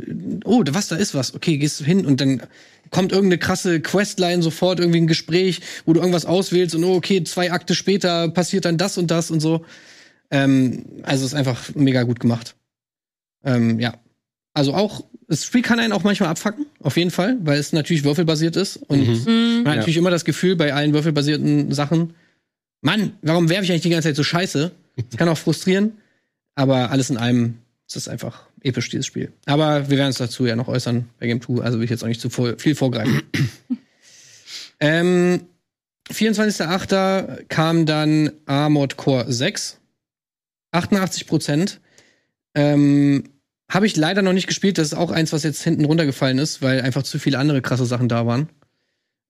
oh, 0.43 0.61
was, 0.69 0.89
da 0.89 0.97
ist 0.97 1.15
was. 1.15 1.33
Okay, 1.33 1.57
gehst 1.57 1.79
du 1.79 1.85
hin 1.85 2.05
und 2.05 2.19
dann 2.19 2.41
kommt 2.89 3.13
irgendeine 3.13 3.37
krasse 3.37 3.79
Questline 3.79 4.43
sofort, 4.43 4.81
irgendwie 4.81 4.99
ein 4.99 5.07
Gespräch, 5.07 5.61
wo 5.85 5.93
du 5.93 6.01
irgendwas 6.01 6.25
auswählst 6.25 6.75
und 6.75 6.83
oh, 6.83 6.95
okay, 6.95 7.23
zwei 7.23 7.53
Akte 7.53 7.73
später 7.73 8.27
passiert 8.27 8.65
dann 8.65 8.77
das 8.77 8.97
und 8.97 9.09
das 9.11 9.31
und 9.31 9.39
so. 9.39 9.63
Ähm, 10.29 10.83
also 11.03 11.23
ist 11.25 11.35
einfach 11.35 11.73
mega 11.73 12.03
gut 12.03 12.19
gemacht. 12.19 12.55
Ähm, 13.45 13.79
ja. 13.79 13.93
Also 14.53 14.73
auch, 14.73 15.05
das 15.29 15.45
Spiel 15.45 15.61
kann 15.61 15.79
einen 15.79 15.93
auch 15.93 16.03
manchmal 16.03 16.27
abfacken, 16.27 16.65
auf 16.81 16.97
jeden 16.97 17.11
Fall, 17.11 17.37
weil 17.43 17.57
es 17.59 17.71
natürlich 17.71 18.03
würfelbasiert 18.03 18.57
ist. 18.57 18.75
Und 18.75 19.07
Mhm. 19.07 19.25
Hm. 19.25 19.63
man 19.63 19.67
hat 19.67 19.75
Ja. 19.75 19.75
natürlich 19.79 19.95
immer 19.97 20.11
das 20.11 20.25
Gefühl 20.25 20.57
bei 20.57 20.73
allen 20.73 20.91
würfelbasierten 20.93 21.71
Sachen, 21.71 22.13
Mann, 22.81 23.13
warum 23.21 23.47
werfe 23.47 23.63
ich 23.63 23.71
eigentlich 23.71 23.83
die 23.83 23.89
ganze 23.91 24.09
Zeit 24.09 24.15
so 24.17 24.23
scheiße? 24.23 24.71
Kann 25.17 25.29
auch 25.29 25.37
frustrieren, 25.37 25.97
aber 26.55 26.91
alles 26.91 27.09
in 27.09 27.17
allem 27.17 27.59
ist 27.87 27.95
es 27.95 28.07
einfach 28.07 28.47
episch, 28.61 28.89
dieses 28.89 29.05
Spiel. 29.05 29.33
Aber 29.45 29.89
wir 29.89 29.97
werden 29.97 30.07
uns 30.07 30.17
dazu 30.17 30.45
ja 30.45 30.55
noch 30.55 30.67
äußern 30.67 31.09
bei 31.19 31.27
Game 31.27 31.41
2, 31.41 31.61
also 31.61 31.77
will 31.77 31.85
ich 31.85 31.89
jetzt 31.89 32.03
auch 32.03 32.07
nicht 32.07 32.21
zu 32.21 32.29
viel 32.29 32.75
vorgreifen. 32.75 33.21
ähm, 34.79 35.41
24.08. 36.09 37.45
kam 37.47 37.85
dann 37.85 38.31
Armored 38.45 38.97
Core 38.97 39.31
6. 39.31 39.77
88 40.71 41.27
Prozent. 41.27 41.81
Ähm, 42.55 43.25
habe 43.69 43.85
ich 43.85 43.95
leider 43.95 44.21
noch 44.21 44.33
nicht 44.33 44.47
gespielt. 44.47 44.77
Das 44.77 44.87
ist 44.87 44.93
auch 44.93 45.11
eins, 45.11 45.33
was 45.33 45.43
jetzt 45.43 45.63
hinten 45.63 45.85
runtergefallen 45.85 46.37
ist, 46.37 46.61
weil 46.61 46.81
einfach 46.81 47.03
zu 47.03 47.19
viele 47.19 47.39
andere 47.39 47.61
krasse 47.61 47.85
Sachen 47.85 48.09
da 48.09 48.25
waren. 48.25 48.49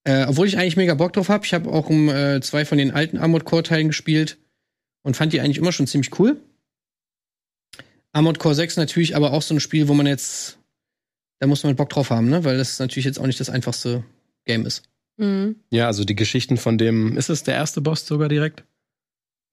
Äh, 0.03 0.25
obwohl 0.25 0.47
ich 0.47 0.57
eigentlich 0.57 0.77
mega 0.77 0.95
Bock 0.95 1.13
drauf 1.13 1.29
habe. 1.29 1.45
Ich 1.45 1.53
habe 1.53 1.69
auch 1.71 1.89
um 1.89 2.09
äh, 2.09 2.41
zwei 2.41 2.65
von 2.65 2.77
den 2.77 2.91
alten 2.91 3.17
Armored 3.17 3.45
Core 3.45 3.63
Teilen 3.63 3.87
gespielt 3.87 4.37
und 5.03 5.15
fand 5.15 5.33
die 5.33 5.41
eigentlich 5.41 5.57
immer 5.57 5.71
schon 5.71 5.87
ziemlich 5.87 6.17
cool. 6.19 6.37
Armored 8.13 8.39
Core 8.39 8.55
6 8.55 8.77
natürlich 8.77 9.15
aber 9.15 9.33
auch 9.33 9.41
so 9.41 9.53
ein 9.53 9.59
Spiel, 9.59 9.87
wo 9.87 9.93
man 9.93 10.05
jetzt, 10.05 10.57
da 11.39 11.47
muss 11.47 11.63
man 11.63 11.75
Bock 11.75 11.89
drauf 11.89 12.09
haben, 12.09 12.29
ne? 12.29 12.43
Weil 12.43 12.57
das 12.57 12.79
natürlich 12.79 13.05
jetzt 13.05 13.19
auch 13.19 13.27
nicht 13.27 13.39
das 13.39 13.49
einfachste 13.49 14.03
Game 14.45 14.65
ist. 14.65 14.83
Hm. 15.17 15.55
Ja, 15.69 15.87
also 15.87 16.03
die 16.03 16.15
Geschichten 16.15 16.57
von 16.57 16.77
dem, 16.77 17.17
ist 17.17 17.29
es 17.29 17.43
der 17.43 17.55
erste 17.55 17.81
Boss 17.81 18.05
sogar 18.05 18.27
direkt? 18.27 18.63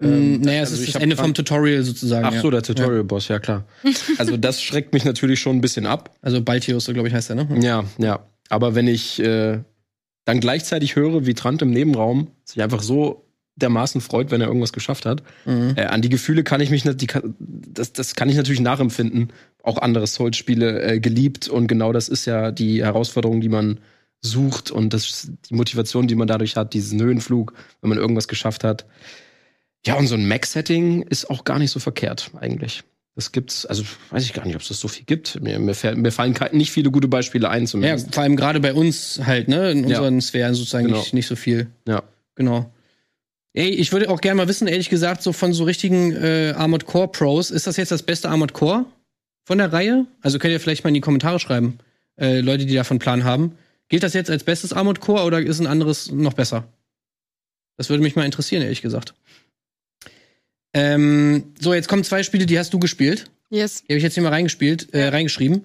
Ähm, 0.01 0.13
Ähm, 0.13 0.41
naja, 0.41 0.63
es 0.63 0.71
also 0.71 0.83
ist 0.83 0.89
ich 0.89 0.95
das 0.95 1.03
Ende 1.03 1.17
vom 1.17 1.35
Tutorial 1.35 1.83
sozusagen. 1.83 2.25
Ach 2.25 2.35
ja. 2.35 2.41
so, 2.41 2.51
der 2.51 2.63
Tutorial-Boss, 2.63 3.29
ja 3.29 3.39
klar. 3.39 3.65
Also 4.19 4.37
das 4.37 4.63
schreckt 4.63 4.93
mich 4.93 5.05
natürlich 5.05 5.41
schon 5.41 5.57
ein 5.57 5.61
bisschen 5.61 5.87
ab. 5.87 6.17
Also 6.23 6.43
Baltius, 6.43 6.85
so 6.85 6.93
glaube 6.93 7.09
ich, 7.09 7.15
heißt 7.15 7.31
er, 7.31 7.37
ne? 7.37 7.49
Ja, 7.61 7.85
ja. 7.99 8.27
Aber 8.49 8.75
wenn 8.75 8.89
ich 8.89 9.21
äh, 9.21 9.61
dann 10.25 10.41
gleichzeitig 10.41 10.97
höre, 10.97 11.27
wie 11.27 11.35
Trant 11.35 11.63
im 11.63 11.71
Nebenraum 11.71 12.29
sich 12.45 12.63
einfach 12.63 12.83
so 12.83 13.28
dermaßen 13.59 14.01
freut, 14.01 14.31
wenn 14.31 14.41
er 14.41 14.47
irgendwas 14.47 14.73
geschafft 14.73 15.07
hat, 15.07 15.23
Mhm. 15.45 15.75
äh, 15.77 15.85
an 15.85 16.03
die 16.03 16.09
Gefühle 16.09 16.45
kann 16.45 16.61
ich 16.61 16.71
mich, 16.71 16.83
die, 16.85 17.07
das, 17.39 17.93
das 17.93 18.15
kann 18.15 18.29
ich 18.29 18.37
natürlich 18.37 18.61
nachempfinden. 18.61 19.31
Auch 19.63 19.79
andere 19.79 20.07
Souls-Spiele 20.07 20.83
äh, 20.83 21.01
geliebt 21.01 21.49
und 21.49 21.67
genau 21.67 21.93
das 21.93 22.09
ist 22.09 22.25
ja 22.27 22.51
die 22.53 22.83
Herausforderung, 22.85 23.41
die 23.41 23.49
man 23.49 23.79
sucht 24.21 24.71
und 24.71 24.93
das, 24.95 25.31
die 25.49 25.55
Motivation, 25.55 26.09
die 26.09 26.15
man 26.15 26.27
dadurch 26.29 26.57
hat, 26.57 26.75
diesen 26.75 27.01
Höhenflug, 27.01 27.53
wenn 27.81 27.91
man 27.91 27.99
irgendwas 27.99 28.27
geschafft 28.29 28.65
hat. 28.65 28.87
Ja, 29.87 29.95
und 29.95 30.07
so 30.09 30.15
ein 30.17 30.27
Mac-Setting 30.27 31.03
ist 31.03 31.31
auch 31.31 31.45
gar 31.45 31.59
nicht 31.59 31.71
so 31.71 31.79
verkehrt, 31.81 32.31
eigentlich. 32.41 32.83
Das 33.15 33.33
gibt's, 33.33 33.67
also 33.67 33.83
weiß 34.11 34.25
ich 34.25 34.33
gar 34.33 34.45
nicht, 34.47 34.55
ob 34.55 34.63
es 34.63 34.69
das 34.69 34.79
so 34.81 34.87
viel 34.89 35.05
gibt. 35.05 35.41
Mir, 35.43 35.59
mir, 35.59 35.75
mir 35.97 36.13
fallen 36.13 36.37
nicht 36.53 36.71
viele 36.71 36.91
gute 36.91 37.09
Beispiele 37.09 37.49
ein, 37.51 37.63
Ja, 37.63 37.67
zumindest. 37.69 38.15
vor 38.15 38.23
allem 38.23 38.37
gerade 38.37 38.61
bei 38.61 38.73
uns 38.75 39.21
halt, 39.25 39.49
ne? 39.49 39.71
In 39.73 39.89
Ja. 39.89 39.99
unseren 39.99 40.21
Sphären 40.21 40.55
sozusagen 40.55 40.87
Genau. 40.87 40.99
nicht, 40.99 41.15
nicht 41.15 41.27
so 41.27 41.35
viel. 41.37 41.67
Ja. 41.87 42.03
Genau. 42.37 42.71
Ey, 43.55 43.71
ich 43.71 43.93
würde 43.93 44.11
auch 44.11 44.21
gerne 44.21 44.37
mal 44.37 44.49
wissen, 44.49 44.69
ehrlich 44.69 44.91
gesagt, 44.91 45.23
so 45.23 45.33
von 45.33 45.53
so 45.53 45.65
richtigen 45.65 46.13
äh, 46.13 46.53
Armored 46.57 46.87
Core 46.87 47.09
Pros, 47.09 47.51
ist 47.51 47.67
das 47.67 47.77
jetzt 47.77 47.91
das 47.91 48.03
beste 48.03 48.29
Armored 48.29 48.53
Core 48.53 48.85
von 49.45 49.59
der 49.59 49.73
Reihe? 49.73 50.07
Also 50.21 50.39
könnt 50.39 50.53
ihr 50.53 50.61
vielleicht 50.61 50.85
mal 50.85 50.89
in 50.89 50.95
die 50.95 51.01
Kommentare 51.01 51.41
schreiben, 51.41 51.79
äh, 52.17 52.41
Leute, 52.41 52.67
die 52.67 52.75
davon 52.75 52.99
Plan 52.99 53.25
haben. 53.25 53.57
Gilt 53.89 54.03
das 54.03 54.13
jetzt 54.13 54.31
als 54.31 54.45
bestes 54.45 54.73
Armored 54.73 55.01
Core 55.01 55.25
oder 55.25 55.41
ist 55.41 55.61
ein 55.61 55.67
anderes 55.67 56.13
noch 56.13 56.35
besser? 56.35 56.69
Das 57.79 57.89
würde 57.89 58.03
mich 58.03 58.17
mal 58.17 58.25
interessieren, 58.25 58.63
ehrlich 58.63 58.83
gesagt. 58.83 59.15
Ähm, 60.75 61.55
so, 61.59 61.73
jetzt 61.73 61.89
kommen 61.89 62.05
zwei 62.05 62.23
Spiele, 62.23 62.45
die 62.45 62.59
hast 62.59 62.75
du 62.75 62.79
gespielt. 62.79 63.31
Yes. 63.51 63.83
Die 63.85 63.93
habe 63.93 63.97
ich 63.97 64.03
jetzt 64.03 64.15
hier 64.15 64.23
mal 64.23 64.33
reingespielt, 64.33 64.93
äh, 64.93 65.09
reingeschrieben. 65.09 65.65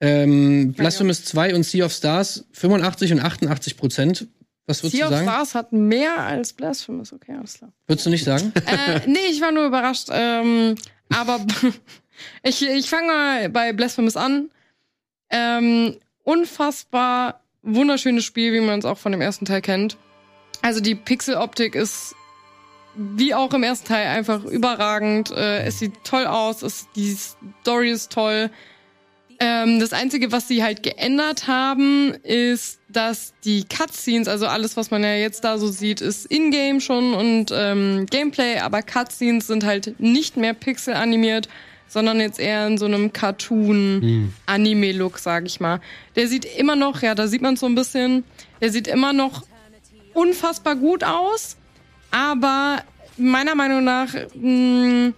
Ähm, 0.00 0.72
Blasphemous 0.72 1.24
2 1.24 1.54
und 1.54 1.62
Sea 1.62 1.84
of 1.84 1.92
Stars 1.92 2.44
85 2.52 3.12
und 3.12 3.20
88 3.20 3.76
Prozent. 3.76 4.26
Was 4.66 4.82
würdest 4.82 4.96
Sea 4.96 5.08
du 5.08 5.12
of 5.12 5.18
sagen? 5.18 5.28
Stars 5.28 5.54
hat 5.54 5.72
mehr 5.72 6.18
als 6.18 6.52
Blasphemous, 6.52 7.12
okay, 7.12 7.34
alles 7.36 7.54
klar. 7.54 7.72
Würdest 7.86 8.06
du 8.06 8.10
nicht 8.10 8.24
sagen? 8.24 8.52
äh, 8.66 9.00
nee, 9.06 9.26
ich 9.30 9.40
war 9.40 9.52
nur 9.52 9.66
überrascht. 9.66 10.08
Ähm, 10.10 10.74
aber 11.12 11.40
ich, 12.42 12.66
ich 12.66 12.88
fange 12.88 13.06
mal 13.08 13.48
bei 13.50 13.72
Blasphemous 13.72 14.16
an. 14.16 14.50
Ähm, 15.30 15.96
unfassbar 16.22 17.40
wunderschönes 17.62 18.24
Spiel, 18.24 18.52
wie 18.52 18.60
man 18.60 18.78
es 18.78 18.84
auch 18.84 18.98
von 18.98 19.12
dem 19.12 19.20
ersten 19.20 19.44
Teil 19.44 19.60
kennt. 19.60 19.96
Also 20.62 20.80
die 20.80 20.94
Pixeloptik 20.94 21.74
ist 21.74 22.14
wie 22.94 23.34
auch 23.34 23.52
im 23.52 23.62
ersten 23.62 23.88
Teil 23.88 24.06
einfach 24.06 24.44
überragend. 24.44 25.30
Äh, 25.30 25.64
es 25.64 25.78
sieht 25.78 26.04
toll 26.04 26.26
aus, 26.26 26.62
es, 26.62 26.86
die 26.94 27.16
Story 27.62 27.90
ist 27.90 28.12
toll. 28.12 28.50
Ähm, 29.40 29.80
das 29.80 29.92
Einzige, 29.92 30.32
was 30.32 30.48
sie 30.48 30.62
halt 30.62 30.82
geändert 30.82 31.48
haben, 31.48 32.14
ist, 32.22 32.78
dass 32.88 33.34
die 33.44 33.64
Cutscenes, 33.64 34.28
also 34.28 34.46
alles, 34.46 34.76
was 34.76 34.90
man 34.90 35.02
ja 35.02 35.14
jetzt 35.14 35.44
da 35.44 35.58
so 35.58 35.68
sieht, 35.68 36.00
ist 36.00 36.26
in-game 36.26 36.80
schon 36.80 37.14
und 37.14 37.46
ähm, 37.52 38.06
Gameplay, 38.10 38.58
aber 38.58 38.82
Cutscenes 38.82 39.46
sind 39.46 39.64
halt 39.64 39.98
nicht 39.98 40.36
mehr 40.36 40.54
pixelanimiert, 40.54 41.48
sondern 41.88 42.20
jetzt 42.20 42.38
eher 42.38 42.66
in 42.66 42.78
so 42.78 42.86
einem 42.86 43.12
Cartoon-Anime-Look, 43.12 45.18
sag 45.18 45.46
ich 45.46 45.60
mal. 45.60 45.80
Der 46.16 46.28
sieht 46.28 46.44
immer 46.44 46.76
noch, 46.76 47.02
ja, 47.02 47.14
da 47.14 47.26
sieht 47.26 47.42
man 47.42 47.56
so 47.56 47.66
ein 47.66 47.74
bisschen, 47.74 48.24
der 48.60 48.70
sieht 48.70 48.86
immer 48.86 49.12
noch 49.12 49.42
unfassbar 50.12 50.76
gut 50.76 51.04
aus, 51.04 51.56
aber 52.10 52.82
meiner 53.16 53.54
Meinung 53.54 53.84
nach, 53.84 54.14
mh, 54.34 55.12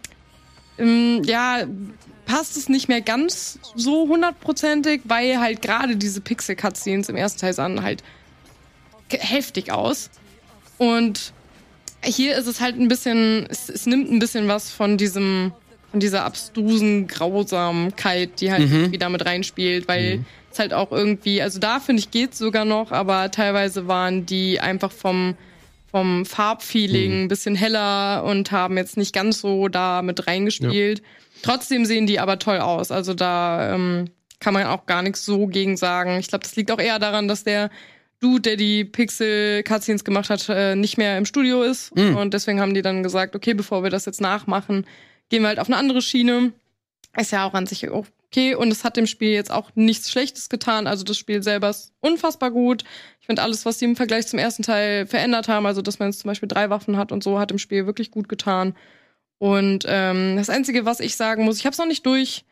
ähm, 0.79 1.23
ja, 1.25 1.64
passt 2.27 2.57
es 2.57 2.68
nicht 2.68 2.89
mehr 2.89 3.01
ganz 3.01 3.59
so 3.74 4.09
hundertprozentig, 4.09 5.03
weil 5.05 5.41
halt 5.41 5.62
gerade 5.62 5.97
diese 5.97 6.20
Pixel-Cutscenes 6.20 7.09
im 7.09 7.16
ersten 7.16 7.41
Teil 7.41 7.55
sahen 7.55 7.83
halt 7.83 8.03
heftig 9.09 9.72
aus. 9.72 10.11
Und 10.77 11.33
hier 12.05 12.37
ist 12.37 12.47
es 12.47 12.61
halt 12.61 12.79
ein 12.79 12.89
bisschen, 12.89 13.47
es, 13.49 13.68
es 13.68 13.87
nimmt 13.87 14.11
ein 14.11 14.18
bisschen 14.18 14.49
was 14.49 14.70
von 14.70 14.99
diesem, 14.99 15.53
von 15.91 16.01
dieser 16.01 16.24
abstrusen 16.24 17.07
Grausamkeit, 17.07 18.41
die 18.41 18.51
halt 18.51 18.68
mhm. 18.68 18.93
wieder 18.93 19.09
mit 19.09 19.24
reinspielt, 19.24 19.89
weil 19.89 20.18
mhm. 20.18 20.27
es 20.53 20.59
halt 20.59 20.74
auch 20.74 20.91
irgendwie, 20.91 21.41
also 21.41 21.59
da 21.61 21.81
finde 21.81 22.01
ich 22.01 22.11
geht's 22.11 22.39
sogar 22.39 22.64
noch, 22.64 22.91
aber 22.91 23.31
teilweise 23.31 23.87
waren 23.87 24.27
die 24.27 24.61
einfach 24.61 24.91
vom, 24.93 25.37
vom 25.91 26.27
Farbfeeling 26.27 27.12
mhm. 27.12 27.22
ein 27.22 27.29
bisschen 27.29 27.55
heller 27.55 28.24
und 28.24 28.51
haben 28.51 28.77
jetzt 28.77 28.97
nicht 28.97 29.14
ganz 29.14 29.41
so 29.41 29.68
da 29.68 30.03
mit 30.03 30.27
reingespielt. 30.27 30.99
Ja. 30.99 31.05
Trotzdem 31.47 31.84
sehen 31.84 32.07
die 32.07 32.18
aber 32.18 32.38
toll 32.38 32.59
aus. 32.59 32.90
Also 32.90 33.14
da 33.14 33.74
ähm, 33.74 34.07
kann 34.40 34.53
man 34.53 34.66
auch 34.66 34.86
gar 34.86 35.03
nichts 35.03 35.24
so 35.24 35.47
gegen 35.47 35.76
sagen. 35.76 36.18
Ich 36.18 36.28
glaube, 36.28 36.42
das 36.42 36.57
liegt 36.57 36.70
auch 36.70 36.80
eher 36.80 36.99
daran, 36.99 37.28
dass 37.28 37.44
der 37.44 37.70
Dude, 38.20 38.40
der 38.42 38.57
die 38.57 38.84
Pixel-Cutscenes 38.84 40.05
gemacht 40.05 40.30
hat, 40.30 40.49
äh, 40.49 40.74
nicht 40.74 40.99
mehr 40.99 41.18
im 41.18 41.26
Studio 41.26 41.62
ist. 41.62 41.94
Mhm. 41.94 42.16
Und 42.16 42.34
deswegen 42.34 42.61
haben 42.61 42.74
die 42.74 42.82
dann 42.82 43.03
gesagt, 43.03 43.36
okay, 43.36 43.55
bevor 43.55 43.82
wir 43.82 43.90
das 43.90 44.07
jetzt 44.07 44.20
nachmachen, 44.20 44.86
gehen 45.28 45.42
wir 45.42 45.49
halt 45.49 45.61
auf 45.61 45.68
eine 45.68 45.76
andere 45.76 46.03
Schiene. 46.03 46.53
Ist 47.16 47.32
ja 47.32 47.47
auch 47.47 47.55
an 47.55 47.66
sich 47.66 47.88
okay. 47.90 48.55
Und 48.55 48.72
es 48.72 48.84
hat 48.84 48.97
dem 48.97 49.07
Spiel 49.07 49.30
jetzt 49.30 49.53
auch 49.53 49.70
nichts 49.74 50.11
Schlechtes 50.11 50.49
getan. 50.49 50.86
Also 50.86 51.05
das 51.05 51.16
Spiel 51.16 51.42
selber 51.42 51.70
ist 51.70 51.92
unfassbar 52.01 52.51
gut. 52.51 52.84
Ich 53.20 53.26
finde 53.26 53.42
alles, 53.42 53.64
was 53.64 53.78
sie 53.78 53.84
im 53.84 53.97
Vergleich 53.97 54.26
zum 54.26 54.38
ersten 54.38 54.62
Teil 54.62 55.07
verändert 55.07 55.49
haben, 55.49 55.66
also 55.66 55.82
dass 55.82 55.99
man 55.99 56.09
jetzt 56.09 56.20
zum 56.20 56.28
Beispiel 56.28 56.49
drei 56.49 56.70
Waffen 56.70 56.97
hat 56.97 57.12
und 57.12 57.22
so, 57.22 57.38
hat 57.38 57.51
dem 57.51 57.59
Spiel 57.59 57.86
wirklich 57.86 58.11
gut 58.11 58.28
getan. 58.28 58.74
Und 59.39 59.84
ähm, 59.87 60.37
das 60.37 60.51
Einzige, 60.51 60.84
was 60.84 61.01
ich 61.01 61.16
sagen 61.16 61.45
muss, 61.45 61.59
ich 61.59 61.66
habe 61.66 61.72
es 61.72 61.78
noch 61.78 61.87
nicht 61.87 62.07
durch, 62.07 62.45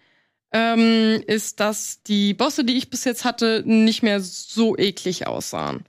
ähm, 0.53 1.23
ist, 1.27 1.61
dass 1.61 2.03
die 2.03 2.35
Bosse, 2.35 2.65
die 2.65 2.77
ich 2.77 2.91
bis 2.91 3.05
jetzt 3.05 3.25
hatte, 3.25 3.63
nicht 3.67 4.03
mehr 4.03 4.21
so 4.21 4.77
eklig 4.77 5.27
aussahen. 5.27 5.85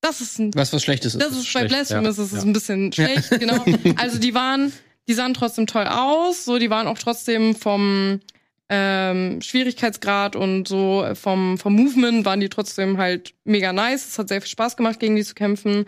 Das 0.00 0.20
ist 0.20 0.40
ein, 0.40 0.50
was 0.54 0.72
was 0.72 0.82
Schlechtes 0.82 1.14
ist. 1.14 1.22
Das 1.22 1.36
ist 1.36 1.52
bei 1.54 1.64
Blasphemous 1.64 2.16
ja. 2.16 2.24
ist 2.24 2.32
es 2.32 2.38
ja. 2.42 2.48
ein 2.48 2.52
bisschen 2.52 2.92
schlecht, 2.92 3.30
ja. 3.30 3.38
genau. 3.38 3.64
Also 3.96 4.18
die 4.18 4.34
waren, 4.34 4.72
die 5.06 5.14
sahen 5.14 5.34
trotzdem 5.34 5.68
toll 5.68 5.86
aus, 5.86 6.44
so 6.44 6.58
die 6.58 6.70
waren 6.70 6.88
auch 6.88 6.98
trotzdem 6.98 7.54
vom 7.54 8.20
ähm, 8.68 9.40
Schwierigkeitsgrad 9.40 10.34
und 10.34 10.66
so 10.66 11.06
vom 11.14 11.56
vom 11.58 11.74
Movement 11.76 12.24
waren 12.24 12.40
die 12.40 12.48
trotzdem 12.48 12.98
halt 12.98 13.34
mega 13.44 13.72
nice. 13.72 14.08
Es 14.08 14.18
hat 14.18 14.28
sehr 14.28 14.40
viel 14.40 14.50
Spaß 14.50 14.76
gemacht, 14.76 14.98
gegen 14.98 15.14
die 15.14 15.24
zu 15.24 15.34
kämpfen. 15.34 15.86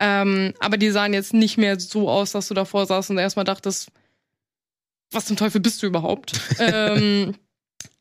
Ähm, 0.00 0.54
aber 0.60 0.76
die 0.76 0.90
sahen 0.90 1.12
jetzt 1.12 1.34
nicht 1.34 1.58
mehr 1.58 1.78
so 1.78 2.08
aus, 2.08 2.32
dass 2.32 2.48
du 2.48 2.54
davor 2.54 2.86
saßt 2.86 3.10
und 3.10 3.18
erstmal 3.18 3.44
dachtest, 3.44 3.90
was 5.10 5.26
zum 5.26 5.36
Teufel 5.36 5.60
bist 5.60 5.82
du 5.82 5.86
überhaupt? 5.86 6.40
ähm, 6.58 7.34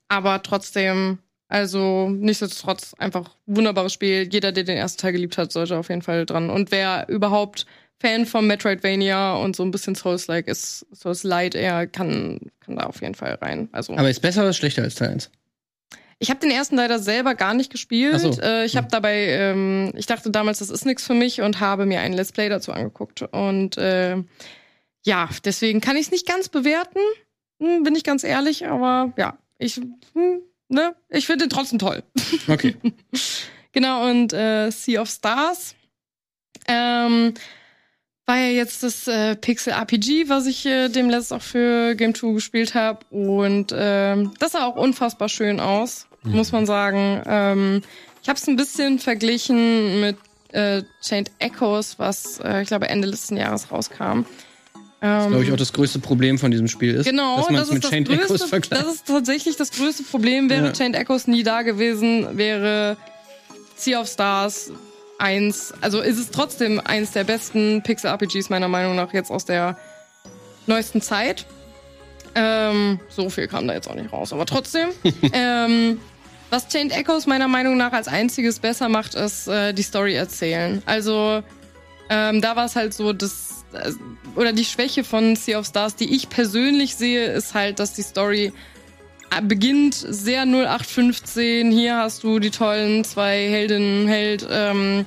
aber 0.08 0.44
trotzdem, 0.44 1.20
also 1.48 2.10
nichtsdestotrotz 2.10 2.94
einfach 2.98 3.36
wunderbares 3.46 3.94
Spiel. 3.94 4.28
Jeder, 4.32 4.52
der 4.52 4.64
den 4.64 4.78
ersten 4.78 5.02
Teil 5.02 5.14
geliebt 5.14 5.38
hat, 5.38 5.52
sollte 5.52 5.78
auf 5.78 5.90
jeden 5.90 6.02
Fall 6.02 6.26
dran. 6.26 6.50
Und 6.50 6.72
wer 6.72 7.08
überhaupt 7.10 7.66
Fan 8.00 8.26
von 8.28 8.46
Metroidvania 8.46 9.36
und 9.36 9.56
so 9.56 9.64
ein 9.64 9.72
bisschen 9.72 9.96
Souls-like 9.96 10.48
ist, 10.48 10.86
Souls-light 10.94 11.56
eher, 11.56 11.88
kann, 11.88 12.40
kann 12.60 12.76
da 12.76 12.84
auf 12.86 13.02
jeden 13.02 13.16
Fall 13.16 13.36
rein. 13.42 13.70
Also, 13.72 13.94
aber 13.94 14.10
ist 14.10 14.22
besser 14.22 14.42
oder 14.44 14.54
schlechter 14.54 14.84
als 14.84 14.96
Teil 14.96 15.10
1? 15.10 15.32
Ich 16.20 16.30
habe 16.30 16.40
den 16.40 16.50
ersten 16.50 16.76
leider 16.76 17.00
selber 17.00 17.36
gar 17.36 17.54
nicht 17.54 17.72
gespielt. 17.72 18.20
So. 18.20 18.42
Äh, 18.42 18.66
ich 18.66 18.76
habe 18.76 18.86
hm. 18.86 18.92
dabei, 18.92 19.28
ähm, 19.28 19.92
ich 19.96 20.08
dachte 20.08 20.32
damals, 20.32 20.60
das 20.60 20.70
ist 20.70 20.86
nichts 20.86 21.06
für 21.06 21.14
mich 21.14 21.42
und 21.42 21.60
habe 21.60 21.86
mir 21.86 22.00
einen 22.00 22.16
Let's 22.16 22.32
Play 22.32 22.50
dazu 22.50 22.72
angeguckt. 22.72 23.22
Und 23.22 23.78
äh, 23.78 24.18
ja, 25.06 25.30
deswegen 25.46 25.80
kann 25.80 25.96
ich 25.96 26.08
es 26.08 26.12
nicht 26.12 26.28
ganz 26.28 26.50
bewerten, 26.50 27.00
hm, 27.62 27.84
bin 27.84 27.96
ich 27.96 28.04
ganz 28.04 28.24
ehrlich, 28.24 28.68
aber 28.68 29.14
ja, 29.18 29.38
ich, 29.58 29.76
hm, 29.76 30.42
ne, 30.70 30.96
ich 31.10 31.26
finde 31.26 31.46
den 31.46 31.50
trotzdem 31.50 31.80
toll. 31.80 32.04
Okay. 32.48 32.76
genau, 33.72 34.10
und 34.10 34.34
äh, 34.34 34.72
Sea 34.72 35.02
of 35.02 35.10
Stars 35.10 35.76
ähm, 36.68 37.34
war 38.26 38.38
ja 38.38 38.50
jetzt 38.50 38.84
das 38.84 39.08
äh, 39.08 39.36
Pixel 39.36 39.74
RPG, 39.74 40.28
was 40.28 40.46
ich 40.46 40.66
äh, 40.66 40.90
dem 40.90 41.10
letzten 41.10 41.36
auch 41.36 41.42
für 41.42 41.96
Game 41.96 42.14
2 42.14 42.34
gespielt 42.34 42.76
habe. 42.76 43.00
Und 43.10 43.74
ähm, 43.76 44.34
das 44.40 44.52
sah 44.52 44.66
auch 44.66 44.76
unfassbar 44.76 45.30
schön 45.30 45.60
aus, 45.60 46.07
mhm. 46.30 46.36
muss 46.36 46.52
man 46.52 46.66
sagen. 46.66 47.22
Ähm, 47.26 47.82
ich 48.22 48.30
habe 48.30 48.38
es 48.38 48.48
ein 48.48 48.56
bisschen 48.56 49.00
verglichen 49.00 50.02
mit 50.02 50.18
äh, 50.52 50.84
Chained 51.02 51.32
Echoes, 51.40 52.00
was 52.00 52.40
äh, 52.44 52.62
ich 52.62 52.68
glaube 52.68 52.90
Ende 52.90 53.08
letzten 53.08 53.38
Jahres 53.38 53.72
rauskam. 53.72 54.26
Das 55.00 55.28
glaube 55.28 55.44
ich, 55.44 55.52
auch 55.52 55.58
das 55.58 55.74
größte 55.74 56.00
Problem 56.00 56.40
von 56.40 56.50
diesem 56.50 56.68
Spiel 56.68 56.96
ist. 56.96 57.06
Genau, 57.06 57.38
dass 57.38 57.50
man 57.52 57.62
es 57.62 57.72
mit 57.72 57.88
Chained 57.88 58.08
größte, 58.08 58.26
Echoes 58.26 58.44
vergleicht. 58.46 58.84
Das 58.84 58.96
ist 58.96 59.08
tatsächlich 59.08 59.56
das 59.56 59.72
größte 59.72 60.04
Problem. 60.04 60.50
Wäre 60.50 60.68
ja. 60.68 60.74
Chained 60.74 60.96
Echoes 60.96 61.28
nie 61.28 61.44
da 61.44 61.62
gewesen, 61.62 62.36
wäre 62.36 62.98
Sea 63.76 64.02
of 64.02 64.08
Stars 64.08 64.72
eins, 65.20 65.74
also 65.82 66.02
ist 66.02 66.18
es 66.18 66.32
trotzdem 66.32 66.80
eins 66.80 67.12
der 67.12 67.24
besten 67.24 67.82
Pixel-RPGs 67.84 68.50
meiner 68.50 68.68
Meinung 68.68 68.96
nach 68.96 69.14
jetzt 69.14 69.32
aus 69.32 69.46
der 69.46 69.78
neuesten 70.66 71.02
Zeit. 71.02 71.46
Ähm, 72.36 73.00
so 73.10 73.30
viel 73.30 73.48
kam 73.48 73.68
da 73.68 73.74
jetzt 73.74 73.90
auch 73.90 73.96
nicht 73.96 74.12
raus, 74.12 74.34
aber 74.34 74.46
trotzdem. 74.46 74.90
ähm, 75.34 76.00
was 76.50 76.68
Chained 76.68 76.92
Echoes 76.92 77.28
meiner 77.28 77.48
Meinung 77.48 77.78
nach 77.78 77.92
als 77.92 78.08
einziges 78.08 78.60
besser 78.60 78.90
macht, 78.90 79.16
ist 79.16 79.48
äh, 79.48 79.74
die 79.74 79.84
Story 79.84 80.16
erzählen. 80.16 80.82
Also 80.86 81.44
ähm, 82.10 82.42
da 82.42 82.56
war 82.56 82.66
es 82.66 82.76
halt 82.76 82.94
so, 82.94 83.14
dass 83.14 83.66
oder 84.36 84.54
die 84.54 84.66
Schwäche 84.66 85.04
von 85.04 85.36
Sea 85.36 85.60
of 85.60 85.66
Stars, 85.66 85.96
die 85.96 86.16
ich 86.16 86.30
persönlich 86.30 86.96
sehe, 86.96 87.26
ist 87.26 87.54
halt, 87.54 87.80
dass 87.80 87.94
die 87.94 88.02
Story 88.02 88.54
äh, 89.36 89.42
beginnt 89.42 89.96
sehr 89.96 90.44
0815. 90.44 91.72
Hier 91.72 91.98
hast 91.98 92.24
du 92.24 92.40
die 92.40 92.52
tollen 92.52 93.04
zwei 93.04 93.50
Heldinnen, 93.50 94.08
Held, 94.08 94.48
ähm, 94.50 95.06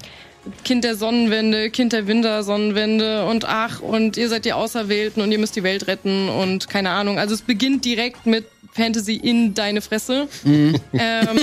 Kind 0.65 0.85
der 0.85 0.95
Sonnenwende, 0.95 1.71
Kind 1.71 1.93
der 1.93 2.07
Wintersonnenwende 2.07 3.27
und 3.27 3.45
ach, 3.47 3.81
und 3.81 4.17
ihr 4.17 4.29
seid 4.29 4.47
die 4.47 4.55
Auserwählten 4.55 5.23
und 5.23 5.33
ihr 5.33 5.39
müsst 5.39 5.55
die 5.55 5.63
Welt 5.63 5.87
retten 5.87 6.29
und 6.29 6.69
keine 6.69 6.91
Ahnung. 6.91 7.19
Also 7.19 7.35
es 7.35 7.43
beginnt 7.43 7.85
direkt 7.85 8.27
mit 8.27 8.47
Fantasy 8.73 9.15
in 9.15 9.55
deine 9.55 9.81
Fresse. 9.81 10.29
Mhm. 10.45 10.77
Ähm, 10.93 11.39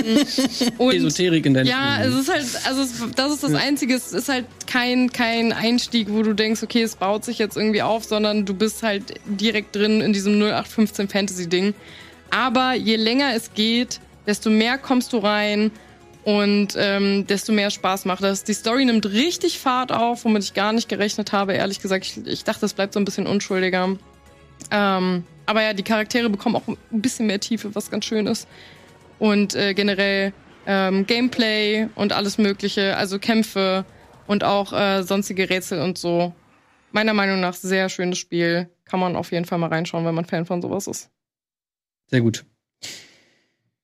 Esoterik 0.90 1.46
in 1.46 1.54
deine 1.54 1.68
Ja, 1.68 2.02
es 2.02 2.14
ist 2.14 2.32
halt, 2.32 2.46
also 2.66 2.82
es, 2.82 3.14
das 3.14 3.32
ist 3.32 3.44
das 3.44 3.54
Einzige, 3.54 3.94
es 3.94 4.12
ist 4.12 4.28
halt 4.28 4.46
kein, 4.66 5.12
kein 5.12 5.52
Einstieg, 5.52 6.08
wo 6.10 6.22
du 6.22 6.32
denkst, 6.34 6.62
okay, 6.62 6.82
es 6.82 6.96
baut 6.96 7.24
sich 7.24 7.38
jetzt 7.38 7.56
irgendwie 7.56 7.82
auf, 7.82 8.04
sondern 8.04 8.46
du 8.46 8.54
bist 8.54 8.82
halt 8.82 9.14
direkt 9.26 9.76
drin 9.76 10.00
in 10.00 10.12
diesem 10.12 10.34
0815 10.40 11.08
Fantasy-Ding. 11.08 11.74
Aber 12.30 12.74
je 12.74 12.96
länger 12.96 13.34
es 13.34 13.52
geht, 13.54 14.00
desto 14.26 14.50
mehr 14.50 14.78
kommst 14.78 15.12
du 15.12 15.18
rein 15.18 15.70
und 16.24 16.74
ähm, 16.76 17.26
desto 17.26 17.52
mehr 17.52 17.70
Spaß 17.70 18.04
macht 18.04 18.22
das. 18.22 18.44
Die 18.44 18.52
Story 18.52 18.84
nimmt 18.84 19.06
richtig 19.06 19.58
Fahrt 19.58 19.92
auf, 19.92 20.24
womit 20.24 20.44
ich 20.44 20.54
gar 20.54 20.72
nicht 20.72 20.88
gerechnet 20.88 21.32
habe. 21.32 21.54
Ehrlich 21.54 21.80
gesagt, 21.80 22.04
ich, 22.04 22.26
ich 22.26 22.44
dachte, 22.44 22.66
es 22.66 22.74
bleibt 22.74 22.92
so 22.92 23.00
ein 23.00 23.06
bisschen 23.06 23.26
unschuldiger. 23.26 23.96
Ähm, 24.70 25.24
aber 25.48 25.62
ja, 25.62 25.72
die 25.72 25.82
Charaktere 25.82 26.28
bekommen 26.28 26.56
auch 26.56 26.68
ein 26.68 26.76
bisschen 26.90 27.26
mehr 27.26 27.40
Tiefe, 27.40 27.74
was 27.74 27.90
ganz 27.90 28.04
schön 28.04 28.26
ist. 28.26 28.46
Und 29.18 29.54
äh, 29.54 29.72
generell 29.72 30.34
ähm, 30.66 31.06
Gameplay 31.06 31.88
und 31.94 32.12
alles 32.12 32.36
Mögliche, 32.36 32.98
also 32.98 33.18
Kämpfe 33.18 33.86
und 34.26 34.44
auch 34.44 34.74
äh, 34.74 35.02
sonstige 35.04 35.48
Rätsel 35.48 35.80
und 35.80 35.96
so. 35.96 36.34
Meiner 36.92 37.14
Meinung 37.14 37.40
nach 37.40 37.54
sehr 37.54 37.88
schönes 37.88 38.18
Spiel. 38.18 38.68
Kann 38.84 39.00
man 39.00 39.16
auf 39.16 39.32
jeden 39.32 39.46
Fall 39.46 39.56
mal 39.56 39.68
reinschauen, 39.68 40.04
wenn 40.04 40.14
man 40.14 40.26
Fan 40.26 40.44
von 40.44 40.60
sowas 40.60 40.86
ist. 40.86 41.08
Sehr 42.08 42.20
gut. 42.20 42.44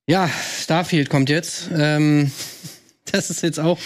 Ja, 0.07 0.27
Starfield 0.29 1.09
kommt 1.09 1.31
jetzt. 1.31 1.71
Ähm, 1.75 2.31
das 3.11 3.31
ist 3.31 3.41
jetzt 3.41 3.59
auch, 3.59 3.79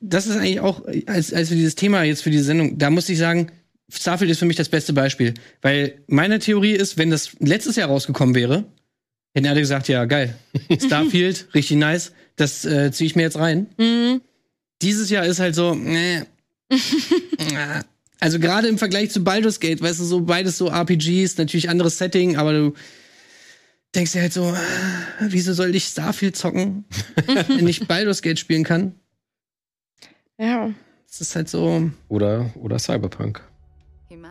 das 0.00 0.28
ist 0.28 0.36
eigentlich 0.36 0.60
auch, 0.60 0.84
als, 1.06 1.32
als 1.32 1.50
wir 1.50 1.56
dieses 1.56 1.74
Thema 1.74 2.04
jetzt 2.04 2.22
für 2.22 2.30
die 2.30 2.38
Sendung, 2.38 2.78
da 2.78 2.90
muss 2.90 3.08
ich 3.08 3.18
sagen, 3.18 3.50
Starfield 3.90 4.30
ist 4.30 4.38
für 4.38 4.46
mich 4.46 4.56
das 4.56 4.68
beste 4.68 4.92
Beispiel. 4.92 5.34
Weil 5.62 6.00
meine 6.06 6.38
Theorie 6.38 6.72
ist, 6.72 6.98
wenn 6.98 7.10
das 7.10 7.32
letztes 7.40 7.76
Jahr 7.76 7.88
rausgekommen 7.88 8.34
wäre, 8.34 8.64
hätten 9.34 9.46
alle 9.46 9.60
gesagt, 9.60 9.88
ja, 9.88 10.04
geil. 10.04 10.36
Starfield, 10.84 11.48
richtig 11.54 11.76
nice. 11.78 12.12
Das 12.36 12.64
äh, 12.64 12.92
ziehe 12.92 13.06
ich 13.06 13.16
mir 13.16 13.22
jetzt 13.22 13.38
rein. 13.38 13.66
Mhm. 13.78 14.20
Dieses 14.82 15.10
Jahr 15.10 15.24
ist 15.24 15.40
halt 15.40 15.54
so, 15.54 15.74
äh, 15.74 16.24
also 18.20 18.38
gerade 18.38 18.68
im 18.68 18.78
Vergleich 18.78 19.10
zu 19.10 19.24
Baldur's 19.24 19.58
Gate, 19.58 19.82
weißt 19.82 20.00
du, 20.00 20.04
so 20.04 20.20
beides 20.20 20.58
so 20.58 20.68
RPGs, 20.68 21.36
natürlich 21.38 21.68
anderes 21.68 21.98
Setting, 21.98 22.36
aber 22.36 22.52
du 22.52 22.74
denkst 23.94 24.12
dir 24.12 24.20
halt 24.20 24.32
so, 24.32 24.52
äh, 24.52 25.26
wieso 25.28 25.52
soll 25.52 25.74
ich 25.74 25.84
Starfield 25.84 26.36
zocken, 26.36 26.84
wenn 27.48 27.66
ich 27.66 27.88
Baldur's 27.88 28.22
Gate 28.22 28.38
spielen 28.38 28.64
kann? 28.64 28.94
Ja. 30.38 30.72
Es 31.10 31.20
ist 31.22 31.34
halt 31.34 31.48
so. 31.48 31.90
Oder, 32.08 32.50
oder 32.54 32.78
Cyberpunk. 32.78 33.42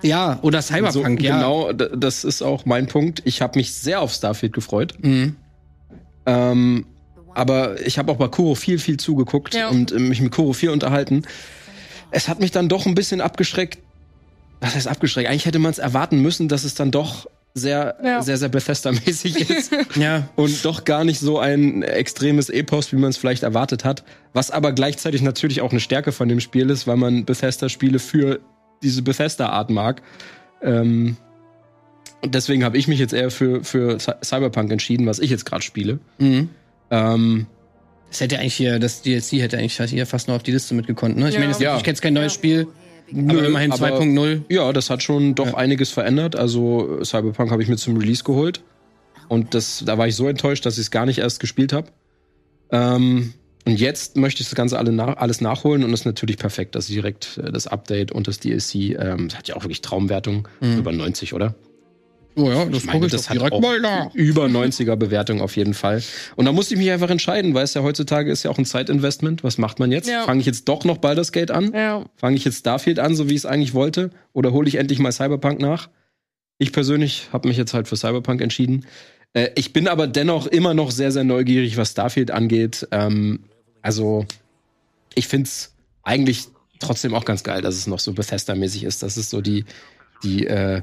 Ja, 0.01 0.39
oder 0.41 0.61
Cyberpunk, 0.61 1.19
so, 1.19 1.25
ja. 1.25 1.35
Genau, 1.37 1.73
das 1.73 2.23
ist 2.23 2.41
auch 2.41 2.65
mein 2.65 2.87
Punkt. 2.87 3.21
Ich 3.25 3.41
habe 3.41 3.57
mich 3.57 3.73
sehr 3.73 4.01
auf 4.01 4.13
Starfield 4.13 4.53
gefreut. 4.53 4.93
Mhm. 5.01 5.35
Ähm, 6.25 6.85
aber 7.33 7.85
ich 7.85 7.97
habe 7.97 8.11
auch 8.11 8.17
bei 8.17 8.27
Kuro 8.27 8.55
viel, 8.55 8.79
viel 8.79 8.97
zugeguckt 8.97 9.53
ja. 9.53 9.69
und 9.69 9.91
äh, 9.91 9.99
mich 9.99 10.21
mit 10.21 10.31
Kuro 10.31 10.53
viel 10.53 10.69
unterhalten. 10.69 11.23
Es 12.11 12.27
hat 12.27 12.39
mich 12.39 12.51
dann 12.51 12.69
doch 12.69 12.85
ein 12.85 12.95
bisschen 12.95 13.21
abgeschreckt. 13.21 13.79
Was 14.59 14.75
heißt 14.75 14.87
abgeschreckt? 14.87 15.29
Eigentlich 15.29 15.45
hätte 15.45 15.59
man 15.59 15.71
es 15.71 15.77
erwarten 15.77 16.19
müssen, 16.21 16.47
dass 16.47 16.63
es 16.63 16.73
dann 16.73 16.89
doch 16.89 17.27
sehr, 17.53 17.97
Ja. 18.03 18.21
sehr, 18.21 18.37
sehr 18.37 18.49
Bethesda-mäßig 18.49 19.49
ist. 19.49 19.71
Ja. 19.95 20.27
und 20.35 20.63
doch 20.65 20.83
gar 20.83 21.03
nicht 21.03 21.19
so 21.19 21.39
ein 21.39 21.83
extremes 21.83 22.49
Epos, 22.49 22.91
wie 22.91 22.97
man 22.97 23.09
es 23.09 23.17
vielleicht 23.17 23.43
erwartet 23.43 23.83
hat. 23.85 24.03
Was 24.33 24.51
aber 24.51 24.71
gleichzeitig 24.73 25.21
natürlich 25.21 25.61
auch 25.61 25.71
eine 25.71 25.79
Stärke 25.79 26.11
von 26.11 26.27
dem 26.29 26.39
Spiel 26.39 26.69
ist, 26.69 26.87
weil 26.87 26.97
man 26.97 27.25
Bethesda-Spiele 27.25 27.99
für 27.99 28.39
diese 28.83 29.01
Bethesda-Art 29.01 29.69
mag. 29.69 30.01
Ähm, 30.61 31.17
und 32.21 32.33
deswegen 32.35 32.63
habe 32.63 32.77
ich 32.77 32.87
mich 32.87 32.99
jetzt 32.99 33.13
eher 33.13 33.29
für, 33.31 33.63
für 33.63 33.97
Cy- 33.99 34.23
Cyberpunk 34.23 34.71
entschieden, 34.71 35.05
was 35.05 35.19
ich 35.19 35.29
jetzt 35.29 35.45
gerade 35.45 35.63
spiele. 35.63 35.99
Mhm. 36.17 36.49
Ähm, 36.89 37.45
Das 38.09 38.21
hätte 38.21 38.39
eigentlich 38.39 38.55
hier, 38.55 38.79
das 38.79 39.01
DLC 39.01 39.33
hätte 39.41 39.57
eigentlich 39.57 39.77
hier 39.77 40.05
fast 40.05 40.27
noch 40.29 40.35
auf 40.35 40.43
die 40.43 40.51
Liste 40.51 40.73
mitgekonnt, 40.73 41.17
ne? 41.17 41.27
Ich 41.29 41.35
Ja. 41.35 41.41
meine, 41.41 41.51
Ja. 41.53 41.59
natürlich 41.71 41.87
jetzt 41.87 42.01
kein 42.01 42.13
neues 42.13 42.33
Ja. 42.33 42.37
Spiel, 42.37 42.67
aber 43.11 43.45
immerhin 43.45 43.71
aber- 43.71 43.87
2.0. 43.99 44.43
Ja, 44.49 44.71
das 44.73 44.89
hat 44.89 45.03
schon 45.03 45.35
doch 45.35 45.47
Ja. 45.47 45.53
einiges 45.55 45.89
verändert. 45.91 46.35
Also 46.35 47.03
Cyberpunk 47.03 47.51
habe 47.51 47.61
ich 47.61 47.67
mir 47.69 47.75
zum 47.77 47.97
Release 47.97 48.23
geholt. 48.23 48.63
Und 49.27 49.53
das, 49.53 49.83
da 49.85 49.97
war 49.97 50.07
ich 50.07 50.15
so 50.15 50.27
enttäuscht, 50.27 50.65
dass 50.65 50.75
ich 50.75 50.83
es 50.85 50.91
gar 50.91 51.05
nicht 51.05 51.19
erst 51.19 51.39
gespielt 51.41 51.73
habe. 51.73 51.89
Ähm, 52.71 53.33
und 53.67 53.79
jetzt 53.79 54.17
möchte 54.17 54.41
ich 54.41 54.47
das 54.49 54.55
Ganze 54.55 54.77
alle 54.79 54.91
nach, 54.91 55.17
alles 55.17 55.41
nachholen 55.41 55.83
und 55.83 55.91
das 55.91 56.01
ist 56.01 56.05
natürlich 56.05 56.37
perfekt, 56.37 56.73
dass 56.75 56.87
direkt 56.87 57.37
äh, 57.37 57.51
das 57.51 57.67
Update 57.67 58.11
und 58.11 58.27
das 58.27 58.39
DLC, 58.39 58.97
ähm, 58.99 59.27
das 59.29 59.37
hat 59.37 59.47
ja 59.47 59.55
auch 59.55 59.63
wirklich 59.63 59.81
Traumwertung, 59.81 60.47
Mhm. 60.61 60.79
über 60.79 60.91
90, 60.91 61.33
oder? 61.33 61.53
Oh 62.39 62.49
ja, 62.51 62.65
das 62.65 62.83
Ich 62.83 62.85
meine, 62.85 63.05
ich 63.07 63.11
das 63.11 63.29
hat 63.31 63.39
auch 63.39 64.13
über 64.13 64.45
90er 64.45 64.95
Bewertung 64.95 65.41
auf 65.41 65.55
jeden 65.57 65.73
Fall. 65.73 66.03
Und 66.35 66.45
da 66.45 66.51
musste 66.51 66.75
ich 66.75 66.79
mich 66.79 66.91
einfach 66.91 67.09
entscheiden, 67.09 67.55
weil 67.55 67.63
es 67.63 67.73
ja 67.73 67.81
heutzutage 67.81 68.31
ist 68.31 68.43
ja 68.43 68.51
auch 68.51 68.59
ein 68.59 68.65
Zeitinvestment. 68.65 69.43
Was 69.43 69.57
macht 69.57 69.79
man 69.79 69.91
jetzt? 69.91 70.07
Ja. 70.07 70.23
Fange 70.23 70.39
ich 70.41 70.45
jetzt 70.45 70.65
doch 70.65 70.85
noch 70.85 70.97
Baldur's 70.97 71.31
Gate 71.31 71.49
an? 71.49 71.73
Ja. 71.73 72.05
Fange 72.15 72.35
ich 72.35 72.45
jetzt 72.45 72.59
Starfield 72.59 72.99
an, 72.99 73.15
so 73.15 73.27
wie 73.27 73.33
ich 73.33 73.39
es 73.39 73.45
eigentlich 73.47 73.73
wollte? 73.73 74.11
Oder 74.33 74.51
hole 74.51 74.67
ich 74.67 74.75
endlich 74.75 74.99
mal 74.99 75.11
Cyberpunk 75.11 75.59
nach? 75.59 75.89
Ich 76.59 76.71
persönlich 76.71 77.27
habe 77.33 77.47
mich 77.47 77.57
jetzt 77.57 77.73
halt 77.73 77.87
für 77.87 77.95
Cyberpunk 77.95 78.39
entschieden. 78.41 78.85
Äh, 79.33 79.49
ich 79.55 79.73
bin 79.73 79.87
aber 79.87 80.05
dennoch 80.05 80.45
immer 80.45 80.75
noch 80.75 80.91
sehr, 80.91 81.11
sehr 81.11 81.23
neugierig, 81.23 81.75
was 81.75 81.89
Starfield 81.91 82.29
angeht. 82.29 82.87
Ähm, 82.91 83.39
also, 83.87 84.25
ich 85.15 85.27
find's 85.27 85.73
eigentlich 86.03 86.47
trotzdem 86.79 87.13
auch 87.15 87.23
ganz 87.25 87.43
geil, 87.43 87.61
dass 87.61 87.75
es 87.75 87.87
noch 87.87 87.99
so 87.99 88.11
Bethesda-mäßig 88.13 88.83
ist. 88.83 89.01
Dass 89.01 89.15
es 89.17 89.29
so 89.29 89.39
die, 89.41 89.63
die, 90.23 90.45
äh, 90.45 90.81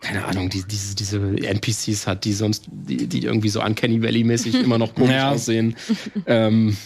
keine 0.00 0.24
Ahnung, 0.24 0.48
die, 0.48 0.62
diese, 0.62 0.94
diese 0.94 1.18
NPCs 1.18 2.06
hat, 2.06 2.24
die 2.24 2.32
sonst, 2.32 2.66
die, 2.70 3.08
die 3.08 3.24
irgendwie 3.24 3.48
so 3.48 3.60
Uncanny 3.62 4.00
Valley-mäßig 4.02 4.54
immer 4.64 4.78
noch 4.78 4.94
komisch 4.94 5.10
Ja. 5.16 5.30
aussehen. 5.32 5.74
ähm, 6.26 6.76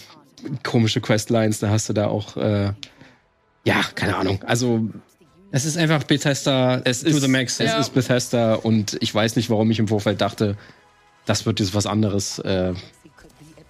komische 0.63 0.99
Questlines, 1.01 1.59
da 1.59 1.69
hast 1.69 1.87
du 1.89 1.93
da 1.93 2.07
auch, 2.07 2.35
äh, 2.35 2.73
ja, 3.63 3.81
keine 3.95 4.17
Ahnung. 4.17 4.41
Also 4.43 4.89
Es 5.51 5.65
ist 5.65 5.77
einfach 5.77 6.03
Bethesda 6.03 6.81
es 6.83 7.01
to 7.01 7.09
ist, 7.09 7.21
the 7.21 7.27
max. 7.27 7.59
es 7.59 7.67
Ja. 7.71 7.79
ist 7.79 7.93
Bethesda 7.93 8.55
und 8.55 8.97
ich 9.01 9.13
weiß 9.13 9.35
nicht, 9.35 9.49
warum 9.51 9.69
ich 9.71 9.77
im 9.79 9.87
Vorfeld 9.87 10.19
dachte, 10.19 10.57
das 11.27 11.45
wird 11.45 11.59
jetzt 11.59 11.73
was 11.75 11.85
anderes. 11.85 12.39
Äh, 12.39 12.73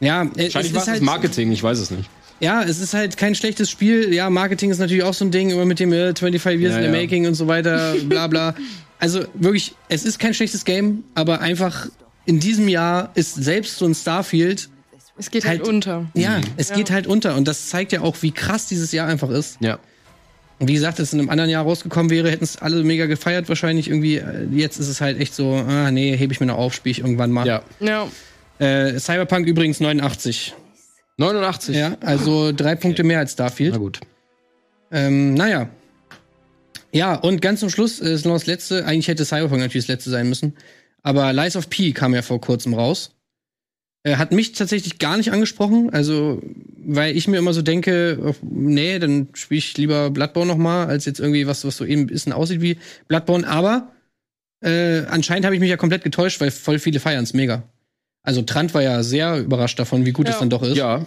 Ja, 0.04 0.24
es 0.36 0.54
wahrscheinlich 0.54 0.74
war 0.74 0.82
ist 0.82 0.88
es 0.88 0.94
halt, 0.94 1.02
Marketing, 1.02 1.52
ich 1.52 1.64
weiß 1.64 1.80
es 1.80 1.92
nicht. 1.92 2.10
ja, 2.40 2.62
es 2.64 2.80
ist 2.80 2.94
halt 2.94 3.18
kein 3.18 3.36
schlechtes 3.36 3.70
Spiel. 3.70 4.14
Ja, 4.14 4.30
Marketing 4.30 4.70
ist 4.72 4.80
natürlich 4.80 5.04
auch 5.04 5.14
so 5.14 5.26
ein 5.26 5.32
Ding, 5.32 5.50
immer 5.50 5.66
mit 5.66 5.80
dem 5.80 5.94
äh, 5.94 6.14
25 6.16 6.62
Years 6.62 6.74
Ja, 6.76 6.80
in 6.82 6.92
the 6.92 6.96
ja. 6.96 7.02
Making 7.04 7.28
und 7.28 7.36
so 7.36 7.48
weiter, 7.48 7.96
bla 8.06 8.28
bla. 8.28 8.56
Also 9.00 9.26
wirklich, 9.34 9.74
es 9.90 10.04
ist 10.06 10.20
kein 10.20 10.34
schlechtes 10.34 10.66
Game, 10.66 11.04
aber 11.16 11.42
einfach 11.42 11.88
in 12.26 12.40
diesem 12.40 12.68
Jahr 12.68 13.12
ist 13.16 13.36
selbst 13.36 13.78
so 13.78 13.86
ein 13.86 13.94
Starfield, 13.96 14.70
Es 15.18 15.30
geht 15.30 15.46
halt, 15.46 15.60
Halt- 15.60 15.68
unter. 15.70 16.06
ja, 16.16 16.40
es 16.58 16.70
Ja. 16.70 16.76
geht 16.76 16.90
halt 16.92 17.06
unter. 17.08 17.36
Und 17.36 17.48
das 17.48 17.70
zeigt 17.70 17.92
ja 17.92 18.02
auch, 18.02 18.16
wie 18.22 18.32
krass 18.32 18.66
dieses 18.68 18.92
Jahr 18.94 19.08
einfach 19.08 19.30
ist. 19.30 19.58
Ja. 19.60 19.78
Und 20.60 20.68
wie 20.70 20.74
gesagt, 20.74 20.98
wenn 21.00 21.04
es 21.04 21.12
in 21.14 21.20
einem 21.20 21.30
anderen 21.30 21.50
Jahr 21.50 21.64
rausgekommen 21.64 22.10
wäre, 22.10 22.32
hätten 22.32 22.44
es 22.46 22.58
alle 22.58 22.84
mega 22.84 23.06
gefeiert 23.08 23.50
wahrscheinlich 23.50 23.90
irgendwie. 23.90 24.18
Äh, 24.18 24.48
Jetzt 24.54 24.80
ist 24.80 24.88
es 24.88 25.02
halt 25.02 25.20
echt 25.20 25.36
so, 25.36 25.54
ah 25.54 25.92
nee, 25.92 26.16
hebe 26.16 26.32
ich 26.34 26.40
mir 26.40 26.46
noch 26.46 26.58
auf, 26.58 26.74
spiele 26.74 26.92
ich 26.92 27.00
irgendwann 27.00 27.32
mal. 27.32 27.46
Ja. 27.46 27.62
Ja. 27.82 28.08
Äh, 28.64 28.98
Cyberpunk 28.98 29.46
übrigens 29.46 29.82
89. 29.82 30.54
89. 31.18 31.76
Ja, 31.76 31.98
also 32.00 32.54
drei 32.54 32.76
Punkte 32.76 33.04
mehr 33.04 33.20
als 33.20 33.34
Starfield. 33.34 33.74
Na 33.74 33.78
gut. 33.78 34.00
Ähm, 34.90 35.34
naja. 35.34 35.70
Ja, 36.94 37.16
und 37.16 37.42
ganz 37.42 37.60
zum 37.60 37.70
Schluss 37.70 38.00
ist 38.00 38.26
noch 38.26 38.34
das 38.34 38.46
letzte. 38.46 38.86
Eigentlich 38.86 39.10
hätte 39.10 39.26
Cyberpunk 39.26 39.60
natürlich 39.60 39.88
das 39.88 39.96
letzte 39.96 40.12
sein 40.12 40.30
müssen. 40.30 40.54
Aber 41.02 41.34
Lies 41.34 41.58
of 41.58 41.70
P 41.70 41.92
kam 41.92 42.14
ja 42.14 42.22
vor 42.22 42.40
kurzem 42.40 42.74
raus. 42.74 43.12
Äh, 44.04 44.16
hat 44.16 44.32
mich 44.32 44.54
tatsächlich 44.54 44.98
gar 44.98 45.18
nicht 45.18 45.34
angesprochen. 45.34 45.90
Also, 45.92 46.42
weil 46.78 47.18
ich 47.18 47.28
mir 47.28 47.40
immer 47.40 47.54
so 47.54 47.62
denke, 47.62 48.18
oh, 48.24 48.36
nee, 48.42 48.98
dann 48.98 49.28
spiele 49.34 49.58
ich 49.58 49.78
lieber 49.78 50.10
Bloodborne 50.10 50.50
noch 50.50 50.58
mal, 50.58 50.88
als 50.88 51.04
jetzt 51.04 51.20
irgendwie 51.20 51.48
was, 51.48 51.66
was 51.66 51.76
so 51.76 51.84
eben 51.84 52.04
ein 52.04 52.08
bisschen 52.08 52.32
aussieht 52.32 52.62
wie 52.62 52.78
Bloodborne. 53.10 53.46
Aber 53.46 53.92
äh, 54.62 55.02
anscheinend 55.10 55.44
habe 55.44 55.54
ich 55.54 55.60
mich 55.60 55.70
ja 55.70 55.78
komplett 55.78 56.06
getäuscht, 56.06 56.40
weil 56.40 56.50
voll 56.50 56.80
viele 56.80 57.02
feiern 57.02 57.26
es 57.26 57.34
mega. 57.34 57.64
Also 58.24 58.42
Trant 58.42 58.74
war 58.74 58.82
ja 58.82 59.04
sehr 59.04 59.38
überrascht 59.40 59.78
davon, 59.80 60.06
wie 60.06 60.12
gut 60.14 60.28
Ja. 60.28 60.34
es 60.34 60.40
dann 60.40 60.50
doch 60.50 60.64
ist. 60.64 60.78
Ja. 60.78 61.06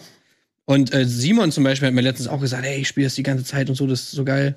Und 0.66 0.92
äh, 0.92 1.04
Simon 1.06 1.50
zum 1.52 1.64
Beispiel 1.64 1.86
hat 1.88 1.94
mir 1.94 2.00
letztens 2.02 2.28
auch 2.28 2.40
gesagt, 2.40 2.64
ey, 2.64 2.80
ich 2.80 2.88
spiele 2.88 3.06
das 3.06 3.14
die 3.14 3.22
ganze 3.22 3.44
Zeit 3.44 3.68
und 3.68 3.74
so, 3.76 3.86
das 3.86 4.00
ist 4.02 4.10
so 4.12 4.24
geil. 4.24 4.56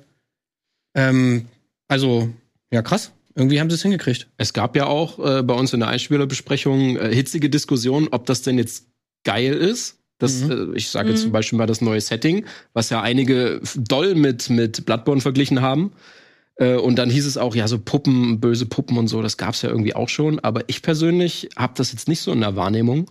Ähm, 0.94 1.46
also, 1.88 2.28
ja, 2.72 2.82
krass. 2.82 3.12
Irgendwie 3.36 3.60
haben 3.60 3.70
sie 3.70 3.74
es 3.76 3.82
hingekriegt. 3.82 4.26
Es 4.36 4.52
gab 4.52 4.76
ja 4.76 4.86
auch 4.86 5.18
äh, 5.24 5.42
bei 5.42 5.54
uns 5.54 5.72
in 5.72 5.80
der 5.80 5.88
Einspielerbesprechung 5.88 6.96
äh, 6.96 7.14
hitzige 7.14 7.48
Diskussionen, 7.48 8.08
ob 8.10 8.26
das 8.26 8.42
denn 8.42 8.58
jetzt 8.58 8.86
geil 9.24 9.54
ist. 9.54 9.96
Das, 10.18 10.40
Mhm. 10.42 10.72
äh, 10.74 10.76
ich 10.76 10.88
sage 10.90 11.10
jetzt 11.10 11.20
Mhm. 11.20 11.24
zum 11.24 11.32
Beispiel 11.32 11.56
mal 11.58 11.66
das 11.66 11.80
neue 11.80 12.00
Setting, 12.00 12.44
was 12.74 12.90
ja 12.90 13.00
einige 13.00 13.60
doll 13.76 14.14
mit, 14.16 14.50
mit 14.50 14.84
Bloodborne 14.84 15.20
verglichen 15.20 15.60
haben. 15.62 15.92
Äh, 16.60 16.74
und 16.76 16.96
dann 16.96 17.10
hieß 17.10 17.26
es 17.26 17.36
auch, 17.36 17.54
ja, 17.56 17.66
so 17.66 17.78
Puppen, 17.78 18.38
böse 18.38 18.66
Puppen 18.66 18.96
und 18.98 19.08
so, 19.08 19.22
das 19.22 19.36
gab's 19.36 19.62
ja 19.62 19.70
irgendwie 19.70 19.94
auch 19.96 20.08
schon. 20.08 20.38
Aber 20.40 20.62
ich 20.68 20.82
persönlich 20.82 21.48
habe 21.56 21.72
das 21.76 21.90
jetzt 21.92 22.06
nicht 22.06 22.20
so 22.20 22.30
in 22.32 22.40
der 22.40 22.54
Wahrnehmung, 22.54 23.10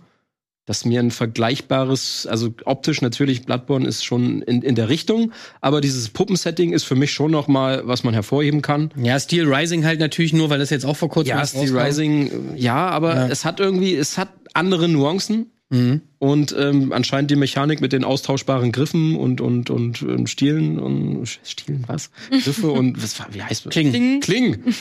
dass 0.66 0.84
mir 0.84 1.00
ein 1.00 1.10
vergleichbares, 1.10 2.28
also 2.30 2.54
optisch 2.64 3.02
natürlich, 3.02 3.44
Bloodborne 3.44 3.88
ist 3.88 4.04
schon 4.04 4.40
in, 4.42 4.62
in 4.62 4.76
der 4.76 4.88
Richtung, 4.88 5.32
aber 5.60 5.80
dieses 5.80 6.10
Puppensetting 6.10 6.72
ist 6.72 6.84
für 6.84 6.94
mich 6.94 7.12
schon 7.12 7.32
noch 7.32 7.48
mal, 7.48 7.82
was 7.88 8.04
man 8.04 8.14
hervorheben 8.14 8.62
kann. 8.62 8.90
Ja, 8.96 9.18
Steel 9.18 9.52
Rising 9.52 9.84
halt 9.84 9.98
natürlich 9.98 10.32
nur, 10.32 10.48
weil 10.48 10.60
das 10.60 10.70
jetzt 10.70 10.84
auch 10.86 10.96
vor 10.96 11.08
kurzem 11.08 11.30
Ja, 11.36 11.44
Steel 11.44 11.62
rauskam. 11.62 11.78
Rising, 11.78 12.30
ja, 12.56 12.88
aber 12.88 13.16
Ja. 13.16 13.26
es 13.28 13.44
hat 13.44 13.58
irgendwie, 13.58 13.96
es 13.96 14.16
hat 14.16 14.28
andere 14.54 14.88
Nuancen 14.88 15.50
Mhm. 15.72 16.00
und 16.18 16.54
ähm, 16.58 16.92
anscheinend 16.92 17.30
die 17.30 17.36
Mechanik 17.36 17.80
mit 17.80 17.92
den 17.92 18.02
austauschbaren 18.04 18.72
Griffen 18.72 19.16
und 19.16 19.40
und 19.40 19.70
und, 19.70 20.02
und 20.02 20.28
Stielen 20.28 20.78
und 20.80 21.26
Stielen 21.44 21.84
was 21.86 22.10
Griffe 22.30 22.70
und 22.72 23.00
was 23.02 23.18
war- 23.20 23.28
wie 23.32 23.42
heißt 23.42 23.66
das? 23.66 23.72
Klingen. 23.72 23.92
Ding. 23.92 24.20
Klingen. 24.20 24.64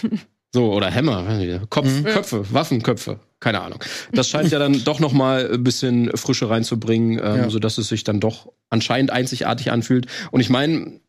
So 0.52 0.74
oder 0.74 0.90
Hämmer, 0.90 1.28
weiß 1.28 1.38
nicht, 1.38 1.70
Kopf, 1.70 1.86
Mhm. 1.86 2.06
Köpfe, 2.06 2.44
Waffenköpfe, 2.52 3.20
keine 3.40 3.62
Ahnung. 3.62 3.84
Das 4.12 4.30
scheint 4.30 4.50
ja 4.52 4.58
dann 4.58 4.84
doch 4.84 5.00
noch 5.00 5.14
mal 5.14 5.48
ein 5.54 5.64
bisschen 5.64 6.10
Frische 6.18 6.50
reinzubringen, 6.50 7.20
ähm, 7.20 7.38
Ja. 7.38 7.50
so 7.52 7.60
dass 7.60 7.78
es 7.78 7.88
sich 7.88 8.04
dann 8.04 8.20
doch 8.20 8.52
anscheinend 8.72 9.12
einzigartig 9.12 9.72
anfühlt. 9.72 10.08
Und 10.32 10.40
ich 10.42 10.50
meine, 10.50 11.02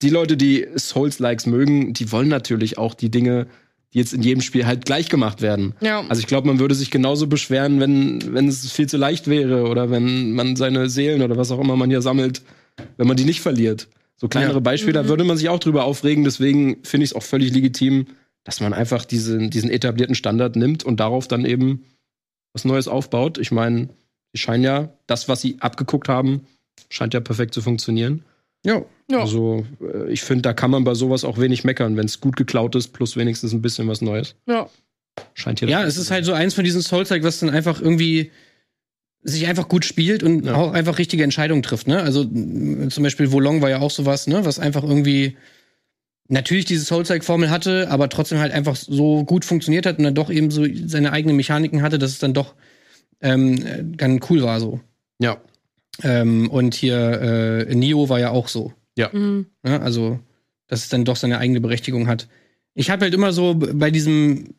die 0.00 0.10
Leute, 0.10 0.36
die 0.36 0.64
Souls-Likes 0.76 1.46
mögen, 1.46 1.92
die 1.92 2.12
wollen 2.12 2.28
natürlich 2.28 2.78
auch 2.78 2.94
die 2.94 3.10
Dinge, 3.10 3.48
die 3.94 3.98
jetzt 3.98 4.12
in 4.12 4.22
jedem 4.22 4.42
Spiel 4.42 4.66
halt 4.66 4.84
gleich 4.84 5.08
gemacht 5.08 5.40
werden. 5.40 5.74
Ja. 5.80 6.04
Also 6.08 6.20
ich 6.20 6.26
glaube, 6.26 6.46
man 6.46 6.58
würde 6.58 6.74
sich 6.74 6.90
genauso 6.90 7.26
beschweren, 7.26 7.80
wenn, 7.80 8.34
wenn 8.34 8.46
es 8.48 8.70
viel 8.70 8.86
zu 8.88 8.96
leicht 8.98 9.28
wäre 9.28 9.66
oder 9.68 9.90
wenn 9.90 10.32
man 10.32 10.56
seine 10.56 10.90
Seelen 10.90 11.22
oder 11.22 11.36
was 11.36 11.50
auch 11.50 11.58
immer 11.60 11.76
man 11.76 11.88
hier 11.90 12.02
sammelt, 12.02 12.42
wenn 12.96 13.06
man 13.08 13.16
die 13.16 13.24
nicht 13.24 13.40
verliert. 13.40 13.88
So 14.16 14.28
kleinere 14.28 14.54
Ja. 14.54 14.60
Beispiele, 14.60 14.92
da 14.94 15.04
Mhm. 15.04 15.08
würde 15.08 15.24
man 15.24 15.36
sich 15.36 15.48
auch 15.48 15.58
drüber 15.60 15.84
aufregen. 15.84 16.24
Deswegen 16.24 16.82
finde 16.84 17.04
ich 17.04 17.10
es 17.12 17.16
auch 17.16 17.22
völlig 17.22 17.52
legitim, 17.52 18.06
dass 18.44 18.60
man 18.60 18.72
einfach 18.74 19.04
diesen, 19.04 19.48
diesen 19.50 19.70
etablierten 19.70 20.14
Standard 20.14 20.56
nimmt 20.56 20.84
und 20.84 21.00
darauf 21.00 21.28
dann 21.28 21.44
eben 21.44 21.84
was 22.52 22.64
Neues 22.64 22.88
aufbaut. 22.88 23.38
Ich 23.38 23.52
meine, 23.52 23.88
die 24.34 24.38
scheinen 24.38 24.64
ja, 24.64 24.88
das, 25.06 25.28
was 25.28 25.40
sie 25.40 25.56
abgeguckt 25.60 26.08
haben, 26.08 26.42
scheint 26.90 27.14
ja 27.14 27.20
perfekt 27.20 27.54
zu 27.54 27.62
funktionieren. 27.62 28.22
Ja. 28.64 28.82
ja. 29.10 29.20
Also 29.20 29.64
äh, 29.80 30.10
ich 30.12 30.22
finde, 30.22 30.42
da 30.42 30.52
kann 30.52 30.70
man 30.70 30.84
bei 30.84 30.94
sowas 30.94 31.24
auch 31.24 31.38
wenig 31.38 31.64
meckern, 31.64 31.96
wenn 31.96 32.06
es 32.06 32.20
gut 32.20 32.36
geklaut 32.36 32.74
ist, 32.74 32.88
plus 32.88 33.16
wenigstens 33.16 33.52
ein 33.52 33.62
bisschen 33.62 33.88
was 33.88 34.00
Neues. 34.00 34.34
ja. 34.46 34.68
Scheint 35.34 35.58
hier 35.58 35.68
Ja, 35.68 35.82
es 35.84 35.96
ist 35.96 36.12
halt 36.12 36.24
so 36.24 36.32
eins 36.32 36.54
von 36.54 36.62
diesen 36.62 36.80
Souls-like, 36.80 37.24
was 37.24 37.40
dann 37.40 37.50
einfach 37.50 37.80
irgendwie 37.80 38.30
sich 39.24 39.48
einfach 39.48 39.68
gut 39.68 39.84
spielt 39.84 40.22
und 40.22 40.46
Ja. 40.46 40.54
auch 40.54 40.72
einfach 40.72 40.98
richtige 40.98 41.24
Entscheidungen 41.24 41.64
trifft, 41.64 41.88
ne? 41.88 42.00
Also 42.00 42.24
zum 42.24 43.02
Beispiel 43.02 43.32
Wolong 43.32 43.60
war 43.60 43.68
ja 43.68 43.80
auch 43.80 43.90
sowas, 43.90 44.28
ne? 44.28 44.44
Was 44.44 44.60
einfach 44.60 44.84
irgendwie 44.84 45.36
natürlich 46.28 46.66
diese 46.66 46.84
Souls-like-Formel 46.84 47.50
hatte, 47.50 47.90
aber 47.90 48.08
trotzdem 48.10 48.38
halt 48.38 48.52
einfach 48.52 48.76
so 48.76 49.24
gut 49.24 49.44
funktioniert 49.44 49.86
hat 49.86 49.98
und 49.98 50.04
dann 50.04 50.14
doch 50.14 50.30
eben 50.30 50.52
so 50.52 50.64
seine 50.86 51.10
eigenen 51.12 51.34
Mechaniken 51.36 51.82
hatte, 51.82 51.98
dass 51.98 52.12
es 52.12 52.18
dann 52.20 52.32
doch 52.32 52.54
ähm, 53.20 53.54
äh, 53.66 53.82
ganz 53.96 54.24
cool 54.30 54.42
war 54.42 54.60
so. 54.60 54.78
Ja. 55.18 55.38
Ähm, 56.02 56.48
und 56.50 56.74
hier 56.74 57.66
äh, 57.68 57.74
Neo 57.74 58.08
war 58.08 58.20
ja 58.20 58.30
auch 58.30 58.48
so. 58.48 58.72
Mhm. 59.12 59.46
Ne? 59.62 59.80
Also, 59.80 60.18
dass 60.66 60.80
es 60.80 60.88
dann 60.88 61.04
doch 61.04 61.16
seine 61.16 61.38
eigene 61.38 61.60
Berechtigung 61.60 62.08
hat. 62.08 62.28
Ich 62.74 62.90
habe 62.90 63.04
halt 63.04 63.14
immer 63.14 63.32
so 63.32 63.54
bei 63.54 63.90
diesem, 63.90 64.54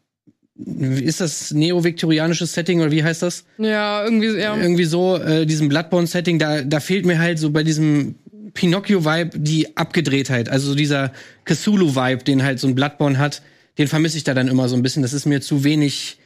ist 0.55 1.21
das 1.21 1.51
neo-viktorianisches 1.51 2.53
Setting 2.53 2.81
oder 2.81 2.91
wie 2.91 3.03
heißt 3.03 3.21
das? 3.21 3.45
Ja, 3.57 4.03
irgendwie, 4.03 4.37
ja. 4.37 4.57
Irgendwie 4.57 4.85
so, 4.85 5.17
äh, 5.17 5.45
diesem 5.45 5.69
Bloodborne-Setting, 5.69 6.39
da, 6.39 6.61
da 6.61 6.79
fehlt 6.79 7.05
mir 7.05 7.19
halt 7.19 7.39
so 7.39 7.51
bei 7.51 7.63
diesem 7.63 8.15
Pinocchio-Vibe 8.53 9.39
die 9.39 9.77
Abgedrehtheit. 9.77 10.49
Also 10.49 10.69
so 10.69 10.75
dieser 10.75 11.13
Cthulhu-Vibe, 11.45 12.23
den 12.23 12.43
halt 12.43 12.59
so 12.59 12.67
ein 12.67 12.75
Bloodborne 12.75 13.17
hat. 13.17 13.41
den 13.77 13.87
vermisse 13.87 14.17
ich 14.17 14.25
da 14.25 14.33
dann 14.33 14.49
immer 14.49 14.67
so 14.67 14.75
ein 14.75 14.81
bisschen. 14.81 15.01
Das 15.03 15.13
ist 15.13 15.25
mir 15.25 15.39
zu 15.39 15.63
wenig 15.63 16.17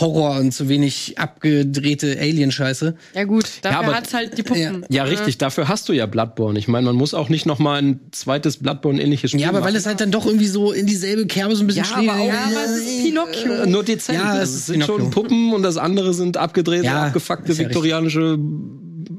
Horror 0.00 0.38
und 0.40 0.52
zu 0.52 0.70
wenig 0.70 1.18
abgedrehte 1.18 2.16
Alien-Scheiße. 2.18 2.94
Ja 3.14 3.24
gut, 3.24 3.44
dafür 3.60 3.78
aber- 3.80 3.94
hat's 3.94 4.14
halt 4.14 4.38
die 4.38 4.42
Puppen. 4.42 4.86
Ja, 4.88 5.04
richtig, 5.04 5.36
dafür 5.36 5.68
hast 5.68 5.86
du 5.88 5.92
ja 5.92 6.06
Bloodborne. 6.06 6.58
Ich 6.58 6.66
meine, 6.66 6.86
man 6.86 6.96
muss 6.96 7.12
auch 7.12 7.28
nicht 7.28 7.44
noch 7.44 7.58
mal 7.58 7.82
ein 7.82 8.00
zweites 8.10 8.56
Bloodborne-ähnliches 8.56 9.32
Spiel 9.32 9.42
Ja, 9.42 9.48
aber 9.50 9.58
weil 9.58 9.64
machen. 9.72 9.76
es 9.76 9.86
halt 9.86 10.00
dann 10.00 10.10
doch 10.10 10.24
irgendwie 10.24 10.46
so 10.46 10.72
in 10.72 10.86
dieselbe 10.86 11.26
Kerbe 11.26 11.54
so 11.56 11.62
ein 11.62 11.66
bisschen 11.66 11.84
Ja, 11.84 11.90
schlägt. 11.98 12.10
aber 12.10 12.20
auch- 12.22 12.26
Ja, 12.26 12.44
aber 12.46 12.64
es 12.64 12.76
ist 12.78 13.04
Pinocchio. 13.04 13.52
Äh, 13.52 13.66
nur 13.66 13.84
dezent. 13.84 14.18
Ja, 14.18 14.36
es 14.40 14.48
es 14.48 14.54
ist 14.56 14.66
sind 14.66 14.74
Pinocchio. 14.80 14.98
schon 14.98 15.10
Puppen 15.10 15.52
und 15.52 15.62
das 15.62 15.76
andere 15.76 16.14
sind 16.14 16.38
abgedrehte, 16.38 16.86
Ja, 16.86 17.02
abgefuckte 17.08 17.52
ja 17.52 17.58
viktorianische 17.58 18.38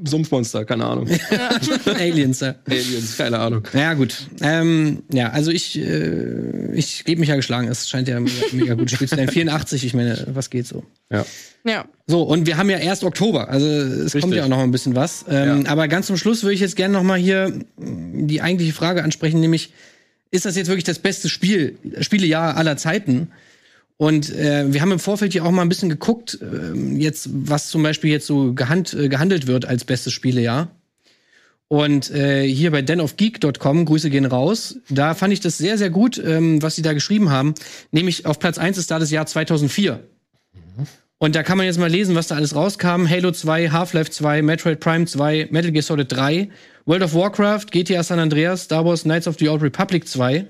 Sumpfmonster, 0.06 0.64
keine 0.64 0.84
Ahnung. 0.86 1.08
Aliens, 1.86 2.40
ja. 2.40 2.54
Aliens, 2.68 3.16
keine 3.16 3.38
Ahnung. 3.38 3.62
Ja, 3.72 3.94
gut. 3.94 4.28
Ähm, 4.40 5.02
ja, 5.12 5.30
also 5.30 5.50
ich, 5.50 5.78
äh, 5.78 6.72
ich 6.74 7.04
gebe 7.04 7.20
mich 7.20 7.28
ja 7.30 7.36
geschlagen. 7.36 7.68
Es 7.68 7.88
scheint 7.88 8.08
ja 8.08 8.16
ein 8.16 8.24
mega, 8.24 8.46
mega 8.52 8.74
gutes 8.74 8.92
Spiel 8.92 9.08
zu 9.08 9.16
sein. 9.16 9.28
84, 9.28 9.84
ich 9.84 9.94
meine, 9.94 10.26
was 10.34 10.50
geht 10.50 10.66
so? 10.66 10.84
Ja. 11.10 11.24
Ja. 11.66 11.86
So, 12.06 12.22
und 12.22 12.46
wir 12.46 12.58
haben 12.58 12.68
ja 12.68 12.78
erst 12.78 13.04
Oktober, 13.04 13.48
also 13.48 13.66
es 13.66 14.12
kommt 14.12 14.24
Richtig. 14.24 14.36
ja 14.36 14.44
auch 14.44 14.48
noch 14.48 14.58
ein 14.60 14.70
bisschen 14.70 14.94
was. 14.94 15.24
Ähm, 15.28 15.62
Ja. 15.64 15.70
Aber 15.70 15.88
ganz 15.88 16.06
zum 16.06 16.16
Schluss 16.18 16.42
würde 16.42 16.54
ich 16.54 16.60
jetzt 16.60 16.76
gerne 16.76 16.92
noch 16.92 17.02
mal 17.02 17.18
hier 17.18 17.52
die 17.78 18.42
eigentliche 18.42 18.74
Frage 18.74 19.02
ansprechen, 19.02 19.40
nämlich, 19.40 19.72
ist 20.30 20.44
das 20.44 20.56
jetzt 20.56 20.66
wirklich 20.68 20.84
das 20.84 20.98
beste 20.98 21.28
Spiel, 21.28 21.78
Spielejahr 22.00 22.56
aller 22.56 22.76
Zeiten? 22.76 23.28
Und 23.96 24.34
äh, 24.34 24.72
wir 24.72 24.80
haben 24.80 24.92
im 24.92 24.98
Vorfeld 24.98 25.32
hier 25.32 25.44
auch 25.44 25.50
mal 25.50 25.62
ein 25.62 25.68
bisschen 25.68 25.88
geguckt, 25.88 26.38
ähm, 26.42 26.98
jetzt, 27.00 27.28
was 27.32 27.68
zum 27.68 27.82
Beispiel 27.82 28.10
jetzt 28.10 28.26
so 28.26 28.52
gehand, 28.52 28.92
äh, 28.92 29.08
gehandelt 29.08 29.46
wird 29.46 29.66
als 29.66 29.84
bestes 29.84 30.12
Spielejahr. 30.12 30.70
Und 31.68 32.10
äh, 32.10 32.46
hier 32.46 32.70
bei 32.70 32.82
denofgeek.com, 32.82 33.84
Grüße 33.84 34.10
gehen 34.10 34.26
raus, 34.26 34.76
da 34.90 35.14
fand 35.14 35.32
ich 35.32 35.40
das 35.40 35.58
sehr, 35.58 35.78
sehr 35.78 35.90
gut, 35.90 36.22
ähm, 36.24 36.60
was 36.60 36.76
sie 36.76 36.82
da 36.82 36.92
geschrieben 36.92 37.30
haben. 37.30 37.54
Nämlich 37.90 38.26
auf 38.26 38.38
Platz 38.38 38.58
1 38.58 38.78
ist 38.78 38.90
da 38.90 38.98
das 38.98 39.10
Jahr 39.10 39.26
2004. 39.26 40.00
Und 41.18 41.34
da 41.36 41.42
kann 41.42 41.56
man 41.56 41.66
jetzt 41.66 41.78
mal 41.78 41.88
lesen, 41.88 42.14
was 42.14 42.26
da 42.26 42.34
alles 42.34 42.54
rauskam. 42.54 43.08
Halo 43.08 43.30
2, 43.30 43.70
Half-Life 43.70 44.10
2, 44.10 44.42
Metroid 44.42 44.80
Prime 44.80 45.06
2, 45.06 45.48
Metal 45.50 45.72
Gear 45.72 45.82
Solid 45.82 46.12
3, 46.12 46.50
World 46.84 47.02
of 47.02 47.14
Warcraft, 47.14 47.66
GTA 47.70 48.02
San 48.02 48.18
Andreas, 48.18 48.64
Star 48.64 48.84
Wars 48.84 49.04
Knights 49.04 49.26
of 49.26 49.36
the 49.38 49.48
Old 49.48 49.62
Republic 49.62 50.06
2. 50.06 50.46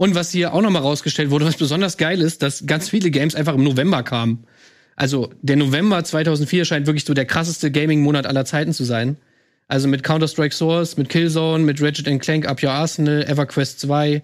Und 0.00 0.14
was 0.14 0.30
hier 0.30 0.54
auch 0.54 0.62
noch 0.62 0.70
mal 0.70 0.78
rausgestellt 0.78 1.30
wurde, 1.30 1.44
was 1.44 1.58
besonders 1.58 1.98
geil 1.98 2.22
ist, 2.22 2.40
dass 2.40 2.64
ganz 2.64 2.88
viele 2.88 3.10
Games 3.10 3.34
einfach 3.34 3.52
im 3.52 3.62
November 3.62 4.02
kamen. 4.02 4.44
Also 4.96 5.28
der 5.42 5.56
November 5.56 6.02
2004 6.02 6.64
scheint 6.64 6.86
wirklich 6.86 7.04
so 7.04 7.12
der 7.12 7.26
krasseste 7.26 7.70
Gaming-Monat 7.70 8.24
aller 8.24 8.46
Zeiten 8.46 8.72
zu 8.72 8.84
sein. 8.84 9.18
Also 9.68 9.88
mit 9.88 10.02
Counter-Strike 10.02 10.54
Source, 10.54 10.96
mit 10.96 11.10
Killzone, 11.10 11.64
mit 11.64 11.82
Ratchet 11.82 12.06
Clank 12.22 12.48
Up 12.48 12.62
Your 12.62 12.70
Arsenal, 12.70 13.24
EverQuest 13.28 13.78
2, 13.80 14.22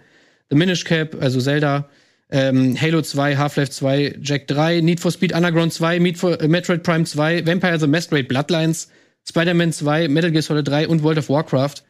The 0.49 0.57
Minish 0.57 0.85
Cap, 0.85 1.15
also 1.21 1.41
Zelda, 1.41 1.91
ähm, 2.31 2.75
Halo 2.81 3.03
2, 3.03 3.37
Half-Life 3.37 3.73
2, 3.73 4.21
Jack 4.23 4.47
3, 4.47 4.81
Need 4.81 5.01
for 5.01 5.11
Speed 5.11 5.35
Underground 5.35 5.75
2, 5.75 5.99
Need 5.99 6.17
for, 6.17 6.41
äh, 6.41 6.49
Metroid 6.49 6.85
Prime 6.85 7.05
2, 7.05 7.45
Vampire 7.45 7.79
the 7.79 7.87
Masquerade 7.87 8.29
Bloodlines, 8.29 8.89
Spider-Man 9.29 9.75
2, 9.75 10.09
Metal 10.09 10.31
Gear 10.31 10.41
Solid 10.41 10.67
3 10.67 10.89
und 10.89 11.03
World 11.03 11.19
of 11.19 11.29
Warcraft. 11.29 11.85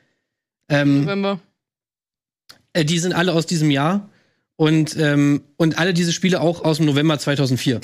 Ähm, 0.69 1.03
November. 1.03 1.39
Äh, 2.77 2.85
die 2.85 2.99
sind 2.99 3.13
alle 3.15 3.33
aus 3.33 3.47
diesem 3.47 3.71
Jahr 3.71 4.09
und, 4.57 4.97
ähm, 4.99 5.43
und 5.57 5.79
alle 5.79 5.93
diese 5.95 6.13
Spiele 6.13 6.41
auch 6.41 6.65
aus 6.65 6.77
dem 6.77 6.87
November 6.87 7.19
2004. 7.19 7.81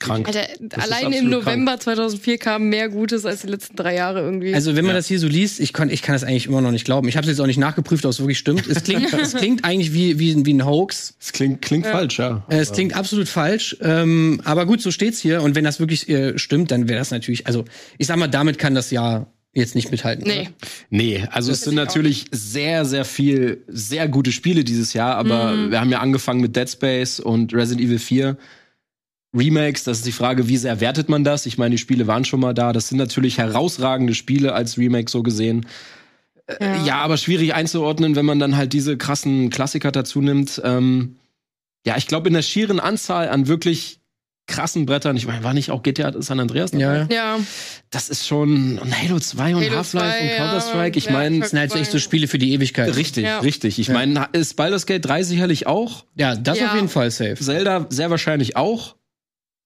Krank. 0.00 0.28
Alter, 0.28 0.46
allein 0.80 1.12
im 1.12 1.28
November 1.28 1.80
2004 1.80 2.38
kam 2.38 2.68
mehr 2.68 2.88
Gutes 2.88 3.24
als 3.24 3.40
die 3.40 3.48
letzten 3.48 3.74
drei 3.74 3.96
Jahre 3.96 4.20
irgendwie. 4.20 4.54
Also 4.54 4.76
wenn 4.76 4.84
man 4.84 4.94
Ja. 4.94 4.98
das 4.98 5.08
hier 5.08 5.18
so 5.18 5.26
liest, 5.26 5.58
ich 5.58 5.72
kann, 5.72 5.90
ich 5.90 6.02
kann 6.02 6.14
das 6.14 6.22
eigentlich 6.22 6.46
immer 6.46 6.60
noch 6.60 6.70
nicht 6.70 6.84
glauben. 6.84 7.08
Ich 7.08 7.16
habe 7.16 7.24
es 7.24 7.30
jetzt 7.30 7.40
auch 7.40 7.48
nicht 7.48 7.58
nachgeprüft, 7.58 8.04
ob 8.04 8.12
es 8.12 8.20
wirklich 8.20 8.38
stimmt. 8.38 8.68
Es 8.68 8.84
klingt, 8.84 9.12
es 9.20 9.34
klingt 9.34 9.64
eigentlich 9.64 9.92
wie, 9.92 10.20
wie, 10.20 10.46
wie 10.46 10.54
ein 10.54 10.64
Hoax. 10.64 11.14
Es 11.20 11.32
klingt, 11.32 11.62
klingt 11.62 11.84
falsch, 11.84 12.20
ja. 12.20 12.44
Es 12.48 12.70
klingt 12.70 12.94
absolut 12.94 13.28
falsch. 13.28 13.76
Ähm, 13.80 14.40
aber 14.44 14.66
gut, 14.66 14.80
so 14.80 14.92
steht's 14.92 15.18
hier. 15.18 15.42
Und 15.42 15.56
wenn 15.56 15.64
das 15.64 15.80
wirklich 15.80 16.08
äh, 16.08 16.38
stimmt, 16.38 16.70
dann 16.70 16.88
wäre 16.88 17.00
das 17.00 17.10
natürlich, 17.10 17.48
also 17.48 17.64
ich 17.98 18.06
sag 18.06 18.18
mal, 18.18 18.28
damit 18.28 18.56
kann 18.58 18.76
das 18.76 18.92
Jahr 18.92 19.26
jetzt 19.58 19.74
nicht 19.74 19.90
mithalten. 19.90 20.24
nee. 20.26 20.40
Oder? 20.42 20.50
Nee, 20.90 21.26
also 21.30 21.52
es 21.52 21.62
sind 21.62 21.74
natürlich 21.74 22.26
sehr, 22.30 22.84
sehr 22.84 23.04
viel, 23.04 23.62
sehr 23.68 24.08
gute 24.08 24.32
Spiele 24.32 24.64
dieses 24.64 24.92
Jahr, 24.94 25.16
aber 25.16 25.52
Mhm. 25.52 25.70
wir 25.70 25.80
haben 25.80 25.90
ja 25.90 26.00
angefangen 26.00 26.40
mit 26.40 26.56
Dead 26.56 26.68
Space 26.68 27.20
und 27.20 27.52
Resident 27.54 27.86
Evil 27.86 27.98
4. 27.98 28.36
Remakes, 29.36 29.84
das 29.84 29.98
ist 29.98 30.06
die 30.06 30.12
Frage, 30.12 30.48
wie 30.48 30.56
sehr 30.56 30.80
wertet 30.80 31.08
man 31.10 31.22
das? 31.22 31.44
Ich 31.44 31.58
meine, 31.58 31.72
die 31.72 31.78
Spiele 31.78 32.06
waren 32.06 32.24
schon 32.24 32.40
mal 32.40 32.54
da. 32.54 32.72
Das 32.72 32.88
sind 32.88 32.96
natürlich 32.96 33.36
herausragende 33.38 34.14
Spiele 34.14 34.54
als 34.54 34.78
Remake 34.78 35.10
so 35.10 35.22
gesehen. 35.22 35.66
Äh, 36.46 36.84
Ja, 36.86 36.96
aber 37.02 37.18
schwierig 37.18 37.52
einzuordnen, 37.54 38.16
wenn 38.16 38.24
man 38.24 38.38
dann 38.38 38.56
halt 38.56 38.72
diese 38.72 38.96
krassen 38.96 39.50
Klassiker 39.50 39.92
dazu 39.92 40.22
nimmt. 40.22 40.60
Ähm, 40.64 41.16
ja, 41.86 41.96
ich 41.98 42.06
glaube, 42.06 42.28
in 42.28 42.34
der 42.34 42.42
schieren 42.42 42.80
Anzahl 42.80 43.28
an 43.28 43.48
wirklich 43.48 43.97
krassen 44.48 44.86
Brettern, 44.86 45.16
ich 45.16 45.26
meine, 45.26 45.44
war 45.44 45.54
nicht 45.54 45.70
auch 45.70 45.82
GTA 45.84 46.20
San 46.20 46.40
Andreas 46.40 46.72
dabei? 46.72 47.06
Ja, 47.10 47.36
ja. 47.36 47.38
Das 47.90 48.08
ist 48.08 48.26
schon 48.26 48.78
und 48.78 49.00
Halo 49.00 49.20
2 49.20 49.54
und 49.54 49.62
Half-Life 49.70 49.92
2, 49.92 50.20
und 50.20 50.28
ja, 50.28 50.36
Counter-Strike. 50.38 50.98
Ich 50.98 51.04
ja, 51.06 51.12
meine, 51.12 51.38
Das 51.40 51.50
sind 51.50 51.58
halt 51.60 51.70
so 51.70 51.78
echt 51.78 51.90
so 51.92 51.98
Spiele 52.00 52.26
für 52.26 52.38
die 52.38 52.52
Ewigkeit. 52.52 52.96
Richtig, 52.96 53.24
Ja. 53.24 53.38
richtig. 53.38 53.78
Ich 53.78 53.86
Ja. 53.88 53.94
meine, 53.94 54.26
ist 54.32 54.56
Baldur's 54.56 54.86
Gate 54.86 55.04
3 55.04 55.22
sicherlich 55.22 55.66
auch. 55.68 56.04
Ja, 56.16 56.34
das 56.34 56.58
Ja. 56.58 56.68
auf 56.70 56.74
jeden 56.74 56.88
Fall 56.88 57.10
safe. 57.10 57.36
Zelda 57.36 57.86
sehr 57.90 58.10
wahrscheinlich 58.10 58.56
auch. 58.56 58.96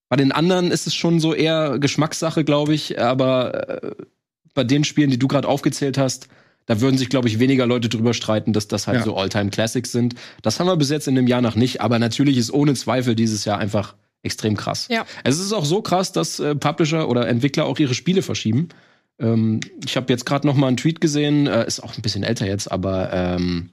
Bei 0.09 0.17
den 0.17 0.31
anderen 0.31 0.69
ist 0.69 0.85
es 0.85 0.93
schon 0.93 1.19
so 1.19 1.33
eher 1.33 1.79
Geschmackssache, 1.79 2.43
glaube 2.43 2.73
ich. 2.75 2.99
Aber 2.99 3.83
äh, 3.83 3.91
bei 4.53 4.63
den 4.63 4.83
Spielen, 4.83 5.09
die 5.09 5.17
du 5.17 5.27
gerade 5.27 5.47
aufgezählt 5.47 5.97
hast, 5.97 6.27
da 6.65 6.79
würden 6.79 6.97
sich, 6.97 7.09
glaube 7.09 7.27
ich, 7.27 7.39
weniger 7.39 7.65
Leute 7.65 7.89
drüber 7.89 8.13
streiten, 8.13 8.53
dass 8.53 8.67
das 8.67 8.85
halt 8.87 8.99
Ja. 8.99 9.03
so 9.05 9.17
All-Time-Classics 9.17 9.91
sind. 9.91 10.15
Das 10.43 10.59
haben 10.59 10.67
wir 10.67 10.77
bis 10.77 10.89
jetzt 10.91 11.07
in 11.07 11.15
dem 11.15 11.27
Jahr 11.27 11.41
noch 11.41 11.55
nicht. 11.55 11.81
Aber 11.81 11.99
natürlich 11.99 12.37
ist 12.37 12.53
ohne 12.53 12.73
Zweifel 12.75 13.15
dieses 13.15 13.43
Jahr 13.45 13.57
einfach 13.57 13.95
extrem 14.23 14.57
krass. 14.57 14.87
Ja. 14.89 15.05
Es 15.23 15.37
ist 15.39 15.53
auch 15.53 15.65
so 15.65 15.81
krass, 15.81 16.11
dass 16.11 16.39
äh, 16.39 16.55
Publisher 16.55 17.07
oder 17.09 17.27
Entwickler 17.27 17.65
auch 17.65 17.77
ihre 17.79 17.93
Spiele 17.93 18.21
verschieben. 18.21 18.69
Ähm, 19.19 19.59
ich 19.85 19.95
habe 19.95 20.11
jetzt 20.11 20.25
gerade 20.25 20.47
noch 20.47 20.55
mal 20.55 20.67
einen 20.67 20.77
Tweet 20.77 20.99
gesehen, 21.01 21.45
äh, 21.47 21.67
ist 21.67 21.81
auch 21.81 21.95
ein 21.95 22.01
bisschen 22.01 22.23
älter 22.23 22.47
jetzt, 22.47 22.71
aber 22.71 23.11
ähm, 23.13 23.69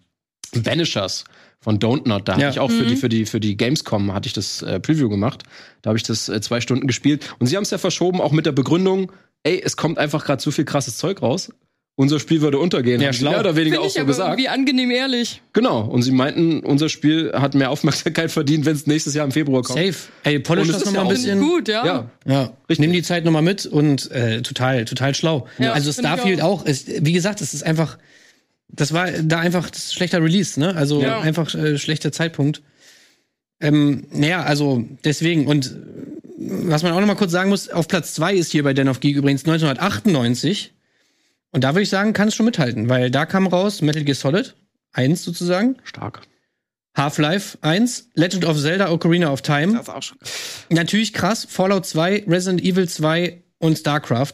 Banishers 0.54 1.24
von 1.60 1.78
Don't 1.78 2.08
Not, 2.08 2.26
da 2.28 2.32
Ja. 2.32 2.38
habe 2.42 2.50
ich 2.50 2.58
auch 2.60 2.70
für 2.70 2.84
Mhm. 2.84 2.88
die 2.88 2.96
für 2.96 3.08
die 3.08 3.26
für 3.26 3.40
die 3.40 3.56
Gamescom 3.56 4.12
hatte 4.12 4.26
ich 4.26 4.32
das 4.32 4.62
äh, 4.62 4.80
Preview 4.80 5.08
gemacht. 5.08 5.44
Da 5.82 5.88
habe 5.90 5.98
ich 5.98 6.02
das 6.02 6.28
äh, 6.28 6.40
zwei 6.40 6.60
Stunden 6.60 6.86
gespielt 6.86 7.34
und 7.38 7.46
sie 7.46 7.56
haben 7.56 7.62
es 7.62 7.70
ja 7.70 7.78
verschoben 7.78 8.20
auch 8.20 8.32
mit 8.32 8.46
der 8.46 8.52
Begründung, 8.52 9.12
ey, 9.44 9.60
es 9.64 9.76
kommt 9.76 9.98
einfach 9.98 10.24
gerade 10.24 10.42
zu 10.42 10.50
viel 10.50 10.64
krasses 10.64 10.96
Zeug 10.96 11.22
raus. 11.22 11.50
Unser 12.00 12.18
Spiel 12.18 12.40
würde 12.40 12.58
untergehen. 12.58 12.98
Ja, 13.02 13.12
schlau. 13.12 13.32
mehr 13.32 13.40
oder 13.40 13.56
weniger 13.56 13.74
finde 13.74 13.80
auch 13.82 13.86
ich 13.88 13.92
so 13.92 14.00
aber 14.00 14.06
gesagt. 14.06 14.30
irgendwie 14.30 14.48
angenehm 14.48 14.90
ehrlich. 14.90 15.42
Genau. 15.52 15.82
Und 15.82 16.00
sie 16.00 16.12
meinten, 16.12 16.60
unser 16.60 16.88
Spiel 16.88 17.30
hat 17.34 17.54
mehr 17.54 17.68
Aufmerksamkeit 17.70 18.30
verdient, 18.30 18.64
wenn 18.64 18.74
es 18.74 18.86
nächstes 18.86 19.12
Jahr 19.12 19.26
im 19.26 19.32
Februar 19.32 19.62
kommt. 19.62 19.78
Safe. 19.78 19.94
Ey, 20.22 20.38
polish 20.38 20.68
das 20.68 20.78
ist 20.78 20.86
noch 20.86 20.92
mal 20.92 20.96
ja 20.96 21.00
ein 21.02 21.06
auch 21.06 21.10
bisschen. 21.10 21.40
Gut, 21.40 21.68
ja. 21.68 21.84
Ja, 21.84 22.10
Ja, 22.24 22.40
Richtig. 22.70 22.78
nimm 22.78 22.92
die 22.94 23.02
Zeit 23.02 23.26
nochmal 23.26 23.42
mit 23.42 23.66
und 23.66 24.10
äh, 24.12 24.40
total, 24.40 24.86
total 24.86 25.14
schlau. 25.14 25.46
Ja, 25.58 25.72
also 25.72 25.92
find 25.92 26.06
ich 26.06 26.10
Starfield 26.10 26.40
auch. 26.40 26.64
ist, 26.64 26.88
wie 27.04 27.12
gesagt, 27.12 27.42
es 27.42 27.52
ist 27.52 27.64
einfach, 27.64 27.98
das 28.70 28.94
war 28.94 29.10
da 29.10 29.38
einfach 29.40 29.68
das 29.68 29.92
schlechter 29.92 30.22
Release, 30.24 30.58
ne? 30.58 30.74
Also 30.74 31.02
Ja. 31.02 31.20
einfach 31.20 31.54
äh, 31.54 31.76
schlechter 31.76 32.12
Zeitpunkt. 32.12 32.62
Ähm, 33.60 34.06
naja, 34.10 34.42
also 34.42 34.84
deswegen 35.04 35.46
und 35.46 35.76
was 36.38 36.82
man 36.82 36.92
auch 36.92 37.00
noch 37.00 37.06
mal 37.06 37.14
kurz 37.14 37.32
sagen 37.32 37.50
muss, 37.50 37.68
auf 37.68 37.88
Platz 37.88 38.14
zwei 38.14 38.32
ist 38.32 38.52
hier 38.52 38.62
bei 38.62 38.72
Den 38.72 38.88
of 38.88 39.00
Geek 39.00 39.16
übrigens 39.16 39.42
1998 39.44 40.72
und 41.52 41.64
da 41.64 41.70
würde 41.74 41.82
ich 41.82 41.88
sagen, 41.90 42.12
kann 42.12 42.28
es 42.28 42.34
schon 42.34 42.46
mithalten, 42.46 42.88
weil 42.88 43.10
da 43.10 43.26
kam 43.26 43.46
raus 43.46 43.82
Metal 43.82 44.04
Gear 44.04 44.14
Solid 44.14 44.54
1 44.92 45.22
sozusagen, 45.22 45.76
Stark. 45.84 46.22
Half-Life 46.96 47.58
1, 47.62 48.10
Legend 48.14 48.44
of 48.44 48.58
Zelda 48.60 48.90
Ocarina 48.90 49.32
of 49.32 49.42
Time. 49.42 49.72
Das 49.74 49.82
ist 49.82 49.88
auch 49.90 50.02
schon. 50.02 50.18
Natürlich 50.70 51.12
krass. 51.12 51.46
Fallout 51.48 51.86
2, 51.86 52.24
Resident 52.26 52.62
Evil 52.62 52.88
2 52.88 53.42
und 53.58 53.78
StarCraft. 53.78 54.32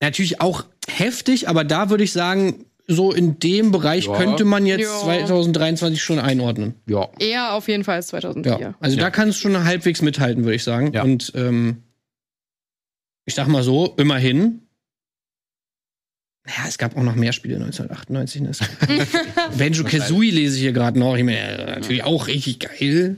Natürlich 0.00 0.40
auch 0.40 0.64
heftig, 0.88 1.48
aber 1.48 1.64
da 1.64 1.90
würde 1.90 2.04
ich 2.04 2.12
sagen, 2.12 2.66
so 2.86 3.12
in 3.12 3.38
dem 3.40 3.72
Bereich 3.72 4.06
Ja. 4.06 4.16
könnte 4.16 4.44
man 4.44 4.66
jetzt 4.66 4.82
Ja. 4.82 5.00
2023 5.00 6.00
schon 6.02 6.18
einordnen. 6.20 6.74
Ja. 6.86 7.08
Eher 7.18 7.54
auf 7.54 7.66
jeden 7.68 7.82
Fall 7.84 7.96
als 7.96 8.08
2004. 8.08 8.58
Ja. 8.60 8.74
Also 8.80 8.96
Ja. 8.96 9.02
da 9.04 9.10
kann 9.10 9.28
es 9.28 9.38
schon 9.38 9.64
halbwegs 9.64 10.00
mithalten, 10.02 10.44
würde 10.44 10.56
ich 10.56 10.64
sagen. 10.64 10.92
Ja. 10.92 11.02
Und 11.02 11.32
ähm, 11.34 11.82
ich 13.24 13.34
sag 13.34 13.48
mal 13.48 13.62
so, 13.64 13.94
immerhin. 13.96 14.62
Ja, 16.46 16.66
es 16.66 16.76
gab 16.76 16.96
auch 16.96 17.02
noch 17.02 17.14
mehr 17.14 17.32
Spiele 17.32 17.56
1998. 17.56 18.40
Ne? 18.42 18.50
Banjo 19.58 19.84
Kazooie 19.84 20.30
lese 20.30 20.56
ich 20.56 20.62
hier 20.62 20.72
gerade 20.72 20.98
noch. 20.98 21.16
Ich 21.16 21.24
meine, 21.24 21.38
äh, 21.38 21.74
natürlich 21.76 22.02
auch 22.04 22.26
richtig 22.26 22.60
geil. 22.60 23.16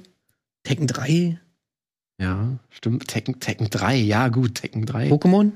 Tekken 0.62 0.86
3, 0.86 1.38
Ja, 2.20 2.58
stimmt. 2.70 3.08
Tekken, 3.08 3.40
Tekken 3.40 3.68
3, 3.70 3.96
ja 3.96 4.28
gut, 4.28 4.56
Tekken 4.56 4.86
3. 4.86 5.08
Pokémon. 5.10 5.52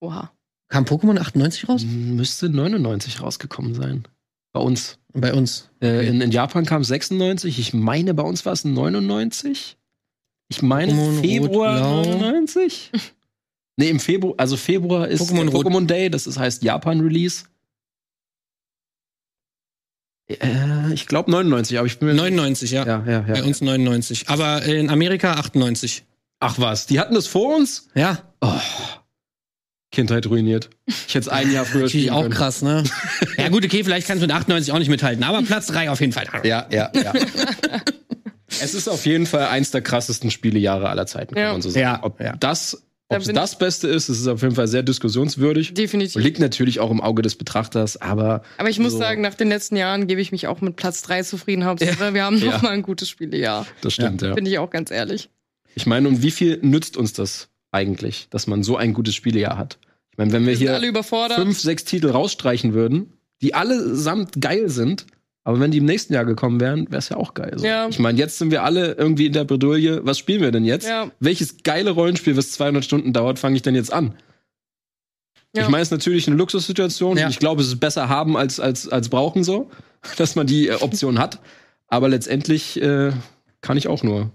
Oha. 0.00 0.32
Kam 0.68 0.84
Pokémon 0.84 1.18
98 1.18 1.68
raus? 1.68 1.84
Müsste 1.84 2.48
99 2.48 3.20
rausgekommen 3.20 3.74
sein. 3.74 4.04
Bei 4.52 4.60
uns. 4.60 4.98
Bei 5.12 5.32
uns. 5.32 5.70
Äh, 5.80 6.06
in, 6.06 6.20
in 6.20 6.30
Japan 6.30 6.66
kam 6.66 6.84
96. 6.84 7.58
Ich 7.58 7.72
meine, 7.74 8.12
bei 8.14 8.22
uns 8.22 8.44
war 8.44 8.52
es 8.52 8.64
99. 8.64 9.76
Ich 10.50 10.62
meine 10.62 10.92
Pokémon 10.92 11.16
Rot, 11.16 11.20
Februar 11.20 12.02
Blau. 12.04 12.18
99. 12.18 12.92
nee, 13.78 13.88
im 13.88 14.00
Februar, 14.00 14.34
also 14.36 14.56
Februar 14.58 15.08
ist 15.08 15.22
Pokémon. 15.22 15.50
Pokémon 15.50 15.86
Day, 15.86 16.10
das 16.10 16.26
ist, 16.26 16.38
heißt 16.38 16.62
Japan 16.62 17.00
Release. 17.00 17.44
Äh, 20.28 20.92
ich 20.92 21.06
glaube 21.06 21.30
99, 21.30 21.78
aber 21.78 21.86
ich 21.86 21.98
bin 21.98 22.08
mir 22.08 22.14
99, 22.14 22.70
ja. 22.70 22.86
Ja, 22.86 23.04
ja, 23.06 23.20
Bei 23.20 23.38
ja. 23.38 23.44
uns 23.44 23.60
99. 23.60 24.28
Aber 24.28 24.62
in 24.62 24.90
Amerika 24.90 25.32
98. 25.32 26.04
Ach 26.40 26.58
was, 26.58 26.86
die 26.86 27.00
hatten 27.00 27.14
das 27.14 27.26
vor 27.26 27.56
uns? 27.56 27.88
Ja, 27.94 28.18
Kindheit 29.90 30.26
ruiniert. 30.26 30.68
Ich 30.86 31.14
hätte 31.14 31.20
es 31.20 31.28
ein 31.28 31.50
Jahr 31.50 31.64
früher 31.64 31.88
spielen 31.88 32.10
auch 32.10 32.20
können. 32.22 32.34
krass, 32.34 32.60
ne? 32.62 32.84
ja, 33.38 33.48
gut, 33.48 33.64
okay, 33.64 33.82
vielleicht 33.82 34.06
kannst 34.06 34.22
du 34.22 34.26
mit 34.26 34.36
98 34.36 34.70
auch 34.72 34.78
nicht 34.78 34.90
mithalten, 34.90 35.24
aber 35.24 35.42
Platz 35.42 35.66
3 35.68 35.90
auf 35.90 36.00
jeden 36.00 36.12
Fall. 36.12 36.26
Ja, 36.44 36.66
ja, 36.70 36.90
ja. 36.94 37.12
es 38.60 38.74
ist 38.74 38.86
auf 38.86 39.06
jeden 39.06 39.24
Fall 39.26 39.46
eins 39.46 39.70
der 39.70 39.80
krassesten 39.80 40.30
Spielejahre 40.30 40.90
aller 40.90 41.06
Zeiten, 41.06 41.34
kann 41.34 41.42
Ja. 41.42 41.52
man 41.52 41.62
so 41.62 41.70
sagen. 41.70 41.82
Ja, 41.82 42.00
Ob 42.02 42.20
ja. 42.20 42.36
das, 42.36 42.86
Da 43.10 43.16
ob 43.16 43.22
es 43.22 43.28
das 43.32 43.56
Beste 43.58 43.88
ist, 43.88 44.10
das 44.10 44.18
ist 44.18 44.26
auf 44.28 44.42
jeden 44.42 44.54
Fall 44.54 44.68
sehr 44.68 44.82
diskussionswürdig. 44.82 45.72
Definitiv. 45.72 46.16
Und 46.16 46.22
liegt 46.22 46.40
natürlich 46.40 46.78
auch 46.78 46.90
im 46.90 47.00
Auge 47.00 47.22
des 47.22 47.36
Betrachters, 47.36 47.96
aber 47.96 48.42
Aber 48.58 48.68
ich 48.68 48.78
muss 48.78 48.92
so- 48.92 48.98
sagen, 48.98 49.22
nach 49.22 49.32
den 49.34 49.48
letzten 49.48 49.76
Jahren 49.76 50.06
gebe 50.06 50.20
ich 50.20 50.30
mich 50.30 50.46
auch 50.46 50.60
mit 50.60 50.76
Platz 50.76 51.00
3 51.02 51.22
zufrieden. 51.22 51.64
Hauptsache, 51.64 52.12
wir 52.12 52.22
haben 52.24 52.36
Ja. 52.42 52.52
noch 52.52 52.62
mal 52.62 52.70
ein 52.70 52.82
gutes 52.82 53.08
Spielejahr. 53.08 53.66
das 53.80 53.94
stimmt, 53.94 54.20
ja. 54.20 54.34
Bin 54.34 54.44
ich 54.44 54.58
auch 54.58 54.68
ganz 54.70 54.90
ehrlich. 54.90 55.30
Ich 55.74 55.86
meine, 55.86 56.06
und 56.08 56.22
wie 56.22 56.30
viel 56.30 56.58
nützt 56.60 56.96
uns 56.98 57.14
das 57.14 57.48
eigentlich, 57.72 58.26
dass 58.30 58.46
man 58.46 58.62
so 58.62 58.76
ein 58.76 58.92
gutes 58.92 59.14
Spielejahr 59.14 59.56
hat? 59.56 59.78
Ich 60.12 60.18
meine, 60.18 60.32
wenn 60.32 60.44
wir 60.46 60.58
Wir 60.58 60.78
hier 60.80 60.92
fünf, 61.34 61.60
sechs 61.60 61.84
Titel 61.84 62.10
rausstreichen 62.10 62.74
würden, 62.74 63.14
die 63.40 63.54
allesamt 63.54 64.40
geil 64.40 64.68
sind, 64.68 65.06
aber 65.48 65.60
wenn 65.60 65.70
die 65.70 65.78
im 65.78 65.86
nächsten 65.86 66.12
Jahr 66.12 66.26
gekommen 66.26 66.60
wären, 66.60 66.90
wäre 66.90 66.98
es 66.98 67.08
ja 67.08 67.16
auch 67.16 67.32
geil. 67.32 67.54
So. 67.56 67.64
Ja. 67.64 67.88
Ich 67.88 67.98
meine, 67.98 68.18
jetzt 68.18 68.36
sind 68.36 68.50
wir 68.50 68.64
alle 68.64 68.92
irgendwie 68.92 69.24
in 69.24 69.32
der 69.32 69.44
Bredouille. 69.44 70.04
Was 70.04 70.18
spielen 70.18 70.42
wir 70.42 70.50
denn 70.50 70.66
jetzt? 70.66 70.86
Ja. 70.86 71.10
Welches 71.20 71.62
geile 71.62 71.92
Rollenspiel, 71.92 72.36
was 72.36 72.52
200 72.52 72.84
Stunden 72.84 73.14
dauert, 73.14 73.38
fange 73.38 73.56
ich 73.56 73.62
denn 73.62 73.74
jetzt 73.74 73.90
an? 73.90 74.14
Ja. 75.56 75.62
Ich 75.62 75.70
meine, 75.70 75.80
es 75.80 75.88
ist 75.88 75.92
natürlich 75.92 76.26
eine 76.26 76.36
Luxussituation. 76.36 77.16
Ja. 77.16 77.24
und 77.24 77.30
Ich 77.30 77.38
glaube, 77.38 77.62
es 77.62 77.68
ist 77.68 77.80
besser 77.80 78.10
haben 78.10 78.36
als, 78.36 78.60
als, 78.60 78.90
als 78.90 79.08
brauchen 79.08 79.42
so, 79.42 79.70
dass 80.18 80.36
man 80.36 80.46
die 80.46 80.68
äh, 80.68 80.74
Option 80.74 81.18
hat. 81.18 81.40
Aber 81.86 82.10
letztendlich 82.10 82.78
äh, 82.82 83.12
kann 83.62 83.78
ich 83.78 83.88
auch 83.88 84.02
nur 84.02 84.30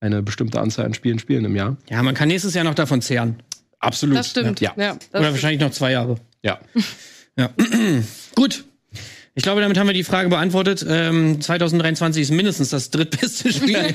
eine 0.00 0.24
bestimmte 0.24 0.60
Anzahl 0.60 0.86
an 0.86 0.94
Spielen 0.94 1.20
spielen 1.20 1.44
im 1.44 1.54
Jahr. 1.54 1.76
Ja, 1.88 2.02
man 2.02 2.16
kann 2.16 2.26
nächstes 2.26 2.54
Jahr 2.54 2.64
noch 2.64 2.74
davon 2.74 3.02
zehren. 3.02 3.40
Absolut. 3.78 4.16
Das 4.16 4.30
stimmt. 4.30 4.60
Ja. 4.60 4.72
Ja, 4.76 4.94
das 4.94 4.96
Oder 4.96 5.20
stimmt. 5.20 5.32
wahrscheinlich 5.34 5.60
noch 5.60 5.70
zwei 5.70 5.92
Jahre. 5.92 6.16
ja. 6.42 6.58
Ja. 7.36 7.50
Gut. 8.34 8.64
Ich 9.38 9.44
glaube, 9.44 9.60
damit 9.60 9.78
haben 9.78 9.86
wir 9.86 9.94
die 9.94 10.02
Frage 10.02 10.28
beantwortet. 10.30 10.84
Ähm, 10.88 11.40
2023 11.40 12.22
ist 12.22 12.30
mindestens 12.32 12.70
das 12.70 12.90
drittbeste 12.90 13.52
Spiel 13.52 13.76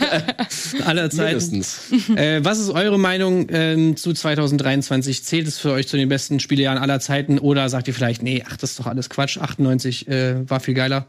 aller 0.85 1.09
Zeiten. 1.09 1.49
Mindestens. 1.51 1.91
Äh, 2.15 2.45
was 2.45 2.59
ist 2.59 2.69
eure 2.69 2.97
Meinung 2.97 3.47
ähm, 3.49 3.97
zu 3.97 4.13
2023? 4.13 5.21
Zählt 5.25 5.45
es 5.45 5.59
für 5.59 5.73
euch 5.73 5.89
zu 5.89 5.97
den 5.97 6.07
besten 6.07 6.39
Spielejahren 6.39 6.77
aller 6.77 7.01
Zeiten? 7.01 7.39
Oder 7.39 7.67
sagt 7.67 7.89
ihr 7.89 7.93
vielleicht, 7.93 8.23
nee, 8.23 8.41
ach, 8.47 8.55
das 8.55 8.71
ist 8.71 8.79
doch 8.79 8.87
alles 8.87 9.09
Quatsch. 9.09 9.37
98 9.37 10.07
äh, 10.07 10.49
war 10.49 10.61
viel 10.61 10.75
geiler. 10.75 11.07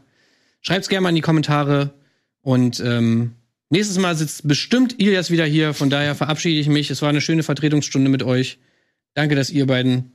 Schreibt's 0.59 0.89
gerne 0.89 1.03
mal 1.03 1.09
in 1.09 1.15
die 1.15 1.21
Kommentare. 1.21 1.93
Und 2.41 2.81
ähm, 2.81 3.35
nächstes 3.69 3.97
Mal 3.99 4.17
sitzt 4.17 4.45
bestimmt 4.45 4.99
Ilias 4.99 5.31
wieder 5.31 5.45
hier. 5.45 5.73
Von 5.73 5.89
daher 5.89 6.13
verabschiede 6.13 6.59
ich 6.59 6.67
mich. 6.67 6.91
Es 6.91 7.01
war 7.01 7.07
eine 7.07 7.21
schöne 7.21 7.43
Vertretungsstunde 7.43 8.09
mit 8.09 8.21
euch. 8.21 8.59
Danke, 9.13 9.35
dass 9.35 9.49
ihr 9.49 9.65
beiden 9.65 10.11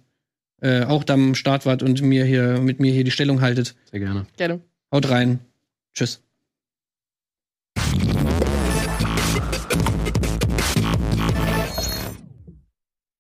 äh, 0.61 0.85
auch 0.85 1.05
da 1.05 1.15
am 1.15 1.35
Start 1.35 1.67
wart 1.67 1.83
und 1.83 2.03
mir 2.03 2.25
hier 2.25 2.61
mit 2.61 2.81
mir 2.81 2.93
hier 2.93 3.05
die 3.05 3.11
Stellung 3.11 3.41
haltet. 3.41 3.75
Sehr 3.91 4.01
gerne. 4.01 4.27
Gerne. 4.37 4.61
Haut 4.93 5.09
rein. 5.11 5.41
Tschüss. 5.95 6.23